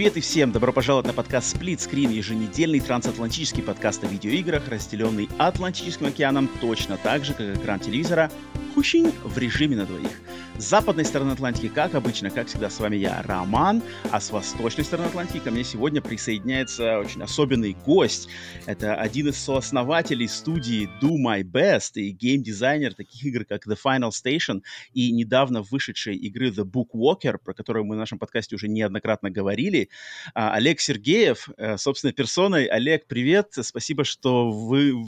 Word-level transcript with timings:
Привет 0.00 0.16
и 0.16 0.20
всем! 0.20 0.50
Добро 0.50 0.72
пожаловать 0.72 1.06
на 1.08 1.12
подкаст 1.12 1.54
Split 1.54 1.76
Screen, 1.76 2.10
еженедельный 2.10 2.80
трансатлантический 2.80 3.62
подкаст 3.62 4.02
о 4.02 4.06
видеоиграх, 4.06 4.66
разделенный 4.66 5.28
Атлантическим 5.36 6.06
океаном 6.06 6.48
точно 6.62 6.96
так 6.96 7.22
же, 7.22 7.34
как 7.34 7.54
экран 7.54 7.80
телевизора, 7.80 8.30
хущин 8.70 9.12
в 9.24 9.38
режиме 9.38 9.76
на 9.76 9.86
двоих. 9.86 10.10
С 10.58 10.64
западной 10.64 11.04
стороны 11.04 11.32
Атлантики, 11.32 11.68
как 11.68 11.94
обычно, 11.94 12.30
как 12.30 12.48
всегда, 12.48 12.68
с 12.68 12.78
вами 12.80 12.96
я, 12.96 13.22
Роман, 13.22 13.82
а 14.10 14.20
с 14.20 14.30
восточной 14.30 14.84
стороны 14.84 15.06
Атлантики 15.06 15.38
ко 15.38 15.50
мне 15.50 15.64
сегодня 15.64 16.02
присоединяется 16.02 16.98
очень 16.98 17.22
особенный 17.22 17.74
гость. 17.86 18.28
Это 18.66 18.94
один 18.94 19.28
из 19.28 19.38
сооснователей 19.38 20.28
студии 20.28 20.88
Do 21.02 21.16
My 21.16 21.42
Best 21.42 21.92
и 21.94 22.10
геймдизайнер 22.10 22.94
таких 22.94 23.24
игр, 23.24 23.44
как 23.44 23.66
The 23.66 23.78
Final 23.82 24.10
Station 24.10 24.62
и 24.92 25.10
недавно 25.12 25.62
вышедшей 25.62 26.16
игры 26.16 26.50
The 26.50 26.64
Book 26.64 26.88
Walker, 26.94 27.38
про 27.38 27.54
которую 27.54 27.86
мы 27.86 27.96
в 27.96 27.98
нашем 27.98 28.18
подкасте 28.18 28.56
уже 28.56 28.68
неоднократно 28.68 29.30
говорили. 29.30 29.88
А, 30.34 30.52
Олег 30.54 30.80
Сергеев, 30.80 31.48
э, 31.56 31.78
собственной 31.78 32.12
персоной. 32.12 32.66
Олег, 32.66 33.06
привет! 33.06 33.54
Спасибо, 33.62 34.04
что 34.04 34.50
вы 34.50 35.06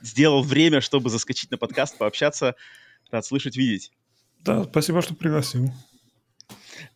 сделал 0.00 0.42
время, 0.42 0.80
чтобы 0.80 1.10
заскочить 1.10 1.50
на 1.50 1.58
подкаст, 1.58 1.98
пообщаться. 1.98 2.54
Рад 3.14 3.24
слышать, 3.24 3.56
видеть. 3.56 3.92
Да, 4.40 4.64
спасибо, 4.64 5.00
что 5.00 5.14
пригласил. 5.14 5.72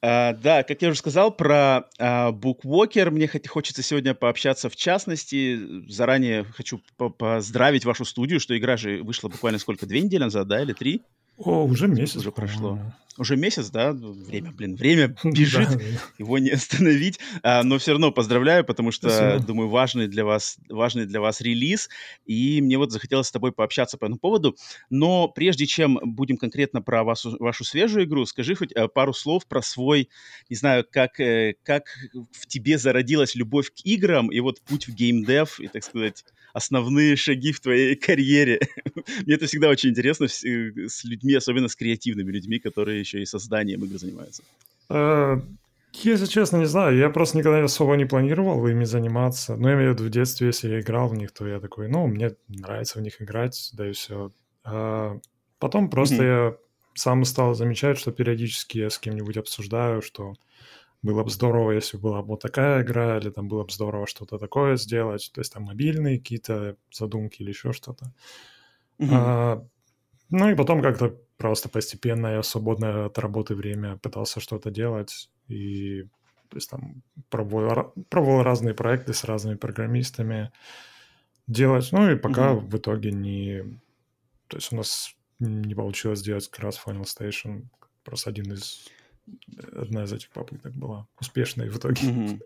Uh, 0.02 0.36
да, 0.42 0.64
как 0.64 0.82
я 0.82 0.88
уже 0.88 0.98
сказал 0.98 1.30
про 1.30 1.88
uh, 2.00 2.32
Bookwalker, 2.32 3.10
мне 3.10 3.30
хочется 3.46 3.84
сегодня 3.84 4.14
пообщаться 4.14 4.68
в 4.68 4.74
частности. 4.74 5.86
Заранее 5.88 6.42
хочу 6.42 6.80
поздравить 6.96 7.84
вашу 7.84 8.04
студию, 8.04 8.40
что 8.40 8.58
игра 8.58 8.76
же 8.76 9.00
вышла 9.04 9.28
буквально 9.28 9.60
сколько, 9.60 9.86
две 9.86 10.00
недели 10.00 10.24
назад, 10.24 10.48
да, 10.48 10.60
или 10.60 10.72
три? 10.72 11.02
О, 11.38 11.64
уже 11.64 11.88
месяц. 11.88 12.16
Уже 12.16 12.32
прошло 12.32 12.78
уже 13.18 13.36
месяц, 13.36 13.70
да, 13.70 13.92
время, 13.92 14.52
блин, 14.52 14.76
время 14.76 15.14
бежит, 15.24 15.68
его 16.18 16.38
не 16.38 16.50
остановить, 16.52 17.18
а, 17.42 17.62
но 17.64 17.78
все 17.78 17.92
равно 17.92 18.12
поздравляю, 18.12 18.64
потому 18.64 18.92
что, 18.92 19.10
Спасибо. 19.10 19.44
думаю, 19.44 19.68
важный 19.68 20.06
для 20.06 20.24
вас, 20.24 20.56
важный 20.68 21.04
для 21.04 21.20
вас 21.20 21.40
релиз, 21.40 21.88
и 22.24 22.60
мне 22.62 22.78
вот 22.78 22.92
захотелось 22.92 23.26
с 23.26 23.32
тобой 23.32 23.52
пообщаться 23.52 23.98
по 23.98 24.04
этому 24.04 24.18
поводу, 24.18 24.56
но 24.88 25.28
прежде 25.28 25.66
чем 25.66 25.98
будем 26.02 26.36
конкретно 26.36 26.80
про 26.80 27.04
вас, 27.04 27.24
вашу 27.24 27.64
свежую 27.64 28.06
игру, 28.06 28.24
скажи 28.24 28.54
хоть 28.54 28.72
э, 28.72 28.88
пару 28.88 29.12
слов 29.12 29.46
про 29.46 29.62
свой, 29.62 30.08
не 30.48 30.56
знаю, 30.56 30.86
как, 30.90 31.18
э, 31.20 31.54
как 31.64 31.84
в 32.32 32.46
тебе 32.46 32.78
зародилась 32.78 33.34
любовь 33.34 33.70
к 33.70 33.84
играм 33.84 34.30
и 34.30 34.38
вот 34.40 34.60
путь 34.62 34.86
в 34.86 34.94
геймдев, 34.94 35.58
и, 35.60 35.66
так 35.66 35.82
сказать, 35.82 36.24
основные 36.52 37.16
шаги 37.16 37.52
в 37.52 37.60
твоей 37.60 37.94
карьере. 37.96 38.60
Мне 39.24 39.34
это 39.34 39.46
всегда 39.46 39.68
очень 39.68 39.90
интересно 39.90 40.28
с, 40.28 40.44
э, 40.44 40.88
с 40.88 41.04
людьми, 41.28 41.36
особенно 41.36 41.68
с 41.68 41.76
креативными 41.76 42.32
людьми, 42.32 42.58
которые 42.58 43.00
еще 43.00 43.20
и 43.20 43.26
созданием 43.26 43.84
игр 43.84 43.98
занимаются. 43.98 44.42
Э, 44.90 45.40
если 45.92 46.26
честно, 46.26 46.58
не 46.58 46.66
знаю. 46.66 46.96
Я 46.96 47.10
просто 47.10 47.38
никогда 47.38 47.64
особо 47.64 47.96
не 47.96 48.06
планировал 48.06 48.66
ими 48.66 48.84
заниматься. 48.84 49.56
Но 49.56 49.68
я 49.68 49.74
имею 49.74 49.90
в 49.90 49.94
виду 49.94 50.04
в 50.04 50.10
детстве, 50.10 50.48
если 50.48 50.70
я 50.70 50.80
играл 50.80 51.08
в 51.08 51.14
них, 51.14 51.32
то 51.32 51.46
я 51.46 51.60
такой, 51.60 51.88
ну, 51.88 52.06
мне 52.06 52.30
нравится 52.48 52.98
в 52.98 53.02
них 53.02 53.22
играть, 53.22 53.70
да 53.74 53.88
и 53.88 53.92
все. 53.92 54.30
А 54.64 55.18
потом 55.58 55.90
просто 55.90 56.16
mm-hmm. 56.16 56.50
я 56.50 56.56
сам 56.94 57.24
стал 57.24 57.54
замечать, 57.54 57.98
что 57.98 58.12
периодически 58.12 58.78
я 58.78 58.90
с 58.90 58.98
кем-нибудь 58.98 59.36
обсуждаю, 59.36 60.02
что 60.02 60.34
было 61.02 61.22
бы 61.22 61.30
здорово, 61.30 61.72
если 61.72 61.96
была 61.96 62.22
бы 62.22 62.28
вот 62.28 62.40
такая 62.40 62.82
игра, 62.82 63.18
или 63.18 63.30
там 63.30 63.48
было 63.48 63.62
бы 63.62 63.70
здорово 63.70 64.06
что-то 64.06 64.38
такое 64.38 64.76
сделать, 64.76 65.30
то 65.32 65.40
есть 65.40 65.52
там 65.52 65.64
мобильные 65.64 66.18
какие-то 66.18 66.76
задумки 66.90 67.42
или 67.42 67.50
еще 67.50 67.72
что-то. 67.72 68.12
Mm-hmm. 68.98 69.08
А, 69.12 69.64
ну 70.30 70.50
и 70.50 70.54
потом 70.54 70.82
как-то 70.82 71.16
просто 71.36 71.68
постепенно 71.68 72.28
я 72.28 72.42
свободное 72.42 73.06
от 73.06 73.18
работы 73.18 73.54
время 73.54 73.96
пытался 73.96 74.40
что-то 74.40 74.70
делать, 74.70 75.30
и 75.48 76.02
то 76.48 76.56
есть 76.56 76.70
там 76.70 77.02
пробовал, 77.30 77.92
пробовал 78.08 78.42
разные 78.42 78.74
проекты 78.74 79.12
с 79.12 79.24
разными 79.24 79.56
программистами 79.56 80.50
делать, 81.46 81.88
ну 81.92 82.10
и 82.10 82.16
пока 82.16 82.52
mm-hmm. 82.52 82.68
в 82.68 82.76
итоге 82.76 83.12
не... 83.12 83.62
То 84.48 84.56
есть 84.56 84.72
у 84.72 84.76
нас 84.76 85.14
не 85.38 85.74
получилось 85.74 86.20
сделать 86.20 86.48
как 86.48 86.64
раз 86.64 86.80
Final 86.84 87.04
Station, 87.04 87.64
просто 88.02 88.30
один 88.30 88.52
из 88.52 88.88
одна 89.72 90.04
из 90.04 90.12
этих 90.12 90.30
попыток 90.30 90.72
была 90.74 91.06
успешной 91.20 91.68
в 91.68 91.76
итоге. 91.76 92.08
Угу. 92.08 92.40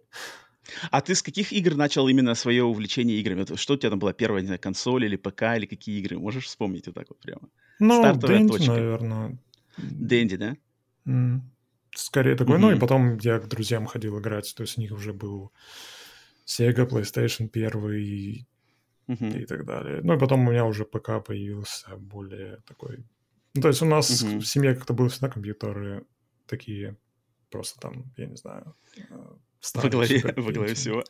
А 0.90 1.00
ты 1.00 1.14
с 1.14 1.22
каких 1.22 1.52
игр 1.52 1.74
начал 1.74 2.08
именно 2.08 2.34
свое 2.34 2.62
увлечение 2.62 3.18
играми? 3.20 3.44
Что 3.56 3.74
у 3.74 3.76
тебя 3.76 3.90
там 3.90 3.98
была 3.98 4.12
первая, 4.12 4.42
не 4.42 4.46
знаю, 4.46 4.60
консоль 4.60 5.04
или 5.04 5.16
ПК, 5.16 5.42
или 5.56 5.66
какие 5.66 6.00
игры? 6.00 6.18
Можешь 6.18 6.46
вспомнить 6.46 6.86
вот 6.86 6.94
так 6.94 7.08
вот 7.08 7.18
прямо? 7.18 7.48
Ну, 7.78 7.98
Стартовая 7.98 8.38
Дэнди, 8.38 8.52
точка. 8.52 8.72
наверное. 8.72 9.38
Дэнди, 9.76 10.36
да? 10.36 10.56
Mm. 11.06 11.40
Скорее 11.94 12.36
такой. 12.36 12.56
Mm-hmm. 12.56 12.60
Ну 12.60 12.72
и 12.72 12.78
потом 12.78 13.18
я 13.18 13.38
к 13.38 13.48
друзьям 13.48 13.86
ходил 13.86 14.18
играть, 14.18 14.54
то 14.56 14.62
есть 14.62 14.78
у 14.78 14.80
них 14.80 14.92
уже 14.92 15.12
был 15.12 15.52
Sega, 16.46 16.88
PlayStation 16.88 17.50
1 17.52 17.92
и, 17.92 18.46
mm-hmm. 19.08 19.42
и 19.42 19.46
так 19.46 19.66
далее. 19.66 20.00
Ну 20.02 20.14
и 20.14 20.18
потом 20.18 20.46
у 20.46 20.50
меня 20.50 20.64
уже 20.64 20.84
ПК 20.84 21.24
появился 21.24 21.96
более 21.96 22.58
такой... 22.66 23.04
Ну 23.54 23.62
то 23.62 23.68
есть 23.68 23.82
у 23.82 23.86
нас 23.86 24.10
mm-hmm. 24.10 24.38
в 24.38 24.46
семье 24.46 24.74
как-то 24.74 24.94
были 24.94 25.08
всегда 25.08 25.28
компьютеры 25.28 26.06
такие 26.46 26.96
просто 27.50 27.78
там, 27.80 28.10
я 28.16 28.26
не 28.26 28.36
знаю, 28.36 28.74
э, 28.96 29.34
во 29.74 29.88
главе, 29.88 30.22
во 30.36 30.52
главе 30.52 30.74
всего. 30.74 31.04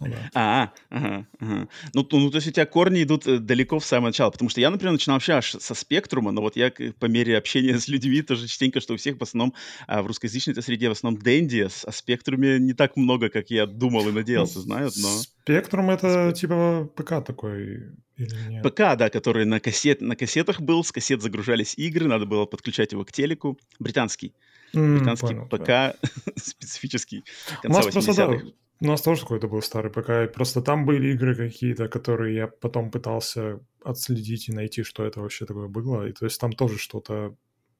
Ну, 0.00 0.08
да. 0.08 0.30
А, 0.34 0.72
ага, 0.88 1.26
ага. 1.40 1.68
Ну, 1.92 2.08
ну, 2.10 2.30
то 2.30 2.36
есть 2.36 2.48
у 2.48 2.50
тебя 2.50 2.64
корни 2.64 3.02
идут 3.02 3.26
э, 3.26 3.38
далеко 3.38 3.78
в 3.78 3.84
самое 3.84 4.08
начало, 4.08 4.30
потому 4.30 4.48
что 4.48 4.58
я, 4.60 4.70
например, 4.70 4.92
начинал 4.92 5.16
вообще 5.16 5.34
аж 5.34 5.56
со 5.60 5.74
спектрума, 5.74 6.30
но 6.32 6.40
вот 6.40 6.56
я 6.56 6.72
по 6.98 7.04
мере 7.04 7.36
общения 7.36 7.78
с 7.78 7.86
людьми 7.86 8.22
тоже 8.22 8.48
частенько, 8.48 8.80
что 8.80 8.94
у 8.94 8.96
всех 8.96 9.18
в 9.18 9.22
основном 9.22 9.54
а 9.86 10.02
в 10.02 10.06
русскоязычной 10.06 10.54
среде 10.62 10.88
в 10.88 10.92
основном 10.92 11.20
Дэнди, 11.20 11.68
о 11.84 11.92
спектруме 11.92 12.58
не 12.58 12.72
так 12.72 12.96
много, 12.96 13.28
как 13.28 13.50
я 13.50 13.66
думал 13.66 14.08
и 14.08 14.12
надеялся, 14.12 14.58
ну, 14.58 14.62
знают, 14.62 14.94
но... 14.96 15.08
Спектрум— 15.42 15.90
это 15.90 16.32
типа 16.32 16.90
ПК 16.96 17.22
такой 17.22 17.92
или 18.16 18.36
нет? 18.48 18.62
ПК, 18.62 18.96
да, 18.96 19.10
который 19.10 19.44
на, 19.44 19.60
кассет, 19.60 20.00
на 20.00 20.16
кассетах 20.16 20.62
был, 20.62 20.82
с 20.82 20.92
кассет 20.92 21.20
загружались 21.20 21.74
игры, 21.76 22.06
надо 22.06 22.24
было 22.24 22.46
подключать 22.46 22.92
его 22.92 23.04
к 23.04 23.12
телеку, 23.12 23.58
британский. 23.78 24.34
Британский 24.72 25.26
понял, 25.26 25.46
ПК 25.46 25.66
да. 25.66 25.96
специфический 26.36 27.24
конца 27.62 27.80
80-х. 27.82 28.52
У 28.82 28.86
нас 28.86 29.02
тоже 29.02 29.22
какой-то 29.22 29.46
был 29.46 29.60
старый 29.60 29.90
ПК, 29.90 30.32
просто 30.32 30.62
там 30.62 30.86
были 30.86 31.12
игры 31.12 31.34
какие-то, 31.34 31.88
которые 31.88 32.34
я 32.34 32.46
потом 32.46 32.90
пытался 32.90 33.60
отследить 33.84 34.48
и 34.48 34.52
найти, 34.52 34.82
что 34.82 35.04
это 35.04 35.20
вообще 35.20 35.44
такое 35.44 35.68
было. 35.68 36.08
И 36.08 36.12
то 36.12 36.24
есть 36.24 36.40
там 36.40 36.52
тоже 36.52 36.78
что-то... 36.78 37.36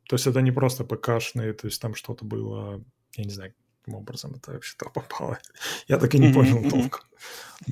То 0.08 0.16
есть 0.16 0.26
это 0.26 0.42
не 0.42 0.50
просто 0.50 0.84
ПКшные, 0.84 1.54
то 1.54 1.68
есть 1.68 1.80
там 1.80 1.94
что-то 1.94 2.24
было... 2.26 2.84
Я 3.16 3.24
не 3.24 3.30
знаю, 3.30 3.54
каким 3.80 3.94
образом 3.94 4.34
это 4.34 4.52
вообще 4.52 4.76
туда 4.76 4.90
попало. 4.90 5.38
Я 5.88 5.98
так 5.98 6.14
и 6.14 6.18
не 6.18 6.32
понял 6.34 6.68
толком. 6.68 7.00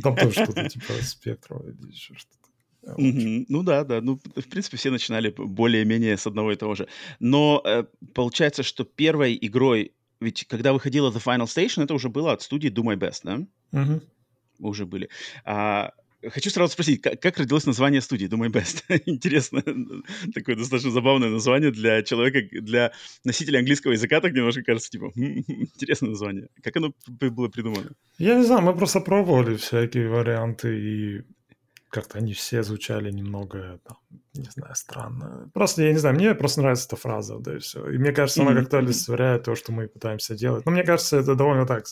Там 0.02 0.16
тоже 0.16 0.44
что-то 0.44 0.68
типа 0.68 0.92
спектра 1.02 1.58
или 1.58 1.90
еще 1.90 2.14
что-то. 2.14 2.47
Мгм. 2.82 3.46
Ну 3.48 3.62
да, 3.62 3.84
да. 3.84 4.00
Ну, 4.00 4.20
в 4.36 4.48
принципе, 4.48 4.76
все 4.76 4.90
начинали 4.90 5.34
более-менее 5.36 6.16
с 6.16 6.26
одного 6.26 6.52
и 6.52 6.56
того 6.56 6.74
же. 6.74 6.88
Но 7.20 7.62
э, 7.64 7.84
получается, 8.14 8.62
что 8.62 8.84
первой 8.84 9.38
игрой, 9.40 9.92
ведь 10.20 10.46
когда 10.46 10.72
выходила 10.72 11.10
The 11.10 11.22
Final 11.22 11.46
Station, 11.46 11.84
это 11.84 11.94
уже 11.94 12.08
было 12.08 12.32
от 12.32 12.42
студии 12.42 12.70
Do 12.70 12.82
My 12.82 12.96
Best, 12.96 13.20
да? 13.24 13.46
Мгм. 13.72 14.02
Уже 14.60 14.86
были. 14.86 15.08
А, 15.44 15.92
хочу 16.26 16.50
сразу 16.50 16.72
спросить, 16.72 17.00
как, 17.02 17.20
как 17.20 17.38
родилось 17.38 17.66
название 17.66 18.00
студии 18.00 18.26
Do 18.26 18.38
My 18.38 18.50
Best? 18.50 18.84
Интересно, 19.06 19.62
такое 20.34 20.56
достаточно 20.56 20.90
забавное 20.90 21.28
название 21.28 21.70
для 21.70 22.02
человека, 22.02 22.40
для 22.60 22.92
носителя 23.24 23.58
английского 23.58 23.92
языка, 23.92 24.20
так 24.20 24.32
немножко 24.32 24.62
кажется, 24.62 24.90
типа, 24.90 25.10
«Хм, 25.14 25.44
интересное 25.48 26.10
название. 26.10 26.48
Как 26.62 26.76
оно 26.76 26.92
было 27.06 27.48
придумано? 27.48 27.90
Я 28.18 28.36
не 28.36 28.44
знаю, 28.44 28.62
мы 28.62 28.74
просто 28.74 29.00
пробовали 29.00 29.56
всякие 29.56 30.08
варианты, 30.08 30.78
и 30.78 31.22
как-то 31.88 32.18
они 32.18 32.32
все 32.34 32.62
звучали 32.62 33.10
немного, 33.10 33.80
там, 33.84 33.96
не 34.34 34.50
знаю, 34.50 34.74
странно. 34.74 35.50
Просто, 35.54 35.82
я 35.82 35.92
не 35.92 35.98
знаю, 35.98 36.16
мне 36.16 36.34
просто 36.34 36.60
нравится 36.60 36.86
эта 36.86 36.96
фраза, 36.96 37.38
да 37.38 37.56
и 37.56 37.58
все. 37.58 37.88
И 37.90 37.98
мне 37.98 38.12
кажется, 38.12 38.42
она 38.42 38.54
как-то 38.54 38.78
олицетворяет 38.78 39.44
то, 39.44 39.54
что 39.54 39.72
мы 39.72 39.88
пытаемся 39.88 40.34
делать. 40.34 40.66
Но 40.66 40.72
мне 40.72 40.84
кажется, 40.84 41.18
это 41.18 41.34
довольно 41.34 41.66
так... 41.66 41.84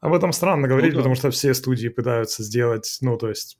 Об 0.00 0.12
этом 0.12 0.32
странно 0.32 0.68
говорить, 0.68 0.90
ну, 0.90 0.96
да. 0.96 1.00
потому 1.00 1.14
что 1.14 1.30
все 1.30 1.54
студии 1.54 1.88
пытаются 1.88 2.42
сделать, 2.42 2.98
ну, 3.00 3.16
то 3.16 3.30
есть 3.30 3.58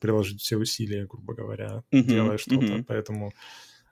приложить 0.00 0.40
все 0.42 0.56
усилия, 0.56 1.06
грубо 1.06 1.34
говоря, 1.34 1.82
mm-hmm, 1.92 2.02
делая 2.02 2.38
что-то. 2.38 2.66
Mm-hmm. 2.66 2.84
Поэтому 2.86 3.32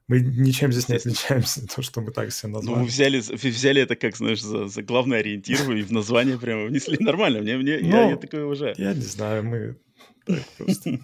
мы 0.08 0.20
ничем 0.20 0.72
здесь 0.72 0.88
не 0.88 0.96
отличаемся, 0.96 1.66
то, 1.74 1.82
что 1.82 2.00
мы 2.00 2.12
так 2.12 2.30
все 2.30 2.48
назвали. 2.48 2.74
Ну, 2.74 2.82
вы 2.82 2.88
взяли, 2.88 3.20
вы 3.20 3.48
взяли 3.48 3.82
это, 3.82 3.96
как, 3.96 4.16
знаешь, 4.16 4.42
за, 4.42 4.68
за 4.68 4.82
главный 4.82 5.20
ориентир, 5.20 5.70
и 5.72 5.82
в 5.82 5.90
название 5.90 6.38
прямо 6.38 6.66
внесли 6.66 6.98
нормально. 7.02 7.40
Мне, 7.40 7.56
мне, 7.56 7.78
ну, 7.80 7.88
я, 7.88 8.10
я 8.10 8.16
такое 8.16 8.44
уважаю. 8.44 8.74
Я 8.76 8.92
не 8.92 9.00
знаю, 9.00 9.44
мы 9.44 9.76
просто. 10.56 11.00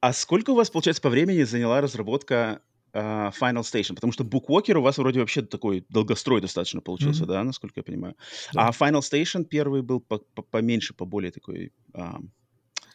А 0.00 0.12
сколько 0.12 0.50
у 0.50 0.54
вас, 0.54 0.70
получается, 0.70 1.02
по 1.02 1.10
времени 1.10 1.42
заняла 1.42 1.80
разработка 1.80 2.60
uh, 2.92 3.32
Final 3.40 3.62
Station? 3.62 3.94
Потому 3.94 4.12
что 4.12 4.24
Bookwalker 4.24 4.74
у 4.74 4.82
вас 4.82 4.98
вроде 4.98 5.20
вообще 5.20 5.42
такой 5.42 5.84
долгострой 5.88 6.40
достаточно 6.40 6.80
получился, 6.80 7.24
mm-hmm. 7.24 7.28
да, 7.28 7.44
насколько 7.44 7.80
я 7.80 7.82
понимаю. 7.82 8.16
Да. 8.52 8.68
А 8.68 8.70
Final 8.70 9.00
Station 9.00 9.44
первый 9.44 9.82
был 9.82 10.00
по 10.00 10.18
поменьше, 10.18 10.94
поболее 10.94 11.32
такой 11.32 11.72
uh, 11.92 12.22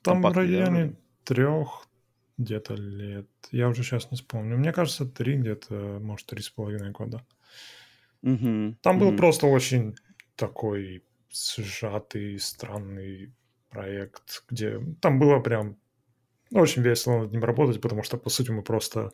Там 0.03 0.21
в 0.21 0.33
районе 0.33 0.85
да, 0.85 0.95
трех 1.23 1.87
где-то 2.37 2.75
лет. 2.75 3.27
Я 3.51 3.69
уже 3.69 3.83
сейчас 3.83 4.09
не 4.11 4.17
вспомню. 4.17 4.57
Мне 4.57 4.71
кажется, 4.71 5.05
три 5.05 5.37
где-то, 5.37 5.99
может, 6.01 6.27
три 6.27 6.41
с 6.41 6.49
половиной 6.49 6.91
года. 6.91 7.25
Mm-hmm. 8.23 8.75
Там 8.81 8.95
mm-hmm. 8.95 8.99
был 8.99 9.17
просто 9.17 9.47
очень 9.47 9.95
такой 10.35 11.03
сжатый, 11.31 12.39
странный 12.39 13.33
проект, 13.71 14.43
где 14.49 14.79
там 15.01 15.17
было 15.17 15.39
прям 15.39 15.77
очень 16.51 16.83
весело 16.83 17.21
над 17.21 17.31
ним 17.31 17.43
работать, 17.43 17.81
потому 17.81 18.03
что, 18.03 18.17
по 18.17 18.29
сути, 18.29 18.51
мы 18.51 18.61
просто 18.61 19.11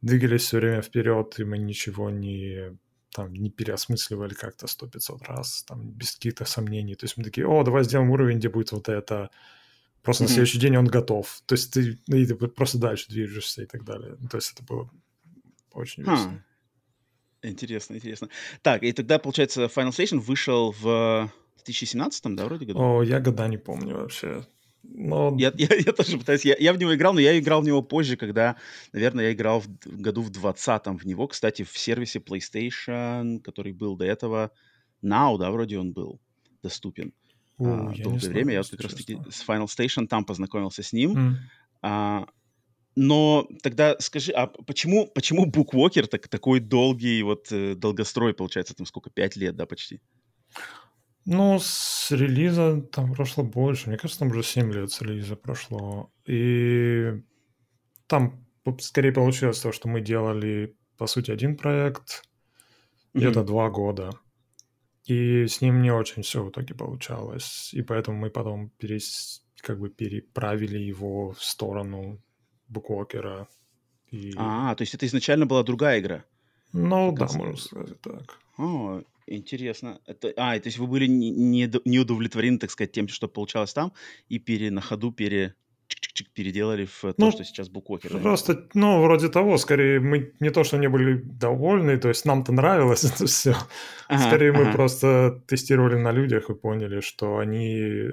двигались 0.00 0.42
все 0.42 0.58
время 0.58 0.80
вперед, 0.80 1.38
и 1.38 1.44
мы 1.44 1.58
ничего 1.58 2.10
не 2.10 2.78
там 3.14 3.32
не 3.32 3.50
переосмысливали 3.50 4.34
как-то 4.34 4.66
сто 4.66 4.88
пятьсот 4.88 5.22
раз, 5.22 5.62
там, 5.68 5.92
без 5.92 6.12
каких-то 6.16 6.44
сомнений. 6.44 6.96
То 6.96 7.04
есть 7.04 7.16
мы 7.16 7.22
такие, 7.22 7.46
о, 7.46 7.62
давай 7.62 7.84
сделаем 7.84 8.10
уровень, 8.10 8.38
где 8.38 8.48
будет 8.48 8.72
вот 8.72 8.88
это. 8.88 9.30
Просто 10.02 10.24
mm-hmm. 10.24 10.26
на 10.26 10.32
следующий 10.32 10.58
день 10.58 10.76
он 10.76 10.86
готов. 10.86 11.40
То 11.46 11.54
есть 11.54 11.72
ты, 11.72 11.98
ну, 12.08 12.16
и 12.16 12.26
ты 12.26 12.34
просто 12.34 12.78
дальше 12.78 13.08
движешься 13.08 13.62
и 13.62 13.66
так 13.66 13.84
далее. 13.84 14.16
То 14.28 14.36
есть 14.36 14.52
это 14.52 14.64
было 14.64 14.90
очень 15.72 16.02
huh. 16.02 16.10
весело. 16.10 16.44
Интересно, 17.42 17.94
интересно. 17.94 18.28
Так, 18.62 18.82
и 18.82 18.92
тогда, 18.92 19.18
получается, 19.18 19.66
Final 19.66 19.90
Station 19.90 20.18
вышел 20.18 20.72
в 20.72 21.30
2017, 21.56 22.34
да, 22.34 22.44
вроде 22.44 22.66
году? 22.66 22.80
О, 22.80 23.02
я 23.02 23.20
года 23.20 23.48
не 23.48 23.58
помню 23.58 23.96
вообще. 23.96 24.44
Но... 24.82 25.34
Я, 25.38 25.52
я, 25.56 25.68
я 25.74 25.92
тоже 25.92 26.18
пытаюсь. 26.18 26.44
Я, 26.44 26.56
я 26.58 26.72
в 26.72 26.78
него 26.78 26.94
играл, 26.94 27.14
но 27.14 27.20
я 27.20 27.38
играл 27.38 27.62
в 27.62 27.64
него 27.64 27.82
позже, 27.82 28.16
когда, 28.16 28.56
наверное, 28.92 29.26
я 29.26 29.32
играл 29.32 29.60
в 29.60 29.68
году 29.84 30.22
в 30.22 30.30
20-м 30.30 30.98
в 30.98 31.04
него. 31.04 31.26
Кстати, 31.26 31.62
в 31.62 31.76
сервисе 31.76 32.18
PlayStation, 32.18 33.40
который 33.40 33.72
был 33.72 33.96
до 33.96 34.04
этого. 34.04 34.50
Now, 35.02 35.38
да, 35.38 35.50
вроде 35.50 35.78
он 35.78 35.92
был 35.92 36.20
доступен. 36.62 37.12
О, 37.58 37.64
а, 37.64 37.94
долгое 38.02 38.18
знаю, 38.18 38.34
время. 38.34 38.52
Я 38.54 38.60
вот 38.60 38.70
как 38.70 38.80
раз 38.80 38.94
таки 38.94 39.18
с 39.30 39.46
Final 39.46 39.66
Station 39.66 40.06
там 40.06 40.24
познакомился 40.24 40.82
с 40.82 40.92
ним. 40.92 41.16
Mm. 41.16 41.34
А, 41.82 42.26
но 42.96 43.48
тогда 43.62 43.96
скажи, 43.98 44.32
а 44.32 44.46
почему, 44.46 45.06
почему 45.06 45.46
Bookwalker 45.46 46.06
так, 46.06 46.28
такой 46.28 46.60
долгий, 46.60 47.22
вот 47.22 47.50
э, 47.50 47.74
долгострой, 47.74 48.34
получается, 48.34 48.74
там 48.74 48.86
сколько, 48.86 49.10
пять 49.10 49.36
лет, 49.36 49.56
да, 49.56 49.66
почти? 49.66 50.00
Ну, 51.26 51.58
с 51.58 52.10
релиза 52.10 52.82
там 52.82 53.14
прошло 53.14 53.44
больше. 53.44 53.88
Мне 53.88 53.96
кажется, 53.96 54.20
там 54.20 54.28
уже 54.28 54.42
7 54.42 54.72
лет 54.72 54.90
с 54.90 55.00
релиза 55.00 55.36
прошло. 55.36 56.10
И 56.26 57.22
там 58.06 58.46
скорее 58.80 59.12
получилось 59.12 59.60
то, 59.60 59.72
что 59.72 59.88
мы 59.88 60.00
делали, 60.00 60.76
по 60.98 61.06
сути, 61.06 61.30
один 61.30 61.56
проект 61.56 62.24
где-то 63.14 63.40
mm-hmm. 63.40 63.46
два 63.46 63.70
года. 63.70 64.10
И 65.04 65.46
с 65.46 65.60
ним 65.60 65.82
не 65.82 65.90
очень 65.90 66.22
все 66.22 66.42
в 66.42 66.50
итоге 66.50 66.74
получалось. 66.74 67.72
И 67.72 67.82
поэтому 67.82 68.18
мы 68.18 68.30
потом 68.30 68.70
перес... 68.70 69.46
как 69.60 69.78
бы 69.78 69.88
переправили 69.88 70.78
его 70.78 71.32
в 71.32 71.42
сторону 71.42 72.22
буквокера. 72.68 73.48
И... 74.10 74.34
А, 74.36 74.74
то 74.74 74.82
есть 74.82 74.94
это 74.94 75.06
изначально 75.06 75.46
была 75.46 75.62
другая 75.62 76.00
игра? 76.00 76.24
Ну, 76.72 77.12
да, 77.12 77.28
можно 77.34 77.56
сказать 77.56 78.00
так. 78.00 78.38
О, 78.58 79.02
интересно. 79.26 80.00
Это, 80.06 80.32
а, 80.36 80.58
то 80.58 80.68
есть 80.68 80.78
вы 80.78 80.86
были 80.86 81.06
не, 81.06 81.30
не, 81.30 81.70
не 81.84 81.98
удовлетворены, 81.98 82.58
так 82.58 82.70
сказать, 82.70 82.92
тем, 82.92 83.08
что 83.08 83.28
получалось 83.28 83.72
там, 83.72 83.92
и 84.28 84.38
пере, 84.38 84.70
на 84.70 84.80
ходу 84.80 85.12
пере, 85.12 85.54
чик-чик-чик 85.88 86.26
переделали 86.32 86.86
в 86.86 87.00
то, 87.00 87.14
ну, 87.18 87.30
что 87.30 87.44
сейчас 87.44 87.68
буквокер. 87.68 88.18
Просто, 88.20 88.68
ну, 88.74 89.02
вроде 89.02 89.28
того, 89.28 89.58
скорее, 89.58 90.00
мы 90.00 90.32
не 90.40 90.50
то, 90.50 90.64
что 90.64 90.76
не 90.76 90.88
были 90.88 91.20
довольны, 91.22 91.98
то 91.98 92.08
есть 92.08 92.24
нам-то 92.24 92.52
нравилось 92.52 93.04
это 93.14 93.26
все. 93.26 93.54
Ага, 94.08 94.28
скорее, 94.28 94.50
ага. 94.50 94.64
мы 94.64 94.72
просто 94.72 95.42
тестировали 95.46 95.96
на 95.96 96.12
людях 96.12 96.50
и 96.50 96.54
поняли, 96.54 97.00
что 97.00 97.38
они, 97.38 98.10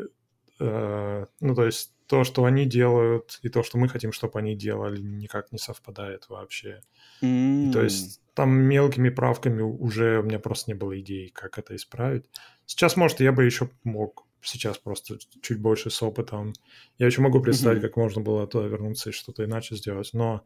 э, 0.59 1.25
ну, 1.39 1.55
то 1.55 1.65
есть 1.65 1.93
то, 2.07 2.23
что 2.25 2.43
они 2.43 2.65
делают, 2.65 3.39
и 3.41 3.49
то, 3.49 3.63
что 3.63 3.77
мы 3.77 3.87
хотим, 3.87 4.11
чтобы 4.11 4.39
они 4.39 4.55
делали, 4.55 4.99
никак 4.99 5.51
не 5.51 5.57
совпадает 5.57 6.27
вообще. 6.27 6.81
Mm. 7.21 7.69
И, 7.69 7.71
то 7.71 7.81
есть 7.81 8.21
там 8.33 8.51
мелкими 8.51 9.09
правками 9.09 9.61
уже 9.61 10.19
у 10.19 10.23
меня 10.23 10.39
просто 10.39 10.71
не 10.71 10.75
было 10.75 10.99
идей, 10.99 11.29
как 11.29 11.57
это 11.57 11.75
исправить. 11.75 12.25
Сейчас, 12.65 12.95
может, 12.95 13.19
я 13.19 13.31
бы 13.31 13.43
еще 13.43 13.69
мог 13.83 14.25
сейчас 14.41 14.77
просто 14.77 15.17
чуть 15.41 15.59
больше 15.59 15.89
с 15.89 16.01
опытом. 16.01 16.53
Я 16.97 17.05
еще 17.05 17.21
могу 17.21 17.41
представить, 17.41 17.79
mm-hmm. 17.79 17.87
как 17.87 17.97
можно 17.97 18.21
было 18.21 18.47
туда 18.47 18.67
вернуться 18.67 19.09
и 19.09 19.13
что-то 19.13 19.45
иначе 19.45 19.75
сделать. 19.75 20.11
Но 20.13 20.45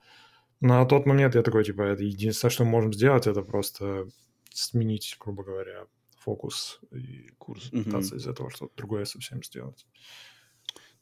на 0.59 0.85
тот 0.85 1.05
момент 1.05 1.35
я 1.35 1.43
такой, 1.43 1.63
типа, 1.63 1.83
это 1.83 2.03
единственное, 2.03 2.51
что 2.51 2.65
мы 2.65 2.71
можем 2.71 2.93
сделать, 2.93 3.27
это 3.27 3.41
просто 3.41 4.07
сменить, 4.51 5.15
грубо 5.19 5.43
говоря, 5.43 5.85
фокус 6.17 6.79
и 6.91 7.29
курс, 7.37 7.71
mm-hmm. 7.71 7.83
пытаться 7.83 8.15
из 8.15 8.27
этого 8.27 8.49
что-то 8.49 8.73
другое 8.75 9.05
совсем 9.05 9.43
сделать. 9.43 9.85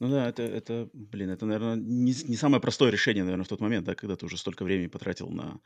Ну 0.04 0.10
да, 0.10 0.28
это, 0.28 0.44
это, 0.44 0.90
блин, 0.92 1.30
это, 1.30 1.46
наверное, 1.46 1.78
не, 1.78 2.14
не 2.28 2.36
самое 2.36 2.60
простое 2.62 2.92
решение, 2.92 3.24
наверное, 3.24 3.46
в 3.46 3.48
тот 3.48 3.62
момент, 3.62 3.86
да, 3.86 3.96
когда 3.96 4.18
ты 4.18 4.26
уже 4.26 4.38
столько 4.38 4.66
времени 4.66 4.88
потратил 4.88 5.30
на, 5.30 5.62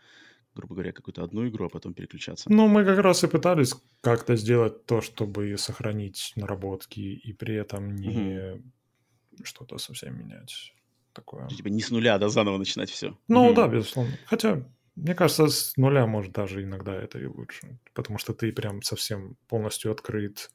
грубо 0.54 0.76
говоря, 0.76 0.92
какую-то 0.92 1.24
одну 1.24 1.48
игру, 1.48 1.66
а 1.66 1.70
потом 1.70 1.96
переключаться. 1.96 2.46
Ну, 2.48 2.68
мы 2.68 2.86
как 2.86 3.00
раз 3.00 3.24
и 3.24 3.28
пытались 3.28 3.74
как-то 4.02 4.36
сделать 4.36 4.86
то, 4.86 5.02
чтобы 5.02 5.58
сохранить 5.58 6.34
наработки 6.36 7.00
и 7.00 7.34
при 7.34 7.56
этом 7.56 7.96
не 7.96 8.54
угу. 8.54 9.44
что-то 9.44 9.80
совсем 9.80 10.20
менять. 10.20 10.72
Такое. 11.14 11.48
Типа 11.48 11.70
не 11.70 11.82
с 11.82 11.90
нуля, 11.90 12.20
да, 12.20 12.30
заново 12.30 12.60
начинать 12.60 12.92
все. 12.92 13.18
Ну 13.28 13.48
угу. 13.48 13.56
да, 13.56 13.68
безусловно. 13.68 14.20
Хотя, 14.28 14.64
мне 14.96 15.16
кажется, 15.16 15.48
с 15.48 15.76
нуля 15.78 16.06
может 16.06 16.32
даже 16.32 16.62
иногда 16.62 16.94
это 16.94 17.18
и 17.18 17.26
лучше. 17.26 17.80
Потому 17.96 18.20
что 18.20 18.36
ты 18.36 18.52
прям 18.52 18.84
совсем 18.84 19.36
полностью 19.48 19.92
открыт 19.92 20.52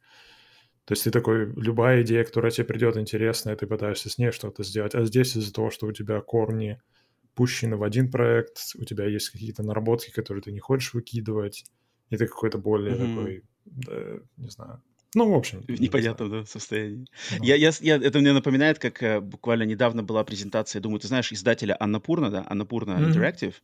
то 0.84 0.92
есть 0.92 1.04
ты 1.04 1.10
такой, 1.10 1.52
любая 1.54 2.02
идея, 2.02 2.24
которая 2.24 2.50
тебе 2.50 2.66
придет 2.66 2.96
интересная, 2.96 3.56
ты 3.56 3.66
пытаешься 3.66 4.10
с 4.10 4.18
ней 4.18 4.32
что-то 4.32 4.64
сделать. 4.64 4.94
А 4.94 5.04
здесь 5.04 5.36
из-за 5.36 5.52
того, 5.52 5.70
что 5.70 5.86
у 5.86 5.92
тебя 5.92 6.20
корни 6.20 6.80
пущены 7.34 7.76
в 7.76 7.82
один 7.82 8.10
проект, 8.10 8.58
у 8.76 8.84
тебя 8.84 9.06
есть 9.06 9.30
какие-то 9.30 9.62
наработки, 9.62 10.10
которые 10.10 10.42
ты 10.42 10.52
не 10.52 10.58
хочешь 10.58 10.92
выкидывать, 10.92 11.64
и 12.10 12.16
ты 12.16 12.26
какой-то 12.26 12.58
более 12.58 12.94
mm-hmm. 12.94 13.16
такой, 13.16 13.44
да, 13.64 14.20
не 14.36 14.48
знаю, 14.48 14.82
ну, 15.14 15.30
в 15.30 15.34
общем. 15.34 15.62
В 15.68 15.80
непонятном 15.80 16.30
да, 16.30 16.44
состоянии. 16.46 17.06
Ну. 17.38 17.44
Я, 17.44 17.56
я, 17.56 17.70
я, 17.80 17.96
это 17.96 18.18
мне 18.18 18.32
напоминает, 18.32 18.78
как 18.78 19.02
э, 19.02 19.20
буквально 19.20 19.64
недавно 19.64 20.02
была 20.02 20.24
презентация, 20.24 20.80
думаю, 20.80 21.00
ты 21.00 21.08
знаешь, 21.08 21.32
издателя 21.32 21.76
Аннапурна, 21.78 22.30
да, 22.30 22.46
Аннапурна 22.48 22.92
mm-hmm. 22.92 23.12
Interactive, 23.12 23.54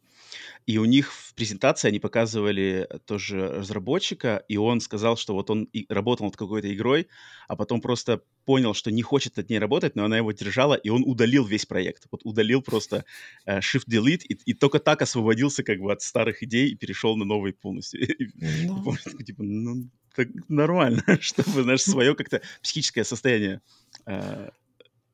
и 0.67 0.76
у 0.76 0.85
них 0.85 1.11
в 1.12 1.35
презентации 1.35 1.88
они 1.88 2.00
показывали 2.00 2.87
тоже 3.07 3.49
разработчика, 3.49 4.45
и 4.49 4.59
он 4.59 4.81
сказал, 4.81 5.17
что 5.17 5.33
вот 5.33 5.49
он 5.49 5.64
и 5.64 5.87
работал 5.88 6.26
над 6.26 6.37
какой-то 6.37 6.73
игрой, 6.75 7.09
а 7.49 7.57
потом 7.57 7.81
просто 7.81 8.21
понял, 8.45 8.75
что 8.75 8.90
не 8.90 9.00
хочет 9.00 9.38
над 9.38 9.49
ней 9.49 9.59
работать, 9.59 9.97
но 9.97 10.05
она 10.05 10.19
его 10.19 10.33
держала, 10.33 10.75
и 10.75 10.90
он 10.90 11.02
удалил 11.07 11.47
весь 11.47 11.64
проект. 11.64 12.07
Вот 12.11 12.21
удалил 12.25 12.61
просто 12.61 13.07
э, 13.47 13.61
Shift-Delete, 13.61 14.25
и, 14.28 14.35
и 14.45 14.52
только 14.52 14.78
так 14.81 15.00
освободился 15.00 15.62
как 15.62 15.78
бы 15.78 15.93
от 15.93 16.02
старых 16.02 16.43
идей 16.43 16.71
и 16.71 16.75
перешел 16.75 17.17
на 17.17 17.25
новые 17.25 17.55
полностью. 17.55 18.00
Ну. 18.38 18.95
Типа, 19.25 19.43
ну, 19.43 19.88
так 20.15 20.29
нормально, 20.49 21.03
чтобы, 21.21 21.62
знаешь, 21.62 21.83
свое 21.83 22.15
как-то 22.15 22.43
психическое 22.62 23.05
состояние 23.05 23.61
э, 24.07 24.50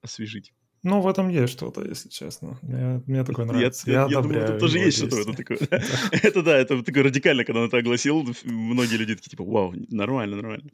освежить. 0.03 0.53
Ну, 0.85 1.01
в 1.01 1.09
этом 1.09 1.31
есть 1.31 1.55
что-то, 1.55 1.83
если 1.83 2.11
честно. 2.11 2.59
Мне, 2.61 3.03
мне 3.07 3.25
такое 3.25 3.47
нравится. 3.47 3.91
Я, 3.91 4.03
я, 4.03 4.09
я 4.11 4.21
думаю, 4.21 4.43
это 4.43 4.59
тоже 4.59 4.79
есть 4.79 4.99
что-то 4.99 5.17
в 5.17 5.21
этом 5.21 5.35
такое. 5.35 5.59
это 6.13 6.43
да, 6.43 6.59
это 6.59 6.83
такое 6.83 7.05
радикально, 7.05 7.45
когда 7.47 7.63
он 7.63 7.69
это 7.69 7.79
огласил, 7.79 8.23
многие 8.45 8.97
люди 8.97 9.15
такие, 9.15 9.31
типа, 9.31 9.45
вау, 9.45 9.73
нормально, 9.89 10.37
нормально. 10.37 10.71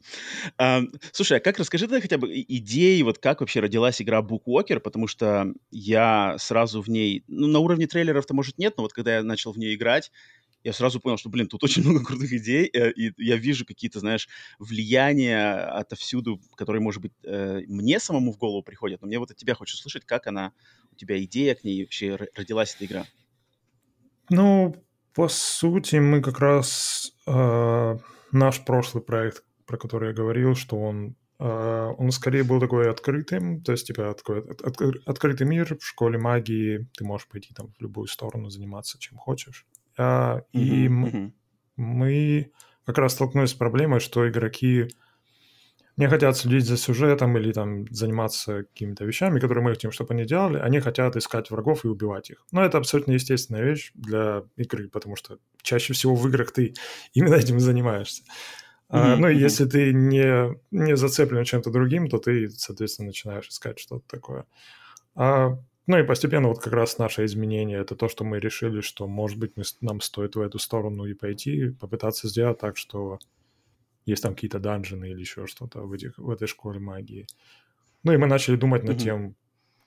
А, 0.57 0.81
слушай, 1.13 1.37
а 1.37 1.39
как, 1.39 1.59
расскажи 1.59 1.87
тогда 1.87 2.01
хотя 2.01 2.17
бы 2.17 2.27
идеи, 2.29 3.01
вот 3.03 3.19
как 3.19 3.39
вообще 3.39 3.61
родилась 3.61 4.01
игра 4.01 4.19
Bookwalker, 4.19 4.81
потому 4.81 5.07
что 5.07 5.53
я 5.71 6.35
сразу 6.39 6.81
в 6.81 6.89
ней, 6.89 7.23
ну, 7.29 7.47
на 7.47 7.59
уровне 7.59 7.87
трейлеров-то, 7.87 8.33
может, 8.33 8.57
нет, 8.57 8.73
но 8.75 8.83
вот 8.83 8.91
когда 8.91 9.15
я 9.15 9.23
начал 9.23 9.53
в 9.53 9.57
нее 9.57 9.75
играть, 9.75 10.11
я 10.63 10.73
сразу 10.73 10.99
понял, 10.99 11.17
что, 11.17 11.29
блин, 11.29 11.47
тут 11.47 11.63
очень 11.63 11.83
много 11.87 12.03
крутых 12.03 12.31
идей, 12.33 12.69
э, 12.73 12.91
и 12.91 13.13
я 13.17 13.37
вижу 13.37 13.65
какие-то, 13.65 13.99
знаешь, 13.99 14.27
влияния 14.59 15.55
отовсюду, 15.55 16.39
которые, 16.55 16.81
может 16.81 17.01
быть, 17.01 17.13
э, 17.23 17.61
мне 17.67 17.99
самому 17.99 18.31
в 18.31 18.37
голову 18.37 18.63
приходят, 18.63 19.01
но 19.01 19.07
мне 19.07 19.19
вот 19.19 19.31
от 19.31 19.37
тебя 19.37 19.55
хочу 19.55 19.75
слышать, 19.77 20.05
как 20.05 20.27
она, 20.27 20.53
у 20.91 20.95
тебя 20.95 21.21
идея 21.23 21.55
к 21.55 21.63
ней 21.63 21.83
вообще 21.83 22.15
родилась 22.35 22.75
эта 22.75 22.85
игра. 22.85 23.05
Ну, 24.29 24.75
по 25.13 25.27
сути, 25.27 25.97
мы 25.97 26.21
как 26.21 26.39
раз 26.39 27.13
э, 27.27 27.97
наш 28.31 28.63
прошлый 28.63 29.03
проект, 29.03 29.43
про 29.65 29.77
который 29.77 30.09
я 30.09 30.13
говорил, 30.13 30.55
что 30.55 30.77
он 30.77 31.15
Uh, 31.43 31.95
он 31.97 32.11
скорее 32.11 32.43
был 32.43 32.59
такой 32.59 32.87
открытым, 32.87 33.63
то 33.63 33.71
есть, 33.71 33.87
типа, 33.87 34.13
такой 34.13 34.41
от, 34.41 34.61
от, 34.61 34.79
открытый 35.07 35.47
мир 35.47 35.75
в 35.75 35.83
школе 35.83 36.19
магии, 36.19 36.87
ты 36.95 37.03
можешь 37.03 37.27
пойти 37.27 37.51
там 37.51 37.73
в 37.73 37.81
любую 37.81 38.05
сторону, 38.05 38.51
заниматься 38.51 38.99
чем 38.99 39.17
хочешь. 39.17 39.65
А, 40.01 40.41
и 40.51 40.87
mm-hmm. 40.87 41.31
мы 41.75 42.51
как 42.85 42.97
раз 42.97 43.13
столкнулись 43.13 43.51
с 43.51 43.53
проблемой, 43.53 43.99
что 43.99 44.27
игроки 44.27 44.87
не 45.95 46.09
хотят 46.09 46.35
следить 46.35 46.65
за 46.65 46.77
сюжетом 46.77 47.37
или 47.37 47.51
там 47.51 47.85
заниматься 47.91 48.63
какими-то 48.63 49.05
вещами, 49.05 49.39
которые 49.39 49.63
мы 49.63 49.71
хотим, 49.71 49.91
чтобы 49.91 50.15
они 50.15 50.25
делали, 50.25 50.57
они 50.57 50.79
хотят 50.79 51.15
искать 51.15 51.51
врагов 51.51 51.85
и 51.85 51.87
убивать 51.87 52.31
их. 52.31 52.43
Но 52.51 52.65
это 52.65 52.79
абсолютно 52.79 53.11
естественная 53.11 53.63
вещь 53.63 53.91
для 53.93 54.43
игры, 54.57 54.89
потому 54.89 55.15
что 55.15 55.37
чаще 55.61 55.93
всего 55.93 56.15
в 56.15 56.27
играх 56.27 56.51
ты 56.51 56.73
именно 57.13 57.35
этим 57.35 57.59
занимаешься. 57.59 58.23
Mm-hmm. 58.23 59.13
А, 59.13 59.15
ну 59.17 59.29
и 59.29 59.37
если 59.37 59.65
ты 59.65 59.93
не, 59.93 60.57
не 60.71 60.97
зацеплен 60.97 61.43
чем-то 61.43 61.69
другим, 61.69 62.09
то 62.09 62.17
ты, 62.17 62.49
соответственно, 62.49 63.07
начинаешь 63.07 63.49
искать 63.49 63.77
что-то 63.77 64.03
такое. 64.07 64.45
А, 65.13 65.59
ну 65.87 65.97
и 65.97 66.03
постепенно 66.03 66.47
вот 66.47 66.59
как 66.59 66.73
раз 66.73 66.97
наше 66.97 67.25
изменение– 67.25 67.79
это 67.81 67.95
то, 67.95 68.07
что 68.07 68.23
мы 68.23 68.39
решили, 68.39 68.81
что, 68.81 69.07
может 69.07 69.37
быть, 69.37 69.57
мы, 69.57 69.63
нам 69.81 70.01
стоит 70.01 70.35
в 70.35 70.41
эту 70.41 70.59
сторону 70.59 71.05
и 71.05 71.13
пойти, 71.13 71.69
попытаться 71.69 72.27
сделать 72.27 72.59
так, 72.59 72.77
что 72.77 73.19
есть 74.05 74.23
там 74.23 74.35
какие-то 74.35 74.59
данжины 74.59 75.09
или 75.09 75.19
еще 75.19 75.47
что-то 75.47 75.81
в, 75.81 75.93
этих, 75.93 76.17
в 76.17 76.29
этой 76.29 76.47
школе 76.47 76.79
магии. 76.79 77.27
Ну 78.03 78.13
и 78.13 78.17
мы 78.17 78.27
начали 78.27 78.55
думать 78.55 78.83
над 78.83 78.97
mm-hmm. 78.97 79.03
тем, 79.03 79.35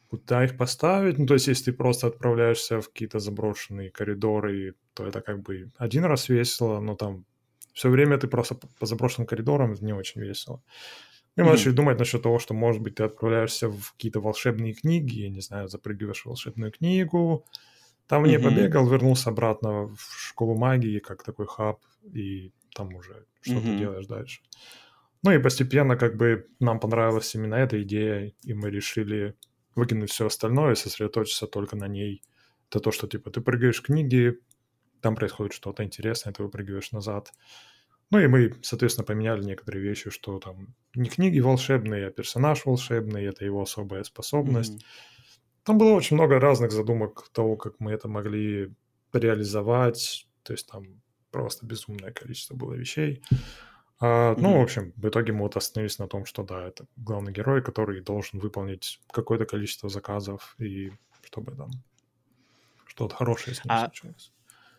куда 0.08 0.44
их 0.44 0.56
поставить. 0.56 1.18
Ну, 1.18 1.26
то 1.26 1.34
есть, 1.34 1.48
если 1.48 1.70
ты 1.70 1.72
просто 1.72 2.06
отправляешься 2.06 2.80
в 2.80 2.88
какие-то 2.88 3.18
заброшенные 3.18 3.90
коридоры, 3.90 4.74
то 4.94 5.06
это 5.06 5.20
как 5.20 5.42
бы 5.42 5.70
один 5.76 6.04
раз 6.04 6.28
весело, 6.28 6.80
но 6.80 6.94
там 6.94 7.24
все 7.72 7.88
время 7.88 8.18
ты 8.18 8.28
просто 8.28 8.56
по 8.78 8.86
заброшенным 8.86 9.26
коридорам, 9.26 9.74
не 9.80 9.92
очень 9.92 10.20
весело. 10.20 10.62
И 11.36 11.40
мы 11.40 11.48
mm-hmm. 11.48 11.50
начали 11.50 11.72
думать 11.72 11.98
насчет 11.98 12.22
того, 12.22 12.38
что, 12.38 12.54
может 12.54 12.80
быть, 12.80 12.96
ты 12.96 13.02
отправляешься 13.02 13.68
в 13.68 13.92
какие-то 13.92 14.20
волшебные 14.20 14.72
книги, 14.72 15.20
я 15.20 15.30
не 15.30 15.40
знаю, 15.40 15.68
запрыгиваешь 15.68 16.22
в 16.22 16.26
волшебную 16.26 16.70
книгу, 16.70 17.44
там 18.06 18.24
mm-hmm. 18.24 18.42
побегал, 18.42 18.88
вернулся 18.88 19.30
обратно 19.30 19.88
в 19.88 19.98
школу 20.16 20.56
магии, 20.56 20.98
как 21.00 21.24
такой 21.24 21.46
хаб, 21.46 21.80
и 22.12 22.52
там 22.74 22.94
уже 22.94 23.24
что 23.40 23.54
mm-hmm. 23.54 23.62
ты 23.62 23.78
делаешь 23.78 24.06
дальше. 24.06 24.40
Ну 25.22 25.32
и 25.32 25.38
постепенно 25.38 25.96
как 25.96 26.16
бы 26.16 26.48
нам 26.60 26.80
понравилась 26.80 27.34
именно 27.34 27.54
эта 27.54 27.82
идея, 27.82 28.32
и 28.42 28.54
мы 28.54 28.70
решили 28.70 29.34
выкинуть 29.74 30.10
все 30.10 30.26
остальное 30.26 30.72
и 30.72 30.76
сосредоточиться 30.76 31.46
только 31.46 31.76
на 31.76 31.88
ней. 31.88 32.22
Это 32.70 32.80
то, 32.80 32.90
что 32.90 33.06
типа 33.06 33.30
ты 33.30 33.40
прыгаешь 33.40 33.80
в 33.80 33.82
книги, 33.82 34.38
там 35.00 35.14
происходит 35.14 35.52
что-то 35.52 35.84
интересное, 35.84 36.32
ты 36.32 36.42
выпрыгиваешь 36.42 36.92
назад. 36.92 37.32
Ну 38.10 38.18
и 38.18 38.26
мы, 38.26 38.54
соответственно, 38.62 39.04
поменяли 39.04 39.42
некоторые 39.42 39.82
вещи, 39.82 40.10
что 40.10 40.38
там 40.38 40.74
не 40.94 41.08
книги 41.08 41.40
волшебные, 41.40 42.06
а 42.06 42.10
персонаж 42.10 42.64
волшебный, 42.64 43.24
это 43.24 43.44
его 43.44 43.62
особая 43.62 44.04
способность. 44.04 44.74
Mm-hmm. 44.74 45.62
Там 45.64 45.78
было 45.78 45.92
очень 45.92 46.16
много 46.16 46.38
разных 46.38 46.70
задумок 46.70 47.28
того, 47.32 47.56
как 47.56 47.80
мы 47.80 47.92
это 47.92 48.08
могли 48.08 48.72
реализовать. 49.12 50.28
То 50.42 50.52
есть 50.52 50.68
там 50.68 51.02
просто 51.30 51.66
безумное 51.66 52.12
количество 52.12 52.54
было 52.54 52.74
вещей. 52.74 53.22
А, 53.98 54.32
mm-hmm. 54.32 54.40
Ну, 54.40 54.58
в 54.58 54.62
общем, 54.62 54.92
в 54.96 55.08
итоге 55.08 55.32
мы 55.32 55.42
вот 55.42 55.56
остановились 55.56 55.98
на 55.98 56.06
том, 56.06 56.26
что 56.26 56.42
да, 56.42 56.68
это 56.68 56.86
главный 56.96 57.32
герой, 57.32 57.62
который 57.62 58.02
должен 58.02 58.38
выполнить 58.38 59.00
какое-то 59.10 59.46
количество 59.46 59.88
заказов, 59.88 60.54
и 60.58 60.92
чтобы 61.22 61.52
там 61.52 61.70
что-то 62.86 63.16
хорошее 63.16 63.56
с 63.56 63.64
ним 63.64 63.72
а... 63.72 63.86
случилось. 63.86 64.33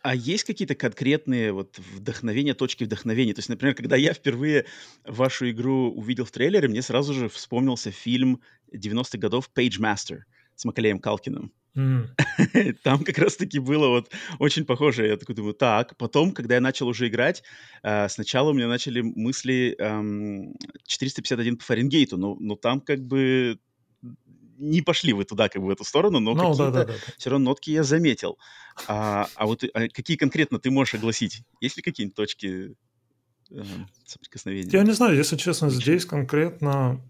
А 0.05 0.13
есть 0.13 0.43
какие-то 0.43 0.75
конкретные 0.75 1.51
вот 1.51 1.79
вдохновения, 1.79 2.53
точки 2.53 2.83
вдохновения? 2.83 3.33
То 3.33 3.39
есть, 3.39 3.49
например, 3.49 3.73
когда 3.73 3.95
я 3.95 4.13
впервые 4.13 4.65
вашу 5.03 5.49
игру 5.49 5.91
увидел 5.91 6.25
в 6.25 6.31
трейлере, 6.31 6.67
мне 6.67 6.83
сразу 6.83 7.11
же 7.11 7.27
вспомнился 7.27 7.89
фильм 7.89 8.39
90-х 8.71 9.17
годов 9.17 9.49
«Page 9.55 9.79
Master» 9.79 10.19
с 10.53 10.63
Макалеем 10.63 10.99
Калкиным. 10.99 11.51
Mm. 11.75 12.09
Там 12.83 13.03
как 13.03 13.17
раз-таки 13.17 13.57
было 13.57 13.87
вот 13.87 14.11
очень 14.37 14.65
похоже. 14.65 15.07
Я 15.07 15.17
такой 15.17 15.33
думаю, 15.33 15.55
так. 15.55 15.97
Потом, 15.97 16.33
когда 16.33 16.53
я 16.53 16.61
начал 16.61 16.87
уже 16.87 17.07
играть, 17.07 17.41
э, 17.81 18.07
сначала 18.07 18.51
у 18.51 18.53
меня 18.53 18.67
начали 18.67 19.01
мысли 19.01 19.75
эм, 19.79 20.53
451 20.85 21.57
по 21.57 21.63
Фаренгейту, 21.63 22.17
но, 22.17 22.35
но 22.39 22.55
там 22.55 22.79
как 22.79 22.99
бы 22.99 23.57
не 24.57 24.81
пошли 24.81 25.13
вы 25.13 25.25
туда, 25.25 25.49
как 25.49 25.61
бы 25.61 25.67
в 25.67 25.71
эту 25.71 25.83
сторону, 25.83 26.19
но 26.19 26.33
ну, 26.33 26.39
какие-то 26.39 26.71
да, 26.71 26.85
да, 26.85 26.91
да. 26.91 27.13
все 27.17 27.29
равно 27.29 27.51
нотки 27.51 27.71
я 27.71 27.83
заметил. 27.83 28.37
А, 28.87 29.27
а 29.35 29.45
вот 29.45 29.63
а 29.73 29.87
какие 29.89 30.17
конкретно 30.17 30.59
ты 30.59 30.71
можешь 30.71 30.95
огласить? 30.95 31.43
Есть 31.61 31.77
ли 31.77 31.83
какие-нибудь 31.83 32.15
точки 32.15 32.75
э, 33.51 33.63
соприкосновения? 34.05 34.69
Я 34.71 34.83
не 34.83 34.93
знаю, 34.93 35.15
если 35.15 35.37
честно, 35.37 35.69
здесь 35.69 36.05
конкретно, 36.05 37.01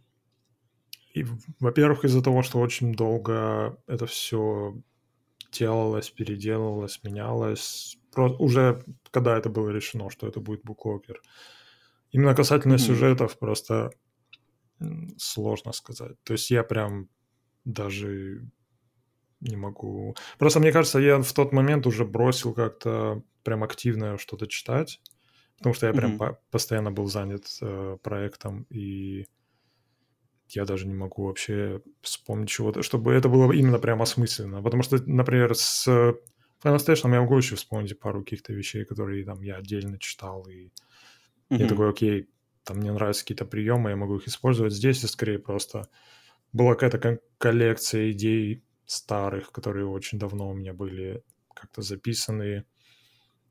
и, 1.14 1.26
во-первых, 1.60 2.04
из-за 2.04 2.22
того, 2.22 2.44
что 2.44 2.60
очень 2.60 2.94
долго 2.94 3.78
это 3.88 4.06
все 4.06 4.76
делалось, 5.52 6.10
переделывалось, 6.10 7.00
менялось, 7.04 7.98
уже 8.18 8.84
когда 9.12 9.38
это 9.38 9.50
было 9.50 9.70
решено, 9.70 10.10
что 10.10 10.28
это 10.28 10.42
будет 10.42 10.64
буклокер. 10.64 11.22
Именно 12.12 12.36
касательно 12.36 12.74
mm-hmm. 12.74 12.78
сюжетов 12.88 13.40
просто 13.40 13.92
сложно 15.18 15.72
сказать. 15.72 16.22
То 16.24 16.34
есть 16.34 16.52
я 16.52 16.64
прям 16.64 17.10
даже 17.66 18.48
не 19.42 19.56
могу. 19.56 20.16
Просто 20.38 20.60
мне 20.60 20.72
кажется, 20.72 21.00
я 21.00 21.22
в 21.22 21.34
тот 21.34 21.52
момент 21.52 21.86
уже 21.88 22.06
бросил 22.06 22.54
как-то 22.54 23.22
прям 23.44 23.64
активно 23.64 24.18
что-то 24.18 24.48
читать, 24.48 25.02
потому 25.58 25.74
что 25.74 25.88
я 25.88 25.94
прям 25.94 26.16
mm-hmm. 26.16 26.18
по- 26.18 26.40
постоянно 26.52 26.92
был 26.92 27.08
занят 27.08 27.46
э, 27.62 27.98
проектом, 28.02 28.66
и 28.70 29.28
я 30.50 30.66
даже 30.66 30.88
не 30.88 30.94
могу 30.94 31.26
вообще 31.26 31.82
вспомнить 32.02 32.50
чего-то, 32.50 32.82
чтобы 32.84 33.14
это 33.14 33.30
было 33.30 33.52
именно 33.52 33.80
прям 33.80 34.02
осмысленно. 34.02 34.62
Потому 34.62 34.84
что, 34.84 34.98
например, 35.06 35.56
с 35.56 35.88
Final 35.88 36.78
Station 36.78 37.14
я 37.14 37.22
могу 37.22 37.38
еще 37.38 37.56
вспомнить 37.56 38.00
пару 38.00 38.24
каких-то 38.24 38.54
вещей, 38.54 38.86
которые 38.86 39.26
там 39.26 39.42
я 39.42 39.58
отдельно 39.58 40.00
читал, 40.00 40.48
и 40.48 40.66
mm-hmm. 40.66 41.58
я 41.58 41.68
такой, 41.68 41.90
окей, 41.90 42.30
там 42.64 42.78
мне 42.78 42.92
нравятся 42.92 43.24
какие-то 43.24 43.46
приемы, 43.46 43.92
я 43.92 43.96
могу 43.96 44.18
их 44.18 44.28
использовать. 44.28 44.74
Здесь 44.74 45.04
я 45.04 45.08
скорее 45.08 45.40
просто 45.40 45.88
была 46.56 46.76
какая-то 46.76 47.20
коллекция 47.38 48.12
идей 48.12 48.64
старых, 48.86 49.52
которые 49.52 49.88
очень 49.88 50.18
давно 50.18 50.50
у 50.50 50.54
меня 50.54 50.74
были 50.74 51.22
как-то 51.54 51.82
записаны. 51.82 52.64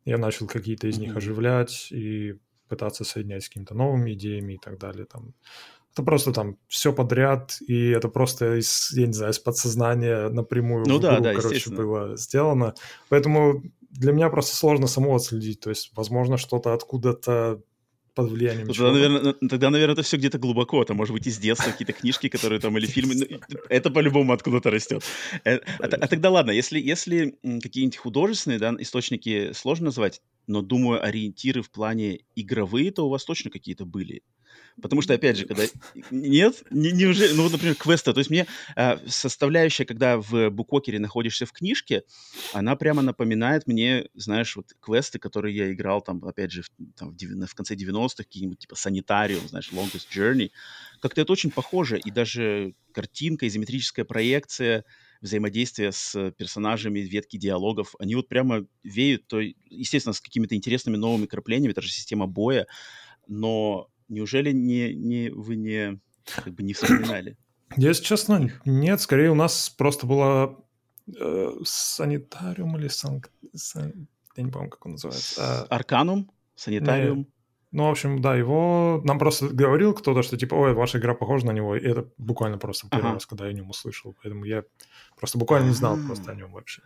Я 0.07 0.17
начал 0.17 0.47
какие-то 0.47 0.87
из 0.89 0.97
них 0.99 1.15
оживлять 1.15 1.93
и 1.93 2.39
пытаться 2.67 3.05
соединять 3.05 3.45
с 3.45 3.49
какими-то 3.49 3.75
новыми 3.75 4.15
идеями 4.15 4.55
и 4.55 4.59
так 4.59 4.79
далее. 4.79 5.05
Там. 5.05 5.35
Это 5.93 6.03
просто 6.03 6.33
там 6.33 6.57
все 6.67 6.95
подряд, 6.95 7.59
и 7.69 7.91
это 7.91 8.09
просто 8.09 8.59
из, 8.59 8.91
я 8.93 9.07
не 9.07 9.13
знаю, 9.13 9.33
из 9.33 9.39
подсознания 9.39 10.31
напрямую 10.31 10.87
ну, 10.89 10.97
в 10.97 11.01
да, 11.01 11.21
да, 11.21 11.35
короче, 11.35 11.71
было 11.71 12.17
сделано. 12.17 12.75
Поэтому 13.11 13.63
для 13.91 14.13
меня 14.13 14.31
просто 14.31 14.57
сложно 14.57 14.87
самого 14.87 15.17
отследить. 15.17 15.61
То 15.61 15.69
есть, 15.69 15.93
возможно, 15.95 16.39
что-то 16.39 16.73
откуда-то 16.73 17.63
под 18.15 18.31
влиянием 18.31 18.69
тогда, 18.69 18.93
наверное, 18.93 19.33
тогда, 19.33 19.71
наверное, 19.71 19.95
это 19.95 20.03
все 20.03 20.17
где-то 20.17 20.39
глубоко. 20.39 20.83
Это 20.83 20.95
может 20.95 21.13
быть 21.13 21.27
из 21.27 21.39
детства 21.39 21.71
какие-то 21.71 21.93
книжки, 21.93 22.29
которые 22.29 22.61
там, 22.61 22.77
или 22.79 22.87
фильмы. 22.87 23.15
Ну, 23.17 23.59
это 23.69 23.91
по-любому 23.91 24.33
откуда-то 24.33 24.71
растет. 24.71 25.03
Э, 25.45 25.57
а, 25.57 25.63
а 25.81 26.07
тогда 26.07 26.31
ладно, 26.31 26.53
если, 26.53 26.79
если 26.79 27.37
какие-нибудь 27.43 27.97
художественные 27.97 28.59
да, 28.59 28.75
источники 28.79 29.53
сложно 29.53 29.87
назвать, 29.87 30.23
но, 30.47 30.63
думаю, 30.63 31.05
ориентиры 31.05 31.63
в 31.63 31.71
плане 31.71 32.21
игровые, 32.35 32.91
то 32.91 33.07
у 33.07 33.11
вас 33.11 33.25
точно 33.25 33.51
какие-то 33.51 33.85
были. 33.85 34.23
Потому 34.83 35.03
что, 35.03 35.15
опять 35.15 35.37
же, 35.37 35.47
когда... 35.47 35.65
Нет? 36.11 36.65
Не, 36.71 36.91
неужели? 36.93 37.33
Ну, 37.33 37.45
вот, 37.45 37.53
например, 37.53 37.77
квесты. 37.77 38.13
То 38.13 38.19
есть 38.19 38.31
мне 38.31 38.47
э, 38.77 38.97
составляющая, 39.07 39.85
когда 39.85 40.19
в 40.19 40.51
буквокере 40.51 40.99
находишься 40.99 41.47
в 41.47 41.53
книжке, 41.53 42.03
она 42.53 42.75
прямо 42.75 43.03
напоминает 43.03 43.67
мне, 43.67 44.09
знаешь, 44.15 44.57
вот 44.57 44.73
квесты, 44.81 45.19
которые 45.19 45.57
я 45.57 45.73
играл 45.73 46.03
там, 46.03 46.25
опять 46.25 46.51
же, 46.51 46.63
в, 46.63 46.71
там, 46.97 47.17
в, 47.17 47.47
в 47.47 47.55
конце 47.55 47.75
90-х, 47.75 48.17
какие-нибудь 48.17 48.59
типа 48.59 48.75
Санитариум, 48.75 49.49
знаешь, 49.49 49.71
Longest 49.73 50.09
Journey. 50.13 50.51
Как-то 51.01 51.21
это 51.21 51.33
очень 51.33 51.51
похоже. 51.51 51.99
И 51.99 52.11
даже 52.11 52.75
картинка, 52.93 53.47
изометрическая 53.47 54.05
проекция, 54.05 54.85
взаимодействие 55.25 55.91
с 55.91 56.31
персонажами, 56.37 57.01
ветки 57.01 57.37
диалогов, 57.37 57.97
они 57.99 58.15
вот 58.15 58.29
прямо 58.29 58.65
веют, 58.85 59.27
то, 59.27 59.41
естественно, 59.41 60.13
с 60.13 60.21
какими-то 60.21 60.55
интересными 60.55 60.97
новыми 60.97 61.27
краплениями, 61.27 61.73
это 61.73 61.83
же 61.83 61.91
система 61.91 62.29
боя, 62.29 62.67
но 63.27 63.91
Неужели 64.09 64.53
не, 64.53 64.95
не, 64.95 65.31
вы 65.31 65.57
не, 65.57 66.01
как 66.25 66.53
бы 66.55 66.63
не 66.63 66.75
вспоминали? 66.75 67.37
Если 67.77 68.05
честно, 68.05 68.51
нет. 68.65 69.01
Скорее 69.01 69.31
у 69.31 69.35
нас 69.35 69.71
просто 69.71 70.07
было 70.07 70.65
э, 71.09 71.51
санитариум 71.65 72.77
или 72.77 72.89
сан... 72.89 73.23
сан... 73.55 74.09
Я 74.37 74.43
не 74.43 74.51
помню, 74.51 74.69
как 74.69 74.85
он 74.87 74.93
называется. 74.93 75.65
А... 75.65 75.75
Арканум? 75.75 76.31
Санитариум? 76.55 77.27
Ну, 77.75 77.89
в 77.89 77.91
общем, 77.91 78.23
да, 78.23 78.37
его... 78.37 79.03
Нам 79.05 79.19
просто 79.19 79.49
говорил 79.49 79.95
кто-то, 79.95 80.23
что 80.23 80.37
типа, 80.37 80.55
ой, 80.55 80.75
ваша 80.75 80.99
игра 80.99 81.13
похожа 81.13 81.47
на 81.47 81.51
него. 81.51 81.75
И 81.75 81.81
это 81.81 82.09
буквально 82.19 82.57
просто 82.57 82.89
первый 82.89 83.07
ага. 83.07 83.15
раз, 83.15 83.27
когда 83.27 83.47
я 83.47 83.51
о 83.51 83.53
нем 83.53 83.69
услышал. 83.69 84.15
Поэтому 84.23 84.45
я 84.45 84.63
просто 85.19 85.39
буквально 85.39 85.67
не 85.67 85.75
знал 85.75 85.99
просто 86.07 86.31
о 86.31 86.37
нем 86.37 86.53
вообще. 86.53 86.83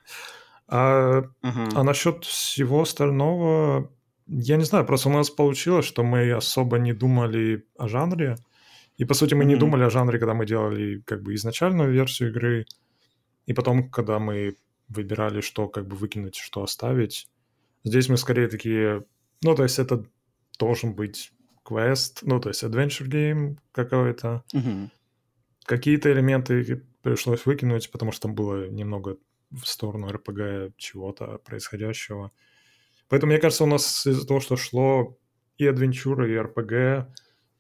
А, 0.67 1.25
ага. 1.43 1.69
а 1.75 1.83
насчет 1.83 2.25
всего 2.25 2.81
остального, 2.81 3.93
я 4.29 4.57
не 4.57 4.65
знаю, 4.65 4.87
просто 4.87 5.11
у 5.11 5.13
нас 5.13 5.29
получилось, 5.29 5.85
что 5.85 6.03
мы 6.03 6.33
особо 6.33 6.79
не 6.79 6.95
думали 6.95 7.67
о 7.77 7.87
жанре. 7.87 8.37
И, 8.97 9.05
по 9.05 9.13
сути, 9.13 9.35
мы 9.35 9.45
не 9.45 9.57
думали 9.57 9.83
о 9.83 9.91
жанре, 9.91 10.19
когда 10.19 10.33
мы 10.33 10.47
делали 10.47 11.03
как 11.05 11.23
бы 11.23 11.35
изначальную 11.35 11.93
версию 11.93 12.31
игры. 12.31 12.65
И 13.45 13.53
потом, 13.53 13.91
когда 13.91 14.19
мы 14.19 14.57
выбирали, 14.89 15.43
что 15.43 15.69
как 15.69 15.87
бы 15.87 15.97
выкинуть, 15.97 16.37
что 16.37 16.63
оставить. 16.63 17.29
Здесь 17.85 18.09
мы 18.09 18.17
скорее 18.17 18.49
такие... 18.49 19.05
Ну, 19.43 19.55
то 19.55 19.65
есть 19.65 19.79
это 19.79 20.07
должен 20.59 20.95
быть 20.95 21.33
квест, 21.65 22.21
ну, 22.23 22.41
то 22.41 22.49
есть 22.49 22.65
adventure 22.65 23.07
game 23.07 23.59
какой-то. 23.73 24.43
Мгм. 24.53 24.91
Какие-то 25.65 26.11
элементы 26.11 26.83
пришлось 27.03 27.45
выкинуть, 27.47 27.91
потому 27.91 28.13
что 28.13 28.23
там 28.23 28.35
было 28.35 28.69
немного 28.69 29.19
в 29.51 29.67
сторону 29.67 30.09
РПГ 30.09 30.77
чего-то 30.77 31.39
происходящего. 31.39 32.33
Поэтому, 33.09 33.33
мне 33.33 33.41
кажется, 33.41 33.65
у 33.65 33.69
нас 33.69 34.07
из-за 34.07 34.27
того, 34.27 34.41
что 34.41 34.57
шло 34.57 35.19
и 35.57 35.67
адвенчура, 35.67 36.31
и 36.31 36.39
РПГ, 36.39 37.09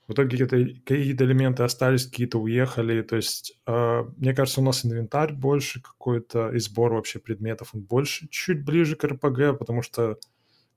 в 0.06 0.12
итоге 0.12 0.30
какие-то, 0.30 0.80
какие-то 0.84 1.24
элементы 1.24 1.62
остались, 1.62 2.06
какие-то 2.06 2.38
уехали. 2.38 3.02
То 3.02 3.16
есть, 3.16 3.60
э, 3.66 4.04
мне 4.16 4.34
кажется, 4.34 4.60
у 4.60 4.64
нас 4.64 4.84
инвентарь 4.84 5.34
больше 5.34 5.82
какой-то, 5.82 6.50
и 6.50 6.58
сбор 6.58 6.94
вообще 6.94 7.18
предметов, 7.18 7.74
он 7.74 7.82
больше, 7.82 8.26
чуть 8.30 8.64
ближе 8.64 8.96
к 8.96 9.04
РПГ, 9.04 9.58
потому 9.58 9.82
что 9.82 10.18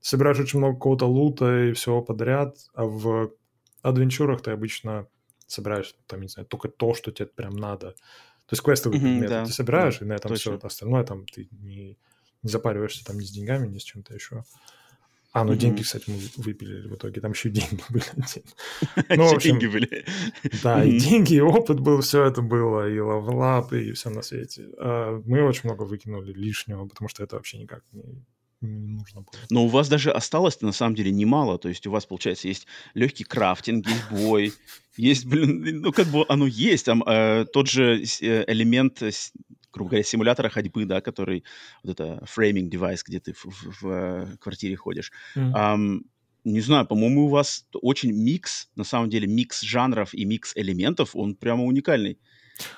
собираешь 0.02 0.38
очень 0.38 0.58
много 0.58 0.74
какого-то 0.74 1.06
лута 1.06 1.68
и 1.68 1.72
всего 1.72 2.02
подряд, 2.02 2.58
а 2.74 2.84
в 2.84 3.32
adventure 3.80 4.26
ах 4.26 4.42
ты 4.42 4.50
обычно 4.50 5.06
собираешь, 5.46 5.94
там, 6.06 6.20
не 6.20 6.28
знаю, 6.28 6.46
только 6.46 6.68
то, 6.68 6.92
что 6.94 7.10
тебе 7.12 7.26
прям 7.26 7.56
надо. 7.56 7.92
То 8.46 8.54
есть 8.54 8.62
квестовые 8.62 9.00
предметы 9.00 9.28
да, 9.28 9.44
ты 9.44 9.52
собираешь, 9.52 9.98
да, 9.98 10.04
и 10.04 10.08
на 10.08 10.12
этом 10.14 10.34
все. 10.34 10.52
точно. 10.52 10.66
Остальное 10.66 11.04
там 11.04 11.24
ты 11.26 11.48
не, 11.52 11.96
не 12.42 12.50
запариваешься 12.50 13.04
там 13.04 13.18
ни 13.18 13.24
с 13.24 13.30
деньгами, 13.30 13.68
ни 13.68 13.78
с 13.78 13.82
чем-то 13.82 14.12
еще. 14.12 14.44
А, 15.32 15.44
ну 15.44 15.52
Мгм. 15.52 15.58
деньги, 15.60 15.82
кстати, 15.82 16.10
мы 16.10 16.18
выпилили 16.36 16.88
в 16.88 16.96
итоге. 16.96 17.20
Там 17.20 17.32
еще 17.32 17.48
деньги 17.48 17.80
были. 17.88 18.04
Ну, 19.16 19.28
в 19.28 19.34
общем, 19.34 19.58
деньги 19.58 19.72
были. 19.72 20.04
да, 20.62 20.84
и 20.84 20.98
деньги, 20.98 21.34
и 21.34 21.40
опыт 21.40 21.80
был, 21.80 22.00
все 22.02 22.24
это 22.24 22.42
было, 22.42 22.88
и 22.88 22.94
level 22.94 23.43
up, 23.43 23.72
и 23.72 23.92
все 23.92 24.10
на 24.10 24.22
свете. 24.22 24.68
А, 24.78 25.22
Мы 25.24 25.42
очень 25.42 25.62
много 25.64 25.84
выкинули 25.84 26.32
лишнего, 26.32 26.86
потому 26.86 27.08
что 27.08 27.22
это 27.22 27.36
вообще 27.36 27.58
никак 27.58 27.82
не, 27.92 28.26
не 28.66 28.88
нужно 28.88 29.20
было. 29.22 29.32
Но 29.50 29.64
у 29.64 29.68
вас 29.68 29.88
даже 29.88 30.10
осталось 30.10 30.60
на 30.60 30.72
самом 30.72 30.94
деле 30.94 31.10
немало. 31.10 31.58
То 31.58 31.68
есть 31.68 31.86
у 31.86 31.90
вас, 31.90 32.06
получается, 32.06 32.48
есть 32.48 32.66
легкий 32.94 33.24
крафтинг, 33.24 33.86
есть 33.88 34.10
бой, 34.10 34.52
есть, 34.96 35.26
блин, 35.26 35.80
ну 35.82 35.92
как 35.92 36.06
бы 36.08 36.24
оно 36.28 36.46
есть. 36.46 36.86
Там 36.86 37.02
э, 37.02 37.44
тот 37.52 37.68
же 37.68 38.02
э, 38.20 38.44
элемент, 38.46 39.02
э, 39.02 39.10
грубо 39.72 39.90
говоря, 39.90 40.04
симулятора 40.04 40.48
ходьбы, 40.48 40.84
да, 40.84 41.00
который 41.00 41.44
вот 41.82 41.92
это 41.98 42.24
фрейминг 42.26 42.70
девайс, 42.70 43.02
где 43.02 43.20
ты 43.20 43.32
в, 43.32 43.44
в- 43.46 43.82
в, 43.82 44.36
квартире 44.38 44.76
ходишь. 44.76 45.10
Не 46.44 46.60
знаю, 46.60 46.86
по-моему, 46.86 47.26
у 47.26 47.28
вас 47.28 47.66
очень 47.72 48.10
микс, 48.12 48.68
на 48.74 48.82
самом 48.82 49.08
деле, 49.08 49.28
микс 49.28 49.60
жанров 49.62 50.12
и 50.12 50.24
микс 50.24 50.56
элементов, 50.56 51.14
он 51.14 51.36
прямо 51.36 51.64
уникальный. 51.64 52.18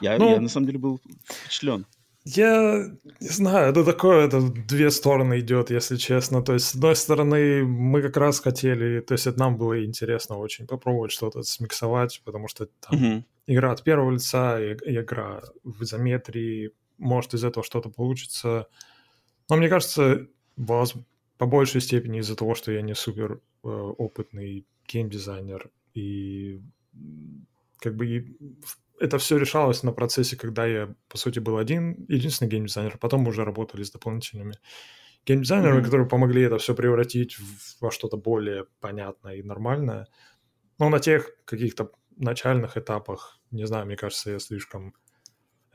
Я, 0.02 0.18
Ну, 0.18 0.30
я 0.30 0.40
на 0.40 0.48
самом 0.48 0.66
деле 0.66 0.78
был 0.78 1.00
впечатлен. 1.24 1.86
Я 2.26 2.86
не 3.20 3.28
знаю, 3.28 3.70
это 3.70 3.84
такое, 3.84 4.26
это 4.26 4.40
две 4.40 4.90
стороны 4.90 5.40
идет, 5.40 5.70
если 5.70 5.96
честно. 5.96 6.42
То 6.42 6.54
есть, 6.54 6.66
с 6.66 6.74
одной 6.74 6.96
стороны, 6.96 7.64
мы 7.64 8.00
как 8.00 8.16
раз 8.16 8.40
хотели, 8.40 9.00
то 9.00 9.12
есть, 9.12 9.26
это 9.26 9.38
нам 9.38 9.58
было 9.58 9.84
интересно 9.84 10.38
очень 10.38 10.66
попробовать 10.66 11.12
что-то 11.12 11.42
смиксовать, 11.42 12.22
потому 12.24 12.48
что 12.48 12.66
там 12.80 12.98
Мгм. 12.98 13.24
игра 13.46 13.72
от 13.72 13.82
первого 13.84 14.10
лица 14.12 14.58
и, 14.58 14.74
и 14.86 14.96
игра 14.98 15.42
в 15.64 15.82
изометрии, 15.82 16.70
может, 16.96 17.34
из 17.34 17.44
этого 17.44 17.62
что-то 17.62 17.90
получится. 17.90 18.68
Но 19.50 19.56
мне 19.56 19.68
кажется, 19.68 20.26
воз- 20.56 20.94
по 21.36 21.44
большей 21.46 21.82
степени 21.82 22.20
из-за 22.20 22.36
того, 22.36 22.54
что 22.54 22.72
я 22.72 22.80
не 22.80 22.94
супер 22.94 23.40
э, 23.64 23.68
опытный 23.68 24.64
геймдизайнер, 24.88 25.70
и 25.92 26.60
как 27.80 27.96
бы 27.96 28.06
и 28.06 28.20
в- 28.62 28.78
это 29.00 29.18
все 29.18 29.36
решалось 29.38 29.82
на 29.82 29.92
процессе, 29.92 30.36
когда 30.36 30.66
я, 30.66 30.94
по 31.08 31.18
сути, 31.18 31.38
был 31.40 31.58
один, 31.58 32.04
единственный 32.08 32.48
геймдизайнер, 32.48 32.98
потом 32.98 33.22
мы 33.22 33.30
уже 33.30 33.44
работали 33.44 33.82
с 33.82 33.90
дополнительными 33.90 34.54
геймдизайнерами, 35.26 35.76
Мгм. 35.78 35.84
которые 35.84 36.08
помогли 36.08 36.42
это 36.42 36.58
все 36.58 36.74
превратить 36.74 37.34
в- 37.38 37.80
во 37.80 37.90
что-то 37.90 38.16
более 38.16 38.66
понятное 38.80 39.36
и 39.36 39.42
нормальное. 39.42 40.06
Но 40.78 40.88
на 40.90 40.98
тех 41.00 41.30
каких-то 41.44 41.90
начальных 42.16 42.76
этапах, 42.76 43.40
не 43.50 43.66
знаю, 43.66 43.86
мне 43.86 43.96
кажется, 43.96 44.30
я 44.30 44.38
слишком 44.38 44.94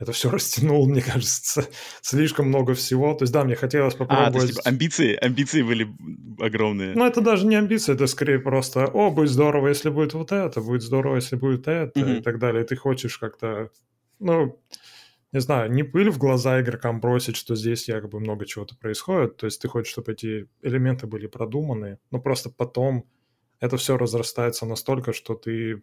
это 0.00 0.12
все 0.12 0.30
растянул, 0.30 0.86
мне 0.90 1.02
кажется, 1.02 1.68
слишком 2.00 2.48
много 2.48 2.74
всего. 2.74 3.14
То 3.14 3.22
есть, 3.24 3.32
да, 3.32 3.44
мне 3.44 3.54
хотелось 3.54 3.94
А, 3.94 3.98
попробовать... 3.98 4.32
то 4.32 4.40
есть, 4.40 4.56
типа, 4.56 4.68
амбиции, 4.68 5.14
амбиции 5.14 5.62
были 5.62 5.88
огромные. 6.40 6.94
Ну, 6.96 7.04
это 7.06 7.20
даже 7.20 7.46
не 7.46 7.54
амбиция, 7.54 7.94
это 7.94 8.06
скорее 8.08 8.38
просто, 8.40 8.86
о, 8.86 9.10
будет 9.10 9.30
здорово, 9.30 9.68
если 9.68 9.90
будет 9.90 10.14
вот 10.14 10.32
это, 10.32 10.60
будет 10.60 10.82
здорово, 10.82 11.16
если 11.16 11.36
будет 11.36 11.68
это, 11.68 12.00
Мгм. 12.00 12.12
и 12.14 12.20
так 12.22 12.38
далее. 12.38 12.64
И 12.64 12.66
ты 12.66 12.76
хочешь 12.76 13.18
как-то, 13.18 13.70
ну, 14.18 14.58
не 15.32 15.40
знаю, 15.40 15.70
не 15.70 15.84
пыль 15.84 16.10
в 16.10 16.18
глаза 16.18 16.60
игрокам 16.60 17.00
бросить, 17.00 17.36
что 17.36 17.54
здесь 17.54 17.86
якобы 17.88 18.18
много 18.18 18.46
чего-то 18.46 18.74
происходит. 18.76 19.36
То 19.36 19.46
есть 19.46 19.62
ты 19.62 19.68
хочешь, 19.68 19.92
чтобы 19.92 20.12
эти 20.12 20.48
элементы 20.62 21.06
были 21.06 21.28
продуманы, 21.28 21.98
но 22.10 22.20
просто 22.20 22.50
потом 22.50 23.04
это 23.60 23.76
все 23.76 23.96
разрастается 23.96 24.66
настолько, 24.66 25.12
что 25.12 25.34
ты 25.34 25.82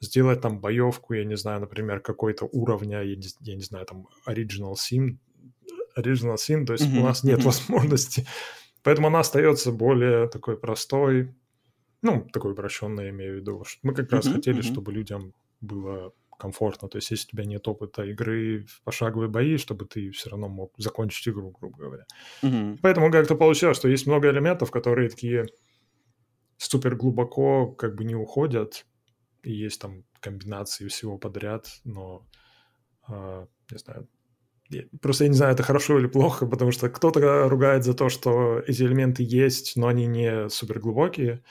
сделать 0.00 0.40
там 0.40 0.60
боевку, 0.60 1.14
я 1.14 1.24
не 1.24 1.36
знаю, 1.36 1.60
например, 1.60 2.00
какой-то 2.00 2.46
уровня, 2.46 3.02
я 3.02 3.16
не, 3.16 3.26
я 3.40 3.54
не 3.56 3.62
знаю, 3.62 3.86
там 3.86 4.08
Original 4.28 4.74
Sim, 4.74 5.18
Original 5.98 6.36
Sim, 6.36 6.64
то 6.66 6.74
есть 6.74 6.90
Мгм, 6.90 6.96
у 6.96 7.02
нас 7.02 7.24
нет 7.24 7.44
мгм. 7.44 7.44
возможности. 7.44 8.26
Поэтому 8.84 9.08
она 9.08 9.20
остается 9.20 9.72
более 9.72 10.28
такой 10.28 10.58
простой, 10.58 11.34
ну, 12.02 12.28
такой 12.32 12.52
упрощенной, 12.52 13.06
я 13.06 13.10
имею 13.10 13.34
в 13.34 13.36
виду. 13.38 13.64
что 13.64 13.80
Мы 13.82 13.94
как 13.94 14.12
раз 14.12 14.28
Мгм, 14.28 14.28
хотели, 14.28 14.60
мгм. 14.60 14.62
чтобы 14.62 14.92
людям 14.92 15.34
было 15.60 16.12
комфортно. 16.38 16.88
То 16.88 16.98
есть 16.98 17.10
если 17.10 17.28
у 17.28 17.30
тебя 17.32 17.44
нет 17.44 17.68
опыта 17.68 18.04
игры 18.04 18.66
в 18.68 18.82
пошаговые 18.84 19.28
бои, 19.30 19.56
чтобы 19.58 19.86
ты 19.86 20.10
все 20.12 20.30
равно 20.30 20.48
мог 20.48 20.74
закончить 20.78 21.28
игру, 21.28 21.50
грубо 21.50 21.78
говоря. 21.78 22.04
Мгм. 22.42 22.78
Поэтому 22.82 23.10
как-то 23.12 23.36
получилось, 23.36 23.76
что 23.78 23.88
есть 23.88 24.06
много 24.06 24.30
элементов, 24.30 24.70
которые 24.70 25.10
такие 25.10 25.46
супер 26.56 26.96
глубоко 26.96 27.66
как 27.72 27.94
бы 27.96 28.04
не 28.04 28.14
уходят, 28.14 28.86
и 29.48 29.52
есть 29.52 29.80
там 29.80 30.04
комбинации 30.20 30.88
всего 30.88 31.18
подряд, 31.18 31.68
но 31.84 32.26
а, 33.06 33.46
не 33.70 33.78
знаю, 33.78 34.08
я- 34.68 34.84
просто 35.00 35.24
я 35.24 35.30
не 35.30 35.36
знаю, 35.36 35.54
это 35.54 35.62
хорошо 35.62 35.98
или 35.98 36.06
плохо, 36.06 36.46
потому 36.46 36.72
что 36.72 36.90
кто-то 36.90 37.48
ругает 37.48 37.84
за 37.84 37.94
то, 37.94 38.08
что 38.10 38.58
эти 38.66 38.82
элементы 38.82 39.22
есть, 39.22 39.76
но 39.76 39.86
они 39.88 40.06
не 40.06 40.50
супер 40.50 40.78
глубокие. 40.80 41.42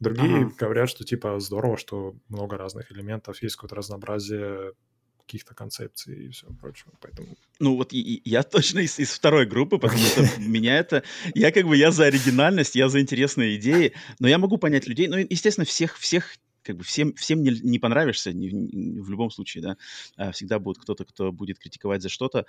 Другие 0.00 0.46
Ага. 0.46 0.54
говорят, 0.58 0.90
что 0.90 1.04
типа 1.04 1.38
здорово, 1.40 1.76
что 1.78 2.16
много 2.28 2.56
разных 2.58 2.90
элементов, 2.92 3.40
есть 3.42 3.54
какое-то 3.56 3.76
разнообразие 3.76 4.72
каких-то 5.20 5.54
концепций 5.54 6.26
и 6.26 6.30
всего 6.30 6.52
прочего. 6.54 6.92
Поэтому 7.00 7.36
Ну 7.58 7.76
вот 7.76 7.92
и- 7.92 8.00
и 8.16 8.28
я 8.30 8.42
точно 8.42 8.80
из, 8.80 8.98
из 8.98 9.10
второй 9.10 9.46
группы, 9.46 9.78
потому 9.78 10.02
что 10.02 10.20
меня 10.38 10.78
это... 10.78 11.02
Я 11.34 11.50
как 11.52 11.66
бы, 11.66 11.76
я 11.76 11.90
за 11.90 12.04
оригинальность, 12.04 12.74
я 12.76 12.88
за 12.88 13.00
интересные 13.00 13.56
идеи, 13.56 13.92
но 14.20 14.28
я 14.28 14.38
могу 14.38 14.56
понять 14.58 14.86
людей, 14.86 15.08
ну, 15.08 15.16
естественно, 15.16 15.64
всех, 15.64 15.96
всех 15.98 16.36
как 16.66 16.76
бы 16.76 16.84
всем, 16.84 17.14
всем 17.14 17.42
не, 17.42 17.50
не 17.62 17.78
понравишься 17.78 18.32
ни- 18.32 18.48
ни- 18.50 19.00
в 19.00 19.10
любом 19.10 19.30
случае, 19.30 19.62
да, 19.62 19.76
А, 20.16 20.32
всегда 20.32 20.58
будет 20.58 20.78
кто-то, 20.78 21.04
кто 21.04 21.32
будет 21.32 21.58
критиковать 21.58 22.02
за 22.02 22.08
что-то, 22.08 22.46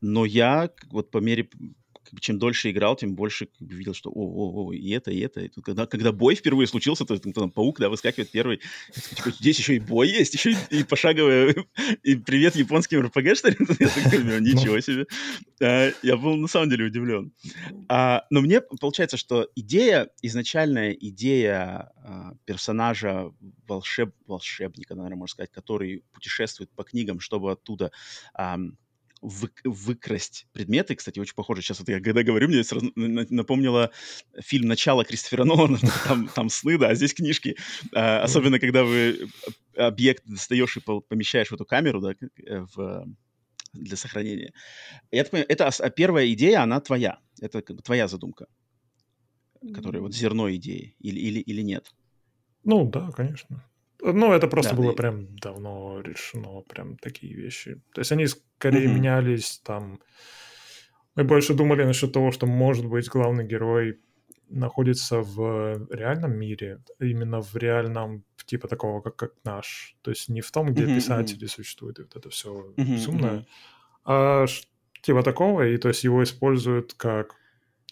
но 0.00 0.24
я 0.24 0.70
вот 0.90 1.10
по 1.10 1.18
мере, 1.18 1.48
чем 2.20 2.38
дольше 2.38 2.70
играл, 2.70 2.96
тем 2.96 3.14
больше 3.14 3.46
как 3.46 3.66
бы, 3.66 3.74
видел, 3.74 3.94
что 3.94 4.10
о, 4.10 4.14
о, 4.14 4.66
о, 4.66 4.72
и 4.72 4.90
это, 4.90 5.10
и 5.10 5.20
это. 5.20 5.40
И 5.40 5.48
тут, 5.48 5.64
когда, 5.64 5.86
когда 5.86 6.12
бой 6.12 6.34
впервые 6.34 6.66
случился, 6.66 7.04
то 7.04 7.18
там, 7.18 7.32
там 7.32 7.50
паук, 7.50 7.78
да, 7.80 7.88
выскакивает 7.88 8.30
первый, 8.30 8.60
типа, 9.16 9.30
здесь 9.30 9.58
еще 9.58 9.76
и 9.76 9.80
бой 9.80 10.08
есть, 10.08 10.34
еще 10.34 10.52
и, 10.52 10.56
и 10.70 10.84
пошаговая, 10.84 11.54
и 12.02 12.16
привет 12.16 12.56
японским 12.56 13.00
РПГ, 13.02 13.36
что 13.36 13.50
ли? 13.50 13.56
Я 13.78 13.88
такой, 13.88 14.18
«Ну, 14.24 14.38
ничего 14.38 14.80
себе. 14.80 15.06
А, 15.62 15.90
Я 16.02 16.16
был 16.16 16.36
на 16.36 16.48
самом 16.48 16.70
деле 16.70 16.86
удивлен. 16.86 17.32
А, 17.88 18.24
но 18.30 18.40
мне 18.40 18.60
получается, 18.60 19.16
что 19.16 19.48
идея, 19.54 20.08
изначальная 20.22 20.92
идея 20.92 21.92
а, 22.04 22.34
персонажа 22.44 23.32
волшеб, 23.66 24.14
волшебника, 24.26 24.94
наверное, 24.94 25.18
можно 25.18 25.32
сказать, 25.32 25.50
который 25.50 26.04
путешествует 26.12 26.70
по 26.70 26.84
книгам, 26.84 27.20
чтобы 27.20 27.52
оттуда 27.52 27.90
ам, 28.34 28.76
вы- 29.22 29.50
выкрасть 29.64 30.46
предметы. 30.52 30.94
Кстати, 30.96 31.20
очень 31.20 31.34
похоже. 31.34 31.62
Сейчас 31.62 31.78
вот 31.78 31.88
я 31.88 32.00
когда 32.00 32.22
говорю, 32.22 32.48
мне 32.48 32.64
сразу 32.64 32.92
на- 32.96 33.08
на- 33.08 33.26
напомнило 33.30 33.90
фильм 34.40 34.68
«Начало» 34.68 35.04
Кристофера 35.04 35.44
Нолана. 35.44 35.78
Там, 36.04 36.28
там 36.28 36.48
сны, 36.50 36.76
да, 36.76 36.88
а 36.88 36.94
здесь 36.94 37.14
книжки. 37.14 37.56
А, 37.94 38.22
особенно, 38.22 38.58
когда 38.58 38.84
вы 38.84 39.28
объект 39.76 40.24
достаешь 40.26 40.76
и 40.76 40.80
по- 40.80 41.00
помещаешь 41.00 41.48
в 41.48 41.54
эту 41.54 41.64
камеру, 41.64 42.00
да, 42.00 42.12
э, 42.12 42.66
в, 42.74 43.06
для 43.72 43.96
сохранения. 43.96 44.52
Я 45.10 45.22
так 45.22 45.30
понимаю, 45.30 45.46
это 45.48 45.68
а 45.68 45.90
первая 45.90 46.30
идея, 46.32 46.62
она 46.62 46.80
твоя. 46.80 47.18
Это 47.40 47.62
как 47.62 47.76
бы 47.76 47.82
твоя 47.82 48.08
задумка, 48.08 48.46
которая 49.72 50.02
вот 50.02 50.14
зерно 50.14 50.52
идеи. 50.54 50.96
Или, 50.98 51.20
или, 51.20 51.38
или 51.38 51.62
нет? 51.62 51.92
Ну, 52.64 52.90
да, 52.90 53.10
конечно. 53.12 53.64
Ну, 54.04 54.32
это 54.32 54.48
просто 54.48 54.74
Да, 54.74 54.82
было 54.82 54.92
и- 54.92 54.96
прям 54.96 55.36
давно 55.36 56.00
решено, 56.00 56.62
прям 56.68 56.96
такие 56.96 57.34
вещи. 57.34 57.80
То 57.94 58.00
есть 58.00 58.12
они 58.12 58.26
скорее 58.26 58.86
Мгм. 58.88 58.96
менялись 58.96 59.60
там. 59.64 60.00
Мы 61.14 61.24
больше 61.24 61.54
думали 61.54 61.84
насчет 61.84 62.12
того, 62.12 62.32
что, 62.32 62.46
может 62.46 62.86
быть, 62.86 63.08
главный 63.08 63.44
герой 63.46 64.00
находится 64.48 65.20
в 65.20 65.86
реальном 65.90 66.32
мире, 66.36 66.78
именно 67.00 67.40
в 67.40 67.56
реальном, 67.56 68.24
типа 68.46 68.68
такого, 68.68 69.00
как, 69.00 69.16
как 69.16 69.32
наш. 69.44 69.96
То 70.02 70.10
есть 70.10 70.28
не 70.28 70.40
в 70.40 70.50
том, 70.50 70.72
где 70.72 70.84
мгм. 70.86 70.94
писатели 70.96 71.46
существуют, 71.46 71.98
и 71.98 72.02
вот 72.02 72.16
это 72.16 72.28
все 72.28 72.74
безумное, 72.76 73.32
мгм. 73.32 73.46
а 74.04 74.46
ш- 74.46 74.64
типа 75.02 75.22
такого, 75.22 75.62
и 75.68 75.76
то 75.76 75.88
есть 75.88 76.04
его 76.04 76.22
используют 76.22 76.94
как... 76.94 77.34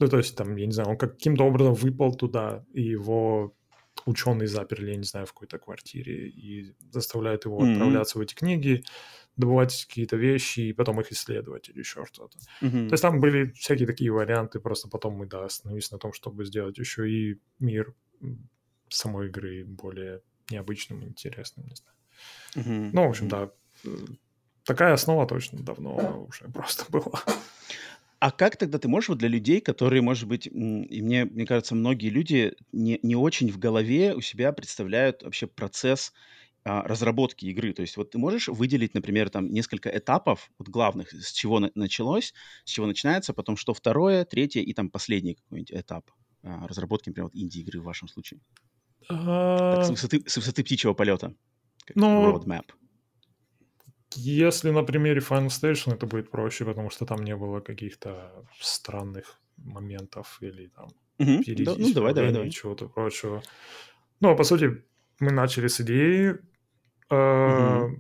Ну, 0.01 0.09
то 0.09 0.17
есть 0.19 0.37
там, 0.37 0.57
я 0.57 0.67
не 0.67 0.73
знаю, 0.73 0.91
он 0.91 0.97
каким-то 0.97 1.45
образом 1.45 1.75
выпал 1.75 2.15
туда, 2.15 2.65
и 2.75 2.83
его 2.83 3.55
ученый 4.11 4.47
заперли, 4.47 4.91
я 4.91 4.97
не 4.97 5.05
знаю, 5.05 5.27
в 5.27 5.33
какой-то 5.33 5.59
квартире 5.59 6.29
и 6.29 6.75
заставляют 6.91 7.45
его 7.45 7.61
mm-hmm. 7.61 7.73
отправляться 7.73 8.19
в 8.19 8.21
эти 8.21 8.35
книги, 8.35 8.85
добывать 9.37 9.87
какие-то 9.89 10.17
вещи 10.17 10.61
и 10.61 10.73
потом 10.73 11.01
их 11.01 11.13
исследовать 11.13 11.69
или 11.69 11.79
еще 11.79 12.05
что-то. 12.05 12.39
Mm-hmm. 12.61 12.89
То 12.89 12.93
есть 12.93 13.03
там 13.03 13.21
были 13.21 13.51
всякие 13.53 13.87
такие 13.87 14.11
варианты, 14.11 14.61
просто 14.61 14.89
потом 14.89 15.15
мы, 15.15 15.27
да, 15.27 15.45
остановились 15.45 15.91
на 15.93 15.99
том, 15.99 16.13
чтобы 16.13 16.45
сделать 16.45 16.79
еще 16.79 17.11
и 17.11 17.41
мир 17.59 17.95
самой 18.89 19.29
игры 19.29 19.65
более 19.65 20.21
необычным 20.51 21.05
интересным, 21.05 21.67
не 21.67 21.77
знаю. 21.77 21.97
Mm-hmm. 22.57 22.91
Ну, 22.93 23.07
в 23.07 23.11
общем, 23.11 23.29
да, 23.29 23.51
такая 24.65 24.93
основа 24.93 25.27
точно 25.27 25.63
давно 25.63 26.27
уже 26.29 26.45
просто 26.55 26.85
была. 26.89 27.23
А 28.21 28.31
как 28.31 28.57
тогда 28.57 28.79
ты 28.79 28.87
можешь 28.87 29.09
вот 29.09 29.19
для 29.19 29.29
людей, 29.29 29.63
которые, 29.63 30.03
может 30.03 30.29
быть, 30.29 30.47
и 30.47 30.51
мне, 31.03 31.25
мне 31.25 31.47
кажется, 31.47 31.75
многие 31.75 32.11
люди 32.11 32.55
не, 32.71 33.01
не 33.03 33.17
очень 33.17 33.51
в 33.51 33.59
голове 33.59 34.15
у 34.15 34.21
себя 34.21 34.53
представляют 34.53 35.23
вообще 35.23 35.47
процесс 35.47 36.13
а, 36.63 36.83
разработки 36.83 37.47
игры. 37.47 37.73
То 37.73 37.81
есть 37.81 37.97
вот 37.97 38.11
ты 38.11 38.19
можешь 38.19 38.49
выделить, 38.49 38.93
например, 38.93 39.31
там 39.31 39.51
несколько 39.51 39.89
этапов, 39.89 40.51
вот 40.59 40.69
главных, 40.69 41.11
с 41.13 41.33
чего 41.33 41.61
на- 41.61 41.71
началось, 41.75 42.35
с 42.65 42.71
чего 42.71 42.87
начинается, 42.87 43.33
потом 43.33 43.57
что 43.57 43.73
второе, 43.73 44.27
третье 44.27 44.61
и 44.61 44.75
там 44.75 44.91
последний 44.91 45.37
какой-нибудь 45.37 45.73
этап 45.73 46.11
а, 46.43 46.69
разработки, 46.69 47.09
например, 47.09 47.31
вот 47.33 47.35
инди-игры 47.35 47.81
в 47.81 47.85
вашем 47.85 48.09
случае. 48.09 48.41
Так, 49.71 49.85
с, 49.85 49.89
а. 49.89 49.93
высоты, 49.93 50.23
с 50.27 50.37
высоты 50.37 50.63
птичьего 50.63 50.93
полета. 50.93 51.35
Как 51.87 51.97
ну, 51.97 52.37
roadmap. 52.37 52.65
Если 54.15 54.71
на 54.71 54.83
примере 54.83 55.21
Final 55.21 55.49
Station 55.49 55.95
это 55.95 56.07
будет 56.07 56.31
проще, 56.31 56.65
потому 56.65 56.91
что 56.91 57.07
там 57.07 57.23
не 57.23 57.37
было 57.37 57.61
каких-то 57.61 58.45
странных 58.61 59.41
моментов 59.57 60.39
или 60.41 60.69
там 60.69 60.89
угу. 61.19 61.43
да, 61.47 61.75
ну, 61.77 61.93
давай, 61.93 62.15
давай, 62.15 62.33
давай. 62.33 62.51
чего-то 62.51 62.89
прочего. 62.89 63.43
Ну, 64.21 64.31
а 64.31 64.35
по 64.35 64.45
сути, 64.45 64.83
мы 65.21 65.33
начали 65.33 65.69
с 65.69 65.81
идеи, 65.81 66.37
э, 67.11 67.85
угу. 67.85 67.99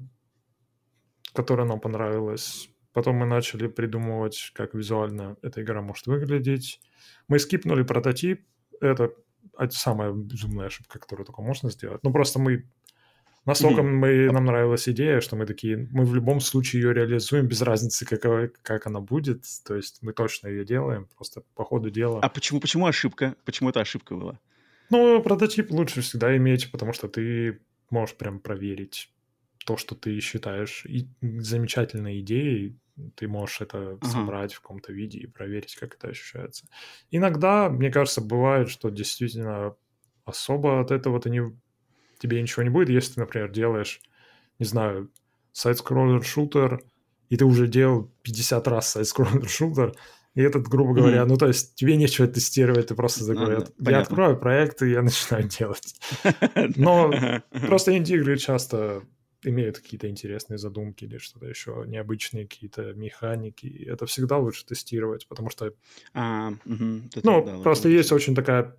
которая 1.32 1.66
нам 1.66 1.80
понравилась. 1.80 2.70
Потом 2.92 3.16
мы 3.16 3.26
начали 3.26 3.68
придумывать, 3.68 4.50
как 4.54 4.74
визуально 4.74 5.36
эта 5.42 5.62
игра 5.62 5.80
может 5.80 6.06
выглядеть. 6.06 6.80
Мы 7.28 7.38
скипнули 7.38 7.84
прототип. 7.84 8.44
Это 8.80 9.12
самая 9.70 10.12
безумная 10.12 10.66
ошибка, 10.66 10.98
которую 10.98 11.26
только 11.26 11.42
можно 11.42 11.70
сделать. 11.70 12.02
Ну, 12.02 12.12
просто 12.12 12.40
мы 12.40 12.68
Настолько 13.46 13.80
mm-hmm. 13.80 13.84
мы, 13.84 14.32
нам 14.32 14.44
нравилась 14.44 14.88
идея, 14.88 15.20
что 15.20 15.34
мы 15.34 15.46
такие, 15.46 15.88
мы 15.90 16.04
в 16.04 16.14
любом 16.14 16.40
случае 16.40 16.82
ее 16.82 16.92
реализуем, 16.92 17.46
без 17.46 17.62
разницы, 17.62 18.04
как, 18.04 18.60
как 18.62 18.86
она 18.86 19.00
будет. 19.00 19.44
То 19.66 19.76
есть 19.76 20.02
мы 20.02 20.12
точно 20.12 20.48
ее 20.48 20.64
делаем, 20.64 21.08
просто 21.16 21.42
по 21.54 21.64
ходу 21.64 21.90
дела. 21.90 22.20
А 22.20 22.28
почему, 22.28 22.60
почему 22.60 22.86
ошибка? 22.86 23.34
Почему 23.44 23.70
это 23.70 23.80
ошибка 23.80 24.14
была? 24.14 24.38
Ну, 24.90 25.22
прототип 25.22 25.70
лучше 25.70 26.02
всегда 26.02 26.36
иметь, 26.36 26.70
потому 26.70 26.92
что 26.92 27.08
ты 27.08 27.60
можешь 27.88 28.16
прям 28.16 28.40
проверить 28.40 29.10
то, 29.64 29.76
что 29.76 29.94
ты 29.94 30.20
считаешь 30.20 30.84
и 30.84 31.08
замечательной 31.20 32.20
идеей, 32.20 32.76
ты 33.14 33.28
можешь 33.28 33.60
это 33.60 33.98
ага. 34.00 34.06
собрать 34.06 34.52
в 34.52 34.60
каком-то 34.60 34.92
виде 34.92 35.18
и 35.18 35.26
проверить, 35.26 35.76
как 35.76 35.94
это 35.94 36.08
ощущается. 36.08 36.66
Иногда, 37.10 37.68
мне 37.68 37.90
кажется, 37.90 38.20
бывает, 38.20 38.68
что 38.68 38.90
действительно 38.90 39.76
особо 40.24 40.80
от 40.80 40.90
этого 40.90 41.20
ты 41.20 41.30
не 41.30 41.42
тебе 42.20 42.40
ничего 42.40 42.62
не 42.62 42.70
будет, 42.70 42.90
если 42.90 43.14
ты, 43.14 43.20
например, 43.20 43.50
делаешь, 43.50 44.00
не 44.58 44.66
знаю, 44.66 45.10
сайт-скроллер-шутер, 45.52 46.80
и 47.30 47.36
ты 47.36 47.44
уже 47.44 47.66
делал 47.66 48.12
50 48.22 48.68
раз 48.68 48.90
сайт-скроллер-шутер, 48.90 49.94
и 50.34 50.42
этот, 50.42 50.68
грубо 50.68 50.94
говоря, 50.94 51.22
mm-hmm. 51.22 51.26
ну, 51.26 51.36
то 51.36 51.48
есть 51.48 51.74
тебе 51.74 51.96
нечего 51.96 52.28
тестировать, 52.28 52.88
ты 52.88 52.94
просто 52.94 53.26
такой, 53.26 53.66
ну, 53.78 53.90
я 53.90 54.00
открою 54.00 54.38
проект, 54.38 54.82
и 54.82 54.90
я 54.90 55.02
начинаю 55.02 55.48
делать. 55.48 55.94
Но 56.76 57.12
просто 57.66 57.96
инди-игры 57.96 58.36
часто 58.36 59.02
имеют 59.42 59.78
какие-то 59.78 60.08
интересные 60.08 60.58
задумки 60.58 61.04
или 61.04 61.16
что-то 61.16 61.46
еще, 61.46 61.84
необычные 61.86 62.46
какие-то 62.46 62.92
механики. 62.92 63.66
И 63.66 63.88
это 63.88 64.04
всегда 64.04 64.36
лучше 64.36 64.66
тестировать, 64.66 65.26
потому 65.26 65.50
что... 65.50 65.72
А, 66.12 66.52
угу, 66.66 67.00
ну, 67.22 67.62
просто 67.62 67.88
есть 67.88 68.12
очень 68.12 68.34
такая 68.34 68.76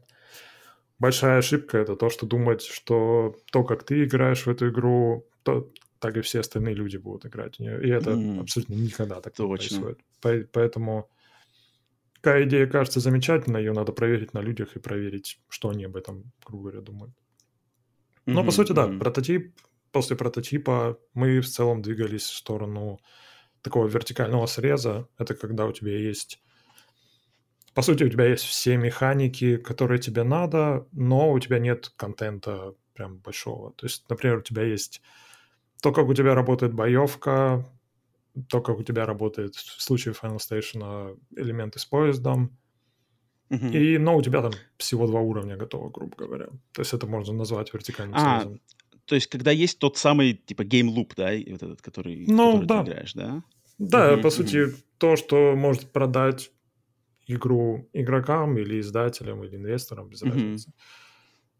большая 1.02 1.40
ошибка 1.40 1.80
это 1.80 1.96
то, 1.96 2.10
что 2.12 2.28
думать, 2.28 2.62
что 2.62 3.36
то, 3.52 3.64
как 3.64 3.84
ты 3.84 4.04
играешь 4.04 4.46
в 4.46 4.50
эту 4.50 4.70
игру, 4.70 5.28
то 5.44 5.72
так 6.00 6.16
и 6.16 6.22
все 6.22 6.40
остальные 6.40 6.76
люди 6.76 6.98
будут 6.98 7.26
играть 7.26 7.56
в 7.56 7.60
нее. 7.60 7.84
И 7.84 7.90
это 7.90 8.12
mm. 8.12 8.40
абсолютно 8.40 8.76
никогда 8.76 9.20
так 9.20 9.34
Точно. 9.34 9.76
не 9.76 9.82
происходит. 9.82 10.50
Поэтому 10.52 11.10
какая 12.22 12.44
идея 12.44 12.68
кажется 12.68 13.00
замечательной, 13.00 13.62
ее 13.62 13.74
надо 13.74 13.92
проверить 13.92 14.34
на 14.34 14.42
людях 14.42 14.76
и 14.76 14.80
проверить, 14.80 15.40
что 15.50 15.70
они 15.70 15.86
об 15.86 15.96
этом, 15.96 16.32
грубо 16.46 16.70
говоря, 16.70 16.82
думают. 16.82 17.14
Mm-hmm, 17.14 18.34
Но, 18.34 18.44
по 18.44 18.52
сути, 18.52 18.72
да, 18.74 18.88
mm-hmm. 18.88 19.00
прототип, 19.00 19.56
после 19.92 20.16
прототипа 20.16 21.00
мы 21.16 21.42
в 21.42 21.48
целом 21.48 21.82
двигались 21.82 22.30
в 22.30 22.36
сторону 22.36 23.00
такого 23.64 23.88
вертикального 23.88 24.46
среза. 24.46 25.08
Это 25.18 25.34
когда 25.34 25.66
у 25.66 25.72
тебя 25.72 25.98
есть 25.98 26.40
по 27.74 27.82
сути, 27.82 28.04
у 28.04 28.10
тебя 28.10 28.26
есть 28.26 28.44
все 28.44 28.78
механики, 28.78 29.58
которые 29.58 30.00
тебе 30.00 30.24
надо, 30.24 30.88
но 30.92 31.32
у 31.32 31.40
тебя 31.40 31.60
нет 31.60 31.92
контента 31.96 32.76
прям 32.94 33.18
большого. 33.18 33.72
То 33.74 33.86
есть, 33.86 34.06
например, 34.10 34.38
у 34.38 34.42
тебя 34.42 34.64
есть 34.64 35.02
то, 35.82 35.92
как 35.92 36.08
у 36.08 36.14
тебя 36.14 36.36
работает 36.36 36.74
боевка, 36.74 37.66
то, 38.50 38.62
как 38.62 38.78
у 38.78 38.84
тебя 38.84 39.06
работает 39.06 39.56
в 39.56 39.82
случае 39.82 40.14
Final 40.14 40.38
Station 40.38 41.18
элементы 41.36 41.80
с 41.80 41.86
поездом, 41.86 42.58
uh-huh. 43.50 43.72
и, 43.72 43.98
но 43.98 44.18
у 44.18 44.22
тебя 44.22 44.42
там 44.42 44.52
всего 44.78 45.08
два 45.08 45.22
уровня 45.22 45.58
готово, 45.58 45.90
грубо 45.90 46.16
говоря. 46.16 46.48
То 46.74 46.82
есть 46.82 46.94
это 46.94 47.08
можно 47.08 47.34
назвать 47.34 47.74
вертикальным 47.74 48.16
а, 48.18 48.42
срезом. 48.42 48.62
То 49.06 49.16
есть 49.16 49.28
когда 49.28 49.52
есть 49.52 49.80
тот 49.80 49.98
самый, 49.98 50.34
типа, 50.34 50.64
game 50.64 50.86
loop, 50.86 51.14
да, 51.16 51.32
вот 51.32 51.64
этот, 51.64 51.82
который, 51.82 52.26
ну, 52.28 52.62
который 52.62 52.68
да. 52.68 52.84
ты 52.84 52.92
играешь, 52.92 53.14
да? 53.14 53.44
Да, 53.78 54.14
uh-huh, 54.14 54.22
по 54.22 54.30
сути, 54.30 54.68
то, 54.98 55.16
что 55.16 55.56
может 55.56 55.92
продать 55.92 56.52
игру 57.32 57.90
игрокам 57.94 58.58
или 58.58 58.80
издателям 58.80 59.44
или 59.44 59.56
инвесторам, 59.56 60.10
без 60.10 60.22
mm-hmm. 60.22 60.30
разницы. 60.30 60.74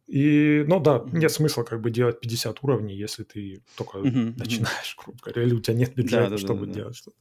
И, 0.08 0.66
ну 0.68 0.80
да, 0.80 0.98
mm-hmm. 0.98 1.18
нет 1.18 1.32
смысла 1.32 1.64
как 1.64 1.82
бы 1.82 1.90
делать 1.90 2.20
50 2.20 2.64
уровней, 2.64 2.96
если 2.96 3.24
ты 3.24 3.64
только 3.78 4.00
mm-hmm. 4.00 4.38
начинаешь, 4.38 4.98
грубо 5.02 5.20
говоря, 5.24 5.44
или 5.44 5.54
у 5.54 5.62
тебя 5.62 5.76
нет 5.76 5.96
бюджета, 5.96 6.24
да, 6.24 6.30
да, 6.32 6.38
чтобы 6.38 6.66
да, 6.66 6.74
да, 6.74 6.74
делать 6.74 6.96
что-то. 6.96 7.18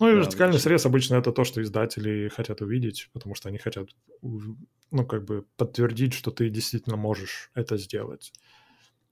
Ну 0.00 0.08
и 0.08 0.12
да, 0.12 0.18
вертикальный 0.18 0.58
срез 0.58 0.86
обычно 0.86 1.16
это 1.16 1.32
то, 1.32 1.44
что 1.44 1.62
издатели 1.62 2.28
хотят 2.28 2.60
увидеть, 2.60 3.10
потому 3.12 3.34
что 3.34 3.48
они 3.48 3.58
хотят, 3.58 3.90
ну, 4.22 5.06
как 5.06 5.24
бы 5.24 5.44
подтвердить, 5.56 6.14
что 6.14 6.30
ты 6.30 6.50
действительно 6.50 6.96
можешь 6.96 7.50
это 7.54 7.76
сделать. 7.76 8.32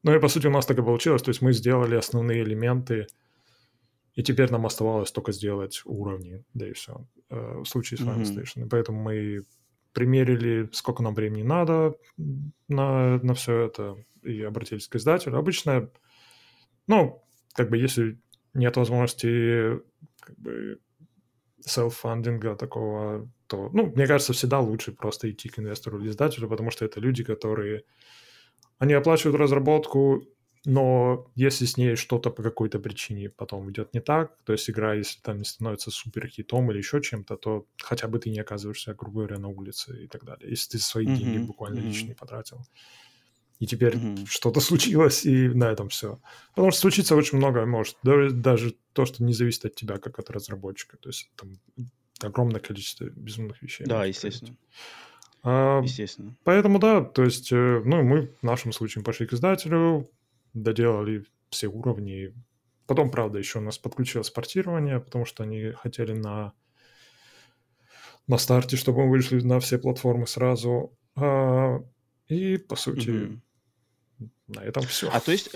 Ну 0.03 0.15
и 0.15 0.19
по 0.19 0.29
сути 0.29 0.49
у 0.49 0.51
нас 0.51 0.67
так 0.67 0.79
и 0.79 0.83
получилось, 0.83 1.23
то 1.23 1.31
есть 1.31 1.43
мы 1.43 1.53
сделали 1.53 1.95
основные 1.95 2.43
элементы, 2.43 3.07
и 4.15 4.23
теперь 4.23 4.51
нам 4.51 4.67
оставалось 4.67 5.13
только 5.13 5.33
сделать 5.33 5.83
уровни, 5.85 6.45
да 6.55 6.69
и 6.69 6.73
все, 6.73 7.07
в 7.33 7.65
случае 7.65 7.99
с 7.99 8.03
Final 8.03 8.23
mm-hmm. 8.23 8.37
Station. 8.37 8.67
И 8.67 8.69
поэтому 8.69 9.03
мы 9.03 9.45
примерили, 9.93 10.69
сколько 10.73 11.03
нам 11.03 11.15
времени 11.15 11.43
надо 11.43 11.97
на, 12.69 13.19
на 13.19 13.35
все 13.35 13.67
это, 13.67 13.97
и 14.23 14.43
обратились 14.43 14.89
к 14.89 14.97
издателю. 14.97 15.37
Обычно, 15.37 15.91
ну, 16.87 17.23
как 17.55 17.71
бы 17.71 17.77
если 17.77 18.19
нет 18.55 18.77
возможности 18.77 19.81
как 20.21 20.39
бы 20.39 20.79
селф-фандинга 21.61 22.57
такого, 22.57 23.31
то, 23.47 23.71
ну, 23.73 23.93
мне 23.95 24.07
кажется, 24.07 24.33
всегда 24.33 24.61
лучше 24.61 24.93
просто 24.93 25.31
идти 25.31 25.49
к 25.49 25.59
инвестору 25.59 26.01
или 26.01 26.09
издателю, 26.09 26.49
потому 26.49 26.71
что 26.71 26.85
это 26.85 27.01
люди, 27.01 27.23
которые, 27.25 27.85
они 28.79 28.95
оплачивают 28.95 29.39
разработку, 29.39 30.27
но 30.65 31.27
если 31.35 31.65
с 31.65 31.77
ней 31.77 31.97
что-то 31.97 32.31
по 32.31 32.43
какой-то 32.43 32.79
причине 32.79 33.29
потом 33.29 33.71
идет 33.71 33.95
не 33.95 34.01
так, 34.01 34.37
то 34.45 34.53
есть 34.53 34.71
игра, 34.71 34.95
если 34.95 35.21
там 35.21 35.39
не 35.39 35.45
становится 35.45 35.91
супер 35.91 36.29
хитом 36.29 36.71
или 36.71 36.79
еще 36.79 37.01
чем-то, 37.01 37.37
то 37.37 37.67
хотя 37.79 38.07
бы 38.07 38.21
ты 38.21 38.31
не 38.31 38.39
оказываешься, 38.39 38.95
грубо 38.95 39.21
говоря, 39.21 39.39
на 39.39 39.49
улице 39.49 40.05
и 40.05 40.07
так 40.07 40.25
далее. 40.25 40.51
Если 40.51 40.73
ты 40.73 40.79
свои 40.79 41.07
mm-hmm. 41.07 41.17
деньги 41.17 41.39
буквально 41.39 41.81
mm-hmm. 41.81 41.89
личные 41.89 42.15
потратил. 42.15 42.61
И 43.59 43.67
теперь 43.67 43.97
mm-hmm. 43.97 44.27
что-то 44.27 44.61
случилось, 44.69 45.25
и 45.25 45.49
на 45.49 45.65
этом 45.65 45.89
все. 45.89 46.21
Потому 46.51 46.71
что 46.71 46.81
случится 46.81 47.17
очень 47.17 47.39
много 47.39 47.67
может. 47.67 47.97
Даже, 48.05 48.31
даже 48.31 48.77
то, 48.93 49.05
что 49.05 49.25
не 49.25 49.33
зависит 49.33 49.65
от 49.65 49.75
тебя, 49.75 49.99
как 49.99 50.21
от 50.21 50.31
разработчика. 50.31 50.97
То 50.97 51.09
есть 51.09 51.29
там 51.37 51.59
огромное 52.23 52.61
количество 52.61 53.05
безумных 53.05 53.63
вещей. 53.63 53.85
Да, 53.87 54.05
естественно. 54.05 54.57
А, 55.43 55.81
естественно. 55.83 56.37
Поэтому 56.45 56.79
да, 56.79 57.03
то 57.03 57.25
есть, 57.25 57.51
э, 57.51 57.83
ну, 57.85 58.03
мы 58.03 58.33
в 58.41 58.45
нашем 58.45 58.73
случае 58.73 59.03
пошли 59.03 59.27
к 59.27 59.33
издателю, 59.33 60.09
доделали 60.55 61.25
все 61.51 61.69
уровни. 61.69 62.35
Потом, 62.87 63.11
правда, 63.11 63.39
еще 63.39 63.59
у 63.59 63.63
нас 63.63 63.79
подключилось 63.79 64.31
портирование, 64.31 65.01
потому 65.01 65.25
что 65.25 65.45
они 65.45 65.73
хотели 65.73 66.13
на, 66.13 66.53
на 68.27 68.39
старте, 68.39 68.77
чтобы 68.77 69.05
мы 69.05 69.11
вышли 69.11 69.41
на 69.41 69.61
все 69.61 69.79
платформы 69.79 70.27
сразу. 70.27 70.97
А, 71.15 71.79
и, 72.29 72.57
по 72.57 72.77
сути, 72.77 73.09
mm 73.09 73.41
на 74.49 74.61
этом 74.61 74.83
все. 74.85 75.09
А 75.11 75.21
то 75.21 75.33
есть, 75.33 75.51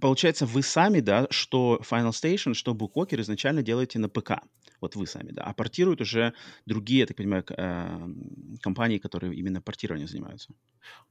получается, 0.00 0.46
вы 0.46 0.62
сами, 0.62 1.00
да, 1.00 1.26
что 1.30 1.80
Final 1.88 2.10
Station, 2.10 2.54
что 2.54 2.72
Bookwalker 2.72 3.20
изначально 3.20 3.62
делаете 3.62 3.98
на 3.98 4.08
ПК. 4.08 4.42
Вот 4.80 4.96
вы 4.96 5.06
сами, 5.06 5.32
да. 5.32 5.42
А 5.42 5.52
портируют 5.52 6.00
уже 6.00 6.32
другие, 6.66 7.00
я 7.00 7.06
так 7.06 7.16
понимаю, 7.16 7.44
э, 7.48 8.08
компании, 8.60 8.98
которые 8.98 9.34
именно 9.34 9.60
портированием 9.60 10.08
занимаются. 10.08 10.52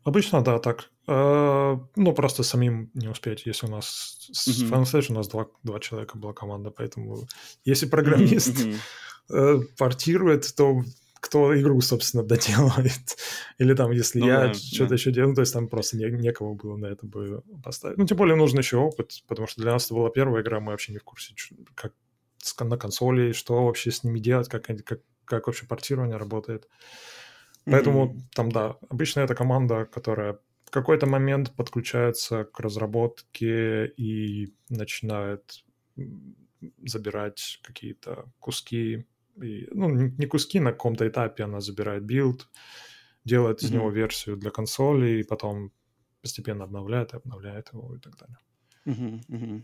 Обычно, 0.03 0.41
да, 0.41 0.59
так. 0.59 0.89
Э, 1.07 1.77
ну, 1.95 2.13
просто 2.13 2.43
самим 2.43 2.89
не 2.93 3.07
успеть, 3.07 3.45
если 3.45 3.67
у 3.67 3.69
нас 3.69 4.29
с 4.31 4.47
mm-hmm. 4.47 4.69
Final 4.69 4.83
Stage 4.83 5.11
у 5.11 5.13
нас 5.13 5.27
два, 5.27 5.47
два 5.63 5.79
человека 5.79 6.17
была 6.17 6.33
команда, 6.33 6.71
поэтому 6.71 7.27
если 7.65 7.87
программист 7.87 8.65
mm-hmm. 9.29 9.67
портирует, 9.77 10.55
то 10.55 10.83
кто 11.19 11.59
игру, 11.59 11.81
собственно, 11.81 12.23
доделает. 12.23 13.17
Или 13.57 13.73
там, 13.73 13.91
если 13.91 14.19
ну, 14.19 14.27
я 14.27 14.47
да, 14.47 14.53
что-то 14.53 14.89
да. 14.89 14.95
еще 14.95 15.11
делаю, 15.11 15.35
то 15.35 15.41
есть 15.41 15.53
там 15.53 15.67
просто 15.67 15.97
не, 15.97 16.05
некого 16.05 16.53
было 16.53 16.77
на 16.77 16.87
это 16.87 17.05
бы 17.05 17.43
поставить. 17.63 17.97
Ну, 17.97 18.05
тем 18.05 18.17
более 18.17 18.35
нужен 18.35 18.59
еще 18.59 18.77
опыт, 18.77 19.11
потому 19.27 19.47
что 19.47 19.61
для 19.61 19.71
нас 19.71 19.85
это 19.85 19.95
была 19.95 20.09
первая 20.09 20.41
игра, 20.41 20.59
мы 20.59 20.71
вообще 20.71 20.93
не 20.93 20.99
в 20.99 21.03
курсе, 21.03 21.33
как 21.75 21.93
на 22.59 22.77
консоли, 22.77 23.31
что 23.31 23.65
вообще 23.65 23.91
с 23.91 24.03
ними 24.03 24.19
делать, 24.19 24.49
как, 24.49 24.65
как, 24.65 25.01
как 25.25 25.47
вообще 25.47 25.65
портирование 25.65 26.17
работает. 26.17 26.67
Поэтому 27.65 28.07
mm-hmm. 28.07 28.21
там, 28.33 28.51
да, 28.51 28.77
обычно 28.89 29.21
это 29.21 29.35
команда, 29.35 29.85
которая 29.85 30.39
в 30.65 30.71
какой-то 30.71 31.05
момент 31.05 31.53
подключается 31.55 32.45
к 32.45 32.59
разработке 32.59 33.87
и 33.87 34.53
начинает 34.69 35.65
забирать 36.85 37.59
какие-то 37.63 38.25
куски 38.39 39.05
и, 39.41 39.67
ну, 39.71 39.89
не 39.89 40.25
куски, 40.25 40.59
на 40.59 40.71
каком-то 40.71 41.07
этапе 41.07 41.43
она 41.43 41.61
забирает 41.61 42.03
билд, 42.03 42.49
делает 43.23 43.61
из 43.61 43.69
mm-hmm. 43.69 43.73
него 43.73 43.89
версию 43.91 44.37
для 44.37 44.49
консоли, 44.49 45.19
и 45.19 45.23
потом 45.23 45.71
постепенно 46.21 46.63
обновляет 46.63 47.13
и 47.13 47.17
обновляет 47.17 47.71
его 47.73 47.95
и 47.95 47.99
так 47.99 48.17
далее. 48.17 48.37
Mm-hmm. 48.85 49.27
Mm-hmm. 49.27 49.63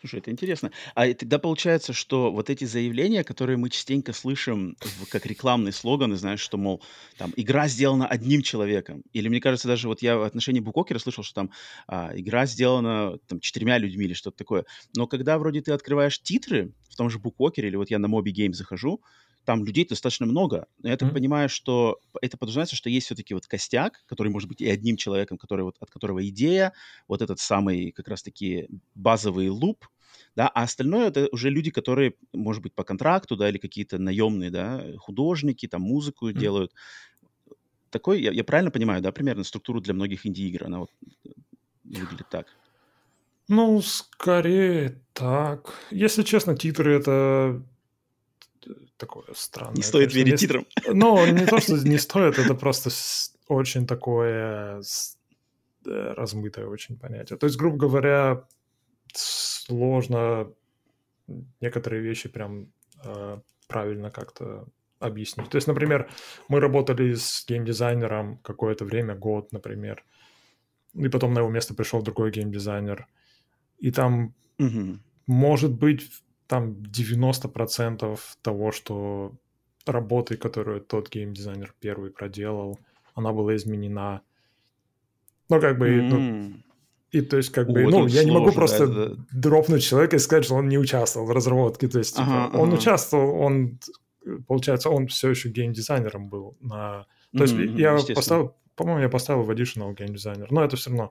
Слушай, 0.00 0.20
это 0.20 0.30
интересно. 0.30 0.70
А 0.94 1.12
тогда 1.14 1.38
получается, 1.38 1.92
что 1.92 2.30
вот 2.32 2.50
эти 2.50 2.64
заявления, 2.64 3.24
которые 3.24 3.56
мы 3.56 3.70
частенько 3.70 4.12
слышим 4.12 4.76
как 5.10 5.26
рекламный 5.26 5.72
слоган, 5.72 6.14
знаешь, 6.16 6.40
что, 6.40 6.58
мол, 6.58 6.82
там, 7.16 7.32
игра 7.36 7.68
сделана 7.68 8.06
одним 8.06 8.42
человеком. 8.42 9.02
Или, 9.12 9.28
мне 9.28 9.40
кажется, 9.40 9.68
даже 9.68 9.88
вот 9.88 10.02
я 10.02 10.16
в 10.16 10.22
отношении 10.22 10.60
Bookwalker 10.60 10.95
а 10.95 10.98
слышал, 10.98 11.24
что 11.24 11.34
там 11.34 11.50
а, 11.86 12.12
игра 12.14 12.46
сделана 12.46 13.18
там, 13.26 13.40
четырьмя 13.40 13.78
людьми 13.78 14.04
или 14.04 14.12
что-то 14.14 14.36
такое. 14.36 14.64
Но 14.94 15.06
когда 15.06 15.38
вроде 15.38 15.62
ты 15.62 15.72
открываешь 15.72 16.20
титры 16.20 16.72
в 16.88 16.96
том 16.96 17.10
же 17.10 17.18
Букокере, 17.18 17.68
или 17.68 17.76
вот 17.76 17.90
я 17.90 17.98
на 17.98 18.08
Моби 18.08 18.32
Game 18.32 18.52
захожу, 18.52 19.02
там 19.46 19.64
людей 19.64 19.86
достаточно 19.86 20.26
много. 20.26 20.66
Но 20.82 20.90
я 20.90 20.96
так 20.96 21.08
mm-hmm. 21.08 21.14
понимаю, 21.14 21.48
что 21.48 22.00
это 22.20 22.36
подразумевается, 22.36 22.76
что 22.76 22.90
есть 22.90 23.06
все-таки 23.06 23.32
вот 23.32 23.46
костяк, 23.46 24.04
который 24.06 24.28
может 24.28 24.48
быть 24.48 24.60
и 24.60 24.68
одним 24.68 24.96
человеком, 24.96 25.38
который 25.38 25.62
вот, 25.62 25.76
от 25.80 25.88
которого 25.88 26.26
идея, 26.28 26.72
вот 27.08 27.22
этот 27.22 27.38
самый 27.38 27.92
как 27.92 28.08
раз-таки 28.08 28.68
базовый 28.94 29.48
луп, 29.48 29.86
да, 30.34 30.48
а 30.48 30.64
остальное 30.64 31.08
это 31.08 31.28
уже 31.30 31.48
люди, 31.48 31.70
которые, 31.70 32.14
может 32.32 32.62
быть, 32.62 32.74
по 32.74 32.84
контракту, 32.84 33.36
да, 33.36 33.48
или 33.48 33.58
какие-то 33.58 33.98
наемные, 33.98 34.50
да, 34.50 34.84
художники, 34.98 35.68
там, 35.68 35.82
музыку 35.82 36.28
mm-hmm. 36.28 36.38
делают. 36.38 36.72
Такой, 37.90 38.20
я, 38.20 38.32
я 38.32 38.44
правильно 38.44 38.72
понимаю, 38.72 39.00
да, 39.00 39.12
примерно 39.12 39.44
структуру 39.44 39.80
для 39.80 39.94
многих 39.94 40.26
инди-игр, 40.26 40.64
она 40.64 40.80
вот 40.80 40.90
э, 41.24 41.28
выглядит 41.84 42.28
так? 42.28 42.48
Ну, 43.48 43.80
скорее 43.80 45.00
так. 45.12 45.72
Если 45.92 46.24
честно, 46.24 46.56
титры 46.56 46.94
это 46.94 47.62
такое 48.96 49.24
странное. 49.34 49.76
Не 49.76 49.82
стоит 49.82 50.12
конечно, 50.12 50.26
верить 50.26 50.40
титрам. 50.40 50.66
Ну, 50.94 51.26
не 51.26 51.46
то, 51.46 51.60
что 51.60 51.76
не 51.76 51.98
стоит, 51.98 52.38
это 52.38 52.54
просто 52.54 52.90
очень 53.48 53.86
такое 53.86 54.82
размытое 55.84 56.66
очень 56.66 56.98
понятие. 56.98 57.38
То 57.38 57.46
есть, 57.46 57.56
грубо 57.56 57.76
говоря, 57.76 58.44
сложно 59.12 60.52
некоторые 61.60 62.02
вещи 62.02 62.28
прям 62.28 62.72
э, 63.04 63.38
правильно 63.68 64.10
как-то 64.10 64.66
объяснить. 64.98 65.50
То 65.50 65.56
есть, 65.56 65.68
например, 65.68 66.08
мы 66.48 66.60
работали 66.60 67.14
с 67.14 67.44
геймдизайнером 67.46 68.38
какое-то 68.38 68.84
время, 68.84 69.14
год, 69.14 69.52
например, 69.52 70.04
и 70.94 71.08
потом 71.08 71.34
на 71.34 71.40
его 71.40 71.50
место 71.50 71.74
пришел 71.74 72.02
другой 72.02 72.30
геймдизайнер, 72.30 73.06
и 73.78 73.90
там, 73.90 74.34
угу. 74.58 74.98
может 75.26 75.72
быть, 75.72 76.10
там 76.46 76.72
90% 76.72 78.18
того, 78.42 78.72
что 78.72 79.32
работы, 79.86 80.36
которую 80.36 80.80
тот 80.80 81.08
геймдизайнер 81.10 81.74
первый 81.80 82.10
проделал, 82.10 82.78
она 83.14 83.32
была 83.32 83.56
изменена. 83.56 84.22
Ну, 85.48 85.60
как 85.60 85.78
бы, 85.78 85.88
mm-hmm. 85.88 86.08
ну, 86.08 86.52
и 87.12 87.20
то 87.20 87.36
есть, 87.36 87.50
как 87.50 87.68
бы, 87.68 87.84
О, 87.84 87.90
ну, 87.90 88.06
я 88.06 88.24
не 88.24 88.32
могу 88.32 88.52
просто 88.52 88.86
да, 88.86 89.06
да. 89.06 89.22
дропнуть 89.32 89.84
человека 89.84 90.16
и 90.16 90.18
сказать, 90.18 90.44
что 90.44 90.54
он 90.56 90.68
не 90.68 90.78
участвовал 90.78 91.26
в 91.26 91.30
разработке. 91.30 91.88
То 91.88 91.98
есть, 91.98 92.16
типа, 92.16 92.46
ага, 92.46 92.58
он 92.58 92.72
участвовал, 92.72 93.40
он, 93.40 93.78
получается, 94.46 94.90
он 94.90 95.06
все 95.06 95.30
еще 95.30 95.48
геймдизайнером 95.48 96.28
был. 96.28 96.56
На... 96.60 97.06
То 97.32 97.42
есть, 97.42 97.54
mm-hmm, 97.54 97.80
я 97.80 98.14
поставил, 98.14 98.56
по-моему, 98.74 99.02
я 99.02 99.08
поставил 99.08 99.42
в 99.42 99.50
additional 99.50 99.94
геймдизайнер, 99.94 100.50
но 100.50 100.64
это 100.64 100.76
все 100.76 100.90
равно, 100.90 101.06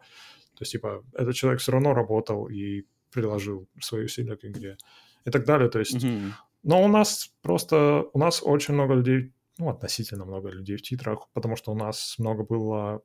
то 0.56 0.62
есть, 0.62 0.74
типа, 0.74 1.04
этот 1.14 1.34
человек 1.34 1.62
все 1.62 1.72
равно 1.72 1.94
работал 1.94 2.48
и 2.50 2.84
приложил 3.12 3.68
свои 3.80 4.06
усилия 4.06 4.36
к 4.36 4.44
игре 4.44 4.78
и 5.26 5.32
так 5.32 5.46
далее. 5.46 5.70
То 5.70 5.80
есть, 5.80 6.04
mm-hmm. 6.04 6.32
но 6.64 6.84
у 6.84 6.88
нас 6.88 7.32
просто, 7.42 8.06
у 8.14 8.20
нас 8.20 8.42
очень 8.44 8.74
много 8.74 8.94
людей, 8.94 9.34
ну, 9.58 9.70
относительно 9.70 10.26
много 10.26 10.50
людей 10.50 10.78
в 10.78 10.82
титрах, 10.82 11.28
потому 11.34 11.56
что 11.56 11.72
у 11.72 11.76
нас 11.76 12.16
много 12.18 12.44
было 12.44 13.02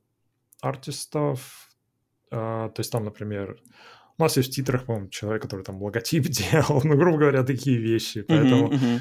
артистов, 0.60 1.70
а, 2.30 2.68
то 2.68 2.80
есть 2.80 2.92
там, 2.92 3.04
например, 3.04 3.58
у 4.18 4.22
нас 4.22 4.36
есть 4.36 4.52
в 4.52 4.54
титрах, 4.54 4.84
по-моему, 4.84 5.08
человек, 5.08 5.42
который 5.42 5.64
там 5.64 5.82
логотип 5.82 6.24
делал, 6.28 6.82
ну, 6.84 6.96
грубо 6.96 7.18
говоря, 7.18 7.42
такие 7.42 7.78
вещи, 7.78 8.22
поэтому... 8.22 8.68
Mm-hmm, 8.68 8.78
mm-hmm. 8.78 9.00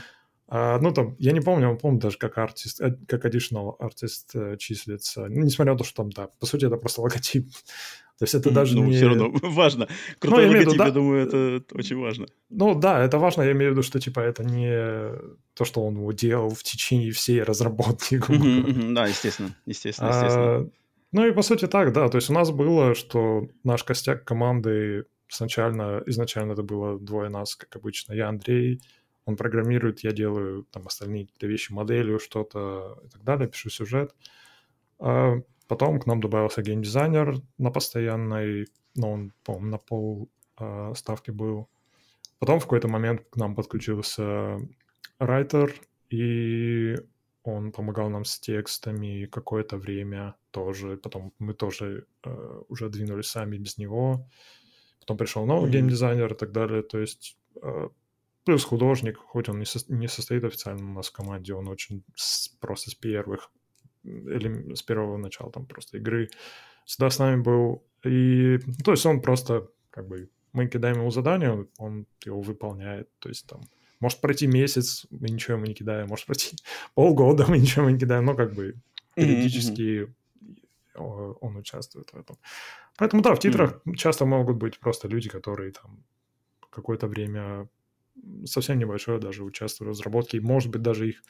А, 0.52 0.80
ну, 0.80 0.92
там, 0.92 1.16
я 1.20 1.32
не 1.32 1.42
помню, 1.42 1.70
он 1.70 1.78
помню 1.78 2.00
даже, 2.00 2.18
как 2.18 2.40
артист, 2.40 2.82
э, 2.82 2.98
как 3.08 3.24
additional 3.24 3.76
артист 3.78 4.32
э, 4.34 4.58
числится. 4.58 5.28
Ну, 5.28 5.44
несмотря 5.44 5.74
на 5.74 5.78
то, 5.78 5.84
что 5.84 5.98
там, 5.98 6.10
да, 6.10 6.30
по 6.40 6.48
сути, 6.48 6.66
это 6.66 6.76
просто 6.78 7.02
логотип. 7.02 7.52
То 8.20 8.24
есть 8.24 8.36
это 8.36 8.52
даже 8.52 8.76
ну, 8.76 8.84
не... 8.84 8.98
все 8.98 9.08
равно 9.08 9.32
важно. 9.42 9.88
Ну, 9.90 9.96
Крутой 10.20 10.46
ну, 10.46 10.52
я 10.52 10.58
логотип, 10.58 10.74
виду, 10.74 10.78
да... 10.78 10.86
я 10.86 10.92
думаю, 10.92 11.26
это 11.26 11.64
очень 11.74 11.98
важно. 11.98 12.28
Ну, 12.50 12.76
да, 12.76 13.02
это 13.02 13.18
важно. 13.18 13.44
Я 13.44 13.54
имею 13.54 13.72
в 13.72 13.74
виду, 13.74 13.82
что, 13.82 14.00
типа, 14.00 14.20
это 14.20 14.44
не 14.44 15.14
то, 15.54 15.64
что 15.64 15.86
он 15.86 15.96
его 15.96 16.12
делал 16.12 16.50
в 16.50 16.62
течение 16.62 17.12
всей 17.12 17.42
разработки. 17.44 18.22
Mm-hmm, 18.30 18.66
mm-hmm, 18.66 18.94
да, 18.94 19.08
естественно, 19.08 19.56
естественно, 19.66 20.10
естественно. 20.10 20.56
А, 20.58 20.70
ну 21.14 21.28
и, 21.28 21.32
по 21.32 21.42
сути, 21.42 21.66
так, 21.68 21.94
да. 21.94 22.10
То 22.10 22.18
есть 22.18 22.30
у 22.30 22.34
нас 22.34 22.52
было, 22.52 22.94
что 22.94 23.48
наш 23.64 23.84
костяк 23.84 24.26
команды 24.26 25.06
сначала, 25.30 26.04
изначально 26.06 26.54
это 26.54 26.64
было 26.64 27.00
двое 27.00 27.30
нас, 27.30 27.56
как 27.56 27.76
обычно. 27.76 28.14
Я 28.14 28.28
Андрей, 28.28 28.82
он 29.26 29.38
программирует, 29.38 30.04
я 30.04 30.12
делаю 30.12 30.64
там 30.72 30.88
остальные 30.88 31.30
вещи, 31.42 31.72
моделью 31.72 32.20
что-то 32.20 33.00
и 33.06 33.10
так 33.10 33.24
далее, 33.24 33.48
пишу 33.48 33.70
сюжет. 33.70 34.14
А 35.00 35.36
потом 35.70 36.00
к 36.00 36.08
нам 36.08 36.20
добавился 36.20 36.62
геймдизайнер 36.62 37.36
на 37.58 37.72
постоянной, 37.72 38.68
ну, 38.96 39.12
он, 39.12 39.34
по-моему, 39.46 39.70
на 39.70 39.78
пол 39.78 40.30
э, 40.60 40.94
ставки 40.96 41.32
был. 41.32 41.70
Потом 42.40 42.60
в 42.60 42.64
какой-то 42.64 42.88
момент 42.88 43.22
к 43.30 43.38
нам 43.38 43.56
подключился 43.56 44.58
райтер, 45.20 45.74
и 46.10 46.96
он 47.44 47.72
помогал 47.72 48.10
нам 48.10 48.26
с 48.26 48.40
текстами 48.40 49.26
какое-то 49.26 49.78
время 49.78 50.36
тоже. 50.52 50.98
Потом 50.98 51.34
мы 51.40 51.54
тоже 51.54 52.06
э, 52.26 52.62
уже 52.68 52.90
двинулись 52.90 53.28
сами 53.28 53.58
без 53.58 53.78
него. 53.78 54.28
Потом 55.00 55.18
пришел 55.18 55.46
новый 55.46 55.70
mm-hmm. 55.70 55.74
геймдизайнер 55.74 56.34
и 56.34 56.38
так 56.38 56.52
далее. 56.52 56.82
То 56.82 57.00
есть 57.00 57.38
э, 57.62 57.90
Плюс 58.50 58.64
художник, 58.64 59.18
хоть 59.18 59.48
он 59.48 59.60
не, 59.60 59.66
со, 59.66 59.80
не 59.94 60.08
состоит 60.08 60.44
официально 60.44 60.90
у 60.90 60.94
нас 60.94 61.10
в 61.10 61.12
команде, 61.12 61.54
он 61.54 61.68
очень 61.68 62.04
с, 62.16 62.48
просто 62.60 62.90
с 62.90 62.96
первых, 62.96 63.52
или 64.04 64.74
с 64.74 64.82
первого 64.82 65.18
начала 65.18 65.52
там 65.52 65.66
просто 65.66 65.98
игры 65.98 66.30
всегда 66.86 67.10
с 67.10 67.20
нами 67.20 67.42
был. 67.42 67.84
И, 68.04 68.58
то 68.84 68.92
есть 68.92 69.06
он 69.06 69.22
просто, 69.22 69.70
как 69.90 70.08
бы, 70.08 70.30
мы 70.54 70.68
кидаем 70.68 70.98
ему 70.98 71.12
задание, 71.12 71.68
он 71.78 72.06
его 72.26 72.42
выполняет. 72.42 73.10
То 73.20 73.30
есть 73.30 73.48
там 73.48 73.62
может 74.00 74.22
пройти 74.22 74.48
месяц, 74.48 75.06
мы 75.10 75.30
ничего 75.30 75.58
ему 75.58 75.66
не 75.66 75.74
кидаем, 75.74 76.08
может 76.08 76.26
пройти 76.26 76.56
полгода, 76.96 77.46
мы 77.48 77.60
ничего 77.60 77.84
ему 77.84 77.94
не 77.94 78.00
кидаем, 78.00 78.26
но 78.26 78.36
как 78.36 78.54
бы 78.54 78.76
периодически 79.16 80.08
mm-hmm. 80.96 81.38
он 81.42 81.58
участвует 81.58 82.10
в 82.12 82.18
этом. 82.18 82.38
Поэтому 82.98 83.22
да, 83.22 83.36
в 83.36 83.40
титрах 83.40 83.82
mm-hmm. 83.86 83.96
часто 83.96 84.26
могут 84.26 84.58
быть 84.58 84.80
просто 84.80 85.08
люди, 85.08 85.30
которые 85.30 85.72
там 85.72 86.04
какое-то 86.70 87.08
время 87.08 87.68
совсем 88.46 88.80
небольшое 88.80 89.20
даже 89.20 89.44
участвую 89.44 89.88
в 89.88 89.92
разработке. 89.92 90.38
И, 90.38 90.42
может 90.42 90.72
быть, 90.72 90.82
даже 90.82 91.10
их 91.10 91.22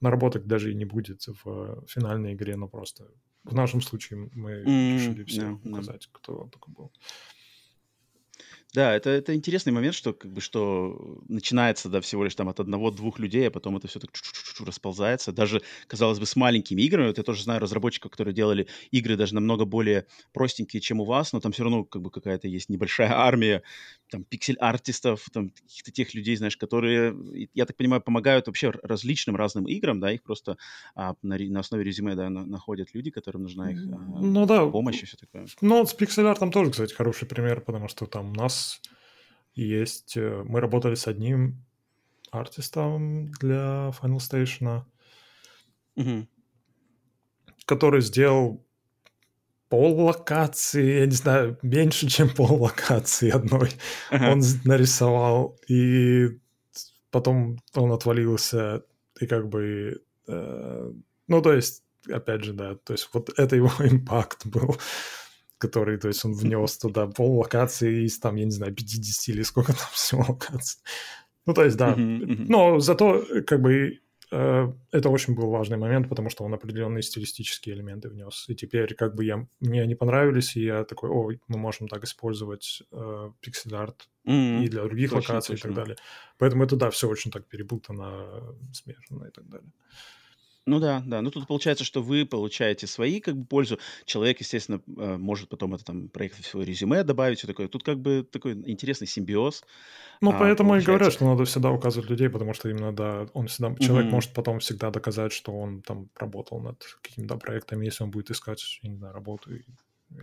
наработок 0.00 0.46
даже 0.46 0.70
и 0.70 0.74
не 0.74 0.84
будет 0.84 1.26
в 1.26 1.84
финальной 1.86 2.34
игре, 2.34 2.56
но 2.56 2.68
просто 2.68 3.06
в 3.44 3.54
нашем 3.54 3.80
случае 3.80 4.30
мы 4.32 4.62
mm, 4.62 4.94
решили 4.94 5.24
все 5.24 5.42
yeah, 5.42 5.70
указать, 5.70 6.06
yeah. 6.06 6.10
кто 6.12 6.48
такой 6.52 6.74
был. 6.74 6.92
Да, 8.74 8.92
это, 8.92 9.08
это 9.10 9.36
интересный 9.36 9.72
момент, 9.72 9.94
что 9.94 10.12
как 10.12 10.32
бы 10.32 10.40
что 10.40 11.22
начинается 11.28 11.88
да, 11.88 12.00
всего 12.00 12.24
лишь 12.24 12.34
там 12.34 12.48
от 12.48 12.58
одного-двух 12.58 13.20
людей, 13.20 13.46
а 13.46 13.50
потом 13.52 13.76
это 13.76 13.86
все 13.86 14.00
так 14.00 14.10
расползается. 14.66 15.30
Даже, 15.30 15.62
казалось 15.86 16.18
бы, 16.18 16.26
с 16.26 16.34
маленькими 16.34 16.82
играми. 16.82 17.06
Вот 17.06 17.18
я 17.18 17.22
тоже 17.22 17.44
знаю 17.44 17.60
разработчиков, 17.60 18.10
которые 18.10 18.34
делали 18.34 18.66
игры 18.90 19.16
даже 19.16 19.32
намного 19.36 19.64
более 19.64 20.06
простенькие, 20.32 20.80
чем 20.80 21.00
у 21.00 21.04
вас, 21.04 21.32
но 21.32 21.38
там 21.38 21.52
все 21.52 21.62
равно 21.62 21.84
как 21.84 22.02
бы 22.02 22.10
какая-то 22.10 22.48
есть 22.48 22.68
небольшая 22.68 23.12
армия 23.16 23.62
там 24.10 24.24
пиксель-артистов, 24.24 25.24
там 25.32 25.50
каких-то 25.50 25.92
тех 25.92 26.12
людей, 26.14 26.34
знаешь, 26.34 26.56
которые, 26.56 27.16
я 27.54 27.66
так 27.66 27.76
понимаю, 27.76 28.02
помогают 28.02 28.48
вообще 28.48 28.72
различным 28.82 29.36
разным 29.36 29.66
играм, 29.66 30.00
да, 30.00 30.10
их 30.10 30.24
просто 30.24 30.56
а, 30.96 31.14
на, 31.22 31.38
на 31.38 31.60
основе 31.60 31.84
резюме, 31.84 32.16
да, 32.16 32.28
на, 32.28 32.44
находят 32.44 32.92
люди, 32.92 33.12
которым 33.12 33.42
нужна 33.42 33.70
их 33.70 33.78
а, 33.92 34.20
ну, 34.20 34.46
да. 34.46 34.66
помощь 34.66 35.00
и 35.00 35.06
все 35.06 35.16
такое. 35.16 35.46
Ну, 35.60 35.78
вот 35.78 35.90
с 35.90 35.94
пиксель-артом 35.94 36.50
тоже, 36.50 36.72
кстати, 36.72 36.92
хороший 36.92 37.28
пример, 37.28 37.60
потому 37.60 37.86
что 37.86 38.06
там 38.06 38.30
у 38.30 38.34
нас 38.34 38.63
есть... 39.54 40.16
Э, 40.16 40.42
мы 40.46 40.60
работали 40.60 40.94
с 40.94 41.06
одним 41.06 41.64
артистом 42.30 43.30
для 43.40 43.92
Final 44.00 44.18
Station, 44.18 44.84
угу. 45.96 46.26
который 47.66 48.00
сделал 48.00 48.64
пол 49.68 50.00
локации, 50.00 51.00
я 51.00 51.06
не 51.06 51.12
знаю, 51.12 51.58
меньше, 51.62 52.08
чем 52.08 52.28
пол 52.28 52.62
локации 52.62 53.30
одной 53.30 53.70
uh-huh. 54.10 54.32
он 54.32 54.42
нарисовал, 54.64 55.58
и 55.68 56.38
потом 57.10 57.58
он 57.74 57.92
отвалился, 57.92 58.84
и 59.20 59.26
как 59.26 59.48
бы... 59.48 60.02
Э, 60.28 60.92
ну, 61.26 61.42
то 61.42 61.52
есть, 61.52 61.82
опять 62.08 62.44
же, 62.44 62.52
да, 62.52 62.74
то 62.76 62.92
есть 62.92 63.08
вот 63.12 63.36
это 63.36 63.56
его 63.56 63.70
импакт 63.80 64.46
был 64.46 64.76
который, 65.64 65.98
то 65.98 66.08
есть 66.08 66.24
он 66.24 66.34
внес 66.34 66.78
туда 66.78 67.06
пол 67.06 67.38
локации 67.38 68.04
из, 68.04 68.18
там, 68.18 68.36
я 68.36 68.44
не 68.44 68.50
знаю, 68.50 68.74
50 68.74 69.34
или 69.34 69.42
сколько 69.42 69.72
там 69.72 69.88
всего 69.92 70.24
локаций. 70.28 70.80
Ну, 71.46 71.54
то 71.54 71.64
есть, 71.64 71.76
да. 71.76 71.94
Но 71.96 72.78
зато, 72.80 73.24
как 73.46 73.60
бы, 73.60 74.00
э, 74.30 74.72
это 74.92 75.08
очень 75.08 75.34
был 75.34 75.50
важный 75.50 75.76
момент, 75.76 76.08
потому 76.08 76.30
что 76.30 76.44
он 76.44 76.54
определенные 76.54 77.02
стилистические 77.02 77.74
элементы 77.74 78.08
внес. 78.08 78.46
И 78.48 78.54
теперь, 78.54 78.94
как 78.94 79.14
бы, 79.14 79.24
я, 79.24 79.46
мне 79.60 79.82
они 79.82 79.94
понравились, 79.94 80.56
и 80.56 80.64
я 80.64 80.84
такой, 80.84 81.10
о, 81.10 81.30
мы 81.48 81.58
можем 81.58 81.88
так 81.88 82.04
использовать 82.04 82.82
э, 82.92 83.30
пиксель-арт 83.40 84.08
mm-hmm. 84.26 84.64
и 84.64 84.68
для 84.68 84.82
других 84.82 85.10
точно, 85.10 85.34
локаций 85.34 85.56
точно. 85.56 85.68
и 85.68 85.70
так 85.70 85.82
далее. 85.82 85.96
Поэтому 86.38 86.64
это, 86.64 86.76
да, 86.76 86.90
все 86.90 87.08
очень 87.08 87.30
так 87.30 87.46
перепутано, 87.46 88.56
смешано 88.72 89.26
и 89.26 89.30
так 89.30 89.48
далее. 89.48 89.70
Ну 90.66 90.80
да, 90.80 91.02
да. 91.04 91.20
Ну 91.20 91.30
тут 91.30 91.46
получается, 91.46 91.84
что 91.84 92.02
вы 92.02 92.24
получаете 92.24 92.86
свои 92.86 93.20
как 93.20 93.36
бы 93.36 93.44
пользу. 93.44 93.78
Человек, 94.06 94.40
естественно, 94.40 94.80
э, 94.96 95.16
может 95.18 95.50
потом 95.50 95.74
это 95.74 95.84
там 95.84 96.08
проект 96.08 96.38
в 96.42 96.46
свое 96.46 96.66
резюме 96.66 97.04
добавить, 97.04 97.38
все 97.38 97.46
такое. 97.46 97.68
Тут 97.68 97.82
как 97.82 97.98
бы 98.00 98.26
такой 98.30 98.52
интересный 98.52 99.06
симбиоз. 99.06 99.62
Ну, 100.22 100.30
а, 100.30 100.38
поэтому 100.38 100.70
получается. 100.70 100.90
и 100.90 100.94
говорят, 100.94 101.12
что 101.12 101.26
надо 101.26 101.44
всегда 101.44 101.70
указывать 101.70 102.08
людей, 102.08 102.30
потому 102.30 102.54
что 102.54 102.70
именно, 102.70 102.94
да, 102.94 103.26
он 103.34 103.48
всегда, 103.48 103.74
человек 103.76 104.10
может 104.10 104.32
потом 104.32 104.60
всегда 104.60 104.90
доказать, 104.90 105.32
что 105.32 105.52
он 105.52 105.82
там 105.82 106.08
работал 106.16 106.60
над 106.60 106.82
какими-то 107.02 107.36
проектами, 107.36 107.84
если 107.84 108.04
он 108.04 108.10
будет 108.10 108.30
искать, 108.30 108.62
я 108.82 108.90
не 108.90 108.96
знаю, 108.96 109.12
работу 109.12 109.54
и 109.54 109.64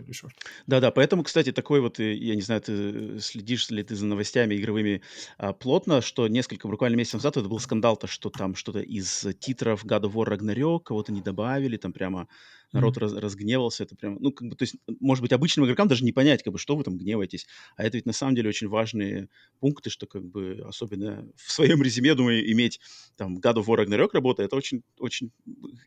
или 0.00 0.08
еще 0.08 0.28
что-то. 0.28 0.50
Да-да, 0.66 0.90
поэтому, 0.90 1.22
кстати, 1.22 1.52
такой 1.52 1.80
вот, 1.80 2.00
э, 2.00 2.14
я 2.14 2.34
не 2.34 2.42
знаю, 2.42 2.60
ты 2.60 2.72
э, 2.72 3.18
следишь 3.20 3.70
ли 3.70 3.82
ты 3.82 3.94
за 3.94 4.06
новостями 4.06 4.54
игровыми 4.54 5.02
а, 5.38 5.52
плотно, 5.52 6.00
что 6.00 6.28
несколько, 6.28 6.68
буквально 6.68 6.96
месяцев 6.96 7.14
назад 7.14 7.36
это 7.36 7.48
был 7.48 7.58
скандал-то, 7.58 8.06
что 8.06 8.30
там 8.30 8.54
что-то 8.54 8.80
из 8.80 9.26
титров 9.40 9.84
God 9.84 10.02
of 10.02 10.12
War 10.12 10.26
Ragnarok 10.28 10.84
кого-то 10.84 11.12
не 11.12 11.20
добавили, 11.20 11.76
там 11.76 11.92
прямо 11.92 12.28
народ 12.72 12.96
mm-hmm. 12.96 13.00
раз, 13.00 13.12
разгневался, 13.12 13.84
это 13.84 13.94
прям, 13.94 14.16
ну, 14.20 14.32
как 14.32 14.48
бы, 14.48 14.56
то 14.56 14.62
есть, 14.62 14.76
может 15.00 15.22
быть, 15.22 15.32
обычным 15.32 15.66
игрокам 15.66 15.88
даже 15.88 16.04
не 16.04 16.12
понять, 16.12 16.42
как 16.42 16.52
бы, 16.52 16.58
что 16.58 16.76
вы 16.76 16.84
там 16.84 16.96
гневаетесь, 16.96 17.46
а 17.76 17.84
это 17.84 17.96
ведь 17.96 18.06
на 18.06 18.12
самом 18.12 18.34
деле 18.34 18.48
очень 18.48 18.68
важные 18.68 19.28
пункты, 19.60 19.90
что, 19.90 20.06
как 20.06 20.24
бы, 20.24 20.62
особенно 20.66 21.26
в 21.36 21.52
своем 21.52 21.82
резюме, 21.82 22.14
думаю, 22.14 22.50
иметь 22.52 22.80
там 23.16 23.38
God 23.38 23.56
of 23.56 23.66
War 23.66 23.84
Ragnarok 23.84 24.10
работа, 24.12 24.42
это 24.42 24.56
очень, 24.56 24.82
очень 24.98 25.30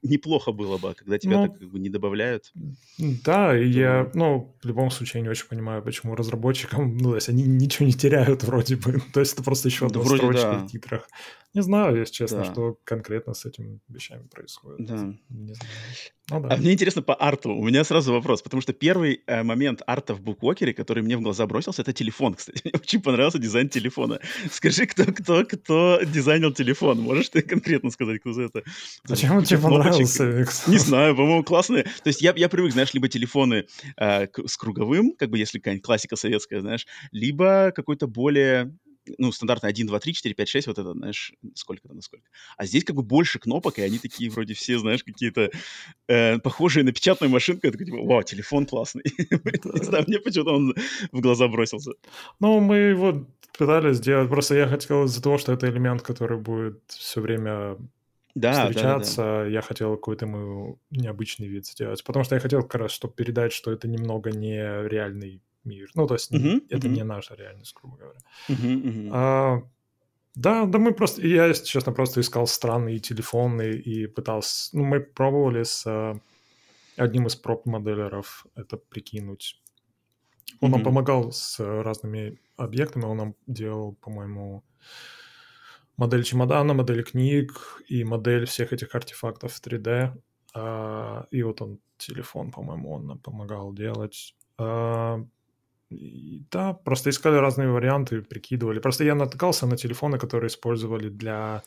неплохо 0.03 0.51
было 0.51 0.77
бы, 0.77 0.93
когда 0.93 1.17
тебя 1.17 1.37
ну, 1.37 1.47
так 1.47 1.59
как 1.59 1.69
бы 1.69 1.79
не 1.79 1.89
добавляют. 1.89 2.51
Да, 2.97 3.57
и 3.57 3.67
я, 3.67 4.11
ну, 4.13 4.55
в 4.61 4.67
любом 4.67 4.91
случае 4.91 5.23
не 5.23 5.29
очень 5.29 5.47
понимаю, 5.47 5.81
почему 5.81 6.15
разработчикам, 6.15 6.97
ну, 6.97 7.11
то 7.11 7.15
есть 7.15 7.29
они 7.29 7.43
ничего 7.43 7.85
не 7.85 7.93
теряют 7.93 8.43
вроде 8.43 8.75
бы, 8.75 9.01
то 9.13 9.19
есть 9.19 9.33
это 9.33 9.43
просто 9.43 9.69
еще 9.69 9.87
одна 9.87 10.01
да, 10.01 10.05
строчка 10.05 10.41
да. 10.41 10.59
в 10.59 10.67
титрах. 10.67 11.07
Не 11.55 11.61
знаю, 11.61 11.97
если 11.97 12.13
честно, 12.13 12.39
да. 12.39 12.51
что 12.51 12.77
конкретно 12.83 13.33
с 13.33 13.45
этими 13.45 13.79
вещами 13.87 14.27
происходит. 14.27 14.85
Да. 14.85 14.93
Не 15.29 15.53
знаю. 15.53 15.65
Ну, 16.29 16.41
да. 16.41 16.49
А 16.49 16.57
мне 16.57 16.74
интересно 16.75 17.01
по 17.01 17.15
арту. 17.15 17.51
У 17.51 17.65
меня 17.65 17.83
сразу 17.83 18.13
вопрос, 18.13 18.41
потому 18.41 18.61
что 18.61 18.73
первый 18.73 19.21
э, 19.25 19.43
момент 19.43 19.81
арта 19.87 20.13
в 20.13 20.21
буквокере, 20.21 20.73
который 20.73 21.03
мне 21.03 21.17
в 21.17 21.21
глаза 21.21 21.45
бросился, 21.47 21.81
это 21.81 21.93
телефон, 21.93 22.33
кстати. 22.37 22.61
Мне 22.63 22.73
очень 22.73 23.01
понравился 23.01 23.39
дизайн 23.39 23.69
телефона. 23.69 24.19
Скажи, 24.51 24.85
кто, 24.85 25.05
кто, 25.05 25.45
кто 25.45 25.99
дизайнил 26.03 26.53
телефон? 26.53 26.99
Можешь 26.99 27.29
ты 27.29 27.41
конкретно 27.41 27.89
сказать, 27.89 28.19
кто 28.19 28.33
за 28.33 28.43
это? 28.43 28.63
Зачем 29.05 29.37
он 29.37 29.43
тебе 29.43 29.59
понравился, 29.59 30.25
Викс? 30.25 30.67
Не 30.67 30.77
знаю, 30.77 31.15
по-моему, 31.15 31.43
классные. 31.43 31.83
То 31.83 32.07
есть 32.07 32.21
я, 32.21 32.33
я 32.35 32.49
привык, 32.49 32.71
знаешь, 32.71 32.93
либо 32.93 33.07
телефоны 33.07 33.65
э, 33.97 34.27
с 34.45 34.57
круговым, 34.57 35.13
как 35.17 35.29
бы 35.29 35.37
если 35.37 35.59
какая-нибудь 35.59 35.85
классика 35.85 36.15
советская, 36.15 36.61
знаешь, 36.61 36.85
либо 37.11 37.71
какой-то 37.75 38.07
более 38.07 38.73
ну, 39.17 39.31
стандартно 39.31 39.69
1, 39.69 39.87
2, 39.87 39.99
3, 39.99 40.13
4, 40.13 40.35
5, 40.35 40.49
6, 40.49 40.67
вот 40.67 40.79
это, 40.79 40.91
знаешь, 40.93 41.33
сколько 41.53 41.87
там, 41.87 41.97
насколько. 41.97 42.25
А 42.57 42.65
здесь 42.65 42.83
как 42.83 42.95
бы 42.95 43.03
больше 43.03 43.39
кнопок, 43.39 43.79
и 43.79 43.81
они 43.81 43.99
такие 43.99 44.29
вроде 44.29 44.53
все, 44.53 44.79
знаешь, 44.79 45.03
какие-то 45.03 45.51
э, 46.07 46.39
похожие 46.39 46.83
на 46.83 46.91
печатную 46.91 47.31
машинку. 47.31 47.67
Я 47.67 47.71
такой, 47.71 47.85
типа, 47.85 47.97
вау, 48.03 48.23
телефон 48.23 48.65
классный. 48.65 49.03
Не 49.17 49.83
знаю, 49.83 50.05
мне 50.07 50.19
почему-то 50.19 50.55
он 50.55 50.75
в 51.11 51.21
глаза 51.21 51.47
бросился. 51.47 51.91
Ну, 52.39 52.59
мы 52.59 52.77
его 52.77 53.25
пытались 53.57 53.97
сделать, 53.97 54.29
просто 54.29 54.55
я 54.55 54.67
хотел 54.67 55.05
из-за 55.05 55.21
того, 55.21 55.37
что 55.37 55.53
это 55.53 55.69
элемент, 55.69 56.01
который 56.01 56.37
будет 56.37 56.81
все 56.87 57.21
время 57.21 57.77
да, 58.35 58.67
встречаться, 58.67 59.21
да, 59.21 59.43
да. 59.43 59.45
я 59.47 59.61
хотел 59.61 59.95
какой-то 59.95 60.25
ему 60.25 60.79
необычный 60.91 61.47
вид 61.47 61.65
сделать, 61.65 62.03
потому 62.03 62.25
что 62.25 62.35
я 62.35 62.41
хотел 62.41 62.63
как 62.63 62.81
раз, 62.81 62.91
чтобы 62.91 63.13
передать, 63.13 63.53
что 63.53 63.71
это 63.71 63.87
немного 63.87 64.31
не 64.31 64.57
реальный 64.87 65.41
мир. 65.65 65.89
Ну, 65.95 66.07
то 66.07 66.15
есть 66.15 66.31
uh-huh, 66.31 66.65
это 66.69 66.87
uh-huh. 66.87 66.91
не 66.91 67.03
наша 67.03 67.35
реальность, 67.35 67.75
грубо 67.75 67.97
говоря. 67.97 68.19
Uh-huh, 68.49 68.83
uh-huh. 68.83 69.09
А, 69.11 69.61
да, 70.35 70.65
да, 70.65 70.79
мы 70.79 70.93
просто, 70.93 71.25
я, 71.25 71.47
если 71.47 71.65
честно, 71.65 71.93
просто 71.93 72.21
искал 72.21 72.47
странные 72.47 72.99
телефоны 72.99 73.71
и 73.71 74.07
пытался, 74.07 74.75
ну, 74.77 74.83
мы 74.83 74.99
пробовали 74.99 75.63
с 75.63 75.85
uh, 75.85 76.19
одним 76.97 77.27
из 77.27 77.35
проб-моделеров 77.35 78.45
это 78.55 78.77
прикинуть. 78.77 79.61
Он 80.59 80.69
mm-hmm. 80.69 80.71
нам 80.71 80.83
помогал 80.83 81.31
с 81.31 81.59
разными 81.59 82.39
объектами, 82.57 83.05
он 83.05 83.17
нам 83.17 83.35
делал, 83.47 83.95
по-моему, 83.95 84.63
модель 85.97 86.23
чемодана, 86.23 86.73
модель 86.73 87.03
книг 87.03 87.81
и 87.87 88.03
модель 88.03 88.45
всех 88.45 88.73
этих 88.73 88.95
артефактов 88.95 89.53
в 89.53 89.61
3D. 89.65 90.11
А, 90.53 91.27
и 91.31 91.43
вот 91.43 91.61
он 91.61 91.79
телефон, 91.97 92.51
по-моему, 92.51 92.93
он 92.93 93.07
нам 93.07 93.19
помогал 93.19 93.73
делать. 93.73 94.35
Да, 95.89 96.73
просто 96.73 97.09
искали 97.09 97.35
разные 97.35 97.69
варианты, 97.69 98.21
прикидывали. 98.21 98.79
Просто 98.79 99.03
я 99.03 99.15
натыкался 99.15 99.67
на 99.67 99.77
телефоны, 99.77 100.17
которые 100.17 100.47
использовали 100.47 101.09
для 101.09 101.63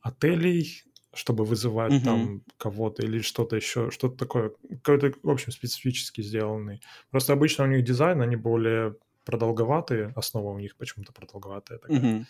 отелей, 0.00 0.84
чтобы 1.12 1.44
вызывать 1.44 1.92
uh-huh. 1.92 2.04
там 2.04 2.42
кого-то 2.58 3.02
или 3.02 3.20
что-то 3.20 3.56
еще, 3.56 3.90
что-то 3.90 4.16
такое, 4.16 4.52
какой-то, 4.82 5.12
в 5.22 5.30
общем, 5.30 5.50
специфически 5.50 6.22
сделанный. 6.22 6.80
Просто 7.10 7.32
обычно 7.32 7.64
у 7.64 7.68
них 7.68 7.84
дизайн, 7.84 8.20
они 8.22 8.36
более 8.36 8.94
продолговатые, 9.24 10.12
основа 10.14 10.52
у 10.52 10.58
них 10.58 10.76
почему-то 10.76 11.12
продолговатая 11.12 11.78
такая. 11.78 12.00
Uh-huh. 12.00 12.24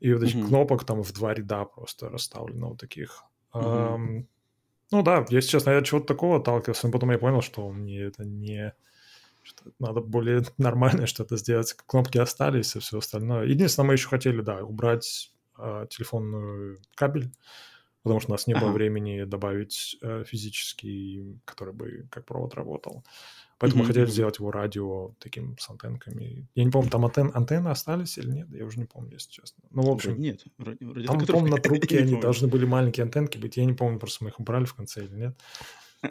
И 0.00 0.12
вот 0.12 0.22
этих 0.22 0.36
uh-huh. 0.36 0.48
кнопок 0.48 0.84
там 0.84 1.02
в 1.02 1.12
два 1.12 1.34
ряда 1.34 1.64
просто 1.64 2.08
расставлено 2.08 2.70
вот 2.70 2.80
таких. 2.80 3.24
Uh-huh. 3.52 3.96
Um, 3.96 4.26
ну 4.90 5.02
да, 5.02 5.26
если 5.28 5.50
честно, 5.50 5.70
я 5.70 5.82
чего-то 5.82 6.06
такого 6.06 6.38
отталкивался, 6.38 6.86
но 6.86 6.92
потом 6.92 7.10
я 7.10 7.18
понял, 7.18 7.42
что 7.42 7.70
мне 7.70 8.00
это 8.00 8.24
не 8.24 8.74
что 9.48 9.64
надо 9.78 10.00
более 10.00 10.42
нормальное 10.58 11.06
что-то 11.06 11.36
сделать. 11.36 11.74
Кнопки 11.86 12.18
остались 12.18 12.76
и 12.76 12.80
все 12.80 12.98
остальное. 12.98 13.46
Единственное, 13.46 13.88
мы 13.88 13.92
еще 13.94 14.08
хотели, 14.08 14.40
да, 14.40 14.62
убрать 14.62 15.32
э, 15.58 15.86
телефонную 15.90 16.78
кабель, 16.94 17.30
потому 18.02 18.20
что 18.20 18.30
у 18.30 18.34
нас 18.34 18.46
не 18.46 18.54
ага. 18.54 18.66
было 18.66 18.72
времени 18.72 19.24
добавить 19.24 19.96
э, 20.02 20.24
физический, 20.26 21.40
который 21.44 21.74
бы 21.74 22.06
как 22.10 22.26
провод 22.26 22.54
работал. 22.54 23.04
Поэтому 23.58 23.82
mm-hmm. 23.82 23.86
мы 23.86 23.88
хотели 23.88 24.06
сделать 24.06 24.38
его 24.38 24.52
радио 24.52 25.14
таким 25.18 25.58
с 25.58 25.68
антенками. 25.68 26.46
Я 26.54 26.64
не 26.64 26.70
помню, 26.70 26.90
там 26.90 27.04
антен, 27.04 27.32
антенны 27.34 27.68
остались 27.68 28.16
или 28.16 28.30
нет, 28.30 28.48
я 28.52 28.64
уже 28.64 28.78
не 28.78 28.84
помню, 28.84 29.14
если 29.14 29.32
честно. 29.32 29.64
Ну, 29.70 29.82
в 29.82 29.90
общем, 29.90 30.20
нет. 30.20 30.44
Вроде, 30.58 30.86
вроде 30.86 31.06
там, 31.06 31.18
помню, 31.26 31.50
на 31.50 31.58
трубке 31.60 31.98
они 31.98 32.20
должны 32.20 32.46
были 32.46 32.64
маленькие 32.66 33.02
антенки 33.02 33.36
быть. 33.36 33.56
Я 33.56 33.64
не 33.64 33.72
помню, 33.72 33.98
просто 33.98 34.22
мы 34.22 34.30
их 34.30 34.38
убрали 34.38 34.64
в 34.64 34.74
конце 34.74 35.04
или 35.04 35.14
нет. 35.14 35.36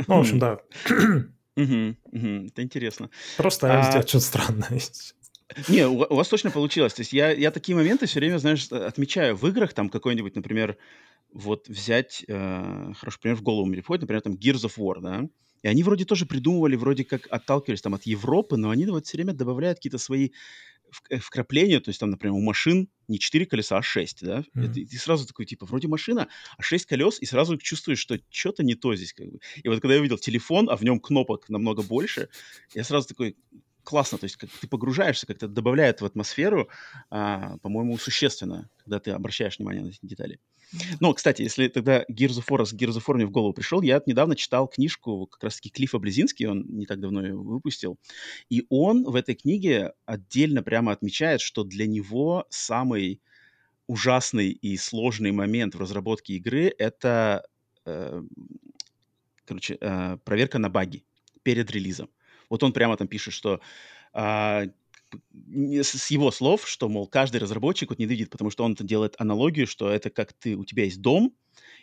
Ну, 0.07 0.17
в 0.17 0.19
общем, 0.19 0.39
да. 0.39 0.59
Угу, 1.57 1.95
угу, 2.11 2.47
это 2.47 2.61
интересно. 2.61 3.09
Просто 3.35 3.79
а... 3.79 3.89
сделать 3.89 4.07
что-то 4.07 4.25
странное. 4.25 4.79
Не, 5.67 5.87
у, 5.87 6.01
у 6.01 6.15
вас 6.15 6.27
точно 6.27 6.51
получилось. 6.51 6.93
То 6.93 7.01
есть 7.01 7.13
я, 7.13 7.31
я 7.31 7.51
такие 7.51 7.75
моменты 7.75 8.05
все 8.05 8.19
время, 8.19 8.37
знаешь, 8.37 8.71
отмечаю 8.71 9.35
в 9.35 9.47
играх, 9.47 9.73
там 9.73 9.89
какой-нибудь, 9.89 10.35
например, 10.35 10.77
вот 11.33 11.67
взять, 11.67 12.23
э, 12.27 12.93
хороший 12.97 13.19
пример 13.19 13.37
в 13.37 13.41
голову 13.41 13.65
мне 13.65 13.77
приходит, 13.77 14.01
например, 14.01 14.21
там 14.21 14.33
Gears 14.33 14.65
of 14.65 14.77
War, 14.77 15.01
да, 15.01 15.27
и 15.63 15.67
они 15.67 15.83
вроде 15.83 16.05
тоже 16.05 16.25
придумывали, 16.25 16.75
вроде 16.75 17.03
как 17.03 17.27
отталкивались 17.29 17.81
там 17.81 17.95
от 17.95 18.03
Европы, 18.03 18.57
но 18.57 18.69
они 18.69 18.85
вот 18.85 19.07
все 19.07 19.17
время 19.17 19.33
добавляют 19.33 19.79
какие-то 19.79 19.97
свои 19.97 20.29
вкрапления, 21.21 21.79
то 21.79 21.89
есть 21.89 21.99
там, 21.99 22.09
например, 22.09 22.35
у 22.35 22.41
машин 22.41 22.89
не 23.07 23.19
4 23.19 23.45
колеса, 23.45 23.77
а 23.77 23.81
6, 23.81 24.25
да, 24.25 24.43
mm-hmm. 24.55 24.73
и, 24.75 24.85
ты, 24.85 24.97
сразу 24.97 25.25
такой, 25.25 25.45
типа, 25.45 25.65
вроде 25.65 25.87
машина, 25.87 26.27
а 26.57 26.61
6 26.61 26.85
колес, 26.85 27.21
и 27.21 27.25
сразу 27.25 27.57
чувствуешь, 27.57 27.99
что 27.99 28.19
что-то 28.29 28.63
не 28.63 28.75
то 28.75 28.95
здесь, 28.95 29.13
как 29.13 29.27
бы. 29.27 29.39
И 29.63 29.67
вот 29.67 29.79
когда 29.81 29.95
я 29.95 29.99
увидел 29.99 30.17
телефон, 30.17 30.69
а 30.69 30.75
в 30.75 30.83
нем 30.83 30.99
кнопок 30.99 31.49
намного 31.49 31.83
больше, 31.83 32.29
я 32.73 32.83
сразу 32.83 33.07
такой, 33.07 33.35
классно, 33.83 34.17
то 34.17 34.25
есть 34.25 34.35
как 34.35 34.49
ты 34.49 34.67
погружаешься, 34.67 35.25
как-то 35.25 35.47
добавляет 35.47 36.01
в 36.01 36.05
атмосферу, 36.05 36.69
а, 37.09 37.57
по-моему, 37.59 37.97
существенно, 37.97 38.69
когда 38.83 38.99
ты 38.99 39.11
обращаешь 39.11 39.57
внимание 39.57 39.83
на 39.83 39.87
эти 39.87 39.99
детали. 40.01 40.39
Ну, 40.99 41.13
кстати, 41.13 41.43
если 41.43 41.67
тогда 41.67 42.03
Gears 42.11 42.39
of 42.39 42.45
War, 42.49 42.63
Gears 42.63 42.97
of 42.97 43.03
War 43.07 43.15
мне 43.15 43.25
в 43.25 43.31
голову 43.31 43.53
пришел, 43.53 43.81
я 43.81 44.01
недавно 44.05 44.35
читал 44.35 44.67
книжку 44.67 45.27
как 45.27 45.43
раз-таки 45.43 45.69
Клиффа 45.69 45.99
Близинский, 45.99 46.47
он 46.47 46.65
не 46.67 46.85
так 46.85 46.99
давно 46.99 47.21
ее 47.21 47.35
выпустил, 47.35 47.97
и 48.49 48.65
он 48.69 49.03
в 49.03 49.15
этой 49.15 49.35
книге 49.35 49.93
отдельно 50.05 50.63
прямо 50.63 50.91
отмечает, 50.91 51.41
что 51.41 51.63
для 51.63 51.87
него 51.87 52.45
самый 52.49 53.21
ужасный 53.87 54.49
и 54.49 54.75
сложный 54.77 55.31
момент 55.31 55.75
в 55.75 55.79
разработке 55.79 56.33
игры— 56.33 56.73
это, 56.77 57.43
э, 57.85 58.21
короче, 59.45 59.77
э, 59.79 60.17
проверка 60.25 60.59
на 60.59 60.69
баги 60.69 61.05
перед 61.43 61.71
релизом. 61.71 62.09
Вот 62.49 62.63
он 62.63 62.73
прямо 62.73 62.97
там 62.97 63.07
пишет, 63.07 63.33
что 63.33 63.61
а, 64.13 64.65
с 65.83 66.11
его 66.11 66.31
слов, 66.31 66.67
что, 66.67 66.89
мол, 66.89 67.07
каждый 67.07 67.37
разработчик 67.37 67.89
вот 67.89 67.99
ненавидит, 67.99 68.29
потому 68.29 68.51
что 68.51 68.63
он 68.63 68.75
делает 68.75 69.15
аналогию, 69.19 69.67
что 69.67 69.89
это 69.89 70.09
как 70.09 70.33
ты, 70.33 70.55
у 70.55 70.65
тебя 70.65 70.83
есть 70.85 71.01
дом, 71.01 71.33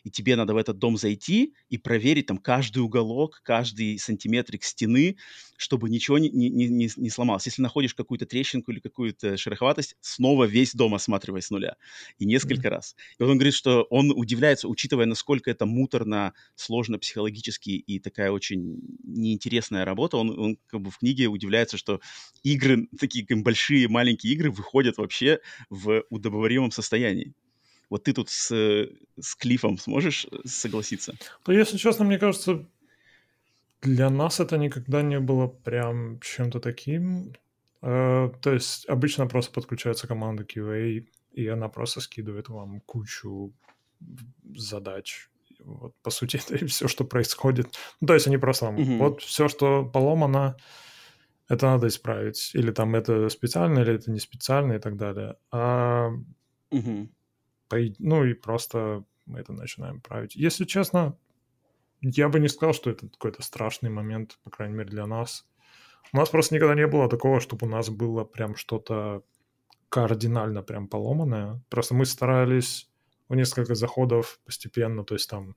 и 0.04 0.10
тебе 0.10 0.36
надо 0.36 0.54
в 0.54 0.58
этот 0.58 0.78
дом 0.78 0.96
зайти 0.96 1.54
и 1.70 1.78
проверить 1.78 2.26
там 2.26 2.38
каждый 2.38 2.80
уголок, 2.80 3.40
каждый 3.42 3.98
сантиметрик 3.98 4.62
стены, 4.62 5.16
чтобы 5.56 5.88
ничего 5.88 6.18
не, 6.18 6.28
не, 6.28 6.50
не, 6.50 6.90
не 6.94 7.10
сломалось. 7.10 7.46
Если 7.46 7.62
находишь 7.62 7.94
какую-то 7.94 8.26
трещинку 8.26 8.70
или 8.70 8.80
какую-то 8.80 9.36
шероховатость, 9.38 9.96
снова 10.00 10.44
весь 10.44 10.74
дом 10.74 10.94
осматривай 10.94 11.40
с 11.40 11.50
нуля. 11.50 11.76
И 12.18 12.26
несколько 12.26 12.68
mm-hmm. 12.68 12.70
раз. 12.70 12.96
И 13.18 13.22
вот 13.22 13.30
он 13.30 13.38
говорит, 13.38 13.54
что 13.54 13.84
он 13.90 14.12
удивляется, 14.14 14.68
учитывая, 14.68 15.06
насколько 15.06 15.50
это 15.50 15.64
муторно, 15.64 16.34
сложно 16.54 16.98
психологически 16.98 17.70
и 17.70 17.98
такая 17.98 18.30
очень 18.30 18.80
неинтересная 19.04 19.86
работа, 19.86 20.18
он, 20.18 20.38
он 20.38 20.58
как 20.66 20.82
бы 20.82 20.90
в 20.90 20.98
книге 20.98 21.28
удивляется, 21.28 21.78
что 21.78 22.00
игры, 22.42 22.88
такие 23.00 23.24
большие, 23.30 23.88
маленькие 23.88 24.34
игры 24.34 24.50
выходят 24.50 24.98
вообще 24.98 25.40
в 25.70 26.04
удобоваримом 26.10 26.70
состоянии. 26.70 27.32
Вот 27.90 28.04
ты 28.04 28.12
тут 28.12 28.30
с, 28.30 28.50
с 28.50 29.34
Клифом 29.36 29.78
сможешь 29.78 30.26
э, 30.30 30.36
согласиться? 30.44 31.14
Ну, 31.46 31.52
если 31.52 31.76
честно, 31.76 32.04
мне 32.04 32.18
кажется, 32.18 32.66
для 33.82 34.10
нас 34.10 34.40
это 34.40 34.56
никогда 34.56 35.02
не 35.02 35.20
было 35.20 35.46
прям 35.46 36.20
чем-то 36.20 36.60
таким. 36.60 37.34
Э, 37.82 38.30
то 38.40 38.52
есть 38.52 38.88
обычно 38.88 39.26
просто 39.26 39.52
подключается 39.52 40.06
команда 40.06 40.44
QA, 40.44 41.06
и 41.32 41.46
она 41.48 41.68
просто 41.68 42.00
скидывает 42.00 42.48
вам 42.48 42.80
кучу 42.80 43.52
задач. 44.56 45.28
Вот, 45.60 45.94
по 46.02 46.10
сути, 46.10 46.36
это 46.44 46.56
и 46.56 46.66
все, 46.66 46.88
что 46.88 47.04
происходит. 47.04 47.66
Ну, 48.00 48.06
то 48.06 48.14
есть 48.14 48.26
они 48.26 48.38
просто 48.38 48.66
вам, 48.66 48.76
mm-hmm. 48.76 48.98
вот 48.98 49.22
все, 49.22 49.48
что 49.48 49.84
поломано, 49.84 50.56
это 51.48 51.66
надо 51.66 51.88
исправить. 51.88 52.50
Или 52.54 52.70
там 52.70 52.94
это 52.94 53.28
специально, 53.28 53.80
или 53.80 53.94
это 53.94 54.10
не 54.10 54.20
специально 54.20 54.74
и 54.74 54.78
так 54.78 54.96
далее. 54.96 55.36
А 55.50 56.10
ну 57.98 58.24
и 58.24 58.34
просто 58.34 59.04
мы 59.26 59.40
это 59.40 59.52
начинаем 59.52 60.00
править. 60.00 60.36
Если 60.36 60.64
честно, 60.64 61.16
я 62.00 62.28
бы 62.28 62.40
не 62.40 62.48
сказал, 62.48 62.74
что 62.74 62.90
это 62.90 63.08
какой-то 63.08 63.42
страшный 63.42 63.90
момент, 63.90 64.38
по 64.44 64.50
крайней 64.50 64.74
мере, 64.74 64.90
для 64.90 65.06
нас. 65.06 65.46
У 66.12 66.16
нас 66.16 66.28
просто 66.28 66.54
никогда 66.54 66.74
не 66.74 66.86
было 66.86 67.08
такого, 67.08 67.40
чтобы 67.40 67.66
у 67.66 67.70
нас 67.70 67.88
было 67.88 68.24
прям 68.24 68.56
что-то 68.56 69.22
кардинально 69.88 70.62
прям 70.62 70.88
поломанное. 70.88 71.62
Просто 71.68 71.94
мы 71.94 72.04
старались 72.04 72.90
в 73.28 73.34
несколько 73.34 73.74
заходов 73.74 74.40
постепенно, 74.44 75.04
то 75.04 75.14
есть 75.14 75.30
там 75.30 75.56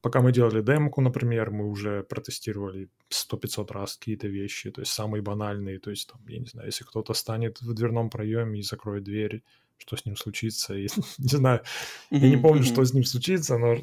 пока 0.00 0.20
мы 0.20 0.32
делали 0.32 0.60
демку, 0.60 1.00
например, 1.00 1.50
мы 1.50 1.66
уже 1.66 2.02
протестировали 2.02 2.90
100-500 3.08 3.72
раз 3.72 3.96
какие-то 3.96 4.28
вещи, 4.28 4.70
то 4.70 4.82
есть 4.82 4.92
самые 4.92 5.22
банальные, 5.22 5.78
то 5.80 5.88
есть 5.90 6.10
там, 6.10 6.20
я 6.28 6.38
не 6.40 6.46
знаю, 6.46 6.68
если 6.68 6.84
кто-то 6.84 7.14
станет 7.14 7.62
в 7.62 7.72
дверном 7.72 8.10
проеме 8.10 8.60
и 8.60 8.62
закроет 8.62 9.04
дверь, 9.04 9.42
что 9.78 9.96
с 9.96 10.04
ним 10.06 10.16
случится. 10.16 10.74
И, 10.74 10.88
не 11.18 11.36
знаю, 11.36 11.62
я 12.10 12.28
не 12.28 12.36
помню, 12.36 12.64
что 12.64 12.84
с 12.84 12.94
ним 12.94 13.04
случится, 13.04 13.58
но, 13.58 13.76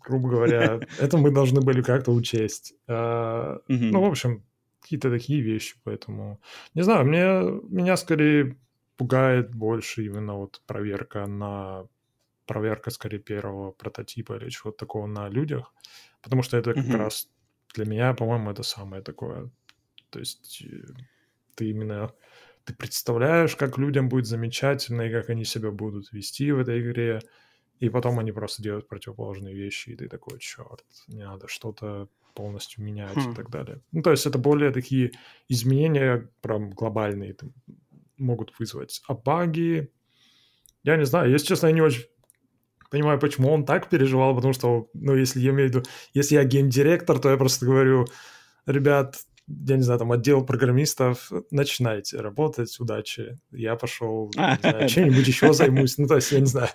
грубо 0.00 0.28
говоря, 0.28 0.80
это 0.98 1.18
мы 1.18 1.30
должны 1.30 1.60
были 1.60 1.82
как-то 1.82 2.12
учесть. 2.12 2.74
А, 2.86 3.58
ну, 3.68 4.00
в 4.00 4.04
общем, 4.04 4.44
какие-то 4.80 5.10
такие 5.10 5.40
вещи, 5.40 5.76
поэтому... 5.84 6.40
Не 6.74 6.82
знаю, 6.82 7.06
мне, 7.06 7.60
меня 7.68 7.96
скорее 7.96 8.56
пугает 8.96 9.54
больше 9.54 10.04
именно 10.04 10.34
вот 10.34 10.62
проверка 10.66 11.26
на... 11.26 11.86
Проверка, 12.46 12.90
скорее, 12.90 13.20
первого 13.20 13.70
прототипа 13.70 14.36
или 14.36 14.50
чего-то 14.50 14.78
такого 14.78 15.06
на 15.06 15.28
людях, 15.28 15.72
потому 16.20 16.42
что 16.42 16.56
это 16.56 16.74
как 16.74 16.92
раз 16.94 17.28
для 17.74 17.84
меня, 17.84 18.12
по-моему, 18.14 18.50
это 18.50 18.64
самое 18.64 19.02
такое. 19.02 19.50
То 20.10 20.18
есть 20.18 20.62
э, 20.62 20.92
ты 21.54 21.70
именно 21.70 22.12
ты 22.64 22.74
представляешь, 22.74 23.56
как 23.56 23.78
людям 23.78 24.08
будет 24.08 24.26
замечательно 24.26 25.02
и 25.02 25.12
как 25.12 25.30
они 25.30 25.44
себя 25.44 25.70
будут 25.70 26.12
вести 26.12 26.52
в 26.52 26.58
этой 26.58 26.80
игре, 26.80 27.20
и 27.78 27.88
потом 27.88 28.18
они 28.18 28.32
просто 28.32 28.62
делают 28.62 28.88
противоположные 28.88 29.54
вещи, 29.54 29.90
и 29.90 29.96
ты 29.96 30.08
такой, 30.08 30.38
черт, 30.38 30.84
не 31.08 31.24
надо 31.24 31.48
что-то 31.48 32.08
полностью 32.34 32.84
менять 32.84 33.16
хм. 33.16 33.32
и 33.32 33.34
так 33.34 33.50
далее. 33.50 33.80
Ну, 33.92 34.02
то 34.02 34.10
есть 34.10 34.26
это 34.26 34.38
более 34.38 34.70
такие 34.70 35.12
изменения 35.48 36.28
прям 36.42 36.70
глобальные 36.70 37.34
там, 37.34 37.52
могут 38.18 38.58
вызвать. 38.58 39.02
А 39.08 39.14
баги, 39.14 39.90
я 40.84 40.96
не 40.96 41.06
знаю, 41.06 41.30
если 41.30 41.46
честно, 41.46 41.68
я 41.68 41.72
не 41.72 41.80
очень 41.80 42.04
понимаю, 42.90 43.18
почему 43.18 43.50
он 43.50 43.64
так 43.64 43.88
переживал, 43.88 44.34
потому 44.34 44.52
что, 44.52 44.88
ну, 44.94 45.14
если 45.14 45.40
я 45.40 45.50
имею 45.50 45.70
в 45.70 45.72
виду, 45.72 45.86
если 46.12 46.34
я 46.34 46.44
гейм-директор, 46.44 47.18
то 47.18 47.30
я 47.30 47.36
просто 47.36 47.64
говорю, 47.64 48.06
ребят, 48.66 49.16
я 49.66 49.76
не 49.76 49.82
знаю, 49.82 49.98
там 49.98 50.12
отдел 50.12 50.44
программистов, 50.44 51.30
начинайте 51.50 52.20
работать, 52.20 52.78
удачи. 52.78 53.38
Я 53.50 53.76
пошел, 53.76 54.30
чем-нибудь 54.88 55.26
еще 55.26 55.52
займусь. 55.52 55.98
Ну, 55.98 56.06
то 56.06 56.16
есть, 56.16 56.32
я 56.32 56.40
не 56.40 56.46
знаю. 56.46 56.68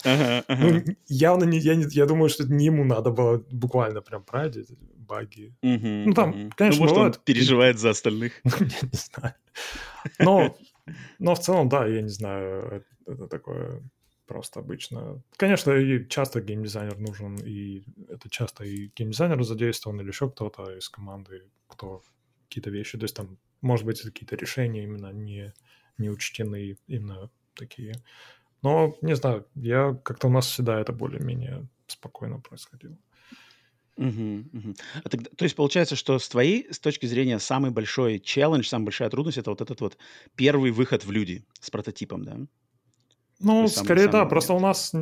Ну, 0.48 0.84
явно 1.08 1.46
не, 1.46 1.58
я, 1.58 1.76
не, 1.76 1.86
я 1.90 2.06
думаю, 2.06 2.30
что 2.30 2.44
не 2.44 2.66
ему 2.66 2.84
надо 2.84 3.12
было 3.12 3.44
буквально 3.52 4.02
прям 4.02 4.24
править 4.24 4.70
баги. 4.98 5.56
Ну, 5.62 6.14
там, 6.14 6.52
конечно, 6.56 6.86
ну, 6.86 6.90
может, 6.90 6.98
он 6.98 7.24
переживает 7.24 7.80
за 7.80 7.92
остальных. 7.92 8.34
Я 8.44 8.66
не 8.82 8.90
знаю. 8.94 9.36
Но, 10.20 10.58
но 11.20 11.36
в 11.36 11.40
целом, 11.40 11.70
да, 11.70 11.86
я 11.86 12.02
не 12.02 12.10
знаю, 12.10 12.84
это 13.06 13.28
такое 13.28 13.82
просто 14.28 14.60
обычно. 14.60 15.22
Конечно, 15.38 15.72
и 15.72 16.08
часто 16.08 16.42
геймдизайнер 16.42 16.98
нужен, 17.00 17.38
и 17.38 17.84
это 18.10 18.30
часто 18.30 18.64
и 18.64 18.92
геймдизайнер 18.96 19.44
задействован, 19.44 20.02
или 20.02 20.08
еще 20.08 20.30
кто-то 20.30 20.78
из 20.78 20.90
команды, 20.90 21.44
кто 21.68 22.02
какие-то 22.48 22.70
вещи. 22.70 22.98
То 22.98 23.04
есть 23.06 23.16
там, 23.16 23.38
может 23.62 23.86
быть, 23.86 24.02
какие-то 24.02 24.36
решения 24.36 24.84
именно 24.84 25.12
не, 25.12 25.54
не 25.98 26.10
учтены, 26.10 26.78
именно 26.88 27.30
такие. 27.56 27.96
Но, 28.62 28.98
не 29.02 29.16
знаю, 29.16 29.46
я 29.56 30.00
как-то 30.04 30.28
у 30.28 30.32
нас 30.32 30.48
всегда 30.48 30.80
это 30.80 30.93
более-менее 30.93 31.68
спокойно 31.88 32.39
происходило. 32.39 32.98
Угу, 33.98 34.43
угу. 34.52 34.76
А 35.04 35.10
тогда, 35.10 35.30
то 35.38 35.46
есть 35.46 35.56
получается, 35.56 35.96
что 35.96 36.20
с 36.20 36.28
твоей 36.28 36.68
с 36.72 36.80
точки 36.80 37.06
зрения 37.06 37.39
самый 37.39 37.72
большой 37.72 38.20
челлендж, 38.20 38.68
самая 38.68 38.86
большая 38.86 39.10
трудность 39.10 39.38
это 39.38 39.52
вот 39.52 39.62
этот 39.62 39.80
вот 39.80 39.98
первый 40.36 40.72
выход 40.72 41.06
в 41.06 41.12
люди 41.12 41.46
с 41.62 41.70
прототипом, 41.70 42.26
да? 42.26 42.38
Ну, 43.39 43.68
скорее 43.68 44.04
самый 44.04 44.12
да, 44.12 44.18
момент. 44.20 44.30
просто 44.30 44.54
у 44.54 44.60
нас 44.60 44.93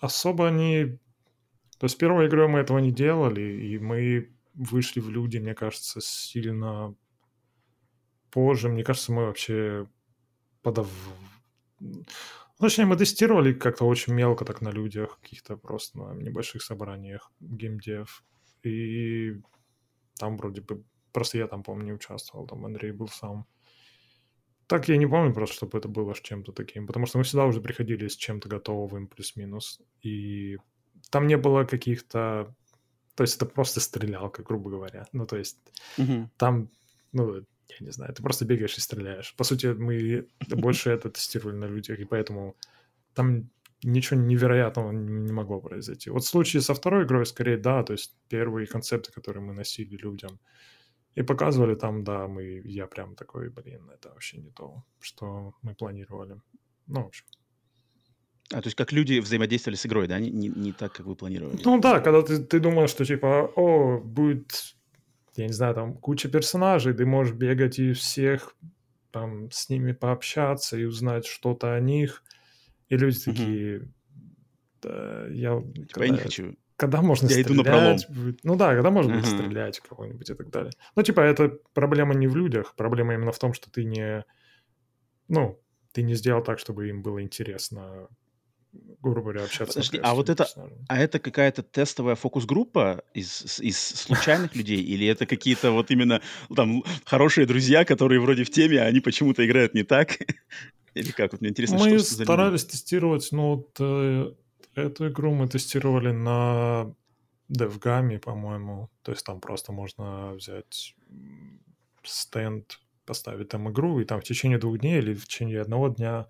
особо 0.00 0.48
не... 0.50 0.98
То 1.78 1.84
есть 1.86 1.98
первой 1.98 2.26
игрой 2.26 2.48
мы 2.48 2.60
этого 2.60 2.78
не 2.78 2.92
делали, 2.92 3.40
и 3.40 3.78
мы 3.78 4.30
вышли 4.54 5.00
в 5.00 5.10
люди, 5.10 5.38
мне 5.38 5.54
кажется, 5.54 6.00
сильно 6.00 6.94
позже. 8.30 8.68
Мне 8.68 8.84
кажется, 8.84 9.12
мы 9.12 9.26
вообще 9.26 9.86
подав... 10.62 10.88
Ну, 11.80 12.04
точнее, 12.58 12.86
мы 12.86 12.96
тестировали 12.96 13.52
как-то 13.52 13.84
очень 13.84 14.14
мелко 14.14 14.44
так 14.44 14.60
на 14.60 14.70
людях, 14.70 15.18
каких-то 15.20 15.56
просто 15.56 15.98
на 15.98 16.14
небольших 16.14 16.62
собраниях 16.62 17.32
геймдев. 17.40 18.24
И 18.62 19.40
там 20.18 20.36
вроде 20.36 20.60
бы... 20.60 20.84
Просто 21.12 21.38
я 21.38 21.46
там, 21.46 21.62
помню, 21.62 21.84
не 21.84 21.92
участвовал, 21.92 22.46
там 22.46 22.64
Андрей 22.64 22.92
был 22.92 23.08
сам. 23.08 23.46
Так 24.66 24.88
я 24.88 24.96
не 24.96 25.06
помню 25.06 25.34
просто, 25.34 25.56
чтобы 25.56 25.76
это 25.76 25.88
было 25.88 26.14
чем-то 26.14 26.52
таким, 26.52 26.86
потому 26.86 27.04
что 27.04 27.18
мы 27.18 27.24
всегда 27.24 27.44
уже 27.44 27.60
приходили 27.60 28.08
с 28.08 28.16
чем-то 28.16 28.48
готовым, 28.48 29.06
плюс-минус, 29.06 29.82
и 30.00 30.56
там 31.10 31.26
не 31.26 31.36
было 31.36 31.64
каких-то 31.64 32.54
то 33.14 33.24
есть 33.24 33.36
это 33.36 33.46
просто 33.46 33.80
стрелялка, 33.80 34.42
грубо 34.42 34.70
говоря. 34.70 35.06
Ну, 35.12 35.26
то 35.26 35.36
есть 35.36 35.58
угу. 35.98 36.30
там, 36.36 36.68
ну, 37.12 37.34
я 37.34 37.76
не 37.86 37.90
знаю, 37.90 38.14
ты 38.14 38.22
просто 38.22 38.44
бегаешь 38.44 38.78
и 38.78 38.80
стреляешь. 38.80 39.34
По 39.36 39.44
сути, 39.44 39.66
мы 39.66 40.28
больше 40.48 40.90
это 40.90 41.10
тестировали 41.10 41.56
на 41.56 41.66
людях, 41.66 41.98
и 41.98 42.04
поэтому 42.04 42.56
там 43.14 43.50
ничего 43.82 44.20
невероятного 44.20 44.92
не 44.92 45.32
могло 45.32 45.60
произойти. 45.60 46.10
Вот 46.10 46.24
в 46.24 46.28
случае 46.28 46.62
со 46.62 46.74
второй 46.74 47.04
игрой, 47.04 47.26
скорее, 47.26 47.56
да, 47.56 47.82
то 47.82 47.92
есть 47.92 48.16
первые 48.28 48.66
концепты, 48.66 49.12
которые 49.12 49.42
мы 49.42 49.54
носили 49.54 49.96
людям, 49.96 50.38
И 51.14 51.22
показывали 51.22 51.74
там, 51.74 52.04
да, 52.04 52.26
мы, 52.26 52.62
я 52.64 52.86
прям 52.86 53.14
такой, 53.14 53.50
блин, 53.50 53.90
это 53.90 54.08
вообще 54.08 54.38
не 54.38 54.50
то, 54.50 54.82
что 55.00 55.52
мы 55.62 55.74
планировали. 55.74 56.40
Ну, 56.86 57.02
в 57.02 57.06
общем. 57.06 57.26
А, 58.52 58.60
то 58.60 58.66
есть 58.66 58.76
как 58.76 58.92
люди 58.92 59.18
взаимодействовали 59.18 59.76
с 59.76 59.86
игрой, 59.86 60.06
да, 60.06 60.18
не, 60.18 60.30
не, 60.30 60.48
не 60.48 60.72
так, 60.72 60.92
как 60.92 61.06
вы 61.06 61.16
планировали? 61.16 61.58
Ну 61.64 61.80
да, 61.80 62.00
когда 62.00 62.22
ты, 62.22 62.38
ты 62.38 62.60
думаешь, 62.60 62.90
что 62.90 63.04
типа, 63.04 63.50
о, 63.56 63.98
будет, 63.98 64.74
я 65.36 65.46
не 65.46 65.52
знаю, 65.52 65.74
там 65.74 65.94
куча 65.94 66.28
персонажей, 66.28 66.92
ты 66.92 67.06
можешь 67.06 67.34
бегать 67.34 67.78
и 67.78 67.92
всех 67.92 68.54
там 69.10 69.50
с 69.50 69.68
ними 69.68 69.92
пообщаться 69.92 70.76
и 70.76 70.84
узнать 70.84 71.26
что-то 71.26 71.74
о 71.74 71.80
них. 71.80 72.22
И 72.88 72.96
люди 72.96 73.18
такие, 73.20 73.88
да, 74.82 75.26
я... 75.28 75.60
Типа 75.60 75.86
когда, 75.92 76.04
я 76.04 76.10
не 76.10 76.18
хочу. 76.18 76.56
Когда 76.76 77.02
можно 77.02 77.26
я 77.26 77.32
стрелять? 77.32 77.50
иду 77.50 77.54
на 77.54 77.64
пролом. 77.64 77.98
Ну 78.42 78.56
да, 78.56 78.74
когда 78.74 78.90
можно 78.90 79.14
будет 79.14 79.26
стрелять 79.26 79.80
кого-нибудь 79.80 80.28
и 80.28 80.34
так 80.34 80.50
далее. 80.50 80.72
Ну 80.96 81.02
типа 81.02 81.20
это 81.20 81.58
проблема 81.74 82.14
не 82.14 82.26
в 82.26 82.36
людях, 82.36 82.74
проблема 82.76 83.14
именно 83.14 83.32
в 83.32 83.38
том, 83.38 83.54
что 83.54 83.70
ты 83.70 83.84
не... 83.84 84.24
Ну, 85.28 85.58
ты 85.92 86.02
не 86.02 86.14
сделал 86.14 86.42
так, 86.42 86.58
чтобы 86.58 86.88
им 86.88 87.02
было 87.02 87.22
интересно 87.22 88.08
грубо 89.10 89.32
говоря, 89.32 89.44
общаться. 89.44 89.74
Подожди, 89.74 90.00
а 90.02 90.14
вот 90.14 90.30
это, 90.30 90.46
а 90.88 90.98
это 90.98 91.18
какая-то 91.18 91.62
тестовая 91.62 92.14
фокус-группа 92.14 93.02
из, 93.14 93.60
из 93.60 93.78
случайных 93.78 94.54
людей, 94.54 94.80
или 94.80 95.06
это 95.06 95.26
какие-то 95.26 95.72
вот 95.72 95.90
именно 95.90 96.20
там 96.54 96.84
хорошие 97.04 97.46
друзья, 97.46 97.84
которые 97.84 98.20
вроде 98.20 98.44
в 98.44 98.50
теме, 98.50 98.80
а 98.80 98.86
они 98.86 99.00
почему-то 99.00 99.44
играют 99.44 99.74
не 99.74 99.82
так? 99.82 100.18
Или 100.94 101.10
как? 101.10 101.32
Вот 101.32 101.40
мне 101.40 101.50
интересно, 101.50 101.78
мы 101.78 101.98
что, 101.98 102.14
что 102.14 102.24
старались 102.24 102.64
тестировать, 102.64 103.28
ну 103.32 103.56
вот 103.56 103.76
э, 103.80 104.32
эту 104.74 105.08
игру 105.08 105.34
мы 105.34 105.48
тестировали 105.48 106.12
на 106.12 106.94
DevGAM, 107.50 108.18
по-моему. 108.18 108.90
То 109.02 109.12
есть 109.12 109.24
там 109.24 109.40
просто 109.40 109.72
можно 109.72 110.32
взять 110.34 110.94
стенд, 112.04 112.78
поставить 113.04 113.48
там 113.48 113.70
игру, 113.70 114.00
и 114.00 114.04
там 114.04 114.20
в 114.20 114.24
течение 114.24 114.58
двух 114.58 114.78
дней 114.78 114.98
или 114.98 115.14
в 115.14 115.26
течение 115.26 115.60
одного 115.60 115.88
дня 115.88 116.28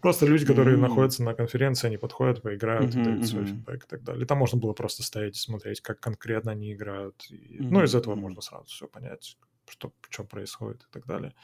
Просто 0.00 0.26
люди, 0.26 0.46
которые 0.46 0.76
mm-hmm. 0.76 0.80
находятся 0.80 1.22
на 1.22 1.34
конференции, 1.34 1.88
они 1.88 1.98
подходят, 1.98 2.42
поиграют, 2.42 2.94
mm-hmm, 2.94 3.04
дают 3.04 3.26
свой 3.26 3.42
mm-hmm. 3.42 3.46
фидбэк 3.46 3.84
и 3.84 3.86
так 3.86 4.02
далее. 4.02 4.24
И 4.24 4.26
там 4.26 4.38
можно 4.38 4.58
было 4.58 4.72
просто 4.72 5.02
стоять 5.02 5.36
и 5.36 5.40
смотреть, 5.40 5.80
как 5.80 6.00
конкретно 6.00 6.52
они 6.52 6.72
играют. 6.72 7.22
И, 7.30 7.34
mm-hmm. 7.34 7.68
Ну, 7.70 7.82
из 7.82 7.94
этого 7.94 8.14
mm-hmm. 8.14 8.20
можно 8.20 8.40
сразу 8.40 8.66
все 8.66 8.88
понять, 8.88 9.36
что, 9.68 9.92
что 10.08 10.24
происходит 10.24 10.82
и 10.82 10.92
так 10.92 11.06
далее. 11.06 11.34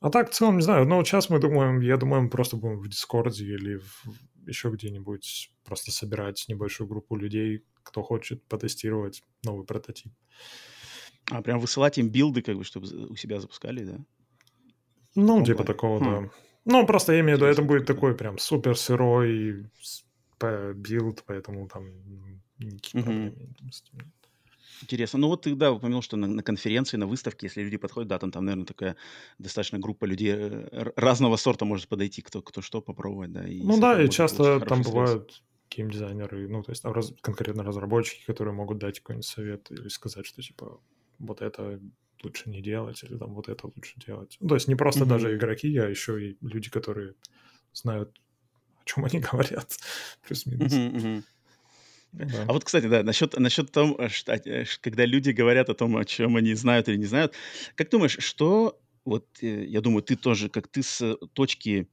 А 0.00 0.10
так, 0.10 0.30
в 0.30 0.34
целом, 0.34 0.56
не 0.56 0.62
знаю, 0.62 0.86
ну, 0.86 1.04
сейчас 1.04 1.28
мы 1.28 1.40
думаем, 1.40 1.80
я 1.80 1.96
думаю, 1.96 2.22
мы 2.22 2.30
просто 2.30 2.56
будем 2.56 2.78
в 2.78 2.88
Дискорде 2.88 3.44
или 3.46 3.78
в, 3.78 4.04
еще 4.46 4.70
где-нибудь 4.70 5.52
просто 5.64 5.90
собирать 5.90 6.44
небольшую 6.48 6.88
группу 6.88 7.16
людей, 7.16 7.64
кто 7.82 8.02
хочет 8.02 8.44
потестировать 8.44 9.24
новый 9.44 9.66
прототип. 9.66 10.12
А 11.30 11.42
прям 11.42 11.58
высылать 11.58 11.98
им 11.98 12.10
билды, 12.10 12.42
как 12.42 12.56
бы, 12.56 12.64
чтобы 12.64 12.86
у 12.86 13.16
себя 13.16 13.40
запускали, 13.40 13.84
да? 13.84 13.98
Ну, 15.16 15.38
Опа. 15.38 15.46
типа 15.46 15.64
такого, 15.64 15.98
хм. 15.98 16.04
да. 16.04 16.30
Ну, 16.64 16.86
просто 16.86 17.12
я 17.12 17.20
имею 17.20 17.38
в 17.38 17.40
виду, 17.40 17.50
это 17.50 17.62
будет 17.62 17.86
такой 17.86 18.14
прям 18.14 18.38
супер 18.38 18.76
сырой 18.76 19.66
билд, 20.74 21.24
поэтому 21.26 21.68
там 21.68 21.90
никаких 22.58 23.04
проблем 23.04 23.34
Интересно. 24.82 25.18
Ну 25.18 25.28
вот 25.28 25.42
ты, 25.42 25.54
да, 25.54 25.72
упомянул, 25.72 26.02
что 26.02 26.16
на, 26.16 26.26
на 26.26 26.42
конференции, 26.42 26.96
на 26.96 27.06
выставке, 27.06 27.46
если 27.46 27.62
люди 27.62 27.76
подходят, 27.76 28.08
да, 28.08 28.18
там, 28.18 28.30
там, 28.30 28.44
наверное, 28.44 28.66
такая 28.66 28.96
достаточно 29.38 29.78
группа 29.78 30.04
людей 30.04 30.34
э, 30.36 30.92
разного 30.96 31.36
сорта 31.36 31.64
может 31.64 31.88
подойти, 31.88 32.22
кто, 32.22 32.42
кто 32.42 32.62
что 32.62 32.80
попробовать, 32.80 33.32
да. 33.32 33.46
И 33.46 33.62
ну 33.62 33.80
да, 33.80 34.00
и 34.00 34.08
часто 34.08 34.60
там 34.60 34.82
бывают 34.82 35.42
геймдизайнеры, 35.70 36.48
ну, 36.48 36.62
то 36.62 36.70
есть 36.70 36.84
раз, 36.84 37.12
конкретно 37.20 37.62
разработчики, 37.62 38.24
которые 38.24 38.54
могут 38.54 38.78
дать 38.78 39.00
какой-нибудь 39.00 39.26
совет 39.26 39.70
или 39.70 39.88
сказать, 39.88 40.26
что, 40.26 40.42
типа, 40.42 40.80
вот 41.18 41.42
это 41.42 41.80
лучше 42.24 42.50
не 42.50 42.60
делать, 42.60 43.02
или 43.02 43.16
там 43.16 43.34
вот 43.34 43.48
это 43.48 43.66
лучше 43.66 43.94
делать. 43.96 44.36
Ну, 44.40 44.48
то 44.48 44.54
есть 44.54 44.68
не 44.68 44.74
просто 44.74 45.04
mm-hmm. 45.04 45.08
даже 45.08 45.36
игроки, 45.36 45.76
а 45.78 45.88
еще 45.88 46.22
и 46.22 46.36
люди, 46.40 46.70
которые 46.70 47.14
знают, 47.72 48.20
о 48.80 48.84
чем 48.84 49.04
они 49.04 49.20
говорят, 49.32 49.76
плюс-минус. 50.26 50.72
Mm-hmm, 50.72 50.94
mm-hmm. 50.94 51.22
Да. 52.12 52.44
А 52.48 52.52
вот, 52.52 52.64
кстати, 52.64 52.86
да, 52.86 53.02
насчет, 53.02 53.38
насчет 53.38 53.70
того, 53.70 54.08
что, 54.08 54.32
э, 54.32 54.64
когда 54.80 55.04
люди 55.04 55.30
говорят 55.30 55.68
о 55.68 55.74
том, 55.74 55.96
о 55.96 56.04
чем 56.04 56.36
они 56.36 56.54
знают 56.54 56.88
или 56.88 56.96
не 56.96 57.04
знают, 57.04 57.34
как 57.74 57.90
думаешь, 57.90 58.16
что, 58.18 58.80
вот 59.04 59.26
э, 59.42 59.66
я 59.66 59.80
думаю, 59.80 60.02
ты 60.02 60.16
тоже, 60.16 60.48
как 60.48 60.68
ты 60.68 60.82
с 60.82 61.16
точки 61.34 61.88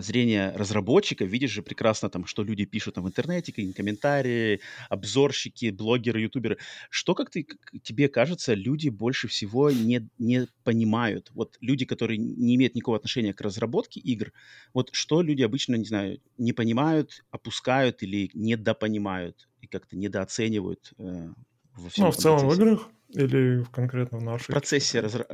зрения 0.00 0.52
разработчика, 0.54 1.24
видишь 1.24 1.50
же 1.50 1.62
прекрасно 1.62 2.10
там, 2.10 2.26
что 2.26 2.42
люди 2.42 2.64
пишут 2.64 2.94
там 2.94 3.04
в 3.04 3.08
интернете, 3.08 3.52
комментарии, 3.52 4.60
обзорщики, 4.88 5.70
блогеры, 5.70 6.20
ютуберы. 6.20 6.58
Что, 6.90 7.14
как 7.14 7.30
ты, 7.30 7.46
тебе 7.82 8.08
кажется, 8.08 8.54
люди 8.54 8.88
больше 8.90 9.28
всего 9.28 9.70
не, 9.70 10.08
не 10.18 10.46
понимают? 10.64 11.30
Вот 11.34 11.56
люди, 11.60 11.84
которые 11.84 12.18
не 12.18 12.56
имеют 12.56 12.74
никакого 12.74 12.98
отношения 12.98 13.32
к 13.32 13.40
разработке 13.40 14.00
игр, 14.00 14.32
вот 14.74 14.90
что 14.92 15.22
люди 15.22 15.42
обычно, 15.42 15.76
не 15.76 15.84
знаю, 15.84 16.20
не 16.38 16.52
понимают, 16.52 17.24
опускают 17.30 18.02
или 18.02 18.30
недопонимают 18.34 19.48
и 19.60 19.66
как-то 19.66 19.96
недооценивают 19.96 20.92
э, 20.98 21.30
во 21.76 21.88
всем 21.88 22.04
Ну, 22.04 22.10
в 22.10 22.16
целом 22.16 22.40
процессе? 22.40 22.62
в 22.62 22.64
играх? 22.64 22.88
Или 23.14 23.64
конкретно 23.72 24.18
в 24.18 24.22
наших? 24.22 24.48
В 24.48 24.52
процессе, 24.52 25.00
разра... 25.00 25.26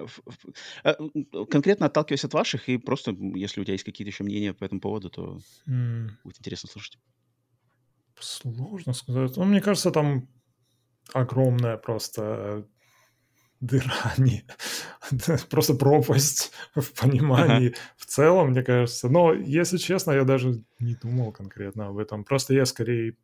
А, 0.82 0.96
конкретно 1.50 1.86
отталкиваясь 1.86 2.24
от 2.24 2.34
ваших, 2.34 2.68
и 2.68 2.76
просто, 2.76 3.12
если 3.12 3.60
у 3.60 3.64
тебя 3.64 3.74
есть 3.74 3.84
какие-то 3.84 4.10
еще 4.10 4.24
мнения 4.24 4.52
по 4.52 4.64
этому 4.64 4.80
поводу, 4.80 5.10
то 5.10 5.38
mm. 5.68 6.08
будет 6.24 6.38
интересно 6.38 6.68
слушать. 6.68 6.98
Сложно 8.18 8.92
сказать. 8.94 9.36
Ну, 9.36 9.44
мне 9.44 9.60
кажется, 9.60 9.92
там 9.92 10.28
огромная 11.12 11.76
просто 11.76 12.66
дыра, 13.60 14.14
не, 14.18 14.44
просто 15.50 15.74
пропасть 15.74 16.52
в 16.74 16.92
понимании 17.00 17.68
ага. 17.68 17.76
в 17.96 18.06
целом, 18.06 18.50
мне 18.50 18.62
кажется. 18.62 19.08
Но, 19.08 19.32
если 19.32 19.76
честно, 19.78 20.12
я 20.12 20.24
даже 20.24 20.64
не 20.78 20.94
думал 20.94 21.32
конкретно 21.32 21.88
об 21.88 21.98
этом. 21.98 22.24
Просто 22.24 22.54
я 22.54 22.66
скорее... 22.66 23.16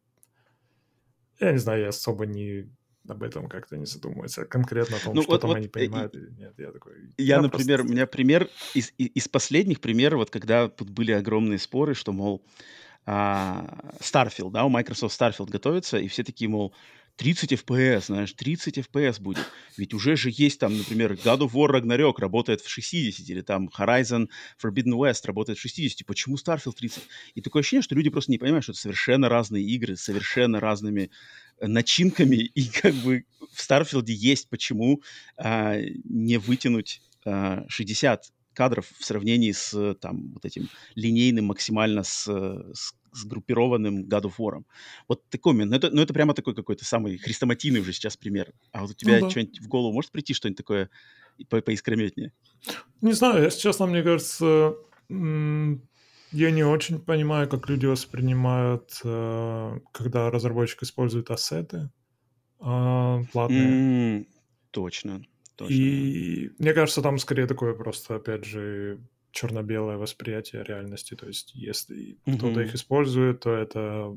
Я 1.40 1.52
не 1.52 1.58
знаю, 1.58 1.82
я 1.82 1.88
особо 1.88 2.26
не 2.26 2.70
об 3.08 3.22
этом 3.22 3.48
как-то 3.48 3.76
не 3.76 3.86
задумывается, 3.86 4.44
конкретно 4.44 4.96
о 4.96 5.00
том, 5.00 5.14
ну, 5.14 5.22
что 5.22 5.32
вот, 5.32 5.40
там 5.40 5.50
вот, 5.50 5.56
они 5.56 5.68
понимают 5.68 6.14
или 6.14 6.30
нет. 6.30 6.54
Я 6.58 6.72
такой... 6.72 6.92
Я, 7.18 7.36
я 7.36 7.40
например, 7.40 7.78
просто... 7.78 7.92
у 7.92 7.94
меня 7.94 8.06
пример 8.06 8.48
из, 8.74 8.92
из 8.96 9.28
последних 9.28 9.80
примеров, 9.80 10.20
вот 10.20 10.30
когда 10.30 10.68
тут 10.68 10.90
были 10.90 11.12
огромные 11.12 11.58
споры, 11.58 11.94
что, 11.94 12.12
мол, 12.12 12.42
а, 13.06 13.92
Starfield, 14.00 14.50
да, 14.50 14.64
у 14.64 14.70
Microsoft 14.70 15.20
Starfield 15.20 15.50
готовится, 15.50 15.98
и 15.98 16.08
все 16.08 16.24
такие, 16.24 16.48
мол, 16.48 16.74
30 17.16 17.52
FPS, 17.52 18.06
знаешь, 18.06 18.32
30 18.32 18.78
FPS 18.78 19.20
будет. 19.20 19.46
Ведь 19.76 19.94
уже 19.94 20.16
же 20.16 20.30
есть 20.32 20.58
там, 20.58 20.76
например, 20.76 21.12
God 21.12 21.40
of 21.40 21.52
War 21.52 21.70
Ragnarok 21.70 22.14
работает 22.18 22.60
в 22.60 22.68
60, 22.68 23.28
или 23.28 23.40
там 23.40 23.68
Horizon 23.68 24.28
Forbidden 24.62 24.94
West 24.94 25.20
работает 25.24 25.58
в 25.58 25.62
60. 25.62 26.06
Почему 26.06 26.36
Starfield 26.36 26.74
30? 26.74 27.02
И 27.34 27.40
такое 27.40 27.60
ощущение, 27.60 27.82
что 27.82 27.94
люди 27.94 28.10
просто 28.10 28.32
не 28.32 28.38
понимают, 28.38 28.64
что 28.64 28.72
это 28.72 28.80
совершенно 28.80 29.28
разные 29.28 29.64
игры, 29.64 29.96
совершенно 29.96 30.58
разными 30.58 31.10
э, 31.58 31.66
начинками, 31.68 32.36
и 32.54 32.68
как 32.68 32.94
бы 32.94 33.24
в 33.52 33.60
Starfield 33.60 34.06
есть 34.10 34.48
почему 34.48 35.02
а, 35.36 35.76
не 36.04 36.38
вытянуть 36.38 37.00
а, 37.24 37.64
60 37.68 38.32
кадров 38.54 38.86
в 38.98 39.04
сравнении 39.04 39.52
с 39.52 39.94
там 40.00 40.32
вот 40.32 40.44
этим 40.44 40.68
линейным 40.94 41.46
максимально 41.46 42.02
с, 42.02 42.24
с 42.26 42.94
сгруппированным 43.14 44.04
God 44.04 44.22
of 44.22 44.34
War. 44.38 44.62
Вот 45.08 45.28
такой 45.28 45.52
момент. 45.52 45.70
Но 45.70 45.76
это, 45.76 45.90
но 45.90 46.02
это 46.02 46.12
прямо 46.12 46.34
такой 46.34 46.54
какой-то 46.54 46.84
самый 46.84 47.18
хрестоматийный 47.18 47.80
уже 47.80 47.92
сейчас 47.92 48.16
пример. 48.16 48.52
А 48.72 48.82
вот 48.82 48.90
у 48.90 48.94
тебя 48.94 49.14
ну, 49.14 49.20
да. 49.22 49.30
что-нибудь 49.30 49.60
в 49.60 49.68
голову 49.68 49.92
может 49.92 50.10
прийти, 50.10 50.34
что-нибудь 50.34 50.58
такое 50.58 50.90
по 51.48 51.60
поискрометнее? 51.60 52.32
Не 53.00 53.12
знаю, 53.12 53.44
если 53.44 53.60
честно, 53.60 53.86
мне 53.86 54.02
кажется, 54.02 54.74
я 55.08 56.50
не 56.50 56.64
очень 56.64 56.98
понимаю, 56.98 57.48
как 57.48 57.68
люди 57.68 57.86
воспринимают, 57.86 59.00
э, 59.04 59.78
когда 59.92 60.30
разработчик 60.30 60.82
использует 60.82 61.30
ассеты 61.30 61.90
а, 62.58 63.22
платные. 63.32 64.20
Mm, 64.20 64.26
точно. 64.70 65.22
Точно. 65.56 65.72
И 65.72 66.50
мне 66.58 66.72
кажется, 66.72 67.02
там 67.02 67.18
скорее 67.18 67.46
такое 67.46 67.74
просто, 67.74 68.16
опять 68.16 68.44
же, 68.44 68.98
черно-белое 69.34 69.96
восприятие 69.96 70.62
реальности. 70.62 71.14
То 71.14 71.26
есть, 71.26 71.54
если 71.54 72.16
mm-hmm. 72.24 72.36
кто-то 72.36 72.60
их 72.60 72.74
использует, 72.74 73.40
то 73.40 73.52
это 73.52 74.16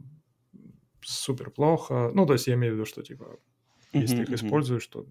супер 1.02 1.50
плохо. 1.50 2.12
Ну, 2.14 2.26
то 2.26 2.34
есть, 2.34 2.48
я 2.48 2.54
имею 2.54 2.74
в 2.74 2.76
виду, 2.76 2.86
что 2.86 3.02
типа, 3.02 3.24
mm-hmm. 3.24 4.02
если 4.02 4.18
ты 4.18 4.22
их 4.24 4.30
используешь, 4.32 4.86
то 4.88 5.06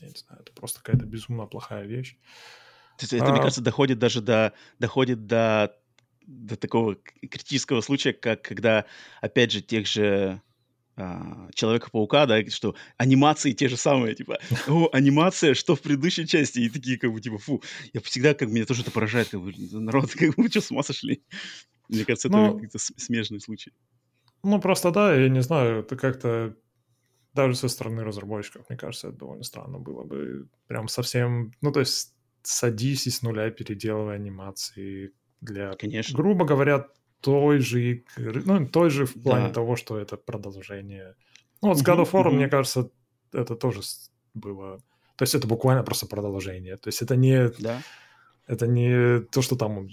я 0.00 0.08
не 0.08 0.14
знаю, 0.14 0.42
это 0.42 0.52
просто 0.52 0.80
какая-то 0.82 1.06
безумно 1.06 1.46
плохая 1.46 1.86
вещь. 1.86 2.16
То 2.98 3.04
есть, 3.04 3.12
это, 3.12 3.26
а... 3.26 3.30
мне 3.30 3.38
кажется, 3.38 3.62
доходит 3.62 3.98
даже 4.00 4.20
до 4.20 4.52
доходит 4.80 5.26
до 5.26 5.74
до 6.26 6.56
такого 6.56 6.96
критического 6.96 7.80
случая, 7.80 8.12
как 8.12 8.42
когда, 8.42 8.84
опять 9.22 9.52
же, 9.52 9.62
тех 9.62 9.86
же 9.86 10.42
а, 10.98 11.48
Человека-паука, 11.54 12.26
да, 12.26 12.44
что 12.46 12.74
анимации 12.96 13.52
те 13.52 13.68
же 13.68 13.76
самые, 13.76 14.14
типа, 14.14 14.38
о, 14.68 14.88
анимация, 14.92 15.54
что 15.54 15.76
в 15.76 15.80
предыдущей 15.80 16.26
части, 16.26 16.60
и 16.60 16.68
такие, 16.68 16.98
как 16.98 17.12
бы, 17.12 17.20
типа, 17.20 17.38
фу, 17.38 17.62
я 17.92 18.00
всегда, 18.00 18.34
как 18.34 18.48
бы, 18.48 18.54
меня 18.54 18.66
тоже 18.66 18.82
это 18.82 18.90
поражает, 18.90 19.28
как 19.30 19.40
бы, 19.40 19.52
народ, 19.72 20.10
как 20.12 20.34
бы, 20.34 20.48
что, 20.48 20.60
с 20.60 20.70
ума 20.70 20.82
сошли? 20.82 21.22
Мне 21.88 22.04
кажется, 22.04 22.28
это 22.28 22.36
ну, 22.36 22.52
какой-то 22.52 22.78
смежный 22.78 23.40
случай. 23.40 23.72
Ну, 24.42 24.60
просто, 24.60 24.90
да, 24.90 25.14
я 25.14 25.28
не 25.28 25.40
знаю, 25.40 25.80
это 25.80 25.96
как-то 25.96 26.54
даже 27.34 27.54
со 27.54 27.68
стороны 27.68 28.04
разработчиков, 28.04 28.68
мне 28.68 28.76
кажется, 28.76 29.08
это 29.08 29.18
довольно 29.18 29.44
странно 29.44 29.78
было 29.78 30.02
бы. 30.04 30.48
Прям 30.66 30.88
совсем, 30.88 31.52
ну, 31.60 31.72
то 31.72 31.80
есть 31.80 32.14
садись 32.42 33.06
и 33.06 33.10
с 33.10 33.22
нуля 33.22 33.50
переделывай 33.50 34.16
анимации 34.16 35.12
для, 35.40 35.72
Конечно. 35.74 36.16
грубо 36.16 36.44
говоря, 36.44 36.88
той 37.20 37.58
же 37.58 37.80
игры, 38.16 38.42
ну, 38.44 38.66
той 38.66 38.90
же 38.90 39.06
в 39.06 39.14
плане 39.22 39.48
Да. 39.48 39.54
того, 39.54 39.76
что 39.76 39.98
это 39.98 40.16
продолжение. 40.16 41.14
Ну, 41.62 41.68
вот 41.68 41.78
с 41.78 41.82
God 41.84 42.02
of 42.04 42.12
War, 42.12 42.30
мне 42.30 42.48
кажется, 42.48 42.90
это 43.32 43.56
тоже 43.56 43.80
было... 44.34 44.78
То 45.16 45.24
есть 45.24 45.34
это 45.34 45.48
буквально 45.48 45.82
просто 45.82 46.06
продолжение. 46.06 46.76
То 46.76 46.88
есть 46.88 47.02
это 47.02 47.16
не, 47.16 47.50
Да. 47.58 47.82
это 48.46 48.66
не 48.66 49.20
то, 49.20 49.42
что 49.42 49.56
там, 49.56 49.88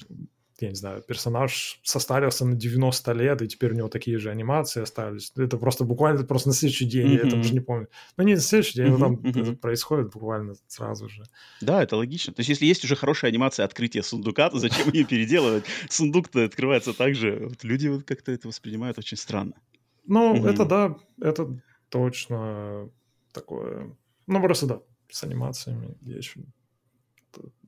я 0.59 0.69
не 0.69 0.75
знаю, 0.75 1.01
персонаж 1.01 1.79
состарился 1.83 2.45
на 2.45 2.55
90 2.55 3.11
лет, 3.13 3.41
и 3.41 3.47
теперь 3.47 3.73
у 3.73 3.75
него 3.75 3.89
такие 3.89 4.17
же 4.17 4.29
анимации 4.29 4.81
остались. 4.81 5.31
Это 5.35 5.57
просто 5.57 5.83
буквально 5.83 6.19
это 6.19 6.27
просто 6.27 6.49
на 6.49 6.55
следующий 6.55 6.85
день, 6.85 7.13
я 7.13 7.21
там 7.21 7.31
Мгм. 7.31 7.39
уже 7.41 7.53
не 7.53 7.59
помню. 7.59 7.87
Ну, 8.17 8.23
не 8.23 8.35
на 8.35 8.39
следующий 8.39 8.75
день, 8.75 8.91
но 8.91 8.97
там 8.97 9.13
мгм. 9.13 9.41
это 9.41 9.53
происходит 9.53 10.11
буквально 10.11 10.55
сразу 10.67 11.09
же. 11.09 11.23
Да, 11.61 11.83
это 11.83 11.97
логично. 11.97 12.33
То 12.33 12.39
есть, 12.39 12.49
если 12.49 12.65
есть 12.65 12.83
уже 12.85 12.95
хорошая 12.95 13.31
анимация 13.31 13.65
открытия 13.65 14.01
сундука, 14.03 14.49
то 14.49 14.59
зачем 14.59 14.89
ее 14.93 15.05
переделывать? 15.05 15.65
Сундук-то 15.89 16.45
открывается 16.45 16.93
так 16.93 17.15
же. 17.15 17.47
Вот 17.49 17.63
люди 17.63 17.87
вот 17.89 18.03
как-то 18.03 18.31
это 18.31 18.47
воспринимают 18.47 18.97
очень 18.97 19.17
странно. 19.17 19.53
Ну, 20.07 20.35
Мгм. 20.35 20.45
это 20.47 20.65
да, 20.65 20.97
это 21.19 21.59
точно 21.89 22.89
такое... 23.33 23.95
Ну, 24.27 24.41
просто 24.41 24.65
да, 24.67 24.81
с 25.09 25.23
анимациями 25.23 25.97
я 26.01 26.17
еще... 26.17 26.39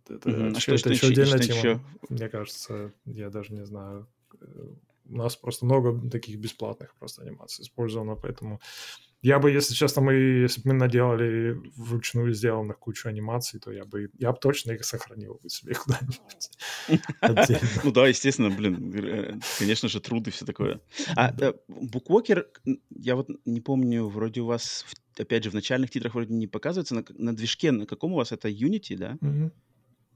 Это, 0.10 0.30
Мгм. 0.30 0.46
А 0.48 0.50
ещё- 0.50 0.60
что- 0.60 0.76
это 0.76 0.80
что 0.80 0.90
еще 0.94 1.08
отдельная 1.08 1.38
что 1.38 1.48
тема. 1.48 1.60
ещё? 1.60 1.82
Мне 2.10 2.30
кажется, 2.30 2.94
я 3.06 3.30
даже 3.30 3.54
не 3.54 3.66
знаю. 3.66 4.08
Э, 4.42 4.46
У 5.10 5.16
нас 5.16 5.38
просто 5.38 5.66
много 5.66 6.10
таких 6.10 6.38
бесплатных 6.38 6.94
просто 7.00 7.22
анимаций 7.22 7.64
использовано, 7.64 8.16
поэтому 8.16 8.60
я 9.22 9.40
бы, 9.40 9.50
если 9.52 9.74
честно, 9.74 10.02
мы, 10.02 10.14
если 10.14 10.62
бы 10.62 10.74
мы 10.74 10.80
наделали 10.80 11.56
вручную 11.78 12.34
сделанных 12.34 12.78
кучу 12.78 13.08
анимаций, 13.08 13.58
то 13.60 13.72
я 13.72 13.86
бы, 13.86 14.10
я 14.20 14.32
бы 14.34 14.38
точно 14.38 14.74
их 14.74 14.84
сохранил 14.84 15.40
бы 15.42 15.50
себе 15.50 15.74
куда-нибудь. 15.86 16.50
Ну 17.86 17.92
да, 17.92 18.08
естественно, 18.08 18.50
блин, 18.50 19.42
конечно 19.60 19.88
же, 19.90 20.00
труд 20.02 20.28
и 20.28 20.32
все 20.32 20.46
такое. 20.46 20.82
А 21.16 21.34
э, 21.40 21.54
Буквокер, 21.70 22.48
я 22.90 23.16
вот 23.16 23.30
не 23.46 23.62
помню, 23.62 24.08
вроде 24.10 24.42
у 24.42 24.46
вас, 24.46 24.86
опять 25.18 25.44
же, 25.46 25.50
в 25.50 25.54
начальных 25.54 25.90
титрах 25.90 26.16
вроде 26.16 26.34
не 26.34 26.48
показывается, 26.48 26.96
на 27.18 27.34
движке, 27.36 27.72
на 27.72 27.86
каком 27.86 28.12
у 28.14 28.16
вас 28.18 28.32
это 28.34 28.50
Unity, 28.50 28.98
да? 28.98 29.18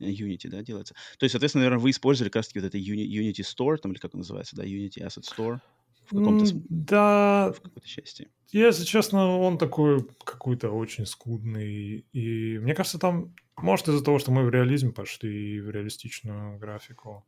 Unity, 0.10 0.50
да, 0.50 0.62
делается. 0.62 0.94
То 1.18 1.24
есть, 1.24 1.32
соответственно, 1.34 1.64
наверное, 1.64 1.82
вы 1.82 1.90
использовали 1.90 2.30
как 2.30 2.38
раз-таки 2.38 2.60
вот 2.60 2.68
это 2.68 2.78
Uni- 2.78 3.06
Unity 3.08 3.42
Store, 3.42 3.78
там, 3.78 3.92
или 3.92 4.00
как 4.00 4.14
он 4.14 4.20
называется, 4.20 4.56
да, 4.56 4.64
Unity 4.64 5.00
Asset 5.06 5.24
Store 5.24 5.60
в 6.06 6.18
каком-то, 6.18 6.46
Да, 6.70 7.54
в 7.56 7.62
какой-то 7.62 7.88
части. 7.88 8.30
если 8.52 8.84
честно, 8.84 9.38
он 9.38 9.58
такой 9.58 10.06
какой-то 10.26 10.72
очень 10.72 11.06
скудный. 11.06 12.06
И 12.12 12.60
мне 12.60 12.74
кажется, 12.76 13.00
там, 13.00 13.34
может, 13.58 13.88
из-за 13.88 14.04
того, 14.04 14.20
что 14.20 14.32
мы 14.32 14.44
в 14.44 14.50
реализм 14.50 14.94
пошли 14.94 15.56
и 15.58 15.62
в 15.62 15.70
реалистичную 15.70 16.58
графику, 16.60 17.26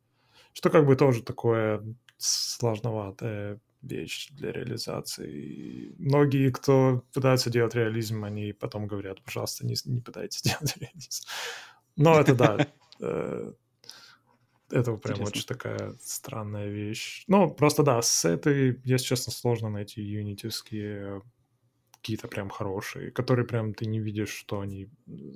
что 0.52 0.70
как 0.70 0.86
бы 0.86 0.96
тоже 0.96 1.22
такое 1.22 1.82
сложноватая 2.16 3.60
вещь 3.82 4.28
для 4.30 4.52
реализации. 4.52 5.32
И 5.32 5.94
многие, 5.98 6.50
кто 6.50 7.04
пытаются 7.12 7.50
делать 7.50 7.74
реализм, 7.74 8.24
они 8.24 8.52
потом 8.52 8.86
говорят, 8.86 9.22
пожалуйста, 9.22 9.66
не, 9.66 9.74
не 9.84 10.00
пытайтесь 10.00 10.42
делать 10.42 10.76
реализм. 10.76 11.24
Но 11.96 12.20
это 12.20 12.34
да, 12.34 12.68
э, 13.00 13.52
это 14.70 14.96
прям 14.96 15.18
Интересно. 15.18 15.24
очень 15.24 15.46
такая 15.46 15.94
странная 16.00 16.68
вещь. 16.68 17.24
Ну, 17.28 17.50
просто 17.50 17.82
да, 17.82 18.02
с 18.02 18.24
этой, 18.24 18.80
если 18.84 19.06
честно, 19.06 19.32
сложно 19.32 19.68
найти 19.70 20.02
юнитовские 20.02 21.22
какие-то 21.92 22.28
прям 22.28 22.50
хорошие, 22.50 23.10
которые 23.10 23.46
прям 23.46 23.72
ты 23.72 23.86
не 23.86 23.98
видишь, 23.98 24.28
что 24.28 24.60
они 24.60 24.90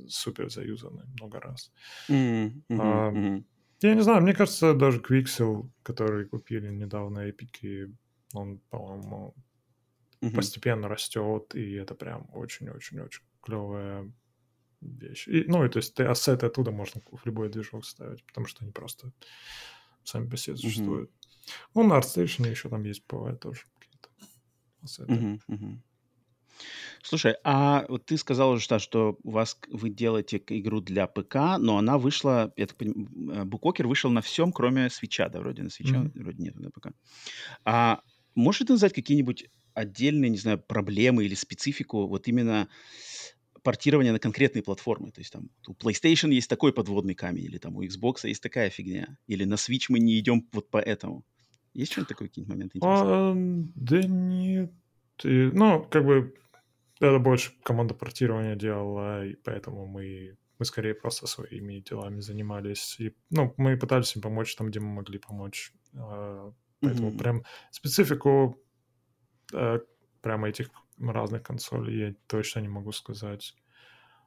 супер 0.08 0.50
заюзаны 0.50 1.04
много 1.18 1.40
раз. 1.40 1.72
А. 2.10 3.42
Я 3.80 3.94
не 3.94 4.02
знаю, 4.02 4.22
мне 4.22 4.34
кажется, 4.34 4.74
даже 4.74 5.00
Quixel, 5.00 5.70
который 5.82 6.26
купили 6.26 6.68
недавно 6.68 7.20
эпики, 7.20 7.94
он, 8.34 8.58
по-моему, 8.70 9.34
постепенно 10.34 10.88
растет, 10.88 11.54
и 11.54 11.74
это 11.74 11.94
прям 11.94 12.28
очень-очень-очень 12.34 13.22
клевая 13.40 14.12
вещь. 14.80 15.28
И, 15.28 15.44
ну, 15.46 15.64
и 15.64 15.68
то 15.68 15.78
есть 15.78 15.94
ты 15.94 16.04
ассеты 16.04 16.46
оттуда 16.46 16.70
можно 16.70 17.00
в 17.10 17.26
любой 17.26 17.48
движок 17.48 17.84
ставить, 17.84 18.24
потому 18.26 18.46
что 18.46 18.64
они 18.64 18.72
просто 18.72 19.12
сами 20.04 20.28
по 20.28 20.36
себе 20.36 20.56
существуют. 20.56 21.10
Ну, 21.74 21.82
на 21.84 21.98
ArtStation 21.98 22.48
еще 22.48 22.68
там 22.68 22.84
есть, 22.84 23.04
бывает 23.08 23.40
тоже 23.40 23.62
какие-то 23.78 24.10
ассеты. 24.82 25.12
Мгм. 25.12 25.82
Слушай, 27.02 27.36
а 27.44 27.86
вот 27.88 28.06
ты 28.06 28.16
сказал 28.18 28.50
уже, 28.50 28.62
что, 28.62 28.78
что 28.78 29.18
у 29.22 29.30
вас 29.30 29.58
вы 29.70 29.90
делаете 29.90 30.42
игру 30.48 30.80
для 30.80 31.06
ПК, 31.06 31.58
но 31.58 31.78
она 31.78 31.98
вышла, 31.98 32.52
я 32.56 32.66
так 32.66 32.76
понимаю, 32.76 33.46
Букокер 33.46 33.86
вышел 33.86 34.10
на 34.10 34.20
всем, 34.20 34.52
кроме 34.52 34.90
свеча, 34.90 35.28
да, 35.28 35.40
вроде 35.40 35.62
на 35.62 35.70
свеча, 35.70 35.98
Мгм. 35.98 36.12
вроде 36.14 36.42
нет 36.42 36.56
на 36.56 36.70
ПК. 36.70 36.88
А 37.64 38.02
можешь 38.34 38.66
ты 38.66 38.72
назвать 38.72 38.94
какие-нибудь 38.94 39.46
отдельные, 39.74 40.30
не 40.30 40.38
знаю, 40.38 40.58
проблемы 40.58 41.24
или 41.24 41.34
специфику 41.34 42.08
вот 42.08 42.28
именно 42.28 42.68
портирования 43.68 44.12
на 44.12 44.18
конкретные 44.18 44.62
платформы? 44.62 45.12
То 45.12 45.20
есть 45.20 45.30
там 45.30 45.50
у 45.66 45.74
PlayStation 45.74 46.32
есть 46.32 46.48
такой 46.48 46.72
подводный 46.72 47.14
камень, 47.14 47.44
или 47.44 47.58
там 47.58 47.76
у 47.76 47.82
Xbox 47.82 48.26
есть 48.26 48.42
такая 48.42 48.70
фигня, 48.70 49.18
или 49.26 49.44
на 49.44 49.54
Switch 49.54 49.86
мы 49.90 49.98
не 49.98 50.18
идем 50.18 50.48
вот 50.52 50.70
по 50.70 50.78
этому. 50.78 51.22
Есть 51.74 51.92
что-нибудь 51.92 52.08
такое, 52.08 52.28
какие-нибудь 52.28 52.54
моменты 52.54 52.78
интересные? 52.78 53.14
А, 53.14 53.34
да 53.74 54.02
нет. 54.08 54.72
И, 55.22 55.50
ну, 55.52 55.84
как 55.90 56.06
бы 56.06 56.34
это 56.98 57.18
больше 57.18 57.52
команда 57.62 57.92
портирования 57.92 58.56
делала, 58.56 59.26
и 59.26 59.34
поэтому 59.34 59.86
мы, 59.86 60.38
мы 60.58 60.64
скорее 60.64 60.94
просто 60.94 61.26
своими 61.26 61.80
делами 61.80 62.20
занимались. 62.20 62.98
И, 62.98 63.14
ну, 63.28 63.52
мы 63.58 63.76
пытались 63.76 64.16
им 64.16 64.22
помочь 64.22 64.56
там, 64.56 64.68
где 64.68 64.80
мы 64.80 64.88
могли 64.88 65.18
помочь. 65.18 65.72
А, 65.94 66.54
Поэтому 66.80 67.10
Мгм. 67.10 67.18
прям 67.18 67.42
специфику 67.70 68.62
э, 69.52 69.80
прямо 70.22 70.48
этих 70.48 70.70
разных 71.00 71.42
консолей 71.42 71.98
я 71.98 72.14
точно 72.26 72.60
не 72.60 72.68
могу 72.68 72.92
сказать. 72.92 73.54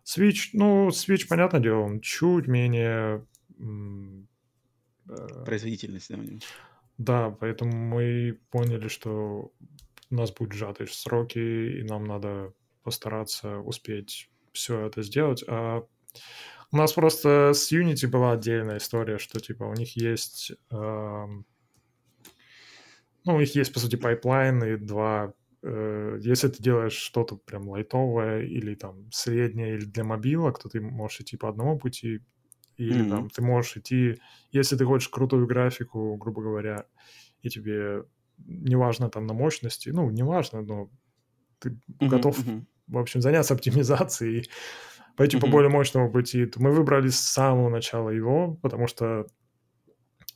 Switch, 0.04 0.50
ну, 0.54 0.90
Switch, 0.90 1.28
понятное 1.28 1.62
дело, 1.62 1.82
он 1.82 2.02
чуть 2.02 2.48
менее... 2.48 3.26
э, 5.08 5.44
Производительность, 5.46 6.10
да, 6.10 6.18
у 6.18 6.22
него. 6.22 6.40
да, 6.98 7.30
поэтому 7.30 7.72
мы 7.72 8.40
поняли, 8.50 8.88
что 8.88 9.52
у 10.10 10.16
нас 10.16 10.32
будут 10.32 10.54
сжатые 10.54 10.88
сроки, 10.88 11.40
и 11.40 11.84
нам 11.84 12.04
надо 12.06 12.54
постараться 12.84 13.58
успеть 13.60 14.30
все 14.54 14.86
это 14.88 15.04
сделать. 15.04 15.44
А 15.48 15.86
у 16.72 16.78
нас 16.78 16.94
просто 16.94 17.52
с 17.54 17.72
Unity 17.72 18.08
была 18.08 18.32
отдельная 18.34 18.78
история, 18.78 19.18
что 19.18 19.40
типа 19.40 19.64
у 19.66 19.74
них 19.74 19.96
есть... 19.96 20.52
эм, 20.72 21.46
ну, 23.24 23.36
у 23.36 23.40
них 23.40 23.56
есть, 23.56 23.72
по 23.74 23.80
сути, 23.80 23.98
pipeline 23.98 24.64
а 24.64 24.78
два... 24.78 25.34
э, 25.64 26.18
если 26.22 26.48
ты 26.50 26.62
делаешь 26.64 26.94
что-то 26.94 27.38
прям 27.38 27.70
лайтовое 27.70 28.44
или 28.44 28.76
там 28.76 29.12
среднее, 29.12 29.76
или 29.76 29.86
для 29.86 30.04
мобилок, 30.04 30.60
то 30.60 30.70
ты 30.70 30.82
можешь 30.82 31.22
идти 31.22 31.38
по 31.38 31.50
одному 31.50 31.78
пути, 31.80 32.22
или 32.78 33.04
Мгм. 33.04 33.26
там 33.26 33.30
ты 33.30 33.42
можешь 33.44 33.78
идти... 33.78 34.18
Если 34.52 34.78
ты 34.78 34.86
хочешь 34.86 35.10
крутую 35.10 35.48
графику, 35.48 36.16
грубо 36.18 36.42
говоря, 36.44 36.86
и 37.42 37.50
тебе 37.50 38.06
неважно 38.40 39.10
там 39.10 39.26
на 39.28 39.34
мощности, 39.34 39.90
ну, 39.90 40.10
неважно, 40.12 40.62
но 40.64 40.92
ты 41.60 41.80
Мгм, 42.00 42.32
готов, 42.36 42.48
в 42.88 42.98
общем, 42.98 43.22
заняться 43.22 43.54
оптимизацией, 43.56 44.50
пойти 45.18 45.38
по 45.38 45.48
Мгм. 45.48 45.48
более 45.48 45.70
мощному 45.70 46.12
пути, 46.12 46.46
то 46.46 46.62
мы 46.62 46.72
выбрали 46.74 47.10
с 47.10 47.20
самого 47.20 47.70
начала 47.70 48.10
его, 48.10 48.56
потому 48.56 48.88
что 48.88 49.28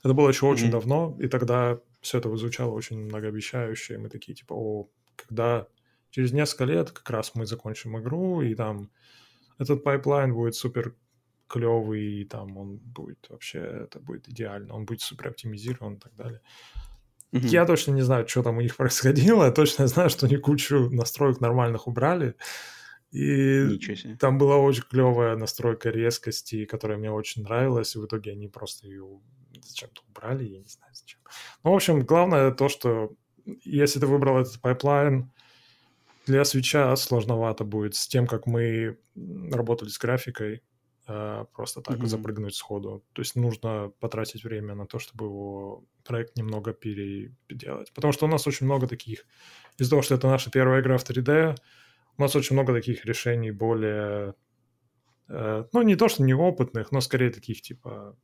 это 0.04 0.14
было 0.14 0.30
еще 0.30 0.46
очень 0.46 0.70
Мгм. 0.70 0.72
давно, 0.72 1.18
и 1.20 1.28
тогда 1.28 1.80
все 2.02 2.20
это 2.20 2.36
звучало 2.36 2.72
очень 2.72 3.00
многообещающе, 3.06 3.96
и 3.96 3.98
мы 3.98 4.10
такие, 4.10 4.36
типа, 4.36 4.54
о, 4.54 4.90
когда 5.16 5.68
через 6.10 6.32
несколько 6.32 6.66
лет 6.66 6.92
как 6.92 7.10
раз 7.10 7.36
мы 7.36 7.46
закончим 7.46 8.00
игру, 8.00 8.42
и 8.42 8.56
там 8.56 8.90
этот 9.58 9.84
пайплайн 9.84 10.34
будет 10.34 10.56
супер 10.56 10.96
клевый, 11.48 12.22
и 12.22 12.26
там 12.26 12.58
он 12.58 12.78
будет 12.78 13.26
вообще, 13.30 13.60
это 13.60 14.00
будет 14.00 14.28
идеально, 14.30 14.74
он 14.74 14.86
будет 14.86 15.02
супер 15.02 15.28
оптимизирован 15.28 15.96
и 15.96 16.00
так 16.00 16.16
далее. 16.16 16.42
Мгм. 17.32 17.48
Я 17.48 17.66
точно 17.66 17.92
не 17.92 18.02
знаю, 18.02 18.28
что 18.28 18.44
там 18.44 18.58
у 18.58 18.62
них 18.62 18.76
происходило, 18.78 19.46
я 19.46 19.52
точно 19.52 19.88
знаю, 19.88 20.10
что 20.10 20.26
они 20.26 20.38
кучу 20.38 20.90
настроек 20.90 21.42
нормальных 21.42 21.88
убрали, 21.88 22.36
и 23.12 23.78
там 24.20 24.38
была 24.38 24.58
очень 24.58 24.84
клевая 24.84 25.36
настройка 25.36 25.90
резкости, 25.90 26.66
которая 26.66 26.98
мне 26.98 27.12
очень 27.12 27.44
нравилась, 27.44 27.96
и 27.96 28.00
в 28.00 28.06
итоге 28.06 28.32
они 28.32 28.48
просто 28.48 28.88
ее 28.88 29.22
зачем-то 29.62 30.02
убрали, 30.10 30.44
я 30.44 30.60
не 30.60 30.68
знаю 30.68 30.92
зачем. 30.94 31.20
Ну, 31.64 31.72
в 31.72 31.76
общем, 31.76 32.06
главное 32.06 32.52
то, 32.52 32.68
что 32.68 33.16
если 33.64 34.00
ты 34.00 34.08
выбрал 34.08 34.38
этот 34.40 34.60
пайплайн, 34.62 35.32
для 36.26 36.44
свеча 36.46 36.96
сложновато 36.96 37.64
будет 37.64 37.96
с 37.96 38.08
тем, 38.08 38.26
как 38.28 38.48
мы 38.48 38.98
работали 39.52 39.90
с 39.90 39.98
графикой, 40.00 40.64
э, 41.08 41.46
просто 41.54 41.82
так 41.82 41.98
Мгм. 42.00 42.08
запрыгнуть 42.08 42.56
сходу. 42.56 43.04
То 43.14 43.22
есть 43.22 43.36
нужно 43.36 43.92
потратить 44.00 44.44
время 44.44 44.74
на 44.74 44.88
то, 44.88 44.98
чтобы 44.98 45.26
его 45.26 45.86
проект 46.04 46.36
немного 46.36 46.74
переделать. 46.74 47.94
Потому 47.94 48.12
что 48.12 48.26
у 48.26 48.30
нас 48.30 48.48
очень 48.48 48.66
много 48.66 48.88
таких... 48.88 49.26
Из-за 49.78 49.92
того, 49.92 50.02
что 50.02 50.16
это 50.16 50.28
наша 50.28 50.50
первая 50.50 50.82
игра 50.82 50.98
в 50.98 51.04
3D, 51.04 51.56
у 52.18 52.22
нас 52.22 52.36
очень 52.36 52.56
много 52.56 52.74
таких 52.74 53.06
решений 53.06 53.52
более, 53.52 54.34
э, 55.28 55.66
ну, 55.74 55.82
не 55.84 55.96
то, 55.96 56.08
что 56.10 56.24
неопытных, 56.24 56.92
но 56.92 57.02
скорее 57.02 57.30
таких, 57.30 57.62
типа, 57.62 58.18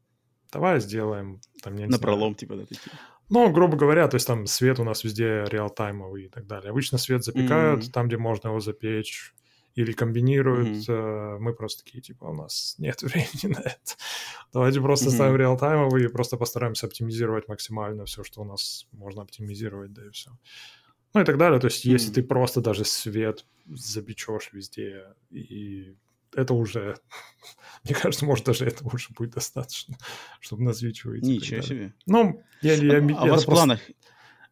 давай 0.52 0.80
сделаем, 0.80 1.40
там, 1.62 1.76
не 1.76 1.84
На 1.86 1.90
знаю. 1.90 2.02
пролом, 2.02 2.34
типа, 2.36 2.56
да, 2.56 2.66
такие. 2.66 2.92
Ну, 3.32 3.50
грубо 3.50 3.78
говоря, 3.78 4.10
то 4.10 4.16
есть 4.16 4.28
там 4.28 4.46
свет 4.46 4.80
у 4.80 4.84
нас 4.84 5.06
везде 5.06 5.46
реалтаймовый 5.48 6.26
и 6.26 6.28
так 6.28 6.48
далее. 6.48 6.72
Обычно 6.72 6.98
свет 6.98 7.24
запекают 7.24 7.86
mm-hmm. 7.86 7.92
там, 7.92 8.08
где 8.08 8.18
можно 8.18 8.50
его 8.50 8.60
запечь, 8.60 9.34
или 9.74 9.94
комбинируют. 9.94 10.88
Mm-hmm. 10.90 11.40
Мы 11.40 11.54
просто 11.54 11.86
такие, 11.86 12.02
типа, 12.02 12.26
у 12.26 12.34
нас 12.34 12.76
нет 12.78 13.02
времени 13.04 13.54
на 13.54 13.60
это. 13.60 13.96
Давайте 14.52 14.82
просто 14.82 15.08
mm-hmm. 15.08 15.14
ставим 15.14 15.36
реалтаймовый 15.38 16.04
и 16.04 16.10
просто 16.10 16.36
постараемся 16.36 16.88
оптимизировать 16.88 17.48
максимально 17.48 18.04
все, 18.04 18.24
что 18.24 18.42
у 18.42 18.44
нас 18.44 18.86
можно 18.92 19.22
оптимизировать, 19.22 19.94
да 19.94 20.06
и 20.06 20.10
все. 20.10 20.32
Ну 21.14 21.22
и 21.22 21.24
так 21.24 21.38
далее. 21.38 21.60
То 21.60 21.68
есть, 21.68 21.86
mm-hmm. 21.86 21.92
если 21.92 22.12
ты 22.12 22.24
просто 22.24 22.60
даже 22.60 22.84
свет 22.84 23.46
запечешь 23.66 24.50
везде 24.52 25.06
и 25.30 25.96
это 26.36 26.54
уже, 26.54 26.98
мне 27.84 27.96
кажется, 27.96 28.26
может, 28.26 28.46
даже 28.46 28.66
этого 28.66 28.94
уже 28.94 29.10
будет 29.12 29.32
достаточно, 29.32 29.98
чтобы 30.40 30.64
на 30.64 30.70
Switch 30.70 31.02
выйти. 31.04 31.26
Ничего 31.26 31.62
себе. 31.62 31.94
Ну, 32.06 32.44
я, 32.62 32.74
я, 32.74 32.98
я, 32.98 33.18
а 33.18 33.26
у 33.26 33.30
вас 33.30 33.44
в 33.44 33.48
планах... 33.48 33.80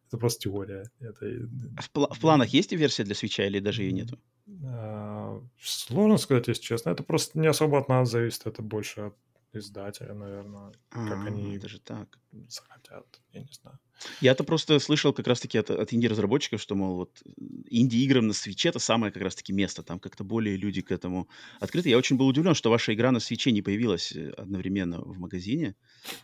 Это 0.08 0.18
просто 0.18 0.40
теория. 0.40 0.90
Это... 0.98 1.24
В, 1.24 1.90
пл- 1.94 2.12
в 2.12 2.18
планах 2.18 2.48
есть 2.48 2.72
версия 2.72 3.04
для 3.04 3.14
свеча 3.14 3.46
или 3.46 3.60
даже 3.60 3.84
ее 3.84 3.92
нету? 3.92 4.18
А, 4.64 5.40
сложно 5.60 6.16
сказать, 6.16 6.48
если 6.48 6.62
честно. 6.62 6.90
Это 6.90 7.04
просто 7.04 7.38
не 7.38 7.46
особо 7.46 7.78
от 7.78 7.88
нас 7.88 8.10
зависит. 8.10 8.44
Это 8.44 8.60
больше 8.60 9.00
от 9.00 9.16
издателя, 9.52 10.14
наверное, 10.14 10.72
а, 10.90 11.08
как 11.08 11.26
они 11.26 11.58
даже 11.58 11.80
так 11.80 12.18
захотят. 12.48 13.20
Я 13.32 13.40
не 13.40 13.52
знаю. 13.52 13.78
Я-то 14.20 14.44
просто 14.44 14.78
слышал 14.78 15.12
как 15.12 15.26
раз-таки 15.26 15.58
от, 15.58 15.70
от 15.70 15.92
инди-разработчиков, 15.92 16.60
что, 16.60 16.74
мол, 16.74 16.96
вот 16.96 17.22
инди-играм 17.66 18.26
на 18.26 18.32
свече 18.32 18.68
это 18.68 18.78
самое 18.78 19.12
как 19.12 19.22
раз-таки 19.22 19.52
место, 19.52 19.82
там 19.82 19.98
как-то 19.98 20.24
более 20.24 20.56
люди 20.56 20.80
к 20.80 20.92
этому 20.92 21.28
открыты. 21.60 21.88
Я 21.88 21.98
очень 21.98 22.16
был 22.16 22.26
удивлен, 22.26 22.54
что 22.54 22.70
ваша 22.70 22.94
игра 22.94 23.10
на 23.12 23.20
свече 23.20 23.52
не 23.52 23.62
появилась 23.62 24.12
э, 24.12 24.30
одновременно 24.30 25.00
в 25.00 25.18
магазине. 25.18 25.74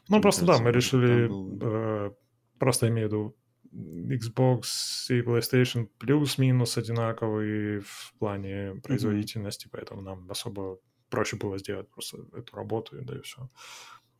Ну, 0.09 0.21
просто 0.21 0.47
кажется, 0.47 0.65
да, 0.65 0.65
мы 0.65 0.75
решили, 0.75 1.29
был... 1.29 1.59
э, 1.61 2.11
просто 2.59 2.89
имею 2.89 3.09
в 3.09 3.13
виду, 3.13 3.37
Xbox 3.73 4.63
и 5.11 5.21
PlayStation 5.21 5.89
плюс-минус 5.99 6.79
одинаковые 6.79 7.81
в 7.81 8.15
плане 8.19 8.81
производительности, 8.83 9.67
mm-hmm. 9.67 9.71
поэтому 9.73 10.03
нам 10.03 10.31
особо 10.31 10.79
проще 11.09 11.37
было 11.37 11.59
сделать 11.59 11.89
просто 11.91 12.19
эту 12.37 12.57
работу, 12.57 12.97
да 13.03 13.17
и 13.17 13.21
все. 13.23 13.49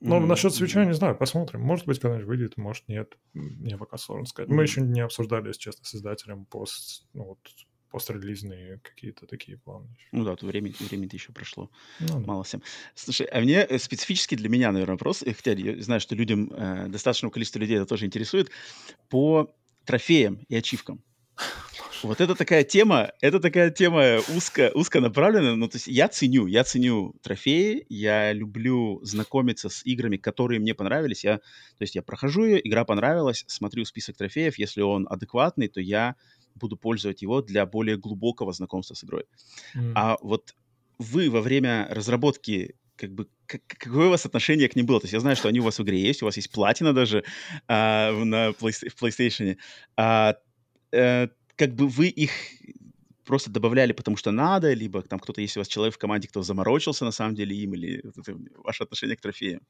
Но 0.01 0.19
mm-hmm. 0.19 0.27
насчет 0.27 0.55
свеча 0.55 0.85
не 0.85 0.95
знаю, 0.95 1.17
посмотрим. 1.17 1.63
Может 1.63 1.87
быть, 1.87 1.99
когда-нибудь 2.01 2.29
выйдет, 2.29 2.57
может, 2.57 2.87
нет. 2.89 3.17
Мне 3.33 3.79
пока 3.79 3.97
сложно 3.97 4.27
сказать. 4.27 4.51
Mm-hmm. 4.51 4.55
Мы 4.55 4.63
еще 4.63 4.81
не 4.83 5.01
обсуждали, 5.01 5.49
если 5.49 5.61
честно, 5.61 5.85
с 5.85 5.95
издателем 5.95 6.45
пост, 6.45 7.07
ну, 7.15 7.25
вот, 7.25 7.39
пострелизные 7.91 8.79
какие-то 8.81 9.27
такие 9.27 9.57
планы. 9.57 9.89
Ну 10.13 10.25
да, 10.25 10.37
то 10.37 10.45
время, 10.45 10.71
время 10.81 11.09
еще 11.11 11.33
прошло. 11.33 11.71
Ну, 12.01 12.07
да. 12.09 12.19
Мало 12.19 12.45
всем. 12.45 12.63
Слушай, 12.95 13.27
а 13.29 13.41
мне 13.41 13.65
э, 13.65 13.79
специфически 13.79 14.35
для 14.35 14.51
меня, 14.51 14.71
наверное, 14.71 14.95
вопрос, 14.95 15.25
хотя 15.25 15.53
я 15.53 15.83
знаю, 15.83 16.01
что 16.01 16.15
людям, 16.15 16.53
э, 16.53 16.89
достаточному 16.89 17.31
количеству 17.31 17.59
людей 17.59 17.77
это 17.77 17.87
тоже 17.87 18.05
интересует, 18.05 18.51
по 19.09 19.51
трофеям 19.87 20.41
и 20.49 20.57
ачивкам. 20.57 21.03
Вот 22.03 22.21
это 22.21 22.35
такая 22.35 22.65
тема, 22.65 23.13
это 23.21 23.41
такая 23.41 23.71
тема 23.71 24.19
узко, 24.35 24.71
узконаправленная. 24.75 25.55
Ну, 25.55 25.69
то 25.69 25.77
есть 25.77 25.87
я 25.87 26.09
ценю, 26.09 26.47
я 26.47 26.65
ценю 26.65 27.15
трофеи, 27.23 27.85
я 27.89 28.33
люблю 28.33 29.01
знакомиться 29.03 29.69
с 29.69 29.85
играми, 29.85 30.17
которые 30.17 30.61
мне 30.61 30.75
понравились. 30.75 31.25
Я, 31.25 31.39
то 31.39 31.83
есть 31.83 31.95
я 31.95 32.03
прохожу 32.03 32.45
ее, 32.45 32.67
игра 32.67 32.85
понравилась, 32.85 33.45
смотрю 33.47 33.85
список 33.85 34.17
трофеев, 34.17 34.59
если 34.59 34.83
он 34.83 35.07
адекватный, 35.09 35.69
то 35.69 35.81
я 35.81 36.17
буду 36.55 36.77
пользовать 36.77 37.23
его 37.23 37.43
для 37.43 37.67
более 37.67 37.97
глубокого 37.97 38.53
знакомства 38.53 38.95
с 38.95 39.05
игрой. 39.05 39.25
Mm. 39.75 39.93
А 39.95 40.17
вот 40.23 40.55
вы 40.99 41.31
во 41.31 41.41
время 41.41 41.87
разработки 41.91 42.75
как 42.97 43.13
бы 43.13 43.29
как, 43.47 43.61
какое 43.67 44.07
у 44.07 44.11
вас 44.11 44.27
отношение 44.27 44.69
к 44.69 44.77
ним 44.77 44.87
было? 44.87 45.01
То 45.01 45.05
есть 45.05 45.13
я 45.13 45.21
знаю, 45.21 45.37
что 45.37 45.49
они 45.49 45.61
у 45.61 45.65
вас 45.65 45.79
в 45.79 45.83
игре 45.83 46.01
есть, 46.01 46.23
у 46.23 46.25
вас 46.25 46.37
есть 46.37 46.51
платина 46.51 46.93
даже 46.93 47.25
а, 47.69 48.13
на 48.13 48.53
в 48.53 48.63
PlayStation. 48.63 49.57
А, 49.97 50.37
а, 50.93 51.29
как 51.57 51.75
бы 51.75 51.89
вы 51.89 52.09
их 52.09 52.31
просто 53.25 53.51
добавляли, 53.51 53.93
потому 53.93 54.17
что 54.17 54.31
надо, 54.31 54.73
либо 54.73 55.03
там 55.03 55.19
кто-то, 55.19 55.41
если 55.41 55.59
у 55.59 55.63
вас 55.63 55.69
человек 55.69 55.95
в 55.95 55.99
команде, 55.99 56.29
кто 56.29 56.43
заморочился 56.43 57.05
на 57.05 57.11
самом 57.11 57.35
деле 57.35 57.57
им, 57.57 57.75
или 57.75 57.99
это 58.17 58.37
ваше 58.63 58.85
отношение 58.85 59.17
к 59.17 59.21
трофеям, 59.21 59.61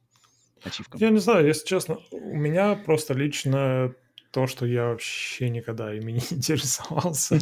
ачивкам? 0.62 1.00
Я 1.00 1.10
не 1.10 1.18
знаю, 1.18 1.46
если 1.46 1.66
честно, 1.66 1.98
у 2.10 2.36
меня 2.36 2.74
просто 2.74 3.14
лично 3.14 3.94
то, 4.30 4.46
что 4.46 4.66
я 4.66 4.88
вообще 4.88 5.48
никогда 5.48 5.94
ими 5.94 6.12
не 6.12 6.18
интересовался, 6.18 7.38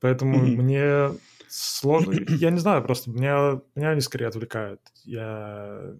поэтому 0.00 0.38
мне 0.38 1.10
сложно, 1.48 2.12
я 2.28 2.50
не 2.50 2.58
знаю, 2.58 2.82
просто 2.82 3.10
меня, 3.10 3.60
меня 3.74 3.90
они 3.90 4.00
скорее 4.00 4.28
отвлекают. 4.28 4.80
Я... 5.04 5.94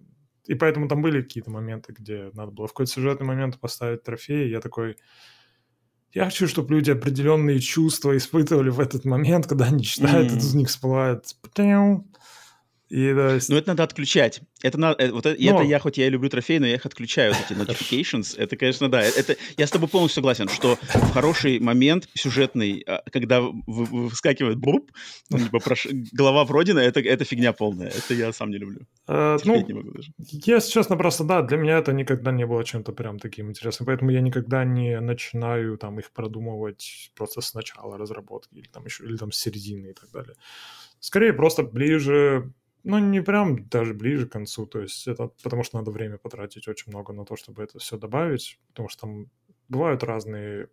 И 0.45 0.55
поэтому 0.55 0.87
там 0.87 1.01
были 1.01 1.21
какие-то 1.21 1.51
моменты, 1.51 1.93
где 1.93 2.31
надо 2.33 2.51
было 2.51 2.67
в 2.67 2.71
какой-то 2.71 2.91
сюжетный 2.91 3.27
момент 3.27 3.59
поставить 3.59 4.03
трофей, 4.03 4.49
я 4.49 4.61
такой, 4.61 4.95
я 6.17 6.25
хочу, 6.25 6.47
чтобы 6.47 6.73
люди 6.73 6.89
определенные 6.89 7.59
чувства 7.59 8.17
испытывали 8.17 8.69
в 8.69 8.79
этот 8.79 9.05
момент, 9.05 9.45
когда 9.45 9.65
они 9.65 9.83
читают, 9.83 10.31
mm-hmm. 10.31 10.37
из 10.37 10.55
них 10.55 10.69
всплывает. 10.69 11.35
И, 12.89 13.13
да, 13.13 13.33
есть... 13.33 13.49
Ну, 13.49 13.57
это 13.57 13.69
надо 13.69 13.83
отключать. 13.83 14.41
Это, 14.61 14.79
надо, 14.79 15.03
э, 15.03 15.11
вот 15.11 15.25
это, 15.25 15.41
но... 15.41 15.59
это 15.59 15.63
я, 15.63 15.79
хоть 15.79 15.97
я 15.97 16.07
и 16.07 16.09
люблю 16.09 16.29
трофеи, 16.29 16.57
но 16.57 16.67
я 16.67 16.75
их 16.75 16.85
отключаю, 16.85 17.33
вот 17.33 17.43
эти 17.49 17.59
notifications. 17.59 18.37
Это, 18.37 18.55
конечно, 18.55 18.89
да. 18.89 19.01
Это, 19.01 19.35
я 19.57 19.67
с 19.67 19.71
тобой 19.71 19.89
полностью 19.89 20.21
согласен, 20.21 20.47
что 20.47 20.77
в 20.81 21.11
хороший 21.11 21.59
момент 21.59 22.07
сюжетный, 22.13 22.83
а, 22.87 23.03
когда 23.11 23.41
выскакивает 23.41 24.57
буб, 24.57 24.91
ну, 25.29 25.39
типа, 25.39 25.59
прош... 25.59 25.87
голова 26.13 26.45
пройдена, 26.45 26.79
это, 26.79 27.01
это 27.01 27.25
фигня 27.25 27.51
полная. 27.51 27.89
Это 27.89 28.13
я 28.13 28.31
сам 28.31 28.51
не 28.51 28.57
люблю. 28.57 28.87
А, 29.05 29.37
ну, 29.43 29.65
не 29.65 29.73
могу 29.73 29.91
даже. 29.91 30.11
Если 30.17 30.71
честно, 30.71 30.95
просто, 30.95 31.25
да, 31.25 31.41
для 31.41 31.57
меня 31.57 31.79
это 31.79 31.91
никогда 31.91 32.31
не 32.31 32.45
было 32.45 32.63
чем-то 32.63 32.93
прям 32.93 33.19
таким 33.19 33.49
интересным. 33.49 33.85
Поэтому 33.85 34.11
я 34.11 34.21
никогда 34.21 34.63
не 34.63 34.99
начинаю 35.01 35.77
там 35.77 35.99
их 35.99 36.11
продумывать 36.11 37.11
просто 37.15 37.41
с 37.41 37.53
начала 37.53 37.97
разработки 37.97 38.55
или 38.55 38.67
там 38.67 38.85
еще, 38.85 39.03
или 39.03 39.17
там 39.17 39.31
с 39.31 39.39
середины 39.39 39.87
и 39.87 39.93
так 39.93 40.09
далее. 40.11 40.35
Скорее, 40.99 41.33
просто 41.33 41.63
ближе 41.63 42.53
ну, 42.87 42.99
не 42.99 43.21
прям 43.21 43.67
даже 43.67 43.93
ближе 43.93 44.27
к 44.27 44.31
концу, 44.31 44.65
то 44.65 44.79
есть 44.79 45.07
это 45.07 45.27
потому 45.43 45.63
что 45.63 45.77
надо 45.77 45.91
время 45.91 46.17
потратить 46.17 46.67
очень 46.67 46.91
много 46.91 47.13
на 47.13 47.25
то, 47.25 47.35
чтобы 47.35 47.63
это 47.63 47.79
все 47.79 47.97
добавить, 47.97 48.59
потому 48.69 48.87
что 48.89 49.01
там 49.01 49.29
бывают 49.67 50.03
разные 50.03 50.69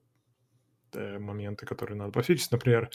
э, 0.92 1.18
моменты, 1.18 1.66
которые 1.66 1.98
надо 1.98 2.12
пофиксить. 2.12 2.52
Например, 2.52 2.88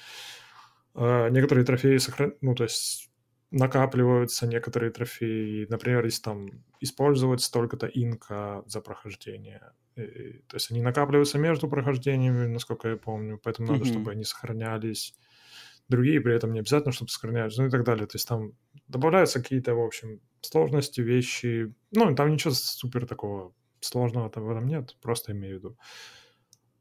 э, 0.96 1.30
некоторые 1.32 1.66
трофеи 1.66 1.98
сохран... 1.98 2.34
ну, 2.42 2.56
то 2.56 2.64
есть 2.64 3.10
накапливаются 3.52 4.48
некоторые 4.48 4.92
трофеи. 4.92 5.66
Например, 5.70 6.06
если 6.06 6.22
там 6.22 6.64
использовать 6.80 7.42
столько-то 7.42 7.88
инка 7.88 8.64
за 8.68 8.80
прохождение. 8.80 9.74
И, 9.96 10.44
то 10.48 10.56
есть 10.56 10.72
они 10.72 10.82
накапливаются 10.82 11.38
между 11.40 11.68
прохождениями, 11.68 12.48
насколько 12.48 12.88
я 12.88 12.96
помню, 12.96 13.38
поэтому 13.44 13.68
mm-hmm. 13.68 13.72
надо, 13.74 13.86
чтобы 13.86 14.12
они 14.12 14.24
сохранялись 14.24 15.14
другие 15.90 16.22
при 16.22 16.36
этом 16.36 16.54
не 16.54 16.60
обязательно, 16.60 16.94
чтобы 16.94 17.10
сохранялись, 17.10 17.58
ну 17.58 17.66
и 17.66 17.70
так 17.70 17.84
далее. 17.84 18.08
То 18.08 18.16
есть 18.16 18.28
там 18.28 18.54
добавляются 18.88 19.42
какие-то, 19.42 19.74
в 19.76 19.82
общем, 19.82 20.22
сложности, 20.42 21.02
вещи. 21.02 21.74
Ну, 21.92 22.16
там 22.16 22.32
ничего 22.32 22.54
супер 22.54 23.06
такого 23.06 23.54
сложного 23.82 24.30
там 24.30 24.46
в 24.46 24.52
этом 24.52 24.68
нет, 24.68 24.96
просто 25.02 25.32
имею 25.32 25.56
в 25.56 25.60
виду. 25.60 25.78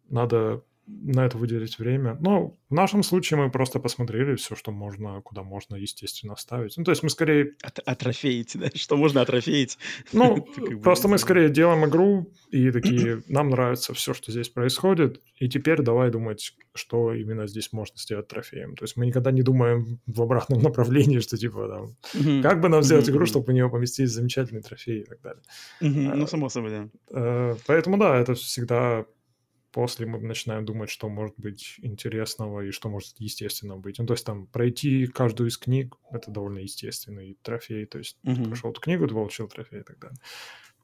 Надо 0.09 0.63
на 0.89 1.27
это 1.27 1.37
выделить 1.37 1.79
время. 1.79 2.17
Но 2.21 2.57
в 2.71 2.75
нашем 2.75 3.03
случае 3.03 3.39
мы 3.39 3.51
просто 3.51 3.79
посмотрели 3.79 4.35
все, 4.37 4.57
что 4.57 4.73
можно, 4.73 5.21
куда 5.23 5.43
можно, 5.43 5.77
естественно, 5.77 6.35
ставить. 6.37 6.77
Ну, 6.77 6.85
то 6.85 6.91
есть 6.91 7.03
мы 7.03 7.11
скорее... 7.11 7.55
От 7.63 7.79
атрофеить, 7.81 8.57
да? 8.59 8.69
Что 8.75 8.97
можно 8.97 9.21
атрофеить? 9.21 9.79
Ну, 10.13 10.47
просто 10.83 11.09
мы 11.09 11.19
скорее 11.19 11.51
делаем 11.51 11.85
игру, 11.85 12.33
и 12.51 12.71
такие, 12.71 13.23
нам 13.29 13.51
нравится 13.51 13.93
все, 13.93 14.15
что 14.15 14.33
здесь 14.33 14.49
происходит, 14.49 15.21
и 15.37 15.49
теперь 15.49 15.83
давай 15.83 16.11
думать, 16.11 16.55
что 16.75 17.13
именно 17.13 17.47
здесь 17.47 17.73
можно 17.73 17.97
сделать 17.99 18.29
трофеем. 18.29 18.75
То 18.77 18.85
есть 18.85 18.97
мы 18.97 19.07
никогда 19.07 19.31
не 19.31 19.43
думаем 19.43 20.01
в 20.07 20.23
обратном 20.23 20.63
направлении, 20.63 21.19
что 21.19 21.37
типа 21.37 21.69
там, 21.69 22.43
как 22.43 22.61
бы 22.61 22.69
нам 22.69 22.83
сделать 22.83 23.09
игру, 23.09 23.27
чтобы 23.27 23.47
в 23.47 23.53
нее 23.53 23.69
поместить 23.69 24.11
замечательный 24.11 24.63
трофей 24.63 25.03
и 25.03 25.05
так 25.05 25.21
далее. 25.21 25.43
Ну, 25.81 26.27
само 26.27 26.49
собой, 26.49 26.71
да. 26.71 26.89
Э, 27.11 27.57
поэтому, 27.67 27.99
да, 27.99 28.17
это 28.17 28.35
всегда 28.35 29.05
после 29.79 30.07
мы 30.07 30.19
начинаем 30.19 30.65
думать, 30.65 30.91
что 30.91 31.09
может 31.09 31.37
быть 31.39 31.77
интересного 31.79 32.63
и 32.63 32.73
что 32.73 32.89
может 32.89 33.15
естественно 33.21 33.77
быть. 33.77 34.01
Ну, 34.01 34.07
то 34.07 34.15
есть 34.15 34.27
там 34.27 34.49
пройти 34.49 35.07
каждую 35.07 35.51
из 35.51 35.57
книг— 35.57 35.95
это 36.11 36.33
довольно 36.33 36.59
естественный 36.59 37.39
трофей. 37.43 37.87
То 37.87 37.99
есть 37.99 38.19
mm-hmm. 38.25 38.35
ты 38.35 38.45
прошел 38.49 38.71
эту 38.73 38.81
книгу, 38.81 39.07
ты 39.07 39.15
получил 39.15 39.47
трофей 39.47 39.83
и 39.83 39.85
так 39.85 40.01
далее. 40.01 40.19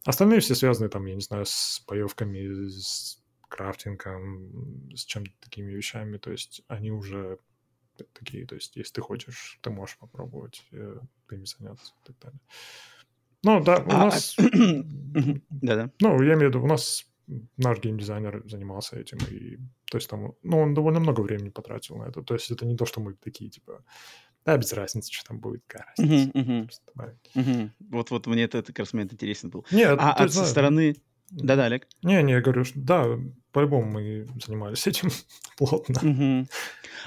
Остальные 0.05 0.39
все 0.39 0.55
связаны 0.55 0.89
там, 0.89 1.07
я 1.07 1.17
не 1.17 1.23
знаю, 1.23 1.45
с 1.45 1.83
боевками, 1.89 2.69
с 2.69 3.21
крафтингом, 3.49 4.89
с 4.95 5.05
чем-то 5.05 5.33
такими 5.41 5.73
вещами. 5.73 6.17
То 6.19 6.31
есть 6.31 6.63
они 6.69 6.93
уже 6.93 7.41
такие, 8.13 8.47
то 8.47 8.55
есть 8.55 8.77
если 8.77 8.93
ты 8.93 9.01
хочешь, 9.01 9.59
ты 9.61 9.71
можешь 9.71 9.99
попробовать 9.99 10.65
э, 10.71 11.01
ими 11.33 11.47
заняться 11.47 11.95
и 12.01 12.13
так 12.13 12.19
далее. 12.21 12.41
Ну, 13.43 13.61
да, 13.61 13.79
у 13.79 13.91
а, 13.91 14.05
нас... 14.05 14.37
Да-да. 15.51 15.91
Ну, 16.01 16.23
я 16.23 16.35
имею 16.35 16.51
в 16.51 16.55
виду, 16.55 16.63
у 16.63 16.69
нас 16.69 17.11
наш 17.57 17.79
геймдизайнер 17.81 18.43
занимался 18.47 18.97
этим, 18.97 19.19
и 19.31 19.57
То 19.91 19.99
есть 19.99 20.09
там, 20.09 20.35
ну, 20.43 20.59
он 20.59 20.75
довольно 20.75 21.01
много 21.01 21.21
времени 21.21 21.51
потратил 21.51 21.97
на 21.97 22.05
это. 22.05 22.23
То 22.23 22.35
есть 22.35 22.51
это 22.51 22.67
не 22.67 22.77
то, 22.77 22.87
что 22.87 23.01
мы 23.01 23.15
такие, 23.15 23.51
типа, 23.51 23.85
да, 24.45 24.57
без 24.57 24.73
разницы, 24.73 25.13
что 25.13 25.25
там 25.25 25.41
будет, 25.41 25.63
какая 25.67 25.87
разница. 25.97 26.39
Uh-huh, 26.39 26.69
uh-huh. 26.97 27.15
uh-huh. 27.35 27.71
Вот, 27.91 28.11
вот 28.11 28.27
мне 28.27 28.45
это, 28.45 28.59
это 28.59 28.73
как 28.73 28.81
раз 28.81 28.93
момент 28.93 29.13
интересен 29.13 29.51
был. 29.51 29.65
Нет, 29.71 29.97
а 29.99 30.13
от, 30.13 30.33
со 30.33 30.45
стороны... 30.45 30.97
Да-да, 31.31 31.65
Олег. 31.65 31.89
Не, 32.03 32.23
не, 32.23 32.33
я 32.33 32.41
говорю, 32.43 32.65
что 32.65 32.79
да, 32.79 33.07
по-любому 33.53 33.91
мы 33.91 34.27
занимались 34.45 34.87
этим 34.87 35.09
плотно. 35.57 36.01
Угу. 36.03 36.49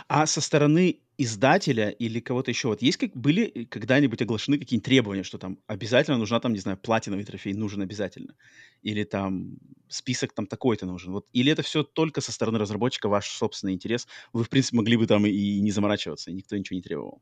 А 0.08 0.26
со 0.26 0.42
стороны 0.42 1.00
издателя 1.18 1.90
или 1.90 2.20
кого-то 2.20 2.52
еще, 2.52 2.68
вот 2.68 2.82
есть 2.82 2.98
как 2.98 3.16
были 3.16 3.66
когда-нибудь 3.66 4.22
оглашены 4.22 4.60
какие-нибудь 4.60 4.86
требования, 4.86 5.24
что 5.24 5.38
там 5.38 5.60
обязательно 5.66 6.18
нужна 6.18 6.40
там, 6.40 6.54
не 6.54 6.60
знаю, 6.60 6.78
платиновый 6.78 7.26
трофей, 7.26 7.54
нужен 7.54 7.82
обязательно, 7.82 8.36
или 8.84 9.04
там 9.04 9.58
список 9.88 10.34
там 10.34 10.46
такой-то 10.46 10.86
нужен, 10.86 11.14
вот, 11.14 11.28
или 11.34 11.52
это 11.52 11.64
все 11.64 11.84
только 11.84 12.22
со 12.22 12.32
стороны 12.32 12.60
разработчика 12.60 13.10
ваш 13.10 13.30
собственный 13.30 13.74
интерес, 13.74 14.08
вы, 14.32 14.44
в 14.44 14.50
принципе, 14.50 14.78
могли 14.78 14.98
бы 14.98 15.08
там 15.08 15.26
и 15.26 15.60
не 15.60 15.72
заморачиваться, 15.72 16.30
и 16.30 16.34
никто 16.34 16.56
ничего 16.56 16.76
не 16.76 16.84
требовал? 16.84 17.22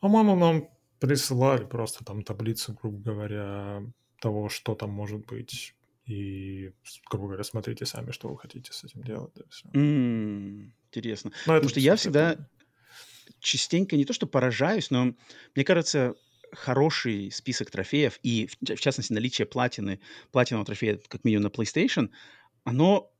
По-моему, 0.00 0.36
нам 0.36 0.68
присылали 0.98 1.64
просто 1.64 2.04
там 2.04 2.22
таблицу, 2.22 2.74
грубо 2.74 2.98
говоря, 2.98 3.82
того, 4.20 4.48
что 4.48 4.74
там 4.74 4.90
может 4.90 5.24
быть 5.26 5.74
и, 6.06 6.72
грубо 7.10 7.26
говоря, 7.26 7.44
смотрите 7.44 7.84
сами, 7.84 8.12
что 8.12 8.28
вы 8.28 8.38
хотите 8.38 8.72
с 8.72 8.84
этим 8.84 9.02
делать. 9.02 9.32
Да, 9.34 9.42
все. 9.50 9.68
Mm, 9.74 10.70
интересно. 10.86 11.32
Но 11.46 11.54
Потому 11.54 11.68
что 11.68 11.80
я 11.80 11.96
всегда 11.96 12.32
это... 12.32 12.48
частенько 13.40 13.96
не 13.96 14.04
то 14.04 14.12
что 14.12 14.26
поражаюсь, 14.26 14.90
но 14.90 15.14
мне 15.54 15.64
кажется, 15.64 16.14
хороший 16.52 17.30
список 17.30 17.70
трофеев 17.70 18.18
и, 18.22 18.48
в 18.60 18.76
частности, 18.76 19.12
наличие 19.12 19.46
платины, 19.46 20.00
платинового 20.32 20.66
трофея, 20.66 21.00
как 21.08 21.24
минимум 21.24 21.44
на 21.44 21.48
PlayStation, 21.48 22.10
оно 22.64 23.12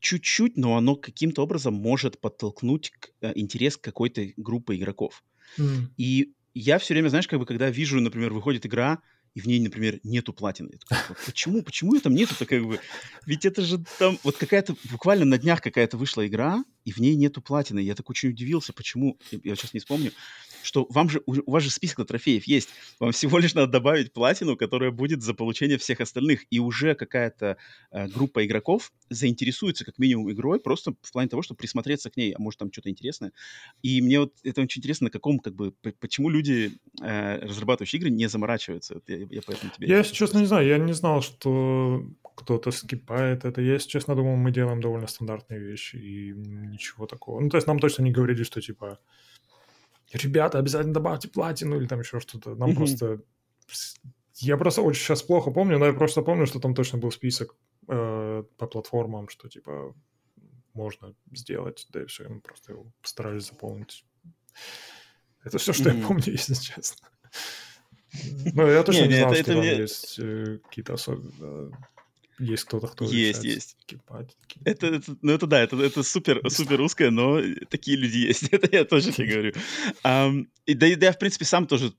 чуть-чуть, 0.00 0.56
но 0.56 0.76
оно 0.76 0.96
каким-то 0.96 1.42
образом 1.42 1.74
может 1.74 2.20
подтолкнуть 2.20 2.90
к, 2.90 3.10
э, 3.22 3.32
интерес 3.34 3.76
какой-то 3.76 4.26
группы 4.36 4.76
игроков. 4.76 5.24
Mm. 5.58 5.86
И 5.96 6.34
я 6.52 6.78
все 6.78 6.94
время, 6.94 7.08
знаешь, 7.08 7.26
как 7.26 7.38
бы, 7.38 7.46
когда 7.46 7.70
вижу, 7.70 8.00
например, 8.00 8.32
выходит 8.32 8.66
игра, 8.66 9.02
и 9.34 9.40
в 9.40 9.46
ней, 9.46 9.60
например, 9.60 9.98
нету 10.04 10.32
платины. 10.32 10.70
Я 10.72 10.78
такой, 10.78 11.16
почему? 11.26 11.62
Почему 11.62 11.94
ее 11.94 12.00
там 12.00 12.14
нету-то 12.14 12.46
как 12.46 12.64
бы? 12.64 12.80
Ведь 13.26 13.44
это 13.44 13.62
же 13.62 13.84
там 13.98 14.18
вот 14.22 14.36
какая-то, 14.36 14.76
буквально 14.90 15.24
на 15.24 15.38
днях 15.38 15.60
какая-то 15.60 15.96
вышла 15.96 16.26
игра, 16.26 16.64
и 16.84 16.92
в 16.92 16.98
ней 16.98 17.16
нету 17.16 17.42
платины. 17.42 17.80
Я 17.80 17.94
так 17.94 18.08
очень 18.08 18.30
удивился, 18.30 18.72
почему, 18.72 19.18
я 19.30 19.56
сейчас 19.56 19.74
не 19.74 19.80
вспомню, 19.80 20.12
что 20.64 20.86
вам 20.90 21.08
же, 21.08 21.22
у 21.26 21.50
вас 21.50 21.62
же 21.62 21.70
список 21.70 22.06
трофеев 22.06 22.44
есть. 22.44 22.70
Вам 22.98 23.12
всего 23.12 23.38
лишь 23.38 23.54
надо 23.54 23.70
добавить 23.70 24.12
платину, 24.12 24.56
которая 24.56 24.90
будет 24.90 25.22
за 25.22 25.34
получение 25.34 25.78
всех 25.78 26.00
остальных. 26.00 26.44
И 26.50 26.58
уже 26.58 26.94
какая-то 26.94 27.56
э, 27.90 28.08
группа 28.08 28.44
игроков 28.44 28.92
заинтересуется 29.10 29.84
как 29.84 29.98
минимум 29.98 30.30
игрой, 30.30 30.60
просто 30.60 30.94
в 31.02 31.12
плане 31.12 31.28
того, 31.28 31.42
чтобы 31.42 31.58
присмотреться 31.58 32.10
к 32.10 32.16
ней, 32.16 32.32
а 32.32 32.40
может 32.40 32.58
там 32.58 32.72
что-то 32.72 32.90
интересное. 32.90 33.32
И 33.82 34.00
мне 34.00 34.20
вот 34.20 34.32
это 34.42 34.62
очень 34.62 34.80
интересно, 34.80 35.04
на 35.04 35.10
каком, 35.10 35.38
как 35.38 35.54
бы, 35.54 35.72
почему 36.00 36.30
люди, 36.30 36.72
э, 37.02 37.38
разрабатывающие 37.40 38.00
игры, 38.00 38.10
не 38.10 38.28
заморачиваются. 38.28 39.00
Я, 39.06 39.16
я 39.30 39.40
поэтому 39.46 39.72
тебе... 39.72 39.88
Я, 39.88 39.98
если 39.98 40.14
честно, 40.14 40.38
не 40.38 40.46
знаю. 40.46 40.66
Я 40.66 40.78
не 40.78 40.94
знал, 40.94 41.22
что 41.22 42.04
кто-то 42.34 42.70
скипает 42.70 43.44
это. 43.44 43.60
Я, 43.60 43.74
если 43.74 43.88
честно, 43.88 44.14
думал, 44.14 44.36
мы 44.36 44.50
делаем 44.50 44.80
довольно 44.80 45.06
стандартные 45.06 45.60
вещи 45.60 45.96
и 45.96 46.32
ничего 46.32 47.06
такого. 47.06 47.40
Ну, 47.40 47.48
то 47.48 47.56
есть 47.56 47.66
нам 47.66 47.78
точно 47.78 48.02
не 48.02 48.10
говорили, 48.10 48.42
что, 48.42 48.60
типа, 48.60 48.98
ребята, 50.14 50.58
обязательно 50.58 50.94
добавьте 50.94 51.28
платину 51.28 51.76
или 51.76 51.86
там 51.86 52.00
еще 52.00 52.20
что-то. 52.20 52.54
Нам 52.54 52.70
mm-hmm. 52.70 52.76
просто... 52.76 53.20
Я 54.36 54.56
просто 54.56 54.82
очень 54.82 55.02
сейчас 55.02 55.22
плохо 55.22 55.50
помню, 55.50 55.78
но 55.78 55.86
я 55.86 55.92
просто 55.92 56.22
помню, 56.22 56.46
что 56.46 56.58
там 56.58 56.74
точно 56.74 56.98
был 56.98 57.12
список 57.12 57.54
э, 57.88 58.44
по 58.56 58.66
платформам, 58.66 59.28
что 59.28 59.48
типа 59.48 59.94
можно 60.72 61.14
сделать, 61.32 61.86
да 61.90 62.02
и 62.02 62.06
все, 62.06 62.24
и 62.24 62.28
мы 62.28 62.40
просто 62.40 62.72
его 62.72 62.92
постарались 63.00 63.46
заполнить. 63.46 64.04
Это 65.44 65.58
все, 65.58 65.72
что 65.72 65.90
mm-hmm. 65.90 66.00
я 66.00 66.06
помню, 66.06 66.22
если 66.26 66.54
честно. 66.54 67.08
Ну, 68.54 68.66
я 68.66 68.82
точно 68.82 69.02
не, 69.02 69.08
не 69.08 69.18
знал, 69.18 69.32
это, 69.32 69.42
что 69.42 69.52
это 69.52 69.52
там 69.52 69.60
мне... 69.60 69.76
есть 69.76 70.18
э, 70.18 70.58
какие-то 70.64 70.94
особенные 70.94 71.72
есть 72.38 72.64
кто-то, 72.64 72.88
кто 72.88 73.04
есть, 73.04 73.44
есть. 73.44 73.76
Кипать, 73.86 74.36
это, 74.64 74.86
это, 74.86 75.16
ну 75.22 75.32
это 75.32 75.46
да, 75.46 75.62
это, 75.62 75.76
это 75.76 76.02
супер, 76.02 76.40
супер 76.50 76.78
русское, 76.78 77.10
но 77.10 77.40
такие 77.68 77.96
люди 77.96 78.18
есть. 78.18 78.44
это 78.52 78.68
я 78.74 78.84
тоже 78.84 79.12
тебе 79.12 79.28
говорю. 79.28 79.52
Um, 80.02 80.46
и, 80.66 80.74
да, 80.74 80.86
да, 80.96 81.06
я, 81.06 81.12
в 81.12 81.18
принципе, 81.18 81.44
сам 81.44 81.66
тоже 81.66 81.92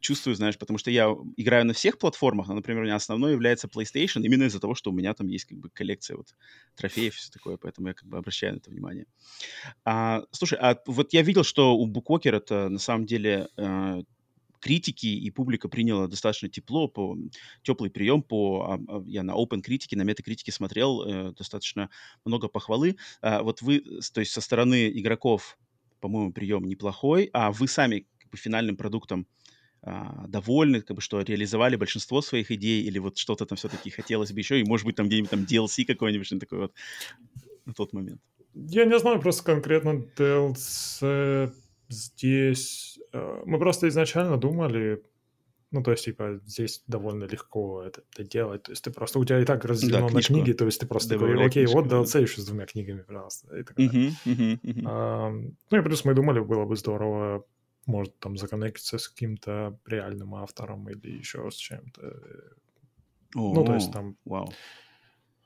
чувствую, 0.00 0.36
знаешь, 0.36 0.58
потому 0.58 0.78
что 0.78 0.90
я 0.90 1.14
играю 1.36 1.64
на 1.64 1.72
всех 1.72 1.98
платформах, 1.98 2.48
но, 2.48 2.54
например, 2.54 2.82
у 2.82 2.84
меня 2.84 2.96
основной 2.96 3.32
является 3.32 3.68
PlayStation, 3.68 4.22
именно 4.22 4.44
из-за 4.44 4.60
того, 4.60 4.74
что 4.74 4.90
у 4.90 4.94
меня 4.94 5.14
там 5.14 5.26
есть 5.28 5.46
как 5.46 5.58
бы 5.58 5.70
коллекция 5.70 6.16
вот 6.16 6.34
трофеев 6.76 7.14
и 7.14 7.16
все 7.16 7.30
такое, 7.30 7.56
поэтому 7.56 7.88
я 7.88 7.94
как 7.94 8.06
бы 8.06 8.18
обращаю 8.18 8.54
на 8.54 8.58
это 8.58 8.70
внимание. 8.70 9.06
А, 9.84 10.22
слушай, 10.30 10.58
а 10.60 10.78
вот 10.86 11.12
я 11.12 11.22
видел, 11.22 11.44
что 11.44 11.74
у 11.74 11.90
Bookwalker 11.90 12.36
это 12.36 12.68
на 12.68 12.78
самом 12.78 13.06
деле 13.06 13.48
uh, 13.56 14.04
критики, 14.62 15.06
и 15.06 15.30
публика 15.30 15.68
приняла 15.68 16.06
достаточно 16.06 16.48
тепло, 16.48 16.88
по, 16.88 17.18
теплый 17.62 17.90
прием. 17.90 18.22
По, 18.22 18.78
а, 18.88 19.02
я 19.06 19.22
на 19.22 19.32
Open 19.32 19.60
критике, 19.60 19.96
на 19.96 20.02
метакритике 20.02 20.52
смотрел, 20.52 21.02
э, 21.02 21.32
достаточно 21.32 21.90
много 22.24 22.48
похвалы. 22.48 22.96
А, 23.20 23.42
вот 23.42 23.60
вы, 23.60 23.80
то 24.14 24.20
есть 24.20 24.32
со 24.32 24.40
стороны 24.40 24.88
игроков, 24.88 25.58
по-моему, 26.00 26.32
прием 26.32 26.64
неплохой, 26.64 27.28
а 27.32 27.52
вы 27.52 27.68
сами 27.68 28.06
как 28.18 28.30
бы, 28.30 28.38
финальным 28.38 28.76
продуктом 28.76 29.26
а, 29.82 30.26
довольны, 30.28 30.80
как 30.80 30.96
бы, 30.96 31.02
что 31.02 31.20
реализовали 31.20 31.76
большинство 31.76 32.22
своих 32.22 32.52
идей, 32.52 32.84
или 32.84 32.98
вот 32.98 33.18
что-то 33.18 33.46
там 33.46 33.58
все-таки 33.58 33.90
хотелось 33.90 34.32
бы 34.32 34.38
еще, 34.38 34.60
и, 34.60 34.64
может 34.64 34.86
быть, 34.86 34.94
там 34.94 35.08
где-нибудь 35.08 35.30
там 35.30 35.44
DLC 35.44 35.84
какой-нибудь, 35.84 36.26
что-нибудь 36.26 36.48
такое 36.48 36.60
вот 36.60 36.74
на 37.66 37.74
тот 37.74 37.92
момент? 37.92 38.20
Я 38.54 38.84
не 38.84 38.98
знаю 38.98 39.20
просто 39.20 39.42
конкретно 39.42 40.04
DLC 40.16 41.52
здесь 41.88 42.98
э, 42.98 43.01
мы 43.12 43.58
просто 43.58 43.88
изначально 43.88 44.36
думали, 44.36 45.02
ну, 45.72 45.82
то 45.82 45.90
есть, 45.90 46.04
типа, 46.04 46.40
здесь 46.44 46.84
довольно 46.86 47.24
легко 47.24 47.82
это, 47.82 48.02
это 48.12 48.24
делать. 48.24 48.62
То 48.64 48.72
есть, 48.72 48.84
ты 48.84 48.90
просто, 48.90 49.18
у 49.18 49.24
тебя 49.24 49.40
и 49.40 49.44
так 49.44 49.64
разделено 49.64 50.08
да, 50.08 50.14
на 50.14 50.22
книги, 50.22 50.52
то 50.52 50.66
есть, 50.66 50.78
ты 50.78 50.86
просто 50.86 51.14
такой, 51.14 51.34
окей, 51.34 51.64
книжку, 51.64 51.80
вот 51.80 51.90
DLC 51.90 52.12
да. 52.12 52.18
еще 52.18 52.40
с 52.42 52.46
двумя 52.46 52.66
книгами, 52.66 53.00
пожалуйста. 53.00 53.56
И 53.56 53.62
так 53.62 53.76
далее. 53.76 54.10
Uh-huh, 54.10 54.14
uh-huh, 54.26 54.60
uh-huh. 54.62 54.82
А, 54.86 55.30
ну, 55.30 55.78
и 55.78 55.82
плюс 55.82 56.04
мы 56.04 56.14
думали, 56.14 56.40
было 56.40 56.66
бы 56.66 56.76
здорово, 56.76 57.46
может, 57.86 58.18
там, 58.18 58.36
законнектиться 58.36 58.98
с 58.98 59.08
каким-то 59.08 59.78
реальным 59.86 60.34
автором 60.34 60.88
или 60.90 61.10
еще 61.10 61.50
с 61.50 61.54
чем-то. 61.54 62.02
Oh, 63.34 63.54
ну, 63.54 63.64
то 63.64 63.74
есть, 63.74 63.90
там... 63.90 64.16
Wow. 64.26 64.52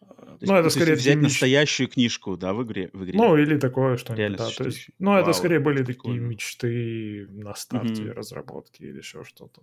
То 0.01 0.39
ну, 0.41 0.55
это 0.55 0.71
скорее 0.71 0.95
взять 0.95 1.17
меч... 1.17 1.25
настоящую 1.25 1.89
книжку, 1.89 2.37
да, 2.37 2.53
в 2.53 2.63
игре, 2.63 2.91
в 2.93 3.05
игре. 3.05 3.17
Ну, 3.17 3.37
или 3.37 3.59
такое 3.59 3.97
что-нибудь, 3.97 4.37
да. 4.37 4.49
То 4.51 4.65
есть, 4.65 4.91
ну, 4.99 5.13
Вау, 5.13 5.23
это 5.23 5.33
скорее 5.33 5.61
были 5.61 5.83
такие 5.83 6.19
мечты 6.19 7.27
на 7.31 7.55
старте 7.55 8.03
mm-hmm. 8.03 8.13
разработки 8.13 8.83
или 8.83 8.99
еще 8.99 9.25
что-то. 9.25 9.63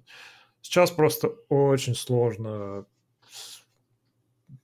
Сейчас 0.61 0.91
просто 0.91 1.27
очень 1.49 1.95
сложно 1.95 2.86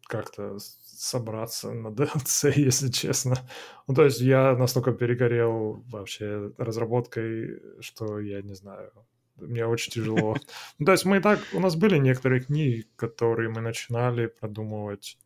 как-то 0.07 0.57
собраться 0.57 1.71
на 1.71 1.87
DLC, 1.89 2.53
если 2.55 2.89
честно. 2.89 3.37
Ну, 3.87 3.93
то 3.93 4.05
есть 4.05 4.19
я 4.19 4.55
настолько 4.55 4.91
перегорел 4.91 5.83
вообще 5.87 6.51
разработкой, 6.57 7.61
что 7.79 8.19
я 8.19 8.41
не 8.41 8.55
знаю, 8.55 8.91
мне 9.37 9.65
очень 9.65 9.91
тяжело. 9.91 10.35
Ну, 10.79 10.85
то 10.85 10.91
есть 10.93 11.05
мы 11.05 11.17
и 11.17 11.19
так, 11.19 11.39
у 11.53 11.59
нас 11.59 11.75
были 11.75 11.97
некоторые 11.97 12.41
книги, 12.41 12.87
которые 12.95 13.49
мы 13.49 13.61
начинали 13.61 14.27
продумывать 14.27 15.17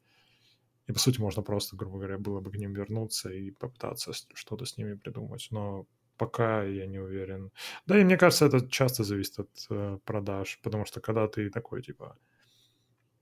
и, 0.88 0.92
по 0.92 1.00
сути, 1.00 1.20
можно 1.20 1.42
просто, 1.44 1.76
грубо 1.76 1.98
говоря, 1.98 2.18
было 2.18 2.42
бы 2.42 2.52
к 2.52 2.56
ним 2.56 2.74
вернуться 2.74 3.30
и 3.30 3.52
попытаться 3.52 4.12
что-то 4.34 4.66
с 4.66 4.78
ними 4.78 4.96
придумать. 4.96 5.48
Но 5.52 5.88
пока 6.18 6.64
я 6.64 6.86
не 6.88 7.00
уверен. 7.00 7.52
Да, 7.86 8.00
и 8.00 8.04
мне 8.04 8.18
кажется, 8.18 8.46
это 8.46 8.68
часто 8.70 9.04
зависит 9.04 9.40
от 9.40 9.50
э, 9.70 10.00
продаж, 10.06 10.60
потому 10.64 10.86
что 10.86 11.02
когда 11.02 11.28
ты 11.28 11.50
такой, 11.50 11.82
типа, 11.82 12.18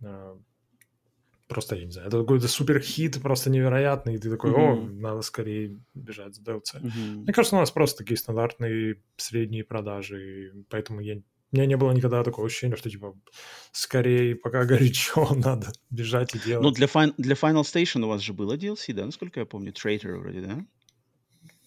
э, 0.02 0.38
просто, 1.48 1.76
я 1.76 1.86
не 1.86 1.92
знаю, 1.92 2.08
это 2.08 2.20
какой-то 2.20 2.48
супер 2.48 2.80
хит, 2.80 3.22
просто 3.22 3.50
невероятный, 3.50 4.16
и 4.16 4.18
ты 4.18 4.30
такой, 4.30 4.52
mm-hmm. 4.52 4.56
о, 4.56 4.90
надо 5.02 5.22
скорее 5.22 5.80
бежать 5.94 6.36
за 6.36 6.42
DLC. 6.42 6.82
Mm-hmm. 6.82 7.16
Мне 7.24 7.34
кажется, 7.34 7.56
у 7.56 7.60
нас 7.60 7.72
просто 7.72 8.00
такие 8.00 8.18
стандартные 8.18 9.02
средние 9.18 9.64
продажи, 9.64 10.54
поэтому 10.70 11.02
я 11.02 11.22
у 11.52 11.56
меня 11.56 11.66
не 11.66 11.78
было 11.78 11.92
никогда 11.92 12.24
такого 12.24 12.48
ощущения, 12.48 12.76
что, 12.76 12.90
типа, 12.90 13.14
скорее, 13.72 14.36
пока 14.36 14.66
горячо, 14.66 15.34
надо 15.36 15.72
бежать 15.90 16.36
и 16.36 16.40
делать. 16.40 16.64
Ну, 16.64 16.72
для, 16.72 16.88
фин- 16.88 17.14
для 17.18 17.36
Final 17.36 17.64
Station 17.64 18.04
у 18.04 18.08
вас 18.08 18.22
же 18.22 18.34
было 18.34 18.56
DLC, 18.56 18.94
да, 18.94 19.06
насколько 19.06 19.40
я 19.42 19.46
помню? 19.46 19.72
Traitor 19.72 20.18
вроде, 20.18 20.42
да? 20.42 20.66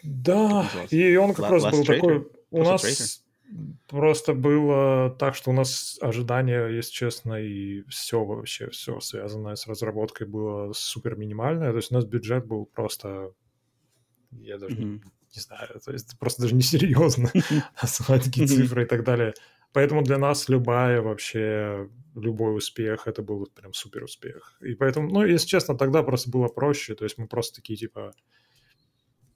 Да, 0.02 0.70
и 0.90 1.16
он 1.16 1.34
как 1.34 1.46
La- 1.46 1.50
раз 1.50 1.62
был 1.64 1.82
Traitor? 1.82 1.86
такой... 1.86 2.28
У 2.50 2.56
Просто 2.56 2.72
нас 2.72 2.84
Traitor? 2.84 3.24
просто 3.88 4.34
было 4.34 5.10
так, 5.18 5.34
что 5.34 5.50
у 5.50 5.54
нас 5.54 5.98
ожидания, 6.00 6.68
если 6.68 6.92
честно, 6.92 7.34
и 7.34 7.82
все 7.88 8.24
вообще, 8.24 8.70
все 8.70 9.00
связанное 9.00 9.54
с 9.54 9.66
разработкой 9.66 10.26
было 10.26 10.72
супер 10.72 11.16
минимальное. 11.16 11.70
То 11.70 11.76
есть 11.76 11.92
у 11.92 11.94
нас 11.94 12.04
бюджет 12.04 12.46
был 12.46 12.66
просто... 12.66 13.32
Я 14.30 14.58
даже 14.58 14.74
mm-hmm. 14.74 14.84
не, 14.84 15.02
не 15.34 15.40
знаю, 15.40 15.80
то 15.84 15.92
есть 15.92 16.18
просто 16.18 16.42
даже 16.42 16.54
несерьезно 16.54 17.30
назвать 17.80 18.24
такие 18.24 18.46
цифры 18.46 18.84
и 18.84 18.86
так 18.86 19.04
далее. 19.04 19.34
Поэтому 19.74 20.02
для 20.02 20.18
нас 20.18 20.48
любая 20.48 21.02
вообще, 21.02 21.90
любой 22.14 22.56
успех, 22.56 23.08
это 23.08 23.22
был 23.22 23.46
прям 23.46 23.74
супер 23.74 24.04
успех. 24.04 24.56
И 24.60 24.76
поэтому, 24.76 25.10
ну, 25.10 25.24
если 25.24 25.48
честно, 25.48 25.76
тогда 25.76 26.04
просто 26.04 26.30
было 26.30 26.46
проще. 26.46 26.94
То 26.94 27.02
есть 27.02 27.18
мы 27.18 27.26
просто 27.26 27.56
такие, 27.56 27.76
типа, 27.76 28.12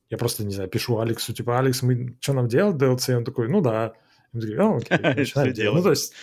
я 0.09 0.17
просто, 0.17 0.45
не 0.45 0.55
знаю, 0.55 0.71
пишу 0.71 1.01
Алексу, 1.01 1.35
типа, 1.35 1.59
Алекс, 1.59 1.83
мы 1.83 2.17
что 2.21 2.35
нам 2.35 2.47
делать 2.47 2.81
DLC? 2.81 3.17
Он 3.17 3.25
такой, 3.25 3.49
ну 3.49 3.61
да. 3.61 3.95
Я 4.33 4.41
такой, 4.41 4.57
ну 4.57 4.77
окей, 4.77 4.99
начинаем 5.17 5.53
делать. 5.53 5.77
Ну, 5.77 5.83
то 5.83 5.91
есть, 5.91 6.15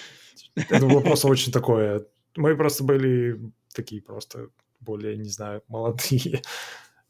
это 0.56 0.86
было 0.86 1.02
просто 1.02 1.28
очень 1.28 1.52
такое. 1.52 2.06
Мы 2.38 2.56
просто 2.56 2.86
были 2.86 3.38
такие 3.74 4.02
просто 4.02 4.48
более, 4.80 5.18
не 5.18 5.30
знаю, 5.30 5.62
молодые 5.68 6.42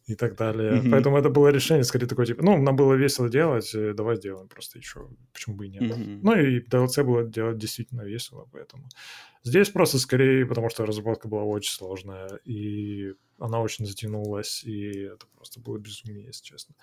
и 0.06 0.16
так 0.16 0.36
далее. 0.36 0.74
Mm-hmm. 0.74 0.91
Поэтому 0.91 1.18
это 1.18 1.30
было 1.30 1.47
решение, 1.47 1.84
скорее, 1.84 2.06
такое, 2.06 2.26
типа, 2.26 2.43
ну, 2.43 2.58
нам 2.58 2.76
было 2.76 2.93
весело 2.93 3.28
делать, 3.28 3.74
э, 3.74 3.93
давай 3.93 4.18
сделаем 4.18 4.47
просто 4.47 4.78
еще, 4.78 5.08
почему 5.34 5.56
бы 5.56 5.66
и 5.66 5.70
нет. 5.70 5.82
Mm-hmm. 5.82 6.20
Ну, 6.22 6.36
и 6.36 6.60
DLC 6.60 7.03
было 7.03 7.24
делать 7.24 7.58
действительно 7.58 8.03
весело, 8.03 8.47
поэтому. 8.51 8.88
Здесь 9.43 9.70
просто 9.70 9.99
скорее, 9.99 10.45
потому 10.45 10.70
что 10.70 10.86
разработка 10.86 11.28
была 11.28 11.43
очень 11.43 11.74
сложная, 11.74 12.39
и 12.45 13.14
она 13.39 13.60
очень 13.62 13.86
затянулась, 13.86 14.64
и 14.64 14.91
это 15.01 15.26
просто 15.36 15.60
было 15.60 15.78
безумие, 15.78 16.26
если 16.26 16.43
честно. 16.43 16.76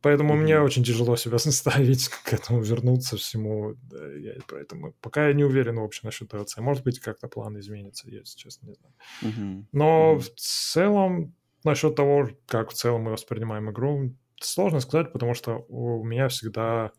Поэтому 0.00 0.34
mm-hmm. 0.34 0.42
мне 0.42 0.60
очень 0.60 0.84
тяжело 0.84 1.16
себя 1.16 1.38
заставить 1.38 2.08
к 2.08 2.32
этому 2.32 2.60
вернуться 2.60 3.16
всему. 3.16 3.74
Да, 3.90 4.12
я, 4.12 4.34
поэтому 4.46 4.94
пока 5.00 5.26
я 5.26 5.34
не 5.34 5.42
уверен 5.42 5.80
вообще 5.80 6.02
насчет 6.04 6.32
DLC. 6.32 6.60
Может 6.60 6.84
быть, 6.84 7.00
как-то 7.00 7.26
план 7.26 7.58
изменится, 7.58 8.08
я, 8.08 8.20
если 8.20 8.38
честно, 8.38 8.66
не 8.66 8.74
знаю. 8.74 8.94
Mm-hmm. 9.22 9.64
Но 9.72 10.14
mm-hmm. 10.14 10.20
в 10.20 10.34
целом 10.36 11.34
Насчет 11.64 11.94
того, 11.94 12.28
как 12.46 12.70
в 12.70 12.74
целом 12.74 13.02
мы 13.02 13.12
воспринимаем 13.12 13.70
игру, 13.70 14.14
сложно 14.40 14.80
сказать, 14.80 15.12
потому 15.12 15.34
что 15.34 15.64
у 15.68 16.04
меня 16.04 16.28
всегда 16.28 16.92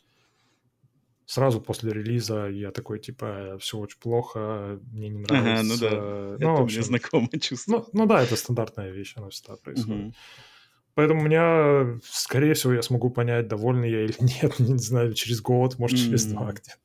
сразу 1.26 1.62
после 1.62 1.92
релиза 1.92 2.48
я 2.48 2.72
такой, 2.72 3.00
типа, 3.00 3.58
все 3.60 3.78
очень 3.78 4.00
плохо, 4.00 4.80
мне 4.92 5.10
не 5.10 5.20
нравится. 5.20 5.52
Ага, 5.52 5.64
ну 5.64 5.78
да, 5.80 6.46
ну, 6.46 6.54
это 6.54 6.64
общем, 6.64 6.78
мне 6.78 6.86
знакомое 6.86 7.40
чувство. 7.40 7.72
Ну, 7.72 7.86
ну 7.94 8.06
да, 8.06 8.24
это 8.24 8.36
стандартная 8.36 8.92
вещь, 8.92 9.14
она 9.16 9.30
всегда 9.30 9.56
происходит. 9.56 10.08
Угу. 10.08 10.14
Поэтому 10.96 11.22
у 11.22 11.24
меня, 11.24 12.00
скорее 12.04 12.54
всего, 12.54 12.74
я 12.74 12.82
смогу 12.82 13.10
понять, 13.10 13.48
довольный 13.48 13.90
я 13.90 14.04
или 14.04 14.16
нет, 14.20 14.60
не 14.60 14.78
знаю, 14.78 15.14
через 15.14 15.42
год, 15.42 15.80
может, 15.80 15.98
mm-hmm. 15.98 16.04
через 16.04 16.26
два 16.26 16.52
где-то. 16.52 16.78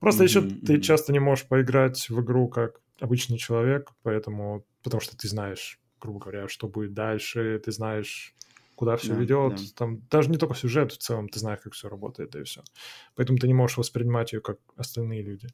Просто 0.00 0.24
mm-hmm. 0.24 0.26
еще 0.26 0.40
ты 0.42 0.80
часто 0.80 1.12
не 1.12 1.20
можешь 1.20 1.46
поиграть 1.46 2.08
в 2.08 2.20
игру 2.22 2.48
как 2.48 2.80
обычный 2.98 3.38
человек, 3.38 3.92
поэтому, 4.02 4.64
потому 4.82 5.00
что 5.00 5.16
ты 5.16 5.28
знаешь 5.28 5.78
грубо 6.00 6.20
говоря, 6.20 6.48
что 6.48 6.68
будет 6.68 6.94
дальше, 6.94 7.60
ты 7.64 7.72
знаешь, 7.72 8.34
куда 8.74 8.96
все 8.96 9.14
да, 9.14 9.20
ведет. 9.20 9.56
Да. 9.56 9.62
Там 9.76 10.00
даже 10.10 10.30
не 10.30 10.38
только 10.38 10.54
сюжет 10.54 10.92
в 10.92 10.98
целом, 10.98 11.28
ты 11.28 11.38
знаешь, 11.38 11.60
как 11.62 11.74
все 11.74 11.88
работает, 11.88 12.34
и 12.34 12.42
все. 12.44 12.62
Поэтому 13.14 13.38
ты 13.38 13.46
не 13.46 13.54
можешь 13.54 13.76
воспринимать 13.76 14.32
ее 14.32 14.40
как 14.40 14.58
остальные 14.76 15.22
люди. 15.22 15.48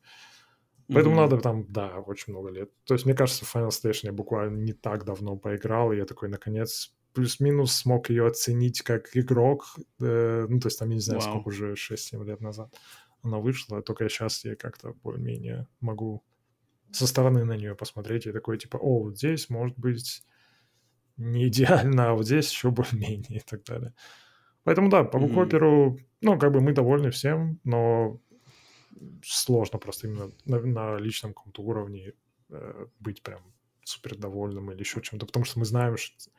Поэтому 0.89 1.17
mm-hmm. 1.17 1.19
надо 1.19 1.39
там, 1.39 1.67
да, 1.69 1.99
очень 1.99 2.33
много 2.33 2.51
лет. 2.51 2.71
То 2.85 2.95
есть, 2.95 3.05
мне 3.05 3.15
кажется, 3.15 3.45
в 3.45 3.55
Final 3.55 3.71
Station 3.71 4.01
я 4.05 4.13
буквально 4.13 4.57
не 4.59 4.73
так 4.73 5.05
давно 5.05 5.37
поиграл, 5.37 5.91
и 5.93 5.97
я 5.97 6.05
такой, 6.05 6.29
наконец, 6.29 6.95
плюс-минус 7.13 7.73
смог 7.73 8.09
ее 8.11 8.29
оценить 8.29 8.83
как 8.83 9.17
игрок. 9.17 9.65
Э, 10.01 10.47
ну, 10.49 10.61
то 10.61 10.69
есть, 10.69 10.79
там, 10.79 10.91
я 10.91 10.95
не 10.95 11.01
знаю, 11.01 11.21
wow. 11.21 11.25
сколько 11.25 11.49
уже, 11.49 11.73
6-7 11.73 12.25
лет 12.25 12.41
назад 12.41 12.73
она 13.27 13.39
вышла, 13.39 13.83
только 13.83 14.09
сейчас 14.09 14.45
я 14.45 14.57
как-то 14.57 14.95
более-менее 15.03 15.67
могу 15.81 16.23
со 16.93 17.07
стороны 17.07 17.45
на 17.45 17.57
нее 17.57 17.75
посмотреть 17.75 18.27
и 18.27 18.33
такой, 18.33 18.59
типа, 18.59 18.77
о, 18.79 19.03
вот 19.05 19.19
здесь 19.19 19.51
может 19.51 19.77
быть 19.79 20.23
не 21.17 21.49
идеально, 21.49 22.11
а 22.11 22.15
вот 22.15 22.27
здесь 22.27 22.51
еще 22.51 22.71
более-менее 22.71 23.39
и 23.39 23.43
так 23.45 23.65
далее. 23.65 23.95
Поэтому 24.65 24.91
да, 24.91 25.05
по 25.05 25.19
буквоперу, 25.19 25.93
mm-hmm. 25.93 26.07
ну, 26.23 26.39
как 26.39 26.53
бы 26.53 26.61
мы 26.61 26.73
довольны 26.73 27.11
всем, 27.11 27.61
но 27.65 28.21
сложно 29.23 29.79
просто 29.79 30.09
именно 30.09 30.31
на, 30.45 30.61
на 30.61 30.97
личном 30.99 31.35
каком-то 31.35 31.63
уровне 31.63 32.15
э, 32.51 32.87
быть 32.99 33.23
прям 33.23 33.41
супер 33.85 34.17
довольным 34.17 34.73
или 34.73 34.81
еще 34.81 35.01
чем-то, 35.01 35.27
потому 35.27 35.45
что 35.45 35.61
мы 35.61 35.65
знаем, 35.65 35.97
что 35.97 36.31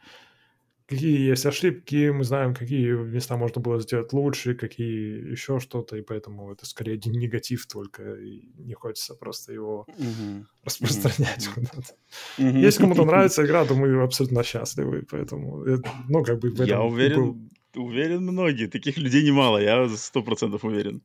какие 0.88 1.30
есть 1.30 1.46
ошибки, 1.46 2.10
мы 2.10 2.24
знаем, 2.24 2.54
какие 2.56 2.92
места 2.92 3.36
можно 3.36 3.62
было 3.62 3.80
сделать 3.82 4.14
лучше, 4.14 4.56
какие 4.56 5.32
еще 5.32 5.60
что-то, 5.60 5.98
и 5.98 6.02
поэтому 6.02 6.52
это 6.52 6.66
скорее 6.66 6.94
один 6.94 7.14
негатив 7.14 7.68
только, 7.68 8.16
и 8.16 8.50
не 8.58 8.74
хочется 8.74 9.14
просто 9.16 9.54
его 9.54 9.86
mm-hmm. 9.90 10.46
распространять 10.64 11.48
mm-hmm. 11.48 11.54
куда-то. 11.54 11.96
Mm-hmm. 12.38 12.60
Если 12.60 12.82
кому-то 12.82 13.06
нравится 13.06 13.46
игра, 13.46 13.66
то 13.66 13.76
мы 13.76 14.02
абсолютно 14.02 14.44
счастливы, 14.44 15.06
поэтому, 15.10 15.66
ну, 16.08 16.24
как 16.24 16.40
бы... 16.40 16.54
Я 16.66 16.82
уверен, 16.82 17.34
был... 17.74 17.84
уверен 17.84 18.22
многие, 18.22 18.68
таких 18.68 18.98
людей 18.98 19.26
немало, 19.26 19.58
я 19.58 19.90
сто 19.90 20.24
процентов 20.24 20.64
уверен. 20.64 21.02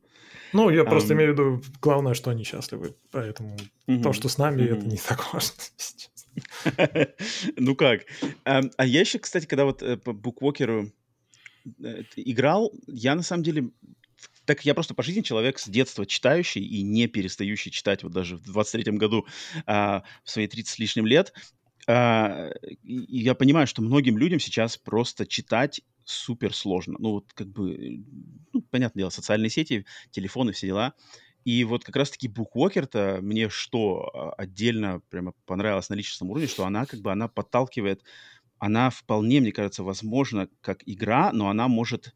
Ну, 0.53 0.69
я 0.69 0.85
просто 0.85 1.13
um... 1.13 1.17
имею 1.17 1.35
в 1.35 1.39
виду, 1.39 1.61
главное, 1.81 2.13
что 2.13 2.31
они 2.31 2.45
счастливы, 2.45 2.95
поэтому 3.11 3.57
mm-hmm. 3.87 4.01
то, 4.01 4.13
что 4.13 4.29
с 4.29 4.37
нами, 4.37 4.61
mm-hmm. 4.61 4.77
это 4.77 4.85
не 4.87 4.97
так 4.97 5.33
важно. 5.33 5.55
Ну 7.57 7.75
как? 7.75 8.05
А 8.43 8.85
я 8.85 9.01
еще, 9.01 9.19
кстати, 9.19 9.45
когда 9.45 9.65
вот 9.65 9.81
э, 9.81 9.97
по 9.97 10.13
буквокеру 10.13 10.91
э, 11.83 12.03
играл, 12.15 12.71
я 12.87 13.15
на 13.15 13.23
самом 13.23 13.43
деле 13.43 13.69
так 14.45 14.65
я 14.65 14.73
просто 14.73 14.93
по 14.93 15.03
жизни 15.03 15.21
человек 15.21 15.59
с 15.59 15.67
детства 15.67 16.05
читающий 16.05 16.61
и 16.61 16.81
не 16.81 17.07
перестающий 17.07 17.71
читать 17.71 18.03
вот 18.03 18.11
даже 18.11 18.37
в 18.37 18.57
23-м 18.57 18.97
году 18.97 19.25
а, 19.65 20.03
в 20.23 20.29
свои 20.29 20.47
30 20.47 20.75
с 20.75 20.79
лишним 20.79 21.05
лет. 21.05 21.33
А, 21.87 22.49
и 22.83 23.19
я 23.19 23.35
понимаю, 23.35 23.67
что 23.67 23.81
многим 23.81 24.17
людям 24.17 24.39
сейчас 24.39 24.77
просто 24.77 25.25
читать 25.25 25.81
супер 26.05 26.53
сложно. 26.53 26.97
Ну 26.99 27.11
вот 27.11 27.33
как 27.33 27.47
бы, 27.47 28.03
ну, 28.51 28.61
понятное 28.61 29.01
дело, 29.01 29.09
социальные 29.09 29.49
сети, 29.49 29.85
телефоны, 30.11 30.51
все 30.51 30.67
дела. 30.67 30.93
И 31.45 31.63
вот 31.63 31.83
как 31.83 31.95
раз-таки 31.95 32.27
Буквокер-то 32.27 33.19
мне 33.21 33.49
что 33.49 34.09
а, 34.13 34.31
отдельно 34.33 35.01
прямо 35.09 35.33
понравилось 35.45 35.89
на 35.89 35.95
личностном 35.95 36.31
уровне, 36.31 36.47
что 36.47 36.65
она 36.65 36.85
как 36.85 37.01
бы, 37.01 37.11
она 37.11 37.27
подталкивает, 37.27 38.03
она 38.59 38.89
вполне, 38.89 39.41
мне 39.41 39.51
кажется, 39.51 39.83
возможно, 39.83 40.47
как 40.61 40.83
игра, 40.85 41.31
но 41.33 41.49
она 41.49 41.67
может 41.67 42.15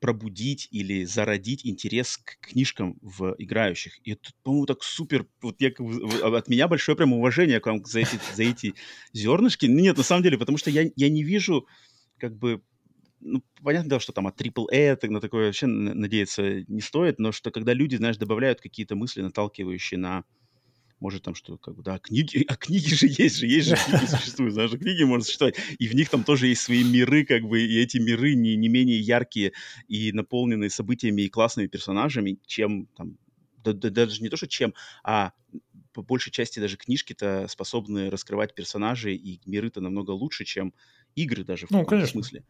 пробудить 0.00 0.66
или 0.72 1.04
зародить 1.04 1.64
интерес 1.64 2.18
к 2.18 2.38
книжкам 2.40 2.98
в 3.00 3.36
играющих. 3.38 4.00
И 4.04 4.12
это, 4.12 4.30
по-моему, 4.42 4.66
так 4.66 4.82
супер. 4.82 5.28
Вот 5.40 5.60
я, 5.60 5.70
а, 5.78 6.36
от 6.36 6.48
меня 6.48 6.66
большое 6.66 6.96
прям 6.96 7.12
уважение 7.12 7.60
к 7.60 7.66
вам 7.66 7.84
за 7.84 8.00
эти, 8.00 8.18
за 8.34 8.42
эти 8.42 8.74
зернышки. 9.12 9.66
Нет, 9.66 9.96
на 9.96 10.02
самом 10.02 10.24
деле, 10.24 10.38
потому 10.38 10.58
что 10.58 10.70
я, 10.70 10.90
я 10.96 11.08
не 11.08 11.22
вижу 11.22 11.68
как 12.18 12.36
бы 12.36 12.62
ну, 13.22 13.42
понятно, 13.62 13.90
да, 13.90 14.00
что 14.00 14.12
там 14.12 14.26
от 14.26 14.36
AAA 14.36 14.98
на 15.08 15.20
такое 15.20 15.46
вообще 15.46 15.66
надеяться 15.66 16.64
не 16.66 16.80
стоит, 16.80 17.18
но 17.18 17.32
что 17.32 17.50
когда 17.50 17.72
люди, 17.72 17.96
знаешь, 17.96 18.16
добавляют 18.16 18.60
какие-то 18.60 18.96
мысли, 18.96 19.22
наталкивающие 19.22 19.98
на, 19.98 20.24
может, 20.98 21.22
там 21.22 21.34
что, 21.34 21.56
как 21.56 21.76
бы, 21.76 21.82
да, 21.82 21.98
книги, 21.98 22.44
а 22.48 22.56
книги 22.56 22.94
же 22.94 23.06
есть 23.06 23.36
же, 23.36 23.46
есть 23.46 23.68
же 23.68 23.76
книги 23.76 24.06
существуют, 24.06 24.54
знаешь, 24.54 24.72
книги 24.72 25.04
можно 25.04 25.24
существовать, 25.24 25.56
и 25.78 25.88
в 25.88 25.94
них 25.94 26.10
там 26.10 26.24
тоже 26.24 26.48
есть 26.48 26.62
свои 26.62 26.84
миры, 26.84 27.24
как 27.24 27.42
бы, 27.44 27.60
и 27.60 27.78
эти 27.80 27.98
миры 27.98 28.34
не, 28.34 28.56
не 28.56 28.68
менее 28.68 29.00
яркие 29.00 29.52
и 29.88 30.12
наполненные 30.12 30.70
событиями 30.70 31.22
и 31.22 31.28
классными 31.28 31.68
персонажами, 31.68 32.38
чем 32.46 32.88
там, 32.96 33.18
да, 33.58 33.72
да, 33.72 33.90
даже 33.90 34.22
не 34.22 34.28
то, 34.28 34.36
что 34.36 34.48
чем, 34.48 34.74
а 35.04 35.32
по 35.92 36.02
большей 36.02 36.32
части 36.32 36.58
даже 36.58 36.76
книжки-то 36.76 37.46
способны 37.48 38.10
раскрывать 38.10 38.54
персонажей, 38.54 39.14
и 39.14 39.40
миры-то 39.44 39.80
намного 39.80 40.10
лучше, 40.10 40.44
чем 40.44 40.74
игры 41.14 41.44
даже 41.44 41.66
в 41.66 41.70
ну, 41.70 41.80
каком-то 41.80 42.06
смысле. 42.06 42.44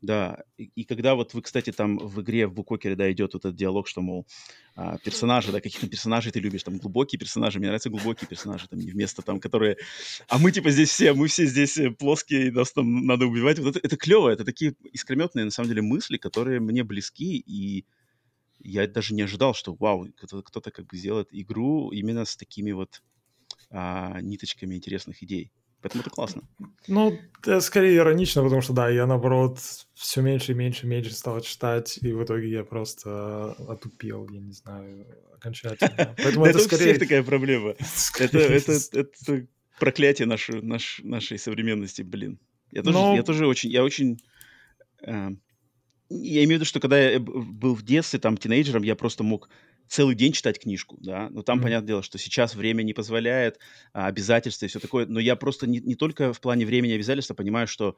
Да, 0.00 0.44
и, 0.56 0.70
и 0.76 0.84
когда 0.84 1.16
вот 1.16 1.34
вы, 1.34 1.42
кстати, 1.42 1.72
там 1.72 1.98
в 1.98 2.20
игре 2.20 2.46
в 2.46 2.52
Букокере, 2.52 2.94
да, 2.94 3.10
идет 3.10 3.34
вот 3.34 3.44
этот 3.44 3.56
диалог, 3.56 3.88
что, 3.88 4.00
мол, 4.00 4.26
а, 4.76 4.96
персонажи, 4.98 5.50
да, 5.50 5.60
каких-то 5.60 5.88
персонажей 5.88 6.30
ты 6.30 6.38
любишь, 6.38 6.62
там, 6.62 6.78
глубокие 6.78 7.18
персонажи, 7.18 7.58
мне 7.58 7.66
нравятся 7.66 7.90
глубокие 7.90 8.28
персонажи, 8.28 8.68
там, 8.68 8.78
не 8.78 8.92
вместо 8.92 9.22
там, 9.22 9.40
которые... 9.40 9.76
А 10.28 10.38
мы, 10.38 10.52
типа, 10.52 10.70
здесь 10.70 10.90
все, 10.90 11.14
мы 11.14 11.26
все 11.26 11.46
здесь 11.46 11.76
э, 11.78 11.90
плоские, 11.90 12.52
нас 12.52 12.72
там 12.72 13.06
надо 13.06 13.26
убивать. 13.26 13.58
Вот 13.58 13.76
это, 13.76 13.80
это 13.82 13.96
клево, 13.96 14.28
это 14.28 14.44
такие 14.44 14.76
искрометные, 14.92 15.44
на 15.44 15.50
самом 15.50 15.70
деле, 15.70 15.82
мысли, 15.82 16.16
которые 16.16 16.60
мне 16.60 16.84
близки, 16.84 17.36
и 17.36 17.84
я 18.60 18.86
даже 18.86 19.14
не 19.14 19.22
ожидал, 19.22 19.52
что, 19.52 19.74
вау, 19.74 20.06
кто-то 20.16 20.70
как 20.70 20.86
бы 20.86 20.96
сделает 20.96 21.28
игру 21.32 21.90
именно 21.90 22.24
с 22.24 22.36
такими 22.36 22.70
вот 22.70 23.02
а, 23.70 24.20
ниточками 24.20 24.76
интересных 24.76 25.22
идей. 25.24 25.50
Поэтому 25.80 26.02
это 26.02 26.10
классно. 26.10 26.42
Ну, 26.88 27.16
это 27.40 27.60
скорее 27.60 27.96
иронично, 27.96 28.42
потому 28.42 28.62
что, 28.62 28.72
да, 28.72 28.88
я, 28.88 29.06
наоборот, 29.06 29.58
все 29.94 30.20
меньше 30.22 30.52
и 30.52 30.54
меньше 30.54 30.86
и 30.86 30.88
меньше 30.88 31.14
стал 31.14 31.40
читать, 31.40 31.98
и 32.02 32.12
в 32.12 32.24
итоге 32.24 32.50
я 32.50 32.64
просто 32.64 33.52
отупел, 33.68 34.28
я 34.28 34.40
не 34.40 34.52
знаю, 34.52 35.06
окончательно. 35.34 36.14
Поэтому 36.16 36.44
это, 36.46 36.58
скорее... 36.58 36.94
всех 36.94 36.98
такая 36.98 37.22
проблема. 37.22 37.74
Это, 38.18 39.46
проклятие 39.78 40.26
нашей, 40.26 40.62
наш, 40.62 41.00
нашей 41.04 41.38
современности, 41.38 42.02
блин. 42.02 42.40
Я 42.72 42.82
тоже, 42.82 43.22
тоже 43.22 43.46
очень, 43.46 43.70
я 43.70 43.84
очень... 43.84 44.20
Э, 45.02 45.30
я 46.10 46.44
имею 46.44 46.48
в 46.48 46.52
виду, 46.54 46.64
что 46.64 46.80
когда 46.80 46.98
я 46.98 47.20
был 47.20 47.74
в 47.74 47.82
детстве, 47.82 48.18
там, 48.18 48.36
тинейджером, 48.36 48.82
я 48.82 48.96
просто 48.96 49.22
мог 49.22 49.48
целый 49.88 50.14
день 50.14 50.32
читать 50.32 50.60
книжку, 50.60 50.98
да, 51.00 51.28
но 51.30 51.42
там, 51.42 51.58
mm-hmm. 51.58 51.62
понятное 51.62 51.86
дело, 51.86 52.02
что 52.02 52.18
сейчас 52.18 52.54
время 52.54 52.82
не 52.82 52.92
позволяет, 52.92 53.58
а, 53.92 54.06
обязательства 54.06 54.66
и 54.66 54.68
все 54.68 54.80
такое, 54.80 55.06
но 55.06 55.20
я 55.20 55.36
просто 55.36 55.66
не, 55.66 55.80
не 55.80 55.94
только 55.94 56.32
в 56.32 56.40
плане 56.40 56.66
времени 56.66 56.92
обязательства 56.92 57.34
понимаю, 57.34 57.66
что 57.66 57.96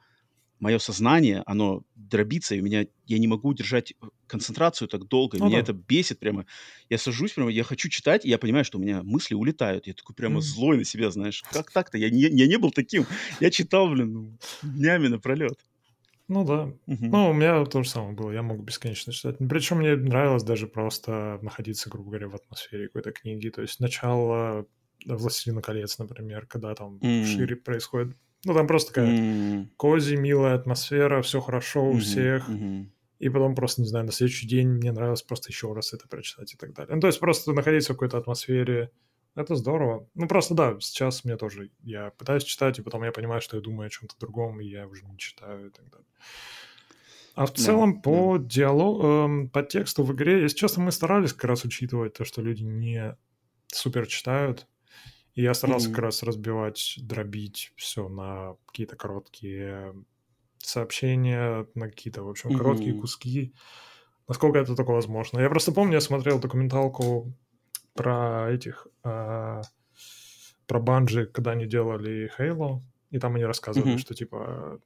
мое 0.61 0.79
сознание, 0.79 1.43
оно 1.47 1.83
дробится, 1.97 2.55
и 2.55 2.61
у 2.61 2.65
меня, 2.65 2.87
я 3.07 3.19
не 3.19 3.27
могу 3.27 3.53
держать 3.55 3.95
концентрацию 4.27 4.89
так 4.89 5.09
долго, 5.09 5.39
ну, 5.39 5.47
меня 5.47 5.57
да. 5.57 5.63
это 5.63 5.73
бесит 5.73 6.19
прямо. 6.19 6.47
Я 6.89 6.99
сажусь 6.99 7.33
прямо, 7.33 7.51
я 7.51 7.65
хочу 7.65 7.89
читать, 7.89 8.25
и 8.25 8.29
я 8.29 8.39
понимаю, 8.39 8.65
что 8.65 8.79
у 8.79 8.81
меня 8.81 9.03
мысли 9.03 9.35
улетают, 9.35 9.87
я 9.87 9.95
такой 9.95 10.15
прямо 10.15 10.39
mm. 10.39 10.43
злой 10.43 10.77
на 10.77 10.85
себя, 10.85 11.11
знаешь, 11.11 11.43
как 11.51 11.71
так-то, 11.73 11.99
я 11.99 12.11
не, 12.11 12.21
я 12.21 12.47
не 12.47 12.59
был 12.59 12.71
таким, 12.71 13.07
я 13.41 13.51
читал, 13.51 13.89
блин, 13.89 14.39
днями 14.63 15.09
напролет. 15.09 15.59
Ну 16.31 16.45
да. 16.45 16.63
Угу. 16.87 17.07
Ну, 17.07 17.31
у 17.31 17.33
меня 17.33 17.65
то 17.65 17.83
же 17.83 17.89
самое 17.89 18.15
было. 18.15 18.31
Я 18.31 18.43
мог 18.43 18.61
бесконечно 18.61 19.13
читать. 19.13 19.37
Причем 19.39 19.79
мне 19.79 19.97
нравилось 19.97 20.45
даже 20.45 20.69
просто 20.69 21.41
находиться, 21.43 21.91
грубо 21.91 22.11
говоря, 22.11 22.29
в 22.29 22.37
атмосфере 22.37 22.87
какой-то 22.87 23.11
книги. 23.11 23.49
То 23.49 23.63
есть 23.63 23.81
начало 23.81 24.65
«Властелина 25.05 25.61
колец», 25.61 25.99
например, 25.99 26.47
когда 26.47 26.73
там 26.77 26.99
mm. 26.99 27.25
шире 27.25 27.57
происходит. 27.57 28.17
Ну, 28.45 28.55
там 28.55 28.69
просто 28.69 28.95
такая 28.95 29.11
mm. 29.11 29.67
кози, 29.77 30.15
милая 30.15 30.55
атмосфера, 30.55 31.21
все 31.21 31.41
хорошо 31.41 31.85
у 31.85 31.97
mm-hmm. 31.97 31.99
всех. 31.99 32.49
Mm-hmm. 32.49 32.87
И 33.19 33.29
потом 33.29 33.57
просто, 33.57 33.83
не 33.83 33.89
знаю, 33.89 34.07
на 34.07 34.13
следующий 34.13 34.47
день 34.47 34.69
мне 34.69 34.93
нравилось 34.93 35.23
просто 35.23 35.51
еще 35.51 35.73
раз 35.73 35.93
это 35.93 36.07
прочитать 36.07 36.55
и 36.55 36.57
так 36.57 36.73
далее. 36.75 36.95
Ну, 36.95 37.01
то 37.01 37.09
есть 37.09 37.19
просто 37.19 37.53
находиться 37.53 37.93
в 37.93 37.97
какой-то 37.97 38.19
атмосфере, 38.19 38.93
это 39.41 39.57
здорово. 39.57 40.09
Ну, 40.15 40.29
просто 40.29 40.55
да, 40.55 40.77
сейчас 40.81 41.25
мне 41.25 41.37
тоже, 41.37 41.71
я 41.83 42.11
пытаюсь 42.11 42.45
читать, 42.45 42.79
и 42.79 42.83
потом 42.83 43.05
я 43.05 43.13
понимаю, 43.13 43.41
что 43.41 43.57
я 43.57 43.63
думаю 43.63 43.87
о 43.87 43.91
чем-то 43.91 44.15
другом, 44.19 44.61
и 44.61 44.67
я 44.67 44.87
уже 44.87 45.05
не 45.07 45.19
читаю 45.19 45.69
и 45.69 45.71
так 45.71 45.89
далее. 45.91 46.07
А 47.35 47.47
в 47.47 47.53
целом 47.53 47.95
да, 47.95 48.01
по 48.01 48.39
да. 48.39 48.45
диалогу, 48.45 49.07
эм, 49.07 49.49
по 49.49 49.63
тексту 49.63 50.03
в 50.03 50.13
игре, 50.13 50.43
если 50.43 50.57
честно, 50.57 50.83
мы 50.83 50.93
старались 50.93 51.33
как 51.33 51.45
раз 51.45 51.65
учитывать 51.65 52.15
то, 52.15 52.25
что 52.25 52.43
люди 52.43 52.63
не 52.63 53.17
супер 53.69 54.07
читают. 54.07 54.67
И 55.35 55.43
я 55.43 55.55
старался 55.55 55.89
mm-hmm. 55.89 55.95
как 55.95 56.03
раз 56.03 56.23
разбивать, 56.23 56.99
дробить 56.99 57.73
все 57.77 58.09
на 58.09 58.57
какие-то 58.67 58.97
короткие 58.97 59.95
сообщения, 60.59 61.67
на 61.75 61.89
какие-то, 61.89 62.25
в 62.25 62.29
общем, 62.29 62.57
короткие 62.57 62.95
mm-hmm. 62.95 63.01
куски. 63.01 63.55
Насколько 64.29 64.59
это 64.59 64.75
только 64.75 64.91
возможно. 64.91 65.41
Я 65.41 65.49
просто 65.49 65.73
помню, 65.73 65.95
я 65.95 66.01
смотрел 66.01 66.41
документалку 66.41 67.33
про 67.95 68.51
этих, 68.53 68.87
э, 69.05 69.63
про 70.67 70.81
Банжи, 70.81 71.27
когда 71.27 71.53
они 71.53 71.67
делали 71.67 72.31
Halo, 72.39 72.81
и 73.11 73.19
там 73.19 73.35
они 73.35 73.45
рассказывали, 73.45 73.95
mm-hmm. 73.95 73.99
что 73.99 74.15
типа 74.15 74.81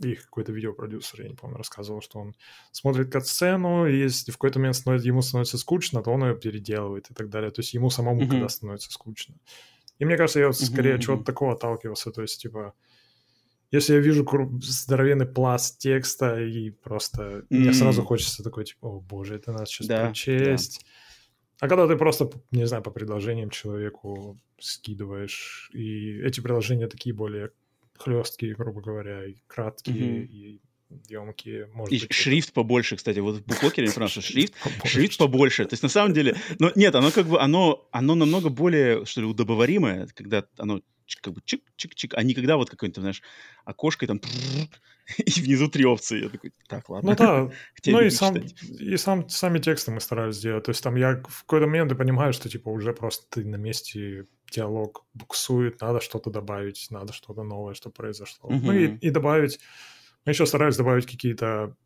их 0.00 0.24
какой-то 0.24 0.52
видеопродюсер, 0.52 1.22
я 1.22 1.28
не 1.28 1.34
помню, 1.34 1.56
рассказывал, 1.56 2.00
что 2.00 2.18
он 2.18 2.34
смотрит 2.72 3.12
кат-сцену, 3.12 3.86
и 3.86 3.96
если 3.96 4.32
в 4.32 4.34
какой-то 4.34 4.58
момент 4.58 4.76
становится, 4.76 5.08
ему 5.08 5.22
становится 5.22 5.58
скучно, 5.58 6.02
то 6.02 6.10
он 6.10 6.24
ее 6.24 6.34
переделывает 6.34 7.10
и 7.10 7.14
так 7.14 7.28
далее. 7.28 7.50
То 7.50 7.60
есть 7.60 7.74
ему 7.74 7.90
самому, 7.90 8.22
mm-hmm. 8.22 8.28
когда 8.28 8.48
становится 8.48 8.90
скучно. 8.90 9.36
И 9.98 10.04
мне 10.04 10.16
кажется, 10.16 10.40
я 10.40 10.48
вот 10.48 10.58
скорее 10.58 10.96
mm-hmm. 10.96 11.00
чего-то 11.00 11.24
такого 11.24 11.52
отталкивался. 11.52 12.10
То 12.10 12.22
есть, 12.22 12.42
типа, 12.42 12.74
если 13.70 13.94
я 13.94 14.00
вижу 14.00 14.26
здоровенный 14.60 15.26
пласт 15.26 15.78
текста, 15.78 16.40
и 16.40 16.70
просто 16.70 17.22
mm-hmm. 17.22 17.46
мне 17.50 17.72
сразу 17.72 18.02
хочется 18.02 18.42
такой, 18.42 18.64
типа, 18.64 18.88
о 18.88 19.00
боже, 19.00 19.36
это 19.36 19.52
надо 19.52 19.66
сейчас 19.66 19.86
да, 19.86 20.04
прочесть. 20.06 20.80
Да. 20.80 20.90
А 21.64 21.68
когда 21.68 21.88
ты 21.88 21.96
просто, 21.96 22.30
не 22.50 22.66
знаю, 22.66 22.82
по 22.82 22.90
предложениям 22.90 23.48
человеку 23.48 24.38
скидываешь, 24.58 25.70
и 25.72 26.20
эти 26.20 26.40
предложения 26.40 26.88
такие 26.88 27.14
более 27.14 27.52
хлесткие, 27.96 28.54
грубо 28.54 28.82
говоря, 28.82 29.24
и 29.24 29.36
краткие, 29.46 30.24
mm-hmm. 30.24 30.26
и 30.26 30.60
емкие. 31.08 31.66
Может 31.72 31.94
и 31.94 32.00
быть, 32.00 32.12
шрифт 32.12 32.50
это... 32.50 32.54
побольше, 32.56 32.96
кстати. 32.96 33.18
Вот 33.20 33.36
в 33.36 33.46
буквокере 33.46 33.86
не 33.86 34.08
что 34.08 34.20
шрифт, 34.20 34.52
шрифт 34.84 35.16
побольше. 35.16 35.64
То 35.64 35.72
есть 35.72 35.82
на 35.82 35.88
самом 35.88 36.12
деле, 36.12 36.36
но 36.58 36.70
нет, 36.74 36.94
оно 36.96 37.10
как 37.10 37.26
бы, 37.26 37.40
оно, 37.40 37.88
оно 37.92 38.14
намного 38.14 38.50
более, 38.50 39.06
что 39.06 39.22
ли, 39.22 39.26
удобоваримое, 39.26 40.06
когда 40.14 40.44
оно 40.58 40.82
как 41.20 41.34
бы 41.34 41.40
чик-чик-чик, 41.40 42.14
а 42.14 42.22
не 42.22 42.34
когда 42.34 42.56
вот 42.56 42.70
какое-то, 42.70 43.00
знаешь, 43.00 43.22
окошко 43.64 44.04
и 44.04 44.08
там 44.08 44.20
и 45.18 45.40
внизу 45.40 45.68
три 45.68 45.84
опции. 45.84 46.22
Я 46.22 46.28
такой, 46.28 46.52
так, 46.68 46.88
ладно. 46.88 47.10
Ну 47.10 47.16
да, 47.16 47.50
ну 47.86 48.00
и, 48.00 48.10
сам, 48.10 48.36
и 48.36 48.96
сам, 48.96 49.28
сами 49.28 49.58
тексты 49.58 49.90
мы 49.90 50.00
старались 50.00 50.36
сделать. 50.36 50.64
То 50.64 50.70
есть 50.70 50.82
там 50.82 50.96
я 50.96 51.22
в 51.28 51.42
какой-то 51.42 51.66
момент 51.66 51.90
я 51.90 51.96
понимаю, 51.96 52.32
что 52.32 52.48
типа 52.48 52.70
уже 52.70 52.92
просто 52.92 53.26
ты 53.30 53.44
на 53.44 53.56
месте 53.56 54.26
диалог 54.50 55.04
буксует, 55.14 55.80
надо 55.80 56.00
что-то 56.00 56.30
добавить, 56.30 56.86
надо 56.90 57.12
что-то 57.12 57.42
новое, 57.42 57.74
что 57.74 57.90
произошло. 57.90 58.50
Mm-hmm. 58.50 58.60
Ну 58.62 58.72
и, 58.72 58.96
и 58.96 59.10
добавить... 59.10 59.60
Мы 60.24 60.32
еще 60.32 60.46
старались 60.46 60.78
добавить 60.78 61.06
какие-то 61.06 61.76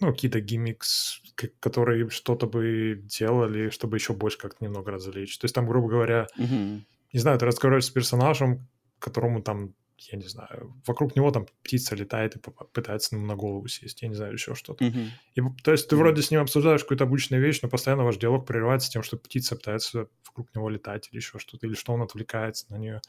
ну, 0.00 0.10
какие-то 0.10 0.40
гиммикс, 0.40 1.22
которые 1.60 2.10
что-то 2.10 2.48
бы 2.48 3.00
делали, 3.04 3.70
чтобы 3.70 3.96
еще 3.96 4.12
больше 4.12 4.38
как-то 4.38 4.64
немного 4.64 4.90
развлечь. 4.90 5.38
То 5.38 5.44
есть 5.44 5.54
там, 5.54 5.68
грубо 5.68 5.88
говоря, 5.88 6.26
mm-hmm 6.36 6.80
не 7.12 7.20
знаю, 7.20 7.38
ты 7.38 7.46
разговариваешь 7.46 7.86
с 7.86 7.90
персонажем, 7.90 8.68
которому 8.98 9.42
там, 9.42 9.74
я 9.98 10.18
не 10.18 10.26
знаю, 10.26 10.74
вокруг 10.86 11.16
него 11.16 11.30
там 11.30 11.46
птица 11.62 11.94
летает 11.94 12.36
и 12.36 12.40
пытается 12.72 13.16
ему 13.16 13.26
на 13.26 13.36
голову 13.36 13.68
сесть, 13.68 14.02
я 14.02 14.08
не 14.08 14.14
знаю, 14.14 14.32
еще 14.32 14.54
что-то. 14.54 14.84
Mm-hmm. 14.84 15.08
И, 15.34 15.42
то 15.62 15.72
есть 15.72 15.88
ты 15.88 15.94
mm-hmm. 15.94 15.98
вроде 15.98 16.22
с 16.22 16.30
ним 16.30 16.40
обсуждаешь 16.40 16.82
какую-то 16.82 17.04
обычную 17.04 17.42
вещь, 17.42 17.60
но 17.62 17.68
постоянно 17.68 18.04
ваш 18.04 18.16
диалог 18.16 18.46
прерывается 18.46 18.90
тем, 18.90 19.02
что 19.02 19.16
птица 19.16 19.56
пытается 19.56 20.08
вокруг 20.26 20.54
него 20.54 20.68
летать 20.68 21.08
или 21.10 21.18
еще 21.18 21.38
что-то, 21.38 21.66
или 21.66 21.74
что 21.74 21.92
он 21.92 22.02
отвлекается 22.02 22.66
на 22.70 22.76
нее. 22.76 23.00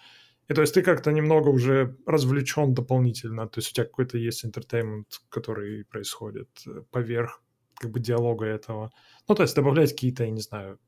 И 0.49 0.53
то 0.53 0.61
есть 0.61 0.73
ты 0.73 0.81
как-то 0.81 1.11
немного 1.11 1.49
уже 1.49 1.95
развлечен 2.05 2.73
дополнительно, 2.73 3.47
то 3.47 3.59
есть 3.59 3.71
у 3.71 3.73
тебя 3.73 3.85
какой-то 3.85 4.17
есть 4.17 4.43
интертеймент, 4.43 5.21
который 5.29 5.85
происходит 5.85 6.49
э, 6.67 6.81
поверх 6.91 7.41
как 7.75 7.91
бы 7.91 7.99
диалога 7.99 8.45
этого. 8.45 8.91
Ну, 9.27 9.35
то 9.35 9.43
есть 9.43 9.55
добавлять 9.55 9.91
какие-то, 9.91 10.25
я 10.25 10.31
не 10.31 10.41
знаю, 10.41 10.79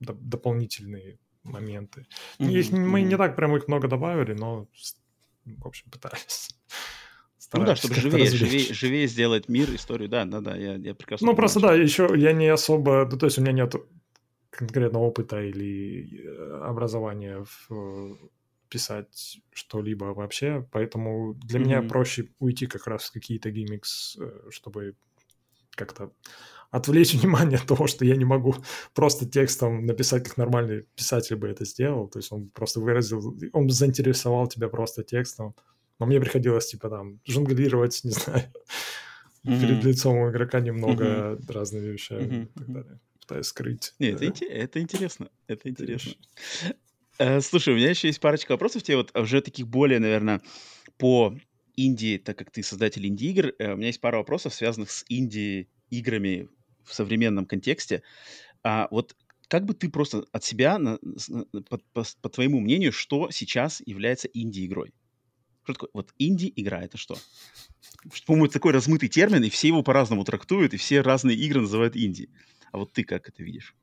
дополнительные 0.00 1.18
моменты. 1.44 2.06
Mm-hmm. 2.38 2.52
Их, 2.52 2.72
мы 2.72 3.02
не 3.02 3.16
так 3.16 3.36
прям 3.36 3.56
их 3.56 3.68
много 3.68 3.88
добавили, 3.88 4.32
но, 4.34 4.66
в 5.44 5.66
общем, 5.66 5.90
пытались. 5.90 6.50
Ну 7.52 7.64
да, 7.64 7.74
чтобы 7.74 7.96
живее, 7.96 8.30
живее, 8.30 8.72
живее 8.72 9.08
сделать 9.08 9.48
мир, 9.48 9.74
историю, 9.74 10.08
да, 10.08 10.24
да, 10.24 10.40
да, 10.40 10.56
я, 10.56 10.74
я 10.74 10.94
прекрасно 10.94 11.26
Ну, 11.26 11.34
просто, 11.34 11.58
да, 11.58 11.74
еще 11.74 12.08
я 12.14 12.32
не 12.32 12.46
особо, 12.46 13.08
ну, 13.10 13.18
то 13.18 13.26
есть 13.26 13.38
у 13.38 13.42
меня 13.42 13.50
нет 13.50 13.74
конкретного 14.50 15.02
опыта 15.02 15.42
или 15.42 16.22
э, 16.22 16.60
образования 16.62 17.44
в 17.68 18.18
писать 18.68 19.40
что-либо 19.52 20.14
вообще, 20.14 20.66
поэтому 20.70 21.34
для 21.34 21.58
mm-hmm. 21.58 21.62
меня 21.64 21.82
проще 21.82 22.28
уйти 22.38 22.66
как 22.66 22.86
раз 22.86 23.06
в 23.06 23.12
какие-то 23.12 23.50
гиммикс, 23.50 24.16
э, 24.20 24.50
чтобы 24.50 24.94
как-то 25.72 26.12
отвлечь 26.70 27.14
внимание 27.20 27.58
от 27.58 27.66
того, 27.66 27.86
что 27.86 28.04
я 28.04 28.16
не 28.16 28.24
могу 28.24 28.54
просто 28.94 29.26
текстом 29.26 29.86
написать, 29.86 30.24
как 30.24 30.36
нормальный 30.36 30.86
писатель 30.94 31.36
бы 31.36 31.48
это 31.48 31.64
сделал. 31.64 32.08
То 32.08 32.18
есть 32.18 32.32
он 32.32 32.48
просто 32.50 32.80
выразил, 32.80 33.36
он 33.52 33.68
заинтересовал 33.68 34.46
тебя 34.46 34.68
просто 34.68 35.02
текстом. 35.02 35.54
Но 35.98 36.06
мне 36.06 36.18
приходилось, 36.18 36.66
типа, 36.66 36.88
там, 36.88 37.20
жонглировать, 37.26 38.00
не 38.04 38.10
знаю, 38.10 38.44
mm-hmm. 39.44 39.60
перед 39.60 39.84
лицом 39.84 40.16
у 40.16 40.30
игрока 40.30 40.60
немного 40.60 41.04
mm-hmm. 41.04 41.52
разными 41.52 41.88
вещами 41.88 42.22
mm-hmm. 42.22 42.44
и 42.44 42.58
так 42.58 42.72
далее. 42.72 43.00
Пытаюсь 43.20 43.46
скрыть. 43.46 43.94
Нет, 43.98 44.18
да. 44.18 44.26
это, 44.26 44.44
это 44.46 44.80
интересно. 44.80 45.28
Это 45.46 45.68
интересно. 45.68 46.12
Э, 47.18 47.40
слушай, 47.42 47.74
у 47.74 47.76
меня 47.76 47.90
еще 47.90 48.08
есть 48.08 48.18
парочка 48.18 48.52
вопросов 48.52 48.82
тебе, 48.82 48.96
вот 48.96 49.14
уже 49.14 49.42
таких 49.42 49.68
более, 49.68 49.98
наверное, 49.98 50.40
по 50.96 51.34
Индии, 51.76 52.16
так 52.16 52.38
как 52.38 52.50
ты 52.50 52.62
создатель 52.62 53.06
инди-игр, 53.06 53.52
э, 53.58 53.74
у 53.74 53.76
меня 53.76 53.88
есть 53.88 54.00
пара 54.00 54.16
вопросов, 54.16 54.54
связанных 54.54 54.90
с 54.90 55.04
инди-играми 55.08 56.48
в 56.84 56.94
современном 56.94 57.46
контексте. 57.46 58.02
А 58.62 58.88
вот 58.90 59.16
как 59.48 59.64
бы 59.64 59.74
ты 59.74 59.88
просто 59.88 60.24
от 60.32 60.44
себя, 60.44 60.78
на, 60.78 60.98
по, 61.68 61.78
по, 61.92 62.04
по 62.22 62.28
твоему 62.28 62.60
мнению, 62.60 62.92
что 62.92 63.30
сейчас 63.30 63.82
является 63.84 64.28
инди-игрой? 64.28 64.94
Что 65.64 65.72
такое? 65.74 65.90
Вот 65.92 66.14
инди-игра— 66.18 66.82
это 66.84 66.96
что? 66.96 67.16
По-моему, 68.26 68.46
это 68.46 68.54
такой 68.54 68.72
размытый 68.72 69.08
термин, 69.08 69.42
и 69.42 69.50
все 69.50 69.68
его 69.68 69.82
по-разному 69.82 70.24
трактуют, 70.24 70.74
и 70.74 70.76
все 70.76 71.00
разные 71.00 71.36
игры 71.36 71.60
называют 71.60 71.96
инди. 71.96 72.30
А 72.72 72.78
вот 72.78 72.92
ты 72.92 73.04
как 73.04 73.28
это 73.28 73.42
видишь? 73.42 73.74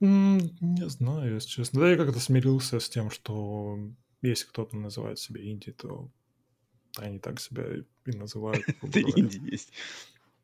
не 0.00 0.88
знаю, 0.88 1.34
если 1.34 1.48
честно. 1.48 1.80
Да, 1.80 1.90
я 1.90 1.96
как-то 1.96 2.20
смирился 2.20 2.80
с 2.80 2.88
тем, 2.88 3.10
что 3.10 3.78
если 4.22 4.46
кто-то 4.46 4.76
называет 4.76 5.18
себя 5.18 5.42
инди, 5.42 5.72
то 5.72 6.10
они 6.96 7.18
так 7.18 7.40
себя 7.40 7.64
и 8.06 8.10
называют. 8.10 8.64
Это 8.82 9.00
инди 9.00 9.38
есть. 9.50 9.72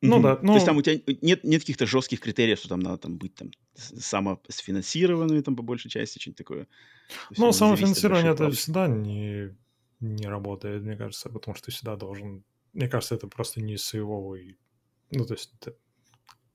Ну 0.09 0.23
да. 0.23 0.39
Ну... 0.43 0.49
То 0.49 0.55
есть 0.55 0.67
там 0.67 0.77
у 0.77 0.83
тебя 0.83 1.01
нет, 1.23 1.45
нет 1.45 1.61
каких-то 1.61 1.87
жестких 1.87 2.21
критериев, 2.21 2.59
что 2.59 2.69
там 2.69 2.81
надо 2.81 2.99
там, 2.99 3.17
быть 3.17 3.35
там 3.35 3.51
самосфинансированными 3.75 5.41
там 5.41 5.57
по 5.57 5.63
большей 5.63 5.91
части, 5.91 6.19
что-нибудь 6.19 6.39
такое. 6.39 6.67
Ну, 7.37 7.53
самофинансирование 7.53 8.33
это 8.33 8.51
всегда 8.51 8.89
не, 8.89 9.55
не 10.01 10.27
работает, 10.27 10.83
мне 10.83 10.97
кажется, 10.97 11.31
потому 11.31 11.55
что 11.57 11.67
ты 11.67 11.73
всегда 11.73 11.97
должен... 11.97 12.45
Мне 12.73 12.89
кажется, 12.89 13.15
это 13.15 13.27
просто 13.29 13.61
не 13.61 13.77
своего... 13.79 14.37
Ну, 15.11 15.25
то 15.25 15.35
есть 15.35 15.53
это 15.61 15.77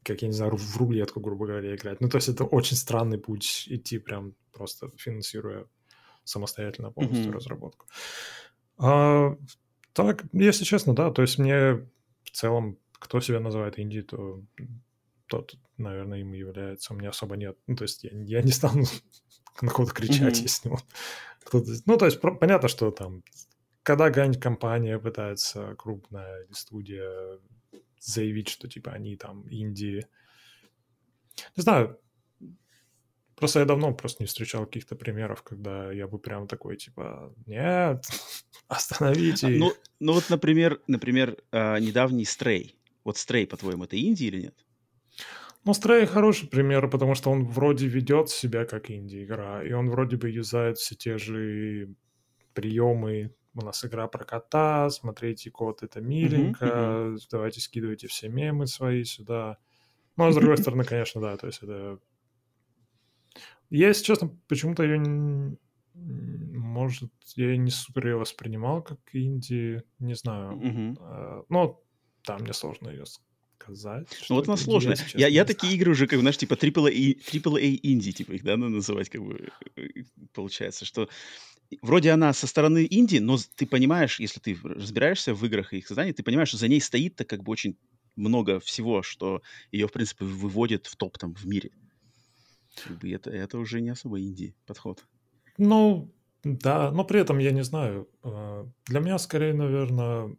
как, 0.04 0.22
я 0.22 0.28
не 0.28 0.34
знаю, 0.34 0.56
в 0.56 0.78
рулетку, 0.78 1.20
грубо 1.20 1.46
говоря, 1.46 1.76
играть. 1.76 2.02
Ну, 2.02 2.10
то 2.10 2.18
есть 2.18 2.30
это 2.30 2.44
очень 2.44 2.76
странный 2.76 3.20
путь 3.20 3.66
идти 3.68 4.00
прям 4.00 4.34
просто 4.52 4.90
финансируя 4.98 5.66
самостоятельно 6.24 6.92
полностью 6.92 7.30
mm-hmm. 7.30 7.36
разработку. 7.36 7.86
А, 8.78 9.38
так, 9.94 10.24
если 10.34 10.64
честно, 10.64 10.96
да, 10.96 11.12
то 11.12 11.22
есть 11.22 11.38
мне 11.38 11.86
в 12.24 12.32
целом 12.32 12.78
кто 13.02 13.20
себя 13.20 13.40
называет 13.40 13.80
инди, 13.80 14.04
то 14.04 14.44
тот, 15.28 15.56
наверное, 15.78 16.20
им 16.20 16.34
является. 16.34 16.94
У 16.94 16.98
меня 16.98 17.10
особо 17.10 17.36
нет. 17.36 17.58
Ну, 17.66 17.76
то 17.76 17.84
есть 17.84 18.04
я, 18.04 18.12
я 18.14 18.42
не 18.44 18.52
стану 18.52 18.84
на 19.62 19.72
кого-то 19.72 19.94
кричать, 19.94 20.38
mm-hmm. 20.38 20.44
если 20.44 20.70
он 20.70 20.80
кто-то... 21.44 21.72
Ну, 21.86 21.98
то 21.98 22.06
есть 22.06 22.22
понятно, 22.22 22.70
что 22.70 22.92
там, 22.92 23.24
когда 23.82 24.10
какая-нибудь 24.10 24.42
компания 24.42 25.00
пытается, 25.00 25.76
крупная 25.76 26.44
или 26.44 26.54
студия, 26.54 27.40
заявить, 28.00 28.50
что, 28.50 28.68
типа, 28.68 28.92
они 28.92 29.16
там 29.16 29.46
инди... 29.50 30.06
Не 31.56 31.64
знаю, 31.64 32.00
Просто 33.42 33.60
я 33.60 33.66
давно 33.66 33.92
просто 33.92 34.22
не 34.22 34.28
встречал 34.28 34.68
каких-то 34.68 34.96
примеров, 34.96 35.42
когда 35.42 35.92
я 35.92 36.08
бы 36.08 36.20
прям 36.20 36.48
такой, 36.48 36.78
типа, 36.78 37.34
нет, 37.48 38.06
остановите. 38.68 39.48
Ну, 39.48 39.74
ну 40.00 40.14
вот, 40.14 40.30
например, 40.30 40.80
например, 40.86 41.38
а, 41.52 41.80
недавний 41.80 42.26
Стрей. 42.26 42.78
Вот 43.04 43.18
Стрей, 43.18 43.48
по-твоему, 43.48 43.86
это 43.86 43.96
Индия 43.96 44.28
или 44.28 44.42
нет? 44.42 44.66
Ну, 45.64 45.74
Стрей 45.74 46.06
хороший 46.06 46.48
пример, 46.50 46.90
потому 46.90 47.16
что 47.16 47.30
он 47.30 47.46
вроде 47.46 47.88
ведет 47.88 48.30
себя 48.30 48.66
как 48.66 48.90
инди-игра, 48.90 49.64
и 49.64 49.72
он 49.74 49.90
вроде 49.90 50.18
бы 50.18 50.30
юзает 50.30 50.78
все 50.78 50.96
те 50.96 51.18
же 51.18 51.94
приемы. 52.54 53.34
У 53.54 53.62
нас 53.62 53.84
игра 53.86 54.08
про 54.08 54.24
кота, 54.24 54.90
смотрите, 54.90 55.52
кот, 55.52 55.84
это 55.84 56.02
миленько, 56.02 56.66
uh-huh. 56.66 57.18
давайте 57.30 57.60
скидывайте 57.60 58.08
все 58.08 58.30
мемы 58.30 58.66
свои 58.66 59.04
сюда. 59.04 59.58
Ну, 60.16 60.26
а 60.26 60.32
с 60.32 60.36
другой 60.36 60.58
стороны, 60.60 60.84
конечно, 60.84 61.22
да, 61.22 61.38
то 61.38 61.48
есть 61.48 61.62
это 61.62 62.00
я, 63.72 63.88
если 63.88 64.04
честно, 64.04 64.30
почему-то 64.50 64.84
ее 64.84 65.58
может, 65.94 67.12
я 67.36 67.56
не 67.58 67.70
супер 67.70 68.08
ее 68.08 68.16
воспринимал 68.18 68.82
как 68.82 69.00
инди, 69.14 69.84
не 70.00 70.14
знаю. 70.14 70.60
А, 71.00 71.44
но 71.50 71.82
там 72.24 72.42
мне 72.42 72.54
сложно 72.54 72.90
ее 72.90 73.06
сказать. 73.60 74.08
Ну 74.30 74.36
вот 74.36 74.48
она 74.48 74.58
сложная. 74.58 74.98
Я, 75.14 75.28
я 75.28 75.46
такие 75.46 75.74
игры 75.74 75.92
уже, 75.92 76.08
как 76.08 76.20
знаешь, 76.20 76.38
типа 76.38 76.54
AAA, 76.54 77.20
AAA 77.20 77.80
инди, 77.84 78.12
типа 78.12 78.34
их, 78.34 78.44
да, 78.44 78.58
надо 78.58 78.74
называть, 78.74 79.10
как 79.10 79.24
бы, 79.24 79.50
получается, 80.34 80.86
что 80.86 81.10
вроде 81.82 82.12
она 82.12 82.34
со 82.34 82.48
стороны 82.48 82.88
инди, 82.90 83.18
но 83.18 83.38
ты 83.56 83.66
понимаешь, 83.66 84.20
если 84.20 84.40
ты 84.40 84.58
разбираешься 84.64 85.34
в 85.34 85.46
играх 85.46 85.74
и 85.74 85.78
их 85.78 85.88
создании, 85.88 86.12
ты 86.12 86.24
понимаешь, 86.24 86.50
что 86.50 86.58
за 86.58 86.68
ней 86.68 86.82
стоит-то 86.82 87.26
как 87.26 87.44
бы 87.44 87.52
очень 87.52 87.78
много 88.16 88.60
всего, 88.60 89.04
что 89.04 89.42
ее, 89.72 89.88
в 89.88 89.92
принципе, 89.92 90.26
выводит 90.26 90.88
в 90.88 90.96
топ 90.96 91.18
там 91.18 91.34
в 91.34 91.46
мире. 91.46 91.72
Как 92.84 92.98
бы 93.00 93.12
это, 93.12 93.30
это 93.30 93.58
уже 93.58 93.82
не 93.82 93.90
особо 93.90 94.20
инди 94.20 94.56
подход. 94.66 95.04
Ну, 95.58 96.12
да, 96.44 96.92
но 96.92 97.04
при 97.04 97.20
этом 97.20 97.38
я 97.40 97.52
не 97.52 97.64
знаю. 97.64 98.10
А, 98.24 98.68
для 98.88 99.00
меня 99.00 99.18
скорее, 99.18 99.54
наверное, 99.54 100.36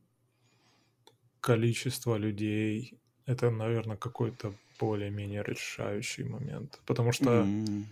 количество 1.42 2.16
людей 2.16 2.98
это, 3.26 3.50
наверное, 3.50 3.96
какой-то 3.96 4.54
более-менее 4.80 5.42
решающий 5.42 6.24
момент. 6.24 6.80
Потому 6.86 7.12
что, 7.12 7.30
mm-hmm. 7.30 7.84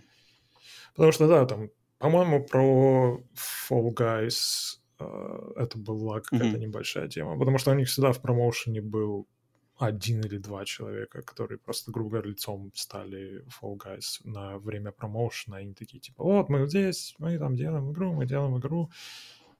потому 0.95 1.11
что, 1.11 1.27
да, 1.27 1.45
там, 1.45 1.69
по-моему, 1.99 2.43
про 2.43 3.21
Fall 3.69 3.93
Guys 3.93 4.79
uh, 4.99 5.53
это 5.55 5.77
была 5.77 6.21
какая-то 6.21 6.57
mm-hmm. 6.57 6.59
небольшая 6.59 7.07
тема. 7.07 7.37
Потому 7.37 7.57
что 7.59 7.71
у 7.71 7.75
них 7.75 7.87
всегда 7.87 8.11
в 8.11 8.21
промоушене 8.21 8.81
был 8.81 9.27
один 9.77 10.21
или 10.21 10.37
два 10.37 10.65
человека, 10.65 11.21
которые 11.21 11.57
просто, 11.57 11.91
грубо 11.91 12.11
говоря, 12.11 12.29
лицом 12.29 12.71
стали 12.73 13.43
Fall 13.61 13.77
Guys 13.77 14.21
на 14.23 14.57
время 14.59 14.91
промоушена, 14.91 15.57
они 15.57 15.73
такие, 15.73 15.99
типа, 15.99 16.23
вот, 16.23 16.49
мы 16.49 16.67
здесь, 16.67 17.15
мы 17.19 17.37
там 17.37 17.55
делаем 17.55 17.91
игру, 17.91 18.13
мы 18.13 18.25
делаем 18.25 18.57
игру. 18.57 18.91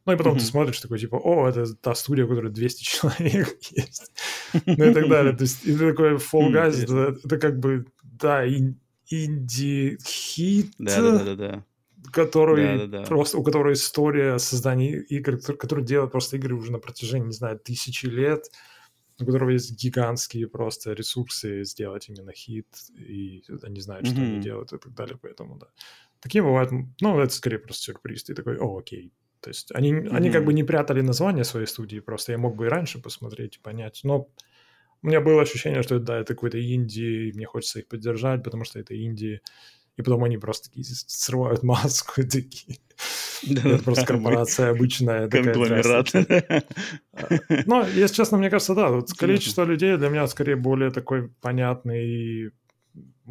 Ну 0.05 0.13
и 0.13 0.15
потом 0.15 0.35
mm-hmm. 0.35 0.39
ты 0.39 0.45
смотришь 0.45 0.79
такой, 0.79 0.99
типа, 0.99 1.15
о, 1.15 1.47
это 1.47 1.73
та 1.75 1.93
студия, 1.95 2.25
у 2.25 2.29
которой 2.29 2.51
200 2.51 2.83
человек 2.89 3.57
есть. 3.71 4.11
Ну 4.65 4.85
и 4.85 4.93
так 4.93 5.07
далее. 5.09 5.33
То 5.33 5.43
есть, 5.43 5.63
ты 5.63 5.77
такой 5.77 6.15
Fall 6.15 6.51
Guys, 6.51 6.83
это, 6.83 7.17
это 7.23 7.37
как 7.37 7.59
бы, 7.59 7.85
да, 8.03 8.45
инди-хит. 9.09 10.71
Да-да-да. 10.77 11.63
Который 12.11 12.79
да, 12.79 12.87
да, 12.87 12.99
да. 13.01 13.05
просто, 13.07 13.37
у 13.37 13.43
которой 13.43 13.73
история 13.73 14.39
создания 14.39 14.97
игр, 14.97 15.37
который 15.37 15.85
делает 15.85 16.11
просто 16.11 16.37
игры 16.37 16.55
уже 16.55 16.71
на 16.71 16.79
протяжении, 16.79 17.27
не 17.27 17.33
знаю, 17.33 17.59
тысячи 17.59 18.07
лет 18.07 18.47
у 19.21 19.25
которого 19.25 19.49
есть 19.51 19.71
гигантские 19.81 20.47
просто 20.47 20.93
ресурсы 20.93 21.63
сделать 21.63 22.09
именно 22.09 22.31
хит, 22.31 22.67
и 22.95 23.43
они 23.63 23.79
знают, 23.79 24.07
что 24.07 24.15
mm-hmm. 24.15 24.33
они 24.33 24.39
делают 24.39 24.73
и 24.73 24.77
так 24.77 24.93
далее, 24.93 25.17
поэтому, 25.21 25.57
да. 25.57 25.67
Такие 26.19 26.43
бывают, 26.43 26.71
ну, 26.99 27.19
это 27.19 27.33
скорее 27.33 27.59
просто 27.59 27.83
сюрприз, 27.83 28.23
ты 28.23 28.35
такой, 28.35 28.57
о, 28.57 28.77
окей. 28.77 29.11
То 29.41 29.49
есть 29.49 29.71
они, 29.73 29.93
mm-hmm. 29.93 30.15
они 30.15 30.31
как 30.31 30.45
бы 30.45 30.53
не 30.53 30.63
прятали 30.63 31.01
название 31.01 31.43
своей 31.43 31.67
студии, 31.67 31.99
просто 31.99 32.31
я 32.31 32.37
мог 32.37 32.55
бы 32.55 32.67
и 32.67 32.69
раньше 32.69 33.01
посмотреть 33.01 33.57
и 33.57 33.59
понять, 33.59 34.01
но 34.03 34.29
у 35.03 35.07
меня 35.07 35.19
было 35.19 35.41
ощущение, 35.41 35.81
что 35.81 35.99
да, 35.99 36.19
это 36.19 36.35
какой-то 36.35 36.61
инди, 36.61 37.29
и 37.29 37.33
мне 37.33 37.45
хочется 37.45 37.79
их 37.79 37.87
поддержать, 37.87 38.43
потому 38.43 38.65
что 38.65 38.79
это 38.79 38.95
инди, 38.95 39.41
и 39.97 40.01
потом 40.01 40.23
они 40.23 40.37
просто 40.37 40.69
такие 40.69 40.85
срывают 40.85 41.63
маску 41.63 42.21
и 42.21 42.23
такие. 42.23 42.79
Да, 43.43 43.69
это 43.69 43.83
просто 43.83 44.05
корпорация 44.05 44.69
обычная. 44.69 45.27
Конгломерат. 45.27 46.13
А, 47.13 47.27
но, 47.65 47.85
если 47.87 48.15
честно, 48.15 48.37
мне 48.37 48.49
кажется, 48.49 48.75
да, 48.75 48.89
вот 48.89 49.11
количество 49.13 49.63
людей 49.63 49.97
для 49.97 50.09
меня 50.09 50.27
скорее 50.27 50.55
более 50.55 50.91
такой 50.91 51.29
понятный 51.41 52.51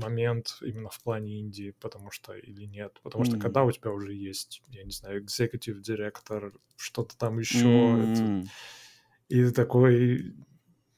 момент 0.00 0.58
именно 0.62 0.90
в 0.90 1.00
плане 1.00 1.38
Индии, 1.40 1.74
потому 1.80 2.10
что 2.10 2.32
или 2.32 2.64
нет. 2.64 2.98
Потому 3.02 3.24
что 3.24 3.38
когда 3.38 3.64
у 3.64 3.70
тебя 3.70 3.90
уже 3.90 4.14
есть, 4.14 4.62
я 4.68 4.84
не 4.84 4.92
знаю, 4.92 5.24
executive 5.24 5.80
директор, 5.80 6.52
что-то 6.76 7.16
там 7.16 7.38
еще, 7.38 8.44
и 9.28 9.44
ты 9.44 9.52
такой, 9.52 10.34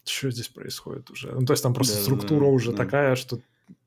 что 0.04 0.30
здесь 0.30 0.48
происходит 0.48 1.10
уже? 1.10 1.32
Ну, 1.32 1.44
то 1.44 1.52
есть 1.52 1.62
там 1.62 1.74
просто 1.74 1.96
структура 1.96 2.46
уже 2.46 2.72
такая, 2.72 3.14
что 3.14 3.40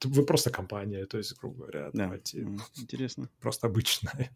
вы 0.03 0.25
просто 0.25 0.49
компания, 0.49 1.05
то 1.05 1.17
есть, 1.17 1.37
грубо 1.37 1.63
говоря, 1.63 1.91
да. 1.93 2.05
давайте. 2.05 2.47
Интересно. 2.75 3.29
Просто 3.39 3.67
обычная. 3.67 4.31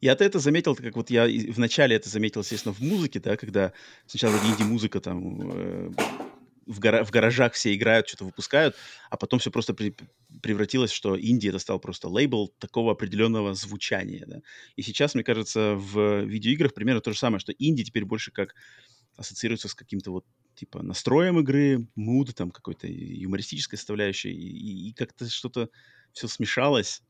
Я-то 0.00 0.24
это 0.24 0.38
заметил, 0.38 0.74
как 0.74 0.96
вот 0.96 1.10
я 1.10 1.28
вначале 1.52 1.94
это 1.96 2.08
заметил, 2.08 2.40
естественно, 2.40 2.74
в 2.74 2.80
музыке, 2.80 3.20
да, 3.20 3.36
когда 3.36 3.72
сначала 4.06 4.34
инди-музыка 4.36 5.00
там 5.00 5.52
э, 5.52 5.90
в, 6.68 6.78
гара- 6.78 7.04
в 7.04 7.10
гаражах 7.10 7.54
все 7.54 7.74
играют, 7.74 8.08
что-то 8.08 8.26
выпускают, 8.26 8.76
а 9.10 9.16
потом 9.16 9.38
все 9.40 9.50
просто 9.50 9.74
при- 9.74 9.94
превратилось, 10.42 10.90
что 10.90 11.18
инди 11.18 11.48
это 11.48 11.58
стал 11.58 11.80
просто 11.80 12.08
лейбл 12.08 12.54
такого 12.58 12.92
определенного 12.92 13.54
звучания, 13.54 14.24
да. 14.26 14.40
И 14.76 14.82
сейчас, 14.82 15.14
мне 15.14 15.24
кажется, 15.24 15.74
в 15.74 16.24
видеоиграх 16.24 16.74
примерно 16.74 17.00
то 17.00 17.12
же 17.12 17.18
самое, 17.18 17.40
что 17.40 17.52
инди 17.52 17.84
теперь 17.84 18.04
больше 18.04 18.30
как 18.30 18.54
ассоциируется 19.16 19.68
с 19.68 19.74
каким-то 19.74 20.12
вот 20.12 20.24
типа 20.54 20.82
настроем 20.82 21.40
игры, 21.40 21.88
муд, 21.96 22.34
там 22.34 22.50
какой-то 22.50 22.86
юмористической 22.86 23.78
составляющей, 23.78 24.30
и, 24.30 24.90
и 24.90 24.92
как-то 24.92 25.28
что-то 25.28 25.70
все 26.12 26.28
смешалось, 26.28 27.02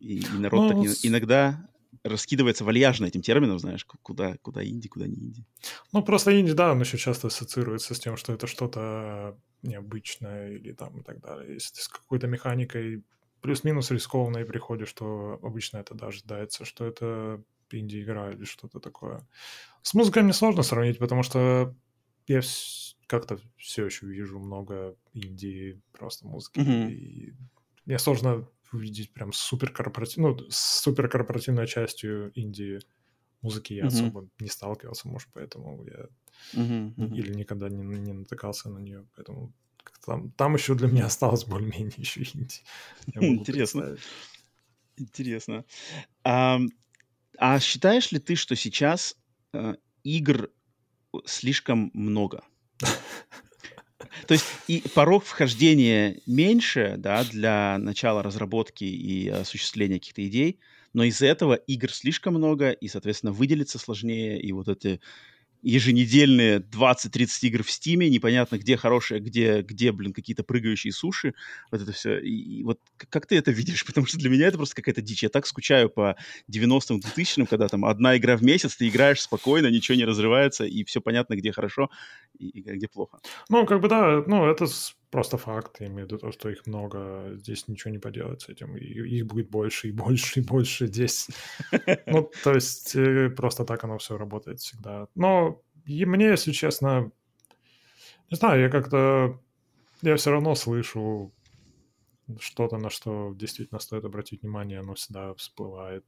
и, 0.00 0.18
и 0.18 0.38
народ 0.38 0.62
ну, 0.62 0.68
так 0.68 0.78
не, 0.78 0.88
иногда 1.08 1.68
раскидывается 2.08 2.64
вальяжно 2.64 3.06
этим 3.06 3.22
термином, 3.22 3.58
знаешь, 3.58 3.84
куда, 3.84 4.36
куда 4.42 4.64
инди, 4.64 4.88
куда 4.88 5.06
не 5.06 5.16
инди. 5.16 5.44
Ну, 5.92 6.02
просто 6.02 6.38
инди, 6.38 6.52
да, 6.52 6.72
он 6.72 6.80
еще 6.80 6.98
часто 6.98 7.28
ассоциируется 7.28 7.94
с 7.94 7.98
тем, 7.98 8.16
что 8.16 8.32
это 8.32 8.46
что-то 8.46 9.36
необычное 9.62 10.52
или 10.52 10.72
там 10.72 11.00
и 11.00 11.02
так 11.02 11.20
далее. 11.20 11.54
Если 11.54 11.74
ты 11.74 11.82
с 11.82 11.88
какой-то 11.88 12.26
механикой 12.26 13.02
плюс-минус 13.40 13.90
рискованной 13.90 14.44
приходишь, 14.44 14.92
то 14.92 15.38
обычно 15.42 15.78
это 15.78 15.94
да, 15.94 16.08
ожидается, 16.08 16.64
что 16.64 16.84
это 16.84 17.42
инди-игра 17.70 18.32
или 18.32 18.44
что-то 18.44 18.80
такое. 18.80 19.26
С 19.82 19.94
музыкой 19.94 20.22
мне 20.22 20.32
сложно 20.32 20.62
сравнить, 20.62 20.98
потому 20.98 21.22
что 21.22 21.74
я 22.26 22.40
как-то 23.06 23.38
все 23.56 23.86
еще 23.86 24.06
вижу 24.06 24.38
много 24.38 24.96
инди 25.14 25.80
просто 25.92 26.26
музыки. 26.26 26.58
Mm-hmm. 26.58 26.90
И 26.90 27.34
мне 27.84 27.98
сложно 27.98 28.48
увидеть 28.76 29.12
прям 29.12 29.32
супер 29.32 29.72
корпоративную, 29.72 30.36
ну, 30.36 30.50
с 30.50 30.82
супер 30.82 31.08
корпоративной 31.08 31.66
частью 31.66 32.32
Индии 32.32 32.78
музыки 33.42 33.74
я 33.74 33.84
mm-hmm. 33.84 33.86
особо 33.88 34.28
не 34.40 34.48
сталкивался, 34.48 35.08
может, 35.08 35.28
поэтому 35.32 35.84
я 35.84 36.06
mm-hmm. 36.54 36.94
Mm-hmm. 36.94 37.16
или 37.16 37.34
никогда 37.34 37.68
не, 37.68 37.82
не 37.82 38.12
натыкался 38.12 38.70
на 38.70 38.78
нее, 38.78 39.06
поэтому 39.14 39.52
там, 40.04 40.30
там 40.32 40.54
еще 40.54 40.74
для 40.74 40.88
меня 40.88 41.06
осталось 41.06 41.44
более-менее 41.44 41.94
еще 41.96 42.22
инди. 42.22 42.62
Интересно. 43.14 43.96
Интересно. 44.96 45.64
А, 46.24 46.58
а 47.38 47.60
считаешь 47.60 48.12
ли 48.12 48.18
ты, 48.18 48.34
что 48.34 48.56
сейчас 48.56 49.16
э, 49.52 49.74
игр 50.04 50.50
слишком 51.26 51.90
много? 51.92 52.42
То 54.26 54.34
есть 54.34 54.46
и 54.68 54.82
порог 54.94 55.24
вхождения 55.24 56.18
меньше, 56.26 56.94
да, 56.98 57.24
для 57.24 57.78
начала 57.78 58.22
разработки 58.22 58.84
и 58.84 59.28
осуществления 59.28 59.98
каких-то 59.98 60.26
идей, 60.26 60.58
но 60.92 61.04
из-за 61.04 61.26
этого 61.26 61.54
игр 61.54 61.92
слишком 61.92 62.34
много, 62.34 62.70
и, 62.70 62.88
соответственно, 62.88 63.32
выделиться 63.32 63.78
сложнее, 63.78 64.40
и 64.40 64.52
вот 64.52 64.68
эти 64.68 65.00
еженедельные 65.62 66.58
20-30 66.58 67.28
игр 67.42 67.62
в 67.62 67.70
Стиме, 67.70 68.08
непонятно, 68.08 68.58
где 68.58 68.76
хорошие, 68.76 69.20
где, 69.20 69.62
где 69.62 69.92
блин, 69.92 70.12
какие-то 70.12 70.44
прыгающие 70.44 70.92
суши, 70.92 71.34
вот 71.70 71.80
это 71.80 71.92
все. 71.92 72.18
И, 72.18 72.60
и 72.60 72.62
вот 72.62 72.80
как 72.96 73.26
ты 73.26 73.36
это 73.36 73.50
видишь? 73.50 73.84
Потому 73.86 74.06
что 74.06 74.18
для 74.18 74.30
меня 74.30 74.46
это 74.46 74.56
просто 74.56 74.76
какая-то 74.76 75.02
дичь. 75.02 75.22
Я 75.22 75.28
так 75.28 75.46
скучаю 75.46 75.90
по 75.90 76.16
90-м, 76.50 77.00
2000-м, 77.00 77.46
когда 77.46 77.68
там 77.68 77.84
одна 77.84 78.16
игра 78.16 78.36
в 78.36 78.42
месяц, 78.42 78.76
ты 78.76 78.88
играешь 78.88 79.20
спокойно, 79.20 79.68
ничего 79.68 79.96
не 79.96 80.04
разрывается, 80.04 80.64
и 80.64 80.84
все 80.84 81.00
понятно, 81.00 81.34
где 81.34 81.52
хорошо 81.52 81.90
и, 82.38 82.48
и 82.48 82.60
где 82.60 82.88
плохо. 82.88 83.18
Ну, 83.48 83.66
как 83.66 83.80
бы 83.80 83.88
да, 83.88 84.22
ну, 84.26 84.46
это 84.46 84.66
просто 85.10 85.36
факт, 85.38 85.80
я 85.80 85.86
имею 85.86 86.02
в 86.02 86.10
виду 86.10 86.18
то, 86.18 86.32
что 86.32 86.48
их 86.48 86.66
много, 86.66 87.32
здесь 87.34 87.68
ничего 87.68 87.90
не 87.90 87.98
поделать 87.98 88.42
с 88.42 88.48
этим, 88.48 88.76
и 88.76 88.84
их 88.84 89.26
будет 89.26 89.50
больше 89.50 89.88
и 89.88 89.92
больше 89.92 90.40
и 90.40 90.42
больше 90.42 90.86
здесь. 90.86 91.28
Ну, 92.06 92.30
то 92.44 92.54
есть 92.54 92.96
э, 92.96 93.30
просто 93.30 93.64
так 93.64 93.84
оно 93.84 93.98
все 93.98 94.16
работает 94.18 94.60
всегда. 94.60 95.08
Но 95.14 95.62
и 95.84 96.04
мне, 96.04 96.26
если 96.26 96.52
честно, 96.52 97.10
не 98.30 98.36
знаю, 98.36 98.60
я 98.60 98.68
как-то, 98.68 99.40
я 100.02 100.16
все 100.16 100.30
равно 100.30 100.54
слышу 100.54 101.32
что-то, 102.40 102.76
на 102.78 102.90
что 102.90 103.32
действительно 103.34 103.80
стоит 103.80 104.04
обратить 104.04 104.42
внимание, 104.42 104.80
оно 104.80 104.94
всегда 104.94 105.32
всплывает 105.34 106.04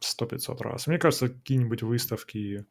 сто 0.00 0.26
пятьсот 0.26 0.60
раз. 0.60 0.86
Мне 0.86 0.98
кажется, 0.98 1.28
какие-нибудь 1.28 1.82
выставки 1.82 2.66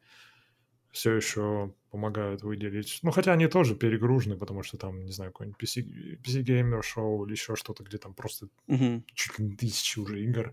все 0.92 1.14
еще 1.14 1.74
помогают 1.90 2.42
выделить. 2.42 3.00
Ну, 3.02 3.10
хотя 3.10 3.32
они 3.32 3.46
тоже 3.48 3.74
перегружены, 3.76 4.36
потому 4.36 4.62
что 4.62 4.78
там, 4.78 5.04
не 5.04 5.12
знаю, 5.12 5.32
какой-нибудь 5.32 5.58
PC, 5.58 5.82
PC 6.22 6.42
Gamer 6.42 6.80
Show 6.82 7.24
или 7.26 7.32
еще 7.32 7.56
что-то, 7.56 7.84
где 7.84 7.98
там 7.98 8.14
просто 8.14 8.48
Мгм. 8.68 9.04
чуть 9.14 9.38
ли 9.38 9.46
не 9.46 9.56
тысячи 9.56 9.98
уже 9.98 10.22
игр, 10.22 10.52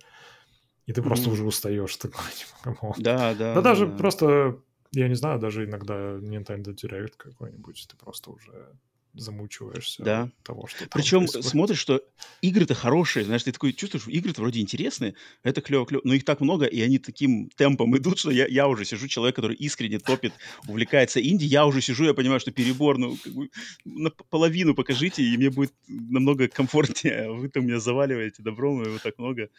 и 0.87 0.93
ты 0.93 1.01
просто 1.01 1.29
Мгм. 1.29 1.33
уже 1.33 1.45
устаешь. 1.45 1.97
Такой, 1.97 2.23
типа, 2.33 2.95
да, 2.97 3.33
Да 3.53 3.61
да, 3.61 3.61
даже 3.61 3.87
да. 3.87 3.97
просто, 3.97 4.61
я 4.93 5.07
не 5.07 5.15
знаю, 5.15 5.39
даже 5.39 5.65
иногда 5.65 5.95
Nintendo 6.17 6.73
Direct 6.75 7.13
какой-нибудь, 7.17 7.87
ты 7.89 7.97
просто 7.97 8.31
уже 8.31 8.77
замучиваешься 9.19 10.03
Да. 10.03 10.31
того, 10.43 10.67
что 10.67 10.79
там 10.79 10.89
Причем 10.89 11.19
происходит. 11.21 11.49
смотришь, 11.51 11.79
что 11.79 12.01
игры-то 12.41 12.75
хорошие, 12.75 13.25
знаешь, 13.25 13.43
ты 13.43 13.51
такой 13.51 13.73
чувствуешь, 13.73 14.07
игры-то 14.07 14.41
вроде 14.41 14.59
интересные, 14.61 15.15
это 15.43 15.61
клево, 15.61 15.85
клево, 15.85 16.01
но 16.03 16.13
их 16.13 16.23
так 16.23 16.39
много, 16.39 16.65
и 16.65 16.79
они 16.81 16.99
таким 16.99 17.49
темпом 17.55 17.97
идут, 17.97 18.19
что 18.19 18.31
я, 18.31 18.45
я 18.47 18.67
уже 18.67 18.85
сижу, 18.85 19.07
человек, 19.07 19.35
который 19.35 19.55
искренне 19.55 19.99
топит, 19.99 20.37
увлекается 20.67 21.19
инди, 21.21 21.45
я 21.45 21.65
уже 21.65 21.81
сижу, 21.81 22.05
я 22.05 22.13
понимаю, 22.13 22.39
что 22.39 22.51
перебор, 22.51 22.97
ну, 22.97 23.17
как 23.17 23.33
бы, 23.33 23.49
на 23.85 24.11
п- 24.11 24.23
половину 24.29 24.75
покажите, 24.75 25.23
и 25.23 25.35
мне 25.37 25.49
будет 25.49 25.73
намного 25.87 26.47
комфортнее, 26.47 27.25
а 27.25 27.31
вы 27.31 27.49
там 27.49 27.65
меня 27.65 27.79
заваливаете 27.79 28.43
добром, 28.43 28.83
и 28.83 28.89
вот 28.89 29.01
так 29.01 29.17
много. 29.17 29.49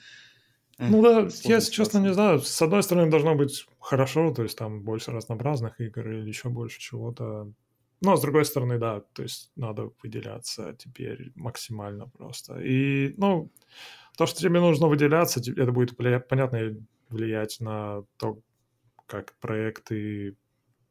Ну 0.79 1.03
да, 1.03 1.29
я, 1.45 1.57
если 1.57 1.73
честно, 1.73 1.99
ситуация. 1.99 2.01
не 2.01 2.13
знаю. 2.15 2.41
С 2.41 2.63
одной 2.63 2.83
стороны, 2.83 3.11
должно 3.11 3.35
быть 3.35 3.67
хорошо, 3.81 4.33
то 4.33 4.43
есть 4.43 4.57
там 4.57 4.83
больше 4.83 5.11
разнообразных 5.11 5.81
игр 5.81 6.09
или 6.09 6.29
еще 6.29 6.49
больше 6.51 6.79
чего-то. 6.81 7.53
Но 8.01 8.17
с 8.17 8.23
другой 8.23 8.45
стороны, 8.45 8.79
да, 8.79 9.01
то 9.13 9.23
есть 9.23 9.51
надо 9.57 9.91
выделяться 10.03 10.75
теперь 10.79 11.33
максимально 11.35 12.09
просто. 12.09 12.61
И, 12.61 13.15
ну, 13.17 13.51
то, 14.17 14.27
что 14.27 14.41
тебе 14.41 14.61
нужно 14.61 14.87
выделяться, 14.87 15.41
это 15.41 15.73
будет, 15.73 15.97
понятно, 15.97 16.77
влиять 17.09 17.59
на 17.61 18.05
то, 18.19 18.41
как 19.07 19.35
проекты 19.41 20.37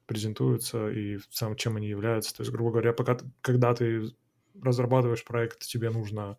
презентуются 0.06 0.90
и 0.90 1.18
целом, 1.30 1.56
чем 1.56 1.76
они 1.78 1.88
являются. 1.88 2.36
То 2.36 2.42
есть, 2.42 2.52
грубо 2.52 2.72
говоря, 2.72 2.94
пока, 2.94 3.18
когда 3.42 3.74
ты 3.74 4.10
разрабатываешь 4.62 5.24
проект, 5.24 5.60
тебе 5.60 5.90
нужно 5.90 6.38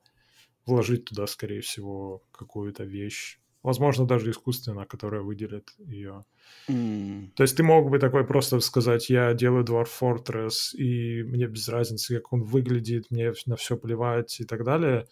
вложить 0.66 1.07
туда, 1.07 1.27
скорее 1.27 1.61
всего, 1.61 2.23
какую-то 2.32 2.85
вещь. 2.85 3.40
Возможно, 3.69 4.07
даже 4.07 4.31
искусственно, 4.31 4.86
которая 4.86 5.23
выделит 5.23 5.70
ее. 5.78 6.24
М, 6.69 7.32
То 7.35 7.43
есть 7.45 7.57
ты 7.57 7.62
мог 7.62 7.89
бы 7.90 7.99
такой 8.01 8.27
просто 8.27 8.59
сказать, 8.61 9.11
я 9.11 9.32
делаю 9.32 9.65
Dwarf 9.65 9.89
Fortress, 10.01 10.74
и 10.74 11.23
мне 11.23 11.47
без 11.47 11.69
разницы, 11.69 12.16
как 12.16 12.32
он 12.32 12.43
выглядит, 12.43 13.11
мне 13.11 13.32
на 13.47 13.57
все 13.57 13.77
плевать 13.77 14.40
и 14.40 14.45
так 14.45 14.65
далее. 14.65 15.07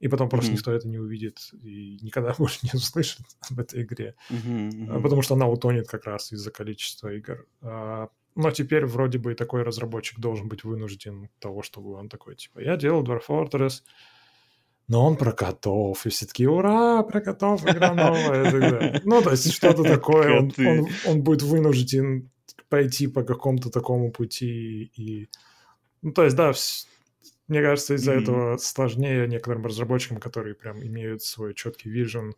И 0.00 0.08
потом 0.08 0.28
просто 0.30 0.54
Мгм. 0.54 0.56
никто 0.56 0.72
это 0.72 0.88
не 0.88 0.98
увидит 0.98 1.38
и 1.54 1.98
никогда 2.02 2.34
больше 2.38 2.60
не 2.64 2.72
услышит 2.74 3.26
об 3.50 3.60
этой 3.60 3.82
игре. 3.84 4.16
А, 4.86 5.00
мгм. 5.00 5.02
Потому 5.02 5.22
что 5.22 5.34
она 5.34 5.48
утонет 5.48 5.88
как 5.88 6.04
раз 6.06 6.32
из-за 6.32 6.50
количества 6.52 7.12
игр. 7.14 7.46
А, 7.62 8.08
Но 8.36 8.50
теперь 8.52 8.86
вроде 8.86 9.18
бы 9.18 9.34
такой 9.34 9.62
разработчик 9.62 10.20
должен 10.20 10.48
быть 10.48 10.64
вынужден 10.64 11.30
того, 11.40 11.62
чтобы 11.62 11.94
он 11.94 12.08
такой, 12.08 12.36
типа, 12.36 12.60
я 12.60 12.76
делал 12.76 13.04
Dwarf 13.04 13.22
Fortress, 13.28 13.82
но 14.88 15.06
он 15.06 15.16
про 15.16 15.32
котов. 15.32 16.04
И 16.06 16.08
все 16.10 16.26
таки 16.26 16.46
ура, 16.46 17.02
про 17.02 17.20
котов, 17.20 17.62
игра 17.64 17.94
новая. 17.94 19.00
Ну, 19.04 19.22
то 19.22 19.30
есть 19.30 19.52
что-то 19.52 19.82
такое. 19.84 20.38
Он, 20.40 20.52
он- 20.58 20.88
он 21.06 21.22
будет 21.22 21.42
вынужден 21.42 22.30
пойти 22.68 23.06
по 23.06 23.22
какому-то 23.22 23.70
такому 23.70 24.10
пути. 24.12 24.90
И... 24.96 25.28
Ну, 26.02 26.12
то 26.12 26.24
есть, 26.24 26.36
да, 26.36 26.50
вс- 26.50 26.86
мне 27.48 27.62
кажется, 27.62 27.94
из-за 27.94 28.12
Мгм. 28.12 28.22
этого 28.22 28.56
сложнее 28.56 29.28
некоторым 29.28 29.66
разработчикам, 29.66 30.18
которые 30.18 30.54
прям 30.54 30.82
имеют 30.82 31.22
свой 31.22 31.54
четкий 31.54 31.90
вижен. 31.90 32.34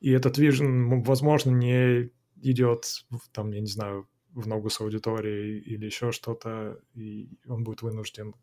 И 0.00 0.10
этот 0.12 0.38
вижен, 0.38 1.02
возможно, 1.02 1.50
не 1.50 2.10
идет, 2.40 3.04
там, 3.32 3.50
я 3.52 3.60
не 3.60 3.66
знаю, 3.66 4.08
в 4.32 4.46
ногу 4.46 4.70
с 4.70 4.80
аудиторией 4.80 5.58
или 5.58 5.86
еще 5.86 6.12
что-то, 6.12 6.78
и 6.94 7.28
он 7.48 7.64
будет 7.64 7.82
вынужден 7.82 8.34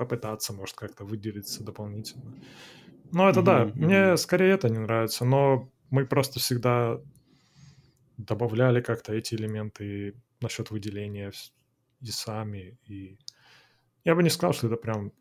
попытаться, 0.00 0.54
может, 0.54 0.76
как-то 0.76 1.04
выделиться 1.04 1.62
дополнительно. 1.62 2.34
Ну, 3.12 3.28
это 3.28 3.42
да, 3.42 3.64
Мгм, 3.66 3.74
мне 3.74 4.16
скорее 4.16 4.54
это 4.54 4.70
не 4.70 4.78
нравится, 4.78 5.24
но 5.24 5.70
мы 5.90 6.06
просто 6.06 6.40
всегда 6.40 6.98
добавляли 8.16 8.80
как-то 8.80 9.12
эти 9.12 9.34
элементы 9.34 10.14
насчет 10.40 10.70
выделения 10.70 11.32
и 12.00 12.10
сами, 12.10 12.78
и 12.86 13.18
я 14.04 14.14
бы 14.14 14.22
не 14.22 14.30
сказал, 14.30 14.54
что 14.54 14.68
это 14.68 14.76
прям 14.76 15.12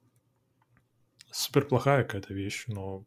супер 1.31 1.67
плохая 1.67 2.03
какая-то 2.03 2.33
вещь, 2.33 2.65
но 2.67 3.05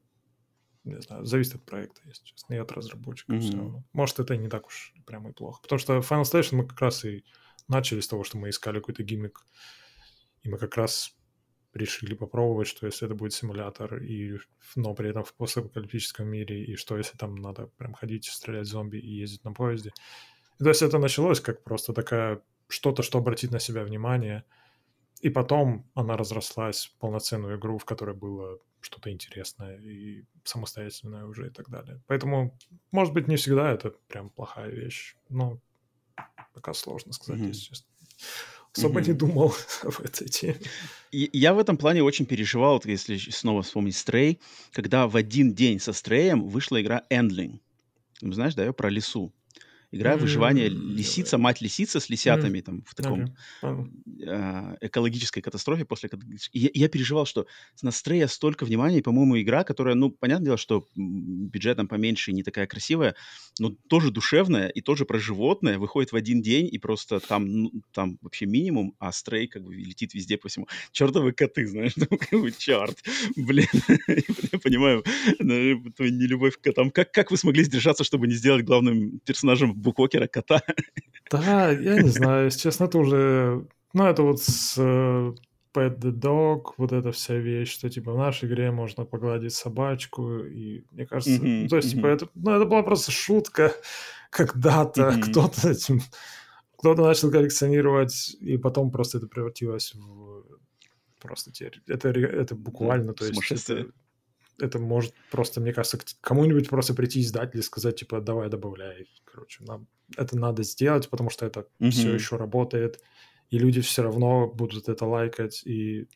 не 0.85 1.01
знаю, 1.01 1.25
зависит 1.25 1.55
от 1.55 1.65
проекта, 1.65 2.01
если 2.05 2.25
честно, 2.25 2.55
и 2.55 2.59
от 2.59 2.73
разработчика 2.73 3.39
все 3.39 3.53
Мгм. 3.53 3.59
равно. 3.59 3.85
Может, 3.93 4.19
это 4.19 4.35
и 4.35 4.39
не 4.39 4.49
так 4.49 4.67
уж 4.67 4.93
прямо 5.07 5.31
и 5.31 5.33
плохо. 5.33 5.63
Потому 5.63 5.79
что 5.79 5.99
Final 5.99 6.23
Station 6.23 6.57
мы 6.57 6.67
как 6.67 6.81
раз 6.81 7.05
и 7.05 7.25
начали 7.69 8.01
с 8.01 8.09
того, 8.09 8.25
что 8.25 8.37
мы 8.37 8.51
искали 8.51 8.81
какой-то 8.81 9.03
гиммик, 9.05 9.41
и 10.43 10.49
мы 10.49 10.59
как 10.59 10.77
раз 10.77 11.17
решили 11.75 12.15
попробовать, 12.15 12.69
что 12.69 12.87
если 12.87 13.07
это 13.07 13.15
будет 13.15 13.33
симулятор, 13.33 13.97
и, 14.03 14.39
но 14.77 14.95
при 14.95 15.11
этом 15.11 15.25
в 15.25 15.35
постапокалиптическом 15.35 16.29
мире, 16.29 16.65
и 16.65 16.77
что 16.77 16.97
если 16.99 17.17
там 17.17 17.37
надо 17.37 17.67
прям 17.67 17.95
ходить, 17.95 18.27
стрелять 18.27 18.67
в 18.67 18.71
зомби 18.71 18.99
и 18.99 19.11
ездить 19.21 19.45
на 19.45 19.53
поезде. 19.53 19.95
И 20.61 20.65
то 20.65 20.71
есть 20.71 20.83
это 20.83 20.99
началось 20.99 21.41
как 21.41 21.65
просто 21.65 21.93
такая 21.93 22.43
что-то, 22.69 23.03
что 23.03 23.19
обратит 23.19 23.51
на 23.51 23.61
себя 23.61 23.85
внимание, 23.85 24.45
и 25.21 25.31
потом 25.31 25.91
она 25.95 26.17
разрослась 26.17 26.87
в 26.87 26.99
полноценную 26.99 27.59
игру, 27.59 27.79
в 27.79 27.85
которой 27.85 28.15
было 28.17 28.59
что-то 28.81 29.11
интересное 29.13 29.79
и 29.79 30.25
самостоятельное 30.45 31.25
уже 31.27 31.47
и 31.49 31.51
так 31.51 31.69
далее. 31.71 32.03
Поэтому, 32.09 32.59
может 32.91 33.15
быть, 33.15 33.29
не 33.29 33.37
всегда 33.37 33.71
это 33.73 33.93
прям 34.09 34.31
плохая 34.31 34.71
вещь, 34.71 35.17
но 35.29 35.61
пока 36.55 36.75
сложно 36.75 37.13
сказать, 37.13 37.41
Мгм. 37.41 37.49
если 37.49 37.63
честно. 37.63 37.89
Особо 38.75 39.01
Мгм. 39.01 39.09
не 39.09 39.15
думал 39.15 39.55
об 39.83 40.01
этой 40.05 40.29
теме. 40.29 40.61
И 41.11 41.29
я 41.33 41.53
в 41.53 41.59
этом 41.59 41.77
плане 41.77 42.03
очень 42.03 42.25
переживал, 42.25 42.75
вот 42.75 42.87
если 42.87 43.19
снова 43.19 43.63
вспомнить 43.63 43.95
Stray, 43.95 44.39
когда 44.73 45.07
в 45.07 45.17
один 45.17 45.53
день 45.55 45.79
со 45.79 45.93
Стреем 45.93 46.49
вышла 46.49 46.81
игра. 46.81 47.03
Ну, 47.11 48.33
Знаешь, 48.33 48.55
да, 48.55 48.73
про 48.73 48.89
лису. 48.89 49.33
Игра 49.93 50.17
выживания 50.17 50.69
М, 50.69 50.71
лисица, 50.71 51.39
мать 51.39 51.61
лисица 51.61 52.01
с 52.01 52.09
лисятами 52.11 52.61
там 52.61 52.83
в 52.87 52.95
таком 52.95 53.25
Окей, 53.25 53.35
понял. 53.61 53.89
а, 54.27 54.77
экологической 54.81 55.41
катастрофе 55.41 55.85
после. 55.85 56.11
И 56.53 56.59
я, 56.61 56.71
я 56.75 56.89
переживал, 56.89 57.27
что 57.27 57.47
на 57.83 57.91
Стрея 57.91 58.27
столько 58.27 58.65
внимания, 58.65 58.99
и, 58.99 59.03
по-моему, 59.03 59.41
игра, 59.41 59.65
которая, 59.65 59.95
ну, 59.95 60.11
понятное 60.11 60.47
дело, 60.47 60.57
что 60.59 60.87
бюджетом 60.95 61.89
поменьше 61.89 62.31
и 62.31 62.35
не 62.35 62.43
такая 62.43 62.67
красивая, 62.67 63.15
но 63.59 63.71
тоже 63.89 64.11
душевная 64.11 64.69
и 64.69 64.81
тоже 64.81 65.05
про 65.05 65.19
животное, 65.19 65.79
выходит 65.79 66.13
в 66.13 66.17
один 66.17 66.43
день, 66.43 66.69
и 66.71 66.79
просто 66.79 67.21
там, 67.21 67.47
ну, 67.47 67.73
там 67.93 68.19
вообще 68.23 68.47
минимум, 68.47 68.95
а 68.99 69.13
Стрей 69.13 69.47
как 69.47 69.63
бы 69.65 69.75
летит 69.75 70.15
везде 70.15 70.37
по 70.39 70.49
всему. 70.49 70.67
Чертовы 70.93 71.33
коты, 71.33 71.67
знаешь, 71.67 71.93
ну, 71.97 72.07
как 72.07 72.41
бы, 72.41 72.53
черт, 72.53 72.99
блин, 73.37 73.67
я 74.53 74.59
понимаю, 74.59 75.05
ну, 75.39 75.91
твою 75.93 76.13
нелюбовь 76.13 76.57
к 76.59 76.61
котам. 76.61 76.91
Как, 76.91 77.13
как 77.13 77.31
вы 77.31 77.37
смогли 77.37 77.65
сдержаться, 77.65 78.05
чтобы 78.05 78.27
не 78.27 78.35
сделать 78.35 78.65
главным 78.65 79.21
персонажем 79.21 79.75
Буквокера 79.83 80.27
кота? 80.27 80.63
Да, 81.31 81.71
я 81.71 82.03
не 82.03 82.09
знаю, 82.09 82.47
если 82.47 82.61
честно, 82.61 82.85
это 82.85 82.99
уже... 82.99 83.67
Ну, 83.95 84.05
это 84.07 84.23
вот 84.23 84.43
с 84.43 84.75
э, 84.79 85.33
Pet 85.75 85.99
the 85.99 86.13
Dog, 86.13 86.75
вот 86.77 86.93
эта 86.93 87.13
вся 87.13 87.35
вещь, 87.35 87.73
что, 87.73 87.89
типа, 87.89 88.13
в 88.13 88.19
нашей 88.19 88.49
игре 88.49 88.71
можно 88.71 89.05
погладить 89.05 89.55
собачку, 89.55 90.41
и, 90.41 90.85
мне 90.91 91.07
кажется... 91.07 91.43
Ну, 91.43 91.69
то 91.69 91.77
есть, 91.77 91.91
типа, 91.91 92.09
мгм. 92.09 92.17
это... 92.17 92.29
Ну, 92.35 92.51
это 92.51 92.65
была 92.67 92.83
просто 92.83 93.13
шутка 93.13 93.73
когда-то, 94.31 95.13
Мгм. 95.13 95.23
кто-то 95.23 95.71
этим... 95.71 96.01
Кто-то 96.79 97.03
начал 97.03 97.31
коллекционировать, 97.31 98.37
и 98.41 98.57
потом 98.57 98.91
просто 98.91 99.19
это 99.19 99.27
превратилось 99.29 99.95
в... 99.95 100.45
Просто 101.21 101.53
теперь... 101.53 101.81
Это, 101.87 102.09
это 102.09 102.55
буквально, 102.55 103.15
то 103.15 103.25
есть... 103.25 103.69
Это, 103.69 103.87
это 104.59 104.79
может 104.79 105.15
просто, 105.31 105.61
мне 105.61 105.73
кажется, 105.73 105.99
кому-нибудь 106.21 106.69
просто 106.69 106.95
прийти 106.95 107.21
издатель 107.21 107.59
и 107.61 107.63
сказать, 107.63 107.97
типа, 107.97 108.21
давай 108.21 108.49
добавляй. 108.49 109.09
Короче, 109.25 109.65
нам 109.65 109.89
это 110.17 110.37
надо 110.39 110.63
сделать, 110.63 111.09
потому 111.11 111.31
что 111.31 111.47
это 111.47 111.67
все 111.89 112.11
Мгм. 112.11 112.15
еще 112.15 112.37
работает, 112.37 113.01
и 113.51 113.59
люди 113.59 113.81
все 113.81 114.03
равно 114.03 114.49
будут 114.49 114.89
это 114.89 115.07
лайкать, 115.07 115.63
и 115.65 116.09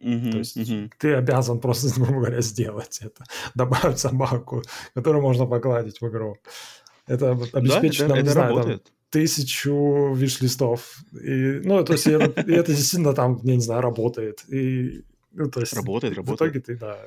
Мгм, 0.00 0.30
то 0.30 0.38
есть 0.38 0.56
мгм. 0.56 0.90
ты 0.98 1.14
обязан 1.14 1.60
просто, 1.60 1.88
грубо 2.00 2.20
говоря, 2.20 2.40
сделать 2.40 3.00
это. 3.02 3.24
Добавить 3.54 3.98
собаку, 3.98 4.62
которую 4.94 5.22
можно 5.22 5.46
погладить 5.46 6.00
в 6.00 6.08
игру. 6.08 6.36
Это 7.06 7.34
вот 7.34 7.50
Да, 7.52 7.58
обеспечит 7.58 8.00
это, 8.02 8.08
нам, 8.10 8.22
не 8.22 8.28
знаю, 8.30 8.54
там, 8.54 8.80
тысячу 9.10 10.14
виш-листов. 10.14 10.96
И, 11.22 11.60
ну, 11.64 11.84
то 11.84 11.92
есть 11.92 12.06
это, 12.06 12.40
и 12.50 12.52
это 12.54 12.72
действительно 12.72 13.12
там, 13.14 13.40
я 13.44 13.54
не 13.56 13.60
знаю, 13.60 13.82
работает. 13.82 14.44
И, 14.48 15.04
ну, 15.32 15.50
то 15.50 15.60
есть 15.60 15.74
Работает, 15.74 16.14
в 16.14 16.16
работает. 16.16 16.52
итоге 16.54 16.60
ты, 16.60 16.76
да, 16.76 16.98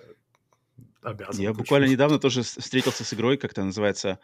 обязан. 1.09 1.47
Я 1.47 1.53
буквально 1.53 1.85
недавно 1.87 2.19
тоже 2.19 2.43
встретился 2.43 3.03
с 3.03 3.13
игрой, 3.13 3.37
как-то 3.37 3.63
называется 3.63 4.19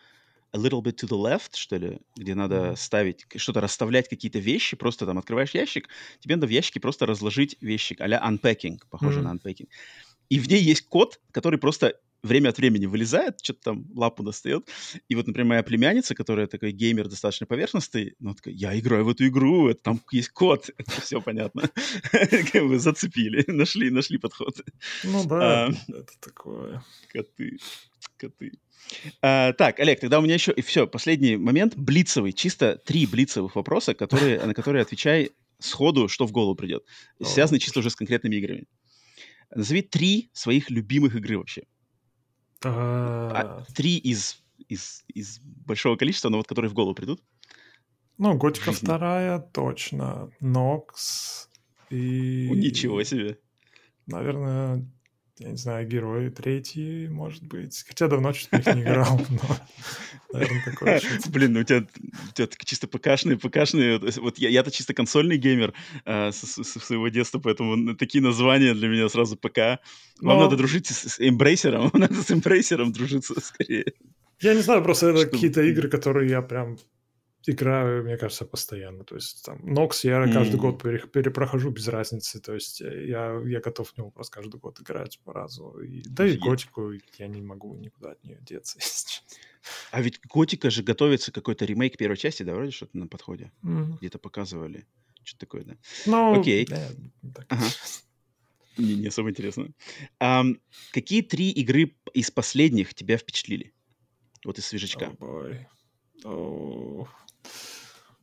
A 0.53 0.59
Little 0.59 0.81
Bit 0.83 0.97
to 1.03 1.09
the 1.09 1.17
Left, 1.21 1.55
что 1.55 1.77
ли, 1.77 2.01
где 2.15 2.35
надо 2.35 2.75
Мгм. 2.75 2.77
ставить, 2.77 3.25
что-то 3.37 3.61
расставлять 3.61 4.09
какие-то 4.09 4.39
вещи, 4.39 4.77
просто 4.77 5.05
там 5.05 5.17
открываешь 5.19 5.51
ящик, 5.55 5.89
тебе 6.19 6.35
надо 6.35 6.47
в 6.47 6.51
ящике 6.51 6.79
просто 6.81 7.05
разложить 7.07 7.57
вещик, 7.61 8.01
а-ля 8.01 8.21
unpacking, 8.25 8.79
похоже 8.89 9.21
Мгм. 9.21 9.23
на 9.23 9.33
unpacking. 9.35 9.69
и 10.29 10.39
в 10.39 10.47
ней 10.49 10.61
есть 10.61 10.87
код, 10.89 11.19
который 11.31 11.59
просто 11.59 11.95
время 12.23 12.49
от 12.49 12.57
времени 12.57 12.85
вылезает, 12.85 13.39
что-то 13.41 13.61
там 13.61 13.85
лапу 13.95 14.23
достает. 14.23 14.69
И 15.07 15.15
вот, 15.15 15.27
например, 15.27 15.47
моя 15.47 15.63
племянница, 15.63 16.15
которая 16.15 16.47
такой 16.47 16.71
геймер 16.71 17.07
достаточно 17.07 17.45
поверхностный, 17.45 18.15
ну, 18.19 18.33
такая, 18.33 18.53
я 18.53 18.77
играю 18.77 19.05
в 19.05 19.09
эту 19.09 19.27
игру, 19.27 19.69
это, 19.69 19.81
там 19.81 20.01
есть 20.11 20.29
код, 20.29 20.69
это 20.77 21.01
все 21.01 21.21
понятно. 21.21 21.69
Вы 22.53 22.79
зацепили, 22.79 23.43
нашли, 23.47 23.89
нашли 23.89 24.17
подход. 24.17 24.61
Ну 25.03 25.25
да, 25.25 25.67
а, 25.67 25.69
это 25.89 26.13
такое. 26.19 26.83
Коты, 27.09 27.57
коты. 28.17 28.51
А, 29.21 29.53
так, 29.53 29.79
Олег, 29.79 29.99
тогда 29.99 30.19
у 30.19 30.21
меня 30.21 30.33
еще... 30.35 30.51
И 30.51 30.61
все, 30.61 30.87
последний 30.87 31.37
момент, 31.37 31.75
блицевый, 31.75 32.33
чисто 32.33 32.79
три 32.85 33.05
блицевых 33.05 33.55
вопроса, 33.55 33.93
которые, 33.93 34.43
на 34.45 34.53
которые 34.53 34.81
отвечай 34.81 35.31
сходу, 35.59 36.07
что 36.07 36.25
в 36.25 36.31
голову 36.31 36.55
придет. 36.55 36.83
Связаны 37.21 37.59
чисто 37.59 37.79
уже 37.79 37.89
с 37.89 37.95
конкретными 37.95 38.35
играми. 38.35 38.65
Назови 39.53 39.81
три 39.81 40.29
своих 40.33 40.69
любимых 40.69 41.15
игры 41.15 41.37
вообще. 41.37 41.63
А, 42.63 43.63
три 43.73 43.97
из, 43.97 44.41
из, 44.67 45.03
из 45.07 45.39
большого 45.39 45.95
количества, 45.95 46.29
но 46.29 46.37
вот 46.37 46.47
которые 46.47 46.69
в 46.69 46.73
голову 46.73 46.93
придут. 46.95 47.21
Ну, 48.17 48.35
Готика 48.35 48.71
вторая, 48.71 49.39
точно. 49.39 50.31
Нокс 50.39 51.49
и... 51.89 52.49
Ничего 52.51 53.03
себе. 53.03 53.39
Наверное, 54.05 54.85
я 55.41 55.49
не 55.49 55.57
знаю, 55.57 55.87
герой 55.87 56.29
третий, 56.29 57.07
может 57.07 57.43
быть. 57.43 57.83
Хотя 57.87 58.07
давно 58.07 58.31
что-то 58.31 58.57
их 58.57 58.75
не 58.75 58.83
играл, 58.83 59.19
но, 59.29 59.57
наверное, 60.33 60.63
такое 60.63 61.01
Блин, 61.29 61.53
ну 61.53 61.61
у 61.61 61.63
тебя, 61.63 61.79
у 61.79 62.33
тебя 62.33 62.47
чисто 62.63 62.87
ПКшные, 62.87 63.37
ПКшные. 63.37 63.99
Вот 64.17 64.37
я, 64.37 64.49
я-то 64.49 64.69
чисто 64.69 64.93
консольный 64.93 65.37
геймер 65.37 65.73
э, 66.05 66.31
со, 66.31 66.63
со 66.63 66.79
своего 66.79 67.07
детства, 67.07 67.39
поэтому 67.39 67.95
такие 67.95 68.23
названия 68.23 68.73
для 68.73 68.87
меня 68.87 69.09
сразу 69.09 69.35
ПК. 69.35 69.57
Вам 70.21 70.37
но... 70.37 70.43
надо 70.43 70.57
дружить 70.57 70.87
с, 70.87 71.09
с 71.09 71.19
эмбрейсером, 71.19 71.89
надо 71.93 72.21
с 72.21 72.31
эмбрейсером 72.31 72.91
дружиться 72.91 73.39
скорее. 73.41 73.93
Я 74.39 74.53
не 74.53 74.61
знаю, 74.61 74.83
просто 74.83 75.09
это 75.09 75.27
какие-то 75.27 75.63
игры, 75.63 75.89
которые 75.89 76.29
я 76.29 76.41
прям 76.41 76.77
играю, 77.45 78.03
мне 78.03 78.17
кажется, 78.17 78.45
постоянно. 78.45 79.03
То 79.03 79.15
есть 79.15 79.43
там 79.45 79.59
Nox 79.59 79.99
я 80.03 80.23
mm. 80.23 80.33
каждый 80.33 80.59
год 80.59 80.81
перепрохожу 80.81 81.71
без 81.71 81.87
разницы. 81.87 82.39
То 82.39 82.53
есть 82.53 82.81
э, 82.81 83.07
я, 83.07 83.41
я 83.45 83.59
готов 83.59 83.91
в 83.91 83.97
него 83.97 84.11
просто 84.11 84.35
каждый 84.35 84.59
год 84.59 84.79
играть 84.79 85.19
по 85.23 85.33
разу. 85.33 85.79
И, 85.79 86.03
да 86.05 86.27
и 86.27 86.37
Готику 86.37 86.91
я 87.17 87.27
не 87.27 87.41
могу 87.41 87.75
никуда 87.75 88.11
от 88.11 88.23
нее 88.23 88.37
деться. 88.41 88.79
А 89.91 90.01
ведь 90.01 90.19
Готика 90.25 90.71
же 90.71 90.81
готовится 90.81 91.31
какой-то 91.31 91.65
ремейк 91.65 91.95
первой 91.95 92.17
части, 92.17 92.41
да, 92.41 92.55
вроде 92.55 92.71
что-то 92.71 92.97
на 92.97 93.07
подходе? 93.07 93.51
Mm. 93.63 93.99
Где-то 93.99 94.17
показывали. 94.17 94.87
Что-то 95.23 95.45
такое, 95.45 95.63
да? 95.63 95.77
Ну, 96.07 96.39
Окей. 96.39 96.65
Да, 96.65 96.89
ага. 97.47 97.65
Не, 98.77 98.95
не 98.95 99.07
особо 99.07 99.29
интересно. 99.29 99.69
А, 100.19 100.43
какие 100.91 101.21
три 101.21 101.51
игры 101.51 101.93
из 102.13 102.31
последних 102.31 102.93
тебя 102.93 103.17
впечатлили? 103.17 103.73
Вот 104.45 104.57
из 104.57 104.65
свежачка. 104.65 105.13
Oh, 105.19 105.65
oh. 106.23 107.07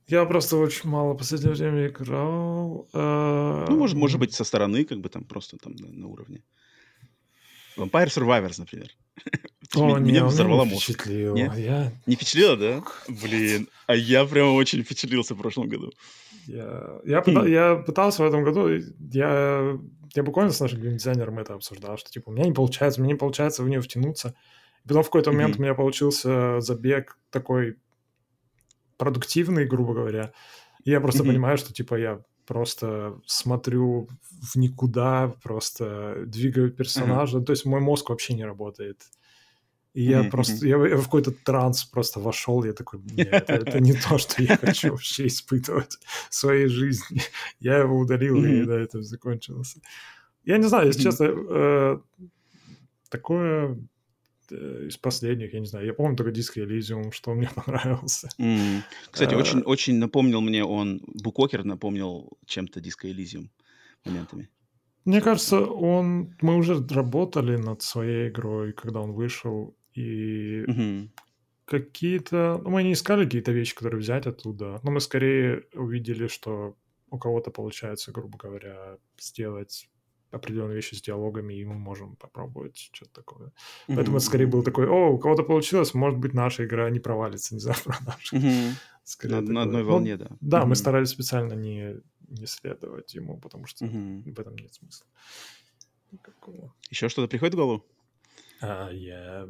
Я 0.08 0.24
просто 0.24 0.56
очень 0.56 0.88
мало 0.88 1.12
в 1.12 1.18
последнее 1.18 1.52
время 1.52 1.86
играл. 1.88 2.88
Ну, 2.92 3.76
может, 3.76 3.96
может 3.96 4.18
быть, 4.18 4.32
со 4.32 4.44
стороны, 4.44 4.84
как 4.84 5.00
бы 5.00 5.08
там 5.08 5.24
просто 5.24 5.58
там 5.58 5.76
на, 5.76 5.88
на 5.88 6.06
уровне. 6.08 6.42
Vampire 7.76 8.08
Survivors, 8.08 8.58
например. 8.58 8.88
О, 9.74 9.98
меня 9.98 10.24
взорвало 10.24 10.64
мозг. 10.64 10.84
Впечатлило. 10.84 11.36
Я... 11.36 11.92
Не 12.06 12.16
впечатлило, 12.16 12.56
да? 12.56 12.82
Блин, 13.08 13.68
а 13.86 13.94
я 13.94 14.24
прям 14.24 14.54
очень 14.54 14.82
впечатлился 14.82 15.34
в 15.34 15.38
прошлом 15.38 15.68
году. 15.68 15.92
Я, 16.46 17.00
я, 17.04 17.20
пыта... 17.20 17.46
я 17.46 17.76
пытался 17.76 18.22
в 18.22 18.26
этом 18.26 18.42
году, 18.42 18.68
я, 19.12 19.78
я 20.14 20.22
буквально 20.22 20.50
с 20.50 20.60
нашим 20.60 20.80
дизайнером 20.80 21.38
это 21.38 21.54
обсуждал, 21.54 21.98
что 21.98 22.10
типа 22.10 22.30
у 22.30 22.32
меня 22.32 22.46
не 22.46 22.54
получается, 22.54 23.02
мне 23.02 23.12
не 23.12 23.18
получается 23.18 23.62
в 23.62 23.68
нее 23.68 23.82
втянуться. 23.82 24.34
И 24.84 24.88
потом 24.88 25.02
в 25.02 25.06
какой-то 25.06 25.32
момент 25.32 25.56
mm-hmm. 25.56 25.58
у 25.58 25.62
меня 25.62 25.74
получился 25.74 26.60
забег 26.60 27.18
такой 27.30 27.76
продуктивный, 28.98 29.64
грубо 29.64 29.94
говоря. 29.94 30.32
И 30.84 30.90
я 30.90 31.00
просто 31.00 31.22
mm-hmm. 31.22 31.26
понимаю, 31.26 31.58
что 31.58 31.72
типа 31.72 31.94
я 31.94 32.20
просто 32.46 33.20
смотрю 33.26 34.08
в 34.30 34.56
никуда, 34.56 35.34
просто 35.42 36.24
двигаю 36.26 36.70
персонажа. 36.70 37.38
Mm-hmm. 37.38 37.44
То 37.44 37.52
есть 37.52 37.64
мой 37.64 37.80
мозг 37.80 38.10
вообще 38.10 38.34
не 38.34 38.44
работает. 38.44 39.02
И 39.94 40.02
я 40.02 40.20
mm-hmm. 40.20 40.30
просто, 40.30 40.66
я, 40.66 40.76
я 40.86 40.96
в 40.96 41.04
какой-то 41.04 41.32
транс 41.32 41.84
просто 41.84 42.20
вошел, 42.20 42.62
я 42.64 42.72
такой, 42.72 43.00
нет, 43.00 43.28
это, 43.32 43.54
это 43.54 43.80
не 43.80 43.94
то, 43.94 44.18
что 44.18 44.42
я 44.42 44.56
хочу 44.56 44.90
вообще 44.90 45.26
испытывать 45.26 45.98
в 46.30 46.34
своей 46.34 46.68
жизни. 46.68 47.22
Я 47.58 47.78
его 47.78 47.98
удалил, 47.98 48.36
mm-hmm. 48.36 48.62
и 48.62 48.66
на 48.66 48.72
этом 48.72 49.02
закончилось. 49.02 49.76
Я 50.44 50.58
не 50.58 50.68
знаю, 50.68 50.86
если 50.86 51.00
mm-hmm. 51.00 51.04
честно, 51.04 51.24
э, 51.26 51.98
такое 53.08 53.78
из 54.52 54.96
последних, 54.96 55.54
я 55.54 55.60
не 55.60 55.66
знаю, 55.66 55.86
я 55.86 55.94
помню 55.94 56.16
только 56.16 56.32
Disco 56.32 56.64
Elysium, 56.64 57.10
что 57.12 57.34
мне 57.34 57.50
понравился. 57.54 58.28
Mm. 58.38 58.82
Кстати, 59.10 59.34
а... 59.34 59.38
очень, 59.38 59.60
очень 59.60 59.98
напомнил 59.98 60.40
мне 60.40 60.64
он, 60.64 61.00
Букокер 61.06 61.64
напомнил 61.64 62.38
чем-то 62.46 62.80
Disco 62.80 63.10
Elysium 63.10 63.48
моментами. 64.04 64.48
Мне 65.04 65.20
кажется, 65.20 65.60
он, 65.60 66.34
мы 66.42 66.56
уже 66.56 66.86
работали 66.90 67.56
над 67.56 67.82
своей 67.82 68.28
игрой, 68.28 68.72
когда 68.72 69.00
он 69.00 69.12
вышел, 69.12 69.74
и 69.94 70.64
mm-hmm. 70.64 71.08
какие-то, 71.64 72.60
ну, 72.62 72.70
мы 72.70 72.82
не 72.82 72.92
искали 72.92 73.24
какие-то 73.24 73.52
вещи, 73.52 73.74
которые 73.74 74.00
взять 74.00 74.26
оттуда, 74.26 74.80
но 74.82 74.90
мы 74.90 75.00
скорее 75.00 75.64
увидели, 75.74 76.26
что 76.26 76.76
у 77.10 77.18
кого-то 77.18 77.50
получается, 77.50 78.12
грубо 78.12 78.36
говоря, 78.36 78.98
сделать 79.18 79.88
определенные 80.30 80.76
вещи 80.76 80.94
с 80.94 81.02
диалогами, 81.02 81.54
и 81.54 81.64
мы 81.64 81.74
можем 81.74 82.16
попробовать 82.16 82.90
что-то 82.92 83.12
такое. 83.12 83.48
Mm-hmm. 83.48 83.94
Поэтому 83.94 84.16
это 84.16 84.26
скорее 84.26 84.46
был 84.46 84.62
такой, 84.62 84.86
о, 84.88 85.08
у 85.08 85.18
кого-то 85.18 85.42
получилось, 85.42 85.94
может 85.94 86.18
быть, 86.18 86.34
наша 86.34 86.64
игра 86.64 86.90
не 86.90 87.00
провалится, 87.00 87.54
не 87.54 87.60
знаю, 87.64 87.78
продаж. 87.84 88.32
Mm-hmm. 88.32 89.28
на, 89.28 89.40
на 89.40 89.62
одной 89.62 89.82
ну, 89.82 89.88
волне, 89.88 90.16
да. 90.16 90.28
Да, 90.40 90.60
mm-hmm. 90.60 90.66
мы 90.66 90.76
старались 90.76 91.08
специально 91.08 91.54
не, 91.54 91.96
не 92.28 92.46
следовать 92.46 93.14
ему, 93.14 93.38
потому 93.38 93.66
что 93.66 93.84
mm-hmm. 93.84 94.34
в 94.34 94.40
этом 94.40 94.54
нет 94.56 94.74
смысла. 94.74 95.06
Никакого. 96.12 96.74
Еще 96.90 97.08
что-то 97.08 97.28
приходит 97.28 97.54
в 97.54 97.58
голову? 97.58 97.84
А, 98.60 98.90
я... 98.90 99.46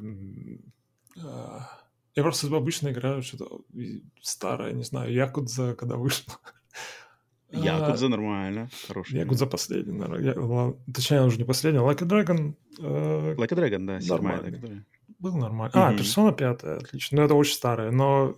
А... 1.18 1.88
Я 2.14 2.24
просто 2.24 2.48
обычно 2.48 2.88
играю 2.88 3.22
что-то 3.22 3.60
старое, 4.20 4.72
не 4.72 4.82
знаю, 4.82 5.12
Якудза, 5.12 5.76
когда 5.76 5.96
вышло. 5.96 6.34
Якудза 7.50 8.06
а, 8.06 8.08
нормально, 8.08 8.68
хороший. 8.88 9.18
Якудза 9.18 9.46
последний, 9.46 9.98
наверное. 9.98 10.74
Точнее, 10.94 11.20
он 11.20 11.28
уже 11.28 11.38
не 11.38 11.44
последний. 11.44 11.80
Like 11.80 12.02
a 12.02 12.06
Dragon... 12.06 12.54
Э, 12.78 13.34
like 13.36 13.52
a 13.52 13.56
Dragon, 13.56 13.86
да, 13.86 14.00
седьмая. 14.00 14.38
Которая... 14.38 14.84
Был 15.18 15.36
нормально. 15.36 15.72
Mm-hmm. 15.74 15.94
А, 15.94 15.94
Persona 15.94 16.36
5, 16.36 16.64
отлично. 16.64 17.18
Ну, 17.18 17.24
это 17.24 17.34
очень 17.34 17.54
старое, 17.54 17.90
но 17.90 18.34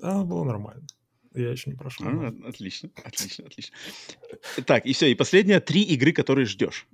она 0.00 0.24
было 0.24 0.44
нормально. 0.44 0.86
Я 1.34 1.50
еще 1.50 1.70
не 1.70 1.76
прошел. 1.76 2.06
А, 2.06 2.34
отлично, 2.48 2.90
отлично, 3.04 3.46
отлично. 3.46 3.76
Так, 4.66 4.86
и 4.86 4.92
все, 4.92 5.10
и 5.10 5.14
последние 5.14 5.60
три 5.60 5.82
игры, 5.82 6.12
которые 6.12 6.46
ждешь. 6.46 6.86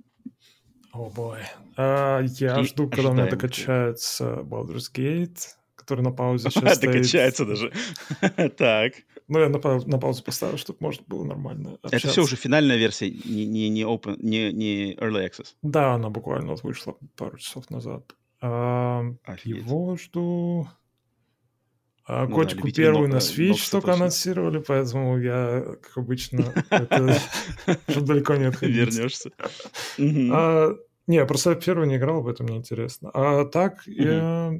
О, 0.91 1.09
бой. 1.09 1.39
А, 1.77 2.21
я 2.21 2.55
три 2.55 2.65
жду, 2.65 2.89
когда 2.89 3.09
у 3.09 3.13
меня 3.13 3.27
докачается 3.27 4.41
Baldur's 4.43 4.91
Gate, 4.93 5.39
который 5.75 6.01
на 6.01 6.11
паузе 6.11 6.49
сейчас 6.51 6.75
стоит. 6.75 6.93
Докачается 6.93 7.45
даже. 7.45 7.73
Так. 8.57 8.93
Ну, 9.29 9.39
я 9.39 9.49
на, 9.49 9.59
на 9.59 9.99
паузу 9.99 10.23
поставил, 10.23 10.57
чтобы, 10.57 10.79
может, 10.81 11.07
было 11.07 11.23
нормально 11.23 11.77
общаться. 11.83 11.97
Это 11.97 12.07
все 12.09 12.23
уже 12.23 12.35
финальная 12.35 12.77
версия, 12.77 13.11
не, 13.11 13.45
не, 13.45 13.69
не, 13.69 13.83
open, 13.83 14.17
не, 14.19 14.51
не 14.51 14.95
Early 14.95 15.29
Access? 15.29 15.53
Да, 15.61 15.93
она 15.93 16.09
буквально 16.09 16.51
вот 16.51 16.63
вышла 16.63 16.97
пару 17.15 17.37
часов 17.37 17.69
назад. 17.69 18.15
А, 18.41 19.03
его 19.43 19.97
жду... 19.97 20.67
А 22.05 22.25
ну, 22.25 22.33
котику 22.33 22.67
да, 22.67 22.73
первую 22.73 23.07
на 23.07 23.17
Switch 23.17 23.69
только 23.69 23.93
анонсировали, 23.93 24.57
поэтому 24.57 25.19
я, 25.19 25.75
как 25.79 25.97
обычно, 25.97 26.51
это 26.71 27.15
далеко 28.01 28.35
не 28.35 28.45
отходить. 28.45 28.75
Вернешься. 28.75 29.29
А, 29.99 30.75
не, 31.05 31.25
просто 31.27 31.53
первый 31.53 31.87
не 31.87 31.97
играл, 31.97 32.23
поэтому 32.23 32.49
мне 32.49 32.57
интересно. 32.57 33.11
А 33.13 33.45
так, 33.45 33.83
я 33.85 34.59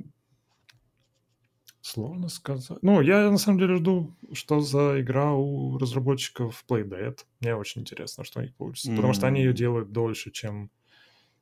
Сложно 1.90 2.30
сказать. 2.30 2.78
Ну, 2.84 3.02
я 3.02 3.32
на 3.32 3.40
самом 3.40 3.58
деле 3.58 3.78
жду, 3.78 4.16
что 4.32 4.60
за 4.60 5.02
игра 5.02 5.34
у 5.34 5.76
разработчиков 5.80 6.64
Playdead. 6.70 7.18
Мне 7.40 7.56
очень 7.56 7.82
интересно, 7.82 8.24
что 8.24 8.40
у 8.40 8.44
них 8.44 8.54
получится. 8.54 8.92
Mm-hmm. 8.92 8.96
Потому 8.96 9.14
что 9.14 9.26
они 9.26 9.40
ее 9.40 9.54
делают 9.54 9.92
дольше, 9.92 10.30
чем 10.30 10.70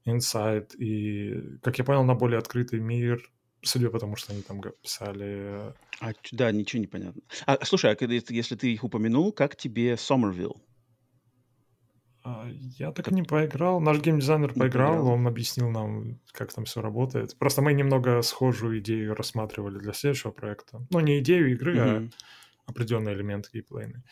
Inside. 0.05 0.77
И, 0.77 1.59
как 1.61 1.77
я 1.77 1.83
понял, 1.83 2.05
на 2.05 2.15
более 2.15 2.39
открытый 2.39 2.79
мир. 2.79 3.29
Судя 3.61 3.89
по 3.89 3.99
тому, 3.99 4.15
что 4.15 4.31
они 4.31 4.41
там 4.41 4.61
писали... 4.81 5.73
А, 5.99 6.13
да, 6.31 6.51
ничего 6.53 6.79
не 6.79 6.87
понятно. 6.87 7.21
А, 7.45 7.57
слушай, 7.65 7.91
а 7.91 7.97
если 7.99 8.55
ты 8.55 8.71
их 8.71 8.85
упомянул, 8.85 9.33
как 9.33 9.57
тебе 9.57 9.95
Somerville? 9.95 10.61
А, 12.27 12.45
я 12.77 12.91
так 12.91 13.09
и 13.09 13.13
не 13.13 13.23
поиграл. 13.23 13.79
Наш 13.79 13.99
геймдизайнер 13.99 14.53
поиграл, 14.53 14.95
поиграл, 14.95 15.07
он 15.07 15.27
объяснил 15.27 15.69
нам, 15.69 16.19
как 16.33 16.53
там 16.53 16.65
все 16.65 16.81
работает. 16.81 17.37
Просто 17.37 17.61
мы 17.61 17.71
немного 17.71 18.21
схожую 18.21 18.79
идею 18.79 19.15
рассматривали 19.15 19.79
для 19.79 19.93
следующего 19.93 20.31
проекта. 20.31 20.85
Ну, 20.89 20.99
не 20.99 21.19
идею 21.19 21.53
игры, 21.53 21.77
mm-hmm. 21.77 22.11
а 22.65 22.71
определенные 22.71 23.15
элементы 23.15 23.49
геймплейные. 23.53 24.03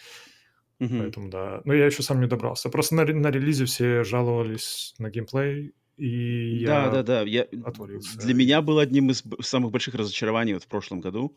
Mm-hmm. 0.79 0.99
Поэтому 0.99 1.29
да. 1.29 1.61
Но 1.65 1.73
я 1.73 1.87
еще 1.87 2.03
сам 2.03 2.21
не 2.21 2.27
добрался. 2.27 2.69
Просто 2.69 2.95
на, 2.95 3.03
на 3.03 3.31
релизе 3.31 3.65
все 3.65 4.05
жаловались 4.05 4.95
на 4.97 5.09
геймплей 5.09 5.73
и 5.97 6.63
Да, 6.65 6.85
я 6.85 6.91
да, 6.91 7.03
да. 7.03 7.21
Я... 7.23 7.47
отвалился. 7.65 8.17
Для 8.17 8.33
меня 8.33 8.61
было 8.61 8.81
одним 8.81 9.09
из 9.09 9.23
самых 9.41 9.71
больших 9.71 9.93
разочарований 9.93 10.53
вот 10.53 10.63
в 10.63 10.67
прошлом 10.67 11.01
году. 11.01 11.35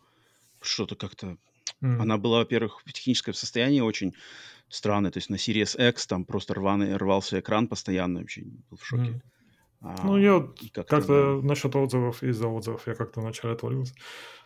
Что-то 0.61 0.95
как-то... 0.95 1.39
М. 1.81 2.01
Она 2.01 2.19
была, 2.19 2.39
во-первых, 2.39 2.83
в 2.85 2.93
техническом 2.93 3.35
состоянии 3.35 3.81
очень 3.81 4.15
странное. 4.69 5.11
То 5.11 5.19
есть 5.19 5.31
на 5.31 5.37
Series 5.37 5.89
X 5.91 6.07
там 6.07 6.25
просто 6.25 6.55
рваный, 6.55 6.97
рвался 6.97 7.41
экран 7.41 7.69
постоянно. 7.69 8.21
Вообще 8.21 8.43
был 8.71 8.77
в 8.77 8.85
шоке. 8.85 9.11
М. 9.11 9.23
А, 9.81 9.97
Ну, 10.05 10.17
я 10.19 10.41
как-то, 10.41 10.83
как-то 10.85 11.41
насчет 11.43 11.75
отзывов, 11.77 12.23
из-за 12.23 12.49
отзывов 12.49 12.87
я 12.87 12.95
как-то 12.95 13.21
вначале 13.21 13.55
отвалился. 13.55 13.95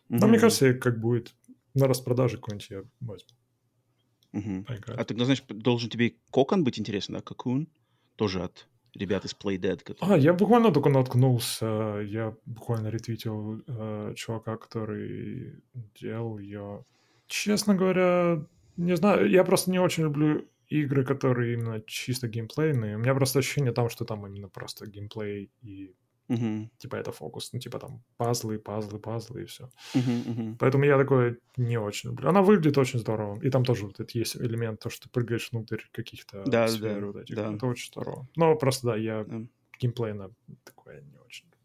да. 0.09 0.19
Но 0.19 0.28
мне 0.28 0.39
кажется, 0.39 0.74
как 0.74 1.01
будет 1.01 1.35
на 1.74 1.86
распродаже 1.89 2.36
какой-нибудь 2.36 2.69
я 2.70 2.82
возьму, 3.01 4.65
поиграть. 4.65 4.99
А 4.99 5.05
тогда, 5.05 5.24
значит, 5.24 5.47
должен 5.49 5.90
тебе 5.90 6.15
Кокон 6.31 6.65
быть 6.65 6.78
интересен, 6.78 7.15
да? 7.15 7.20
Кокун? 7.20 7.69
Тоже 8.16 8.43
от 8.43 8.69
ребят 8.94 9.24
из 9.24 9.35
Playdead. 9.35 9.81
А, 9.82 9.94
которые- 9.94 10.23
я 10.23 10.35
буквально 10.35 10.70
только 10.70 10.90
наткнулся, 10.90 12.01
я 12.07 12.35
буквально 12.44 12.89
ретвитил 12.89 13.62
э, 13.66 14.12
чувака, 14.16 14.57
который 14.59 15.62
делал 15.99 16.39
ее. 16.39 16.85
Честно 17.27 17.74
говоря, 17.74 18.44
не 18.77 18.97
знаю, 18.97 19.28
я 19.31 19.44
просто 19.44 19.70
не 19.70 19.78
очень 19.81 20.05
люблю 20.05 20.49
игры, 20.69 21.05
которые 21.05 21.55
именно 21.55 21.81
чисто 21.86 22.28
геймплейные. 22.28 22.97
У 22.97 22.99
меня 23.01 23.15
просто 23.15 23.39
ощущение 23.40 23.73
там, 23.73 23.89
что 23.90 24.05
там 24.05 24.27
именно 24.27 24.49
просто 24.49 24.86
геймплей 24.86 25.51
и 25.62 25.94
Мгм. 26.28 26.70
типа 26.78 26.97
это 26.97 27.12
фокус. 27.12 27.53
Ну, 27.53 27.61
типа 27.61 27.78
там 27.78 28.05
пазлы, 28.16 28.59
пазлы, 28.59 28.99
пазлы 29.01 29.43
и 29.43 29.47
все. 29.47 29.70
Мгм, 29.94 30.12
мгм. 30.31 30.57
Поэтому 30.59 30.85
я 30.85 30.99
такое 30.99 31.39
не 31.57 31.78
очень 31.78 32.11
люблю. 32.11 32.28
Она 32.28 32.43
выглядит 32.43 32.78
очень 32.78 32.99
здорово. 33.01 33.40
И 33.43 33.51
там 33.51 33.65
тоже 33.65 33.86
вот 33.86 33.94
этот 33.94 34.12
есть 34.12 34.36
элемент, 34.36 34.81
то, 34.81 34.90
что 34.90 35.05
ты 35.09 35.11
прыгаешь 35.11 35.51
внутрь 35.53 35.82
каких-то 35.93 36.44
Да, 36.47 36.66
сфер 36.69 37.01
да, 37.01 37.07
вот 37.07 37.16
этих. 37.16 37.36
да. 37.36 37.53
Это 37.55 37.66
очень 37.66 37.89
здорово. 37.89 38.28
Но 38.36 38.55
просто, 38.57 38.89
да, 38.89 38.97
я 38.97 39.24
Да. 39.27 39.40
геймплейно 39.81 40.32
такое 40.65 41.01
не 41.03 41.19
очень 41.19 41.47
люблю. 41.47 41.59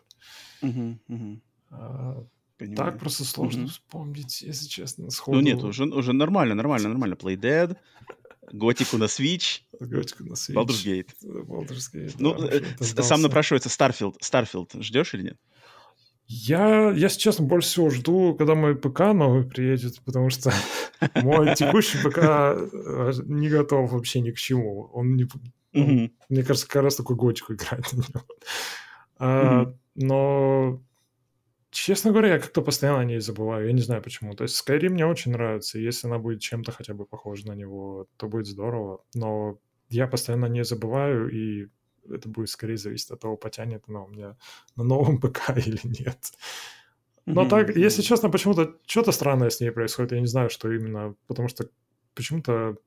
Мгм, 0.62 1.00
мгм. 1.08 1.42
А, 1.70 2.26
Понимаю. 2.58 2.92
так 2.92 3.00
просто 3.00 3.24
сложно 3.24 3.62
Мгм. 3.64 3.70
вспомнить, 3.70 4.42
если 4.42 4.68
честно, 4.68 5.10
сходу. 5.12 5.38
Ну 5.38 5.44
нет, 5.44 5.64
уже, 5.64 5.84
уже 5.86 6.14
нормально, 6.14 6.56
нормально, 6.56 6.90
нормально. 6.90 7.14
Playdead, 7.16 7.76
Готику 8.52 8.98
на 8.98 9.06
Switch, 9.06 9.62
Готику 9.80 10.24
на 10.24 10.34
Switch. 10.34 10.54
Baldur's 10.56 10.86
Gate. 10.86 11.10
Baldur's 11.24 11.94
Gate, 11.94 12.16
Ну, 12.20 12.34
да, 12.40 12.48
э, 12.48 13.04
сам 13.04 13.22
напрашивается 13.22 13.70
Starfield. 13.70 14.16
Starfield 14.22 14.82
ждешь 14.82 15.14
или 15.14 15.24
нет? 15.24 15.38
Я, 16.30 16.92
если 16.92 17.20
честно, 17.20 17.46
больше 17.46 17.70
всего 17.70 17.90
жду, 17.90 18.36
когда 18.36 18.54
мой 18.56 18.76
ПК 18.76 19.00
новый 19.14 19.44
приедет, 19.46 20.02
потому 20.04 20.30
что 20.30 20.52
мой 21.16 21.56
текущий 21.56 21.98
ПК 22.00 22.18
э, 22.20 23.12
не 23.26 23.50
готов 23.50 23.92
вообще 23.92 24.20
ни 24.22 24.32
к 24.32 24.38
чему. 24.38 24.90
Он 24.94 25.16
не, 25.16 25.28
мне 25.74 26.44
кажется, 26.44 26.68
как 26.68 26.84
раз 26.84 26.96
такой 26.96 27.16
готику 27.16 27.54
играть 27.54 27.92
на 27.94 27.98
него. 27.98 28.22
А. 29.20 29.74
Но, 29.96 30.82
честно 31.78 32.12
говоря, 32.12 32.34
я 32.34 32.40
как-то 32.40 32.62
постоянно 32.62 33.00
о 33.00 33.06
ней 33.06 33.20
забываю. 33.20 33.68
Я 33.68 33.74
не 33.74 33.82
знаю 33.82 34.02
почему. 34.02 34.34
То 34.34 34.44
есть 34.44 34.62
Skyrim 34.62 34.90
мне 34.90 35.06
очень 35.06 35.32
нравится. 35.32 35.78
и 35.78 35.84
Если 35.84 36.08
она 36.08 36.18
будет 36.18 36.42
чем-то 36.42 36.72
хотя 36.72 36.94
бы 36.94 37.06
похожа 37.06 37.48
на 37.48 37.54
него, 37.54 38.08
то 38.18 38.28
будет 38.28 38.48
здорово. 38.48 39.04
Но 39.14 39.60
я 39.90 40.08
постоянно 40.08 40.48
о 40.48 40.50
ней 40.50 40.64
забываю, 40.64 41.30
и 41.30 41.68
это 42.10 42.30
будет 42.30 42.50
скорее 42.50 42.78
зависеть 42.78 43.12
от 43.12 43.20
того, 43.20 43.38
потянет 43.38 43.84
она 43.88 44.04
у 44.04 44.08
меня 44.08 44.38
на 44.76 44.84
новом 44.84 45.18
ПК 45.22 45.52
или 45.56 45.80
нет. 45.84 46.32
Но 47.26 47.42
Мгм, 47.42 47.50
так, 47.50 47.76
если 47.76 48.02
честно, 48.02 48.30
почему-то 48.30 48.78
что-то 48.86 49.12
странное 49.12 49.50
с 49.50 49.60
ней 49.60 49.72
происходит. 49.72 50.14
Я 50.14 50.22
не 50.22 50.28
знаю, 50.28 50.50
что 50.50 50.72
именно. 50.72 51.16
Потому 51.28 51.50
что 51.50 51.70
почему-то 52.16 52.78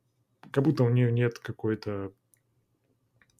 как 0.50 0.64
будто 0.64 0.84
у 0.84 0.88
нее 0.88 1.12
нет 1.12 1.38
какой-то 1.38 2.12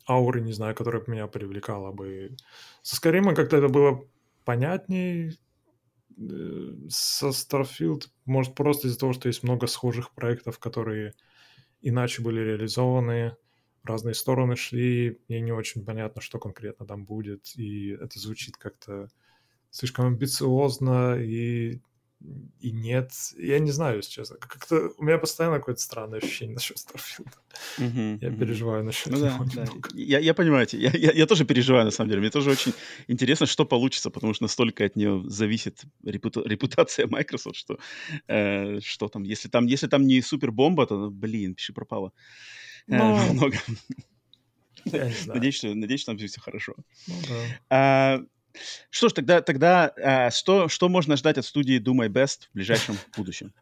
ауры, 0.09 0.41
не 0.43 0.53
знаю, 0.53 0.75
которая 0.75 1.03
бы 1.03 1.13
меня 1.13 1.27
привлекала 1.27 1.93
бы. 1.93 2.37
Со 2.83 2.97
Скайримом 2.97 3.35
как-то 3.35 3.57
это 3.57 3.69
было 3.69 4.05
понятней. 4.45 5.39
Э, 6.19 6.75
Со 6.89 7.29
Starfield, 7.29 8.09
может, 8.25 8.55
просто 8.55 8.89
из-за 8.89 8.99
того, 8.99 9.13
что 9.13 9.29
есть 9.29 9.43
много 9.43 9.67
схожих 9.67 10.13
проектов, 10.13 10.59
которые 10.59 11.15
иначе 11.83 12.23
были 12.23 12.41
реализованы, 12.41 13.37
разные 13.83 14.15
стороны 14.15 14.57
шли. 14.57 15.21
Мне 15.29 15.41
не 15.41 15.53
очень 15.53 15.85
понятно, 15.85 16.21
что 16.21 16.39
конкретно 16.39 16.87
там 16.87 17.05
будет. 17.05 17.53
И 17.57 17.91
это 17.91 18.19
звучит 18.19 18.57
как-то 18.57 19.09
слишком 19.71 20.07
амбициозно 20.07 21.17
и, 21.17 21.81
и 22.61 22.71
нет. 22.71 23.13
Я 23.39 23.59
не 23.59 23.71
знаю, 23.71 23.97
если 23.99 24.11
честно. 24.13 24.37
Как-то 24.37 24.91
у 24.99 25.03
меня 25.05 25.17
постоянно 25.19 25.59
какое-то 25.59 25.81
странное 25.81 26.19
ощущение 26.19 26.55
насчет 26.55 26.79
Старфилда. 26.79 27.33
Мгм, 27.79 28.19
Я 28.21 28.29
мгм. 28.31 28.39
переживаю 28.39 28.85
насчет 28.85 29.13
Ну 29.13 29.21
да, 29.21 29.35
него 29.35 29.45
да. 29.45 29.63
немного. 29.65 29.89
Я, 29.95 30.19
я 30.19 30.35
понимаю. 30.35 30.67
Я, 30.73 30.91
я, 30.91 31.13
я 31.13 31.27
тоже 31.27 31.45
переживаю, 31.47 31.85
на 31.87 31.91
самом 31.91 32.11
деле. 32.11 32.21
Мне 32.21 32.31
тоже 32.31 32.51
очень 32.51 32.75
интересно, 33.09 33.47
что 33.47 33.65
получится, 33.65 34.11
потому 34.11 34.35
что 34.35 34.45
настолько 34.45 34.85
от 34.85 34.97
нее 34.97 35.23
зависит 35.27 35.85
репута- 36.05 36.47
репутация 36.47 37.07
Microsoft, 37.07 37.57
что, 37.57 37.79
э, 38.29 38.81
что 38.81 39.09
там. 39.09 39.23
Если 39.23 39.49
там, 39.49 39.67
если 39.67 39.87
там 39.89 40.07
не 40.07 40.21
супер 40.21 40.53
бомба, 40.53 40.87
то, 40.87 41.11
блин, 41.11 41.55
пиши 41.55 41.73
пропало. 41.73 42.13
Э, 42.87 42.99
Ну, 42.99 43.33
много. 43.33 43.57
Надеюсь, 45.27 45.57
что, 45.57 45.75
надеюсь, 45.75 46.01
что 46.03 46.13
там 46.13 46.19
все 46.27 46.41
хорошо. 46.41 46.75
Ну 47.09 47.15
да. 47.29 47.45
А, 47.71 48.21
что 48.91 49.09
ж, 49.09 49.13
тогда, 49.13 49.41
тогда 49.43 49.93
а, 50.03 50.31
что, 50.31 50.69
что 50.69 50.89
можно 50.89 51.17
ждать 51.17 51.39
от 51.39 51.45
студии 51.45 51.81
Do 51.81 51.93
My 51.95 52.09
Best 52.09 52.49
в 52.51 52.55
ближайшем 52.55 52.97
будущем? 53.17 53.53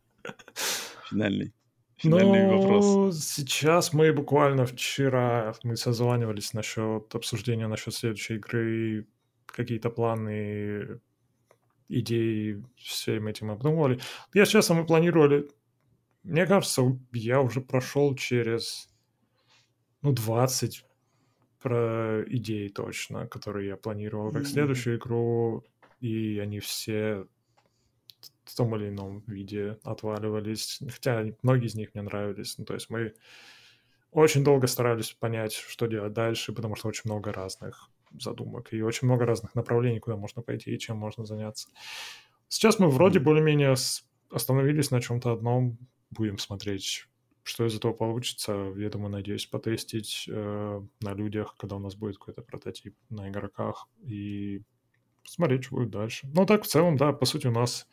Финальный, 1.11 1.53
финальный 1.97 2.47
Ну, 2.47 2.61
вопрос. 2.61 3.19
сейчас 3.25 3.93
мы 3.93 4.13
буквально 4.13 4.67
вчера 4.67 5.55
мы 5.63 5.77
созванивались 5.77 6.53
насчет 6.53 7.15
обсуждения 7.15 7.67
насчет 7.67 7.95
следующей 7.95 8.35
игры, 8.35 9.07
какие-то 9.47 9.91
планы, 9.91 11.01
идеи, 11.89 12.63
всем 12.77 13.27
этим 13.27 13.51
обдумывали. 13.51 14.01
Я 14.35 14.45
честно, 14.45 14.75
мы 14.75 14.87
планировали, 14.87 15.49
мне 16.23 16.47
кажется, 16.47 16.83
я 17.13 17.41
уже 17.41 17.61
прошел 17.63 18.15
через, 18.15 18.89
ну, 20.03 20.13
20 20.13 20.85
про 21.61 22.25
идеи 22.27 22.69
точно, 22.69 23.27
которые 23.27 23.69
я 23.69 23.77
планировал 23.77 24.31
как 24.31 24.43
Мгм. 24.43 24.51
следующую 24.51 24.99
игру, 24.99 25.65
и 26.01 26.39
они 26.39 26.61
все 26.61 27.27
в 28.45 28.57
том 28.57 28.75
или 28.77 28.89
ином 28.89 29.23
виде 29.27 29.79
отваливались. 29.85 30.81
Хотя 30.91 31.27
многие 31.43 31.67
из 31.67 31.75
них 31.75 31.95
мне 31.95 32.03
нравились. 32.03 32.57
Ну, 32.59 32.65
то 32.65 32.75
есть 32.75 32.91
мы 32.91 33.15
очень 34.11 34.43
долго 34.43 34.67
старались 34.67 35.13
понять, 35.13 35.53
что 35.53 35.87
делать 35.87 36.13
дальше, 36.13 36.53
потому 36.53 36.77
что 36.77 36.89
очень 36.89 37.03
много 37.05 37.33
разных 37.33 37.91
задумок 38.19 38.73
и 38.73 38.81
очень 38.83 39.07
много 39.07 39.27
разных 39.27 39.55
направлений, 39.55 40.01
куда 40.01 40.17
можно 40.17 40.41
пойти 40.43 40.75
и 40.75 40.79
чем 40.79 40.97
можно 40.97 41.27
заняться. 41.27 41.69
Сейчас 42.49 42.79
мы 42.79 42.89
вроде 42.89 43.21
более-менее 43.21 43.75
остановились 44.31 44.91
на 44.91 45.01
чем-то 45.01 45.33
одном. 45.33 45.79
Будем 46.11 46.39
смотреть, 46.39 47.07
что 47.49 47.67
из 47.67 47.75
этого 47.75 47.93
получится. 47.93 48.73
Я 48.77 48.91
думаю, 48.91 49.11
надеюсь, 49.11 49.47
потестить 49.47 50.27
э, 50.29 50.83
на 51.01 51.15
людях, 51.15 51.55
когда 51.59 51.77
у 51.77 51.79
нас 51.79 51.95
будет 51.95 52.19
какой-то 52.19 52.43
прототип 52.43 52.95
на 53.09 53.29
игроках 53.29 53.89
и 54.05 54.63
смотреть, 55.25 55.65
что 55.65 55.77
будет 55.77 55.91
дальше. 55.91 56.29
Ну, 56.35 56.47
так 56.47 56.65
в 56.65 56.67
целом, 56.67 56.97
да, 56.97 57.13
по 57.13 57.25
сути, 57.27 57.47
у 57.47 57.53
нас 57.53 57.87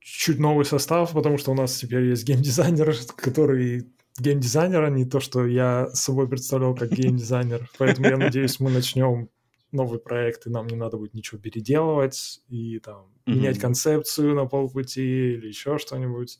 чуть 0.00 0.38
новый 0.38 0.64
состав, 0.64 1.12
потому 1.12 1.38
что 1.38 1.52
у 1.52 1.54
нас 1.54 1.76
теперь 1.76 2.04
есть 2.04 2.24
геймдизайнер, 2.24 2.94
который 3.16 3.86
геймдизайнер, 4.18 4.82
а 4.82 4.90
не 4.90 5.04
то, 5.04 5.20
что 5.20 5.46
я 5.46 5.88
собой 5.92 6.28
представлял 6.28 6.74
как 6.74 6.90
геймдизайнер. 6.90 7.70
Поэтому 7.78 8.08
я 8.08 8.16
надеюсь, 8.16 8.60
мы 8.60 8.70
начнем 8.70 9.28
новый 9.72 9.98
проект, 9.98 10.46
и 10.46 10.50
нам 10.50 10.66
не 10.66 10.76
надо 10.76 10.96
будет 10.96 11.14
ничего 11.14 11.40
переделывать 11.40 12.40
и 12.48 12.78
там 12.78 13.12
менять 13.26 13.58
концепцию 13.58 14.34
на 14.34 14.46
полпути 14.46 15.34
или 15.34 15.48
еще 15.48 15.78
что-нибудь. 15.78 16.38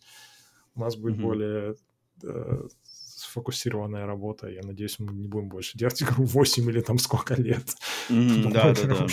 У 0.76 0.80
нас 0.80 0.94
будет 0.96 1.14
Мгм. 1.16 1.22
более 1.22 1.74
э, 2.22 2.68
сфокусированная 2.82 4.06
работа. 4.06 4.48
Я 4.48 4.60
надеюсь, 4.62 4.98
мы 4.98 5.12
не 5.12 5.28
будем 5.28 5.48
больше 5.48 5.76
делать 5.78 6.02
игру 6.02 6.24
8 6.24 6.68
или 6.70 6.80
там 6.80 6.98
сколько 6.98 7.34
лет. 7.34 7.74
Да, 8.08 8.72
да, 8.74 8.74
да. 8.74 9.06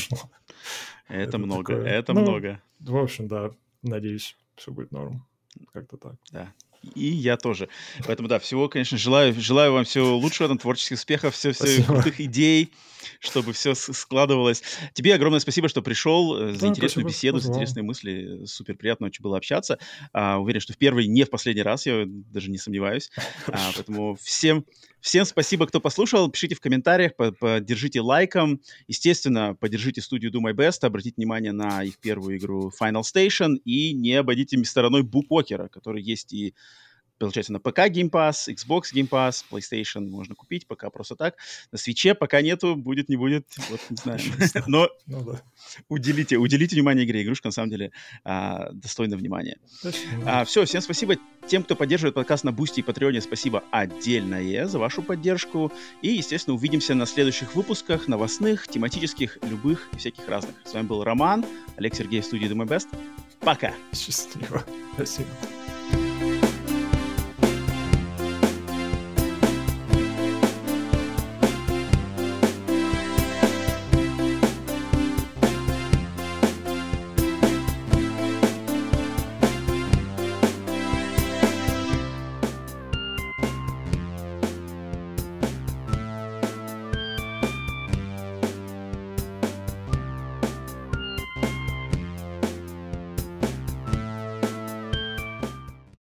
Это 1.08 1.22
Это 1.24 1.38
много, 1.38 1.74
такое. 1.76 1.86
это 1.92 2.14
Ну, 2.14 2.22
много. 2.22 2.62
В 2.80 2.98
общем, 2.98 3.28
да, 3.28 3.52
надеюсь, 3.82 4.38
все 4.56 4.72
будет 4.72 4.92
норм. 4.92 5.26
Как-то 5.74 5.98
так. 5.98 6.16
Да. 6.32 6.54
И 6.96 7.06
я 7.06 7.38
тоже. 7.38 7.70
Поэтому, 8.06 8.28
да, 8.28 8.40
всего, 8.40 8.68
конечно, 8.68 8.98
желаю, 8.98 9.34
желаю 9.40 9.72
вам 9.74 9.86
всего 9.86 10.18
лучшего, 10.18 10.50
там, 10.50 10.58
творческих 10.58 10.98
успехов, 10.98 11.34
все, 11.34 11.52
все 11.54 11.82
крутых 11.84 12.20
идей, 12.20 12.72
чтобы 13.20 13.54
все 13.54 13.74
складывалось. 13.76 14.64
Тебе 14.94 15.16
огромное 15.16 15.40
спасибо, 15.40 15.70
что 15.70 15.82
пришел, 15.82 16.36
э, 16.38 16.54
за 16.54 16.62
Да, 16.62 16.68
интересную 16.68 17.08
спасибо, 17.08 17.10
беседу, 17.10 17.40
за 17.40 17.50
интересные 17.52 17.84
мысли. 17.84 18.46
Супер 18.46 18.76
приятно 18.76 19.08
очень 19.08 19.22
было 19.24 19.38
общаться. 19.38 19.78
А, 20.12 20.40
уверен, 20.40 20.62
что 20.62 20.74
в 20.74 20.78
первый, 20.78 21.08
не 21.08 21.24
в 21.24 21.30
последний 21.30 21.62
раз, 21.64 21.86
я 21.86 22.06
даже 22.08 22.50
не 22.50 22.58
сомневаюсь. 22.58 23.12
А, 23.48 23.72
поэтому 23.76 24.16
всем, 24.16 24.66
всем 25.00 25.26
спасибо, 25.26 25.68
кто 25.68 25.80
послушал. 25.80 26.30
Пишите 26.30 26.56
в 26.56 26.60
комментариях, 26.60 27.16
по- 27.16 27.32
поддержите 27.32 28.02
лайком. 28.02 28.62
Естественно, 28.88 29.56
поддержите 29.56 30.02
студию 30.02 30.32
Do 30.32 30.40
My 30.42 30.54
Best, 30.54 30.86
обратите 30.86 31.16
внимание 31.18 31.52
на 31.52 31.84
их 31.84 32.00
первую 32.00 32.38
игру 32.38 32.72
Final 32.82 33.02
Station 33.02 33.58
и 33.64 33.94
не 33.94 34.14
обойдите 34.14 34.58
стороной 34.64 35.04
Буквокера, 35.04 35.68
который 35.68 36.02
есть 36.02 36.34
и 36.34 36.56
получается, 37.20 37.54
на 37.54 37.60
ПК 37.60 37.80
Game 37.90 38.10
Pass, 38.10 38.50
Xbox 38.50 38.94
Game 38.94 39.10
Pass, 39.10 39.44
PlayStation 39.50 40.10
можно 40.10 40.36
купить, 40.36 40.68
пока 40.68 40.90
просто 40.90 41.16
так. 41.16 41.36
На 41.72 41.78
свече 41.78 42.16
пока 42.16 42.42
нету, 42.42 42.76
будет, 42.76 43.10
не 43.10 43.16
будет, 43.16 43.48
вот 43.70 43.80
не 43.90 43.98
знаю. 43.98 44.20
Но 44.68 44.90
ну 45.06 45.38
уделите, 45.90 46.38
уделите 46.38 46.76
внимание 46.76 47.06
игре. 47.06 47.24
Игрушка, 47.24 47.48
на 47.48 47.52
самом 47.52 47.70
деле, 47.70 47.92
а, 48.24 48.72
достойна 48.72 49.18
внимания. 49.18 49.58
А, 50.26 50.46
все, 50.46 50.66
всем 50.66 50.82
спасибо. 50.82 51.16
Тем, 51.48 51.64
кто 51.64 51.76
поддерживает 51.76 52.16
подкаст 52.16 52.44
на 52.44 52.52
Бусти 52.52 52.80
и 52.80 52.84
Патреоне, 52.84 53.22
спасибо 53.22 53.64
отдельное 53.72 54.68
за 54.68 54.80
вашу 54.80 55.02
поддержку. 55.02 55.72
И, 56.02 56.10
естественно, 56.10 56.56
увидимся 56.56 56.96
на 56.96 57.06
следующих 57.06 57.56
выпусках, 57.56 58.08
новостных, 58.08 58.68
тематических, 58.68 59.38
любых 59.44 59.88
и 59.94 59.98
всяких 59.98 60.28
разных. 60.28 60.56
С 60.66 60.74
вами 60.74 60.88
был 60.88 61.04
Роман, 61.04 61.46
Олег 61.78 61.96
Сергеев, 61.96 62.26
студия 62.26 62.50
The 62.50 62.56
My 62.56 62.68
Best. 62.68 62.88
Пока. 63.40 63.74
Счастливо. 63.94 64.64
Спасибо. 64.96 65.30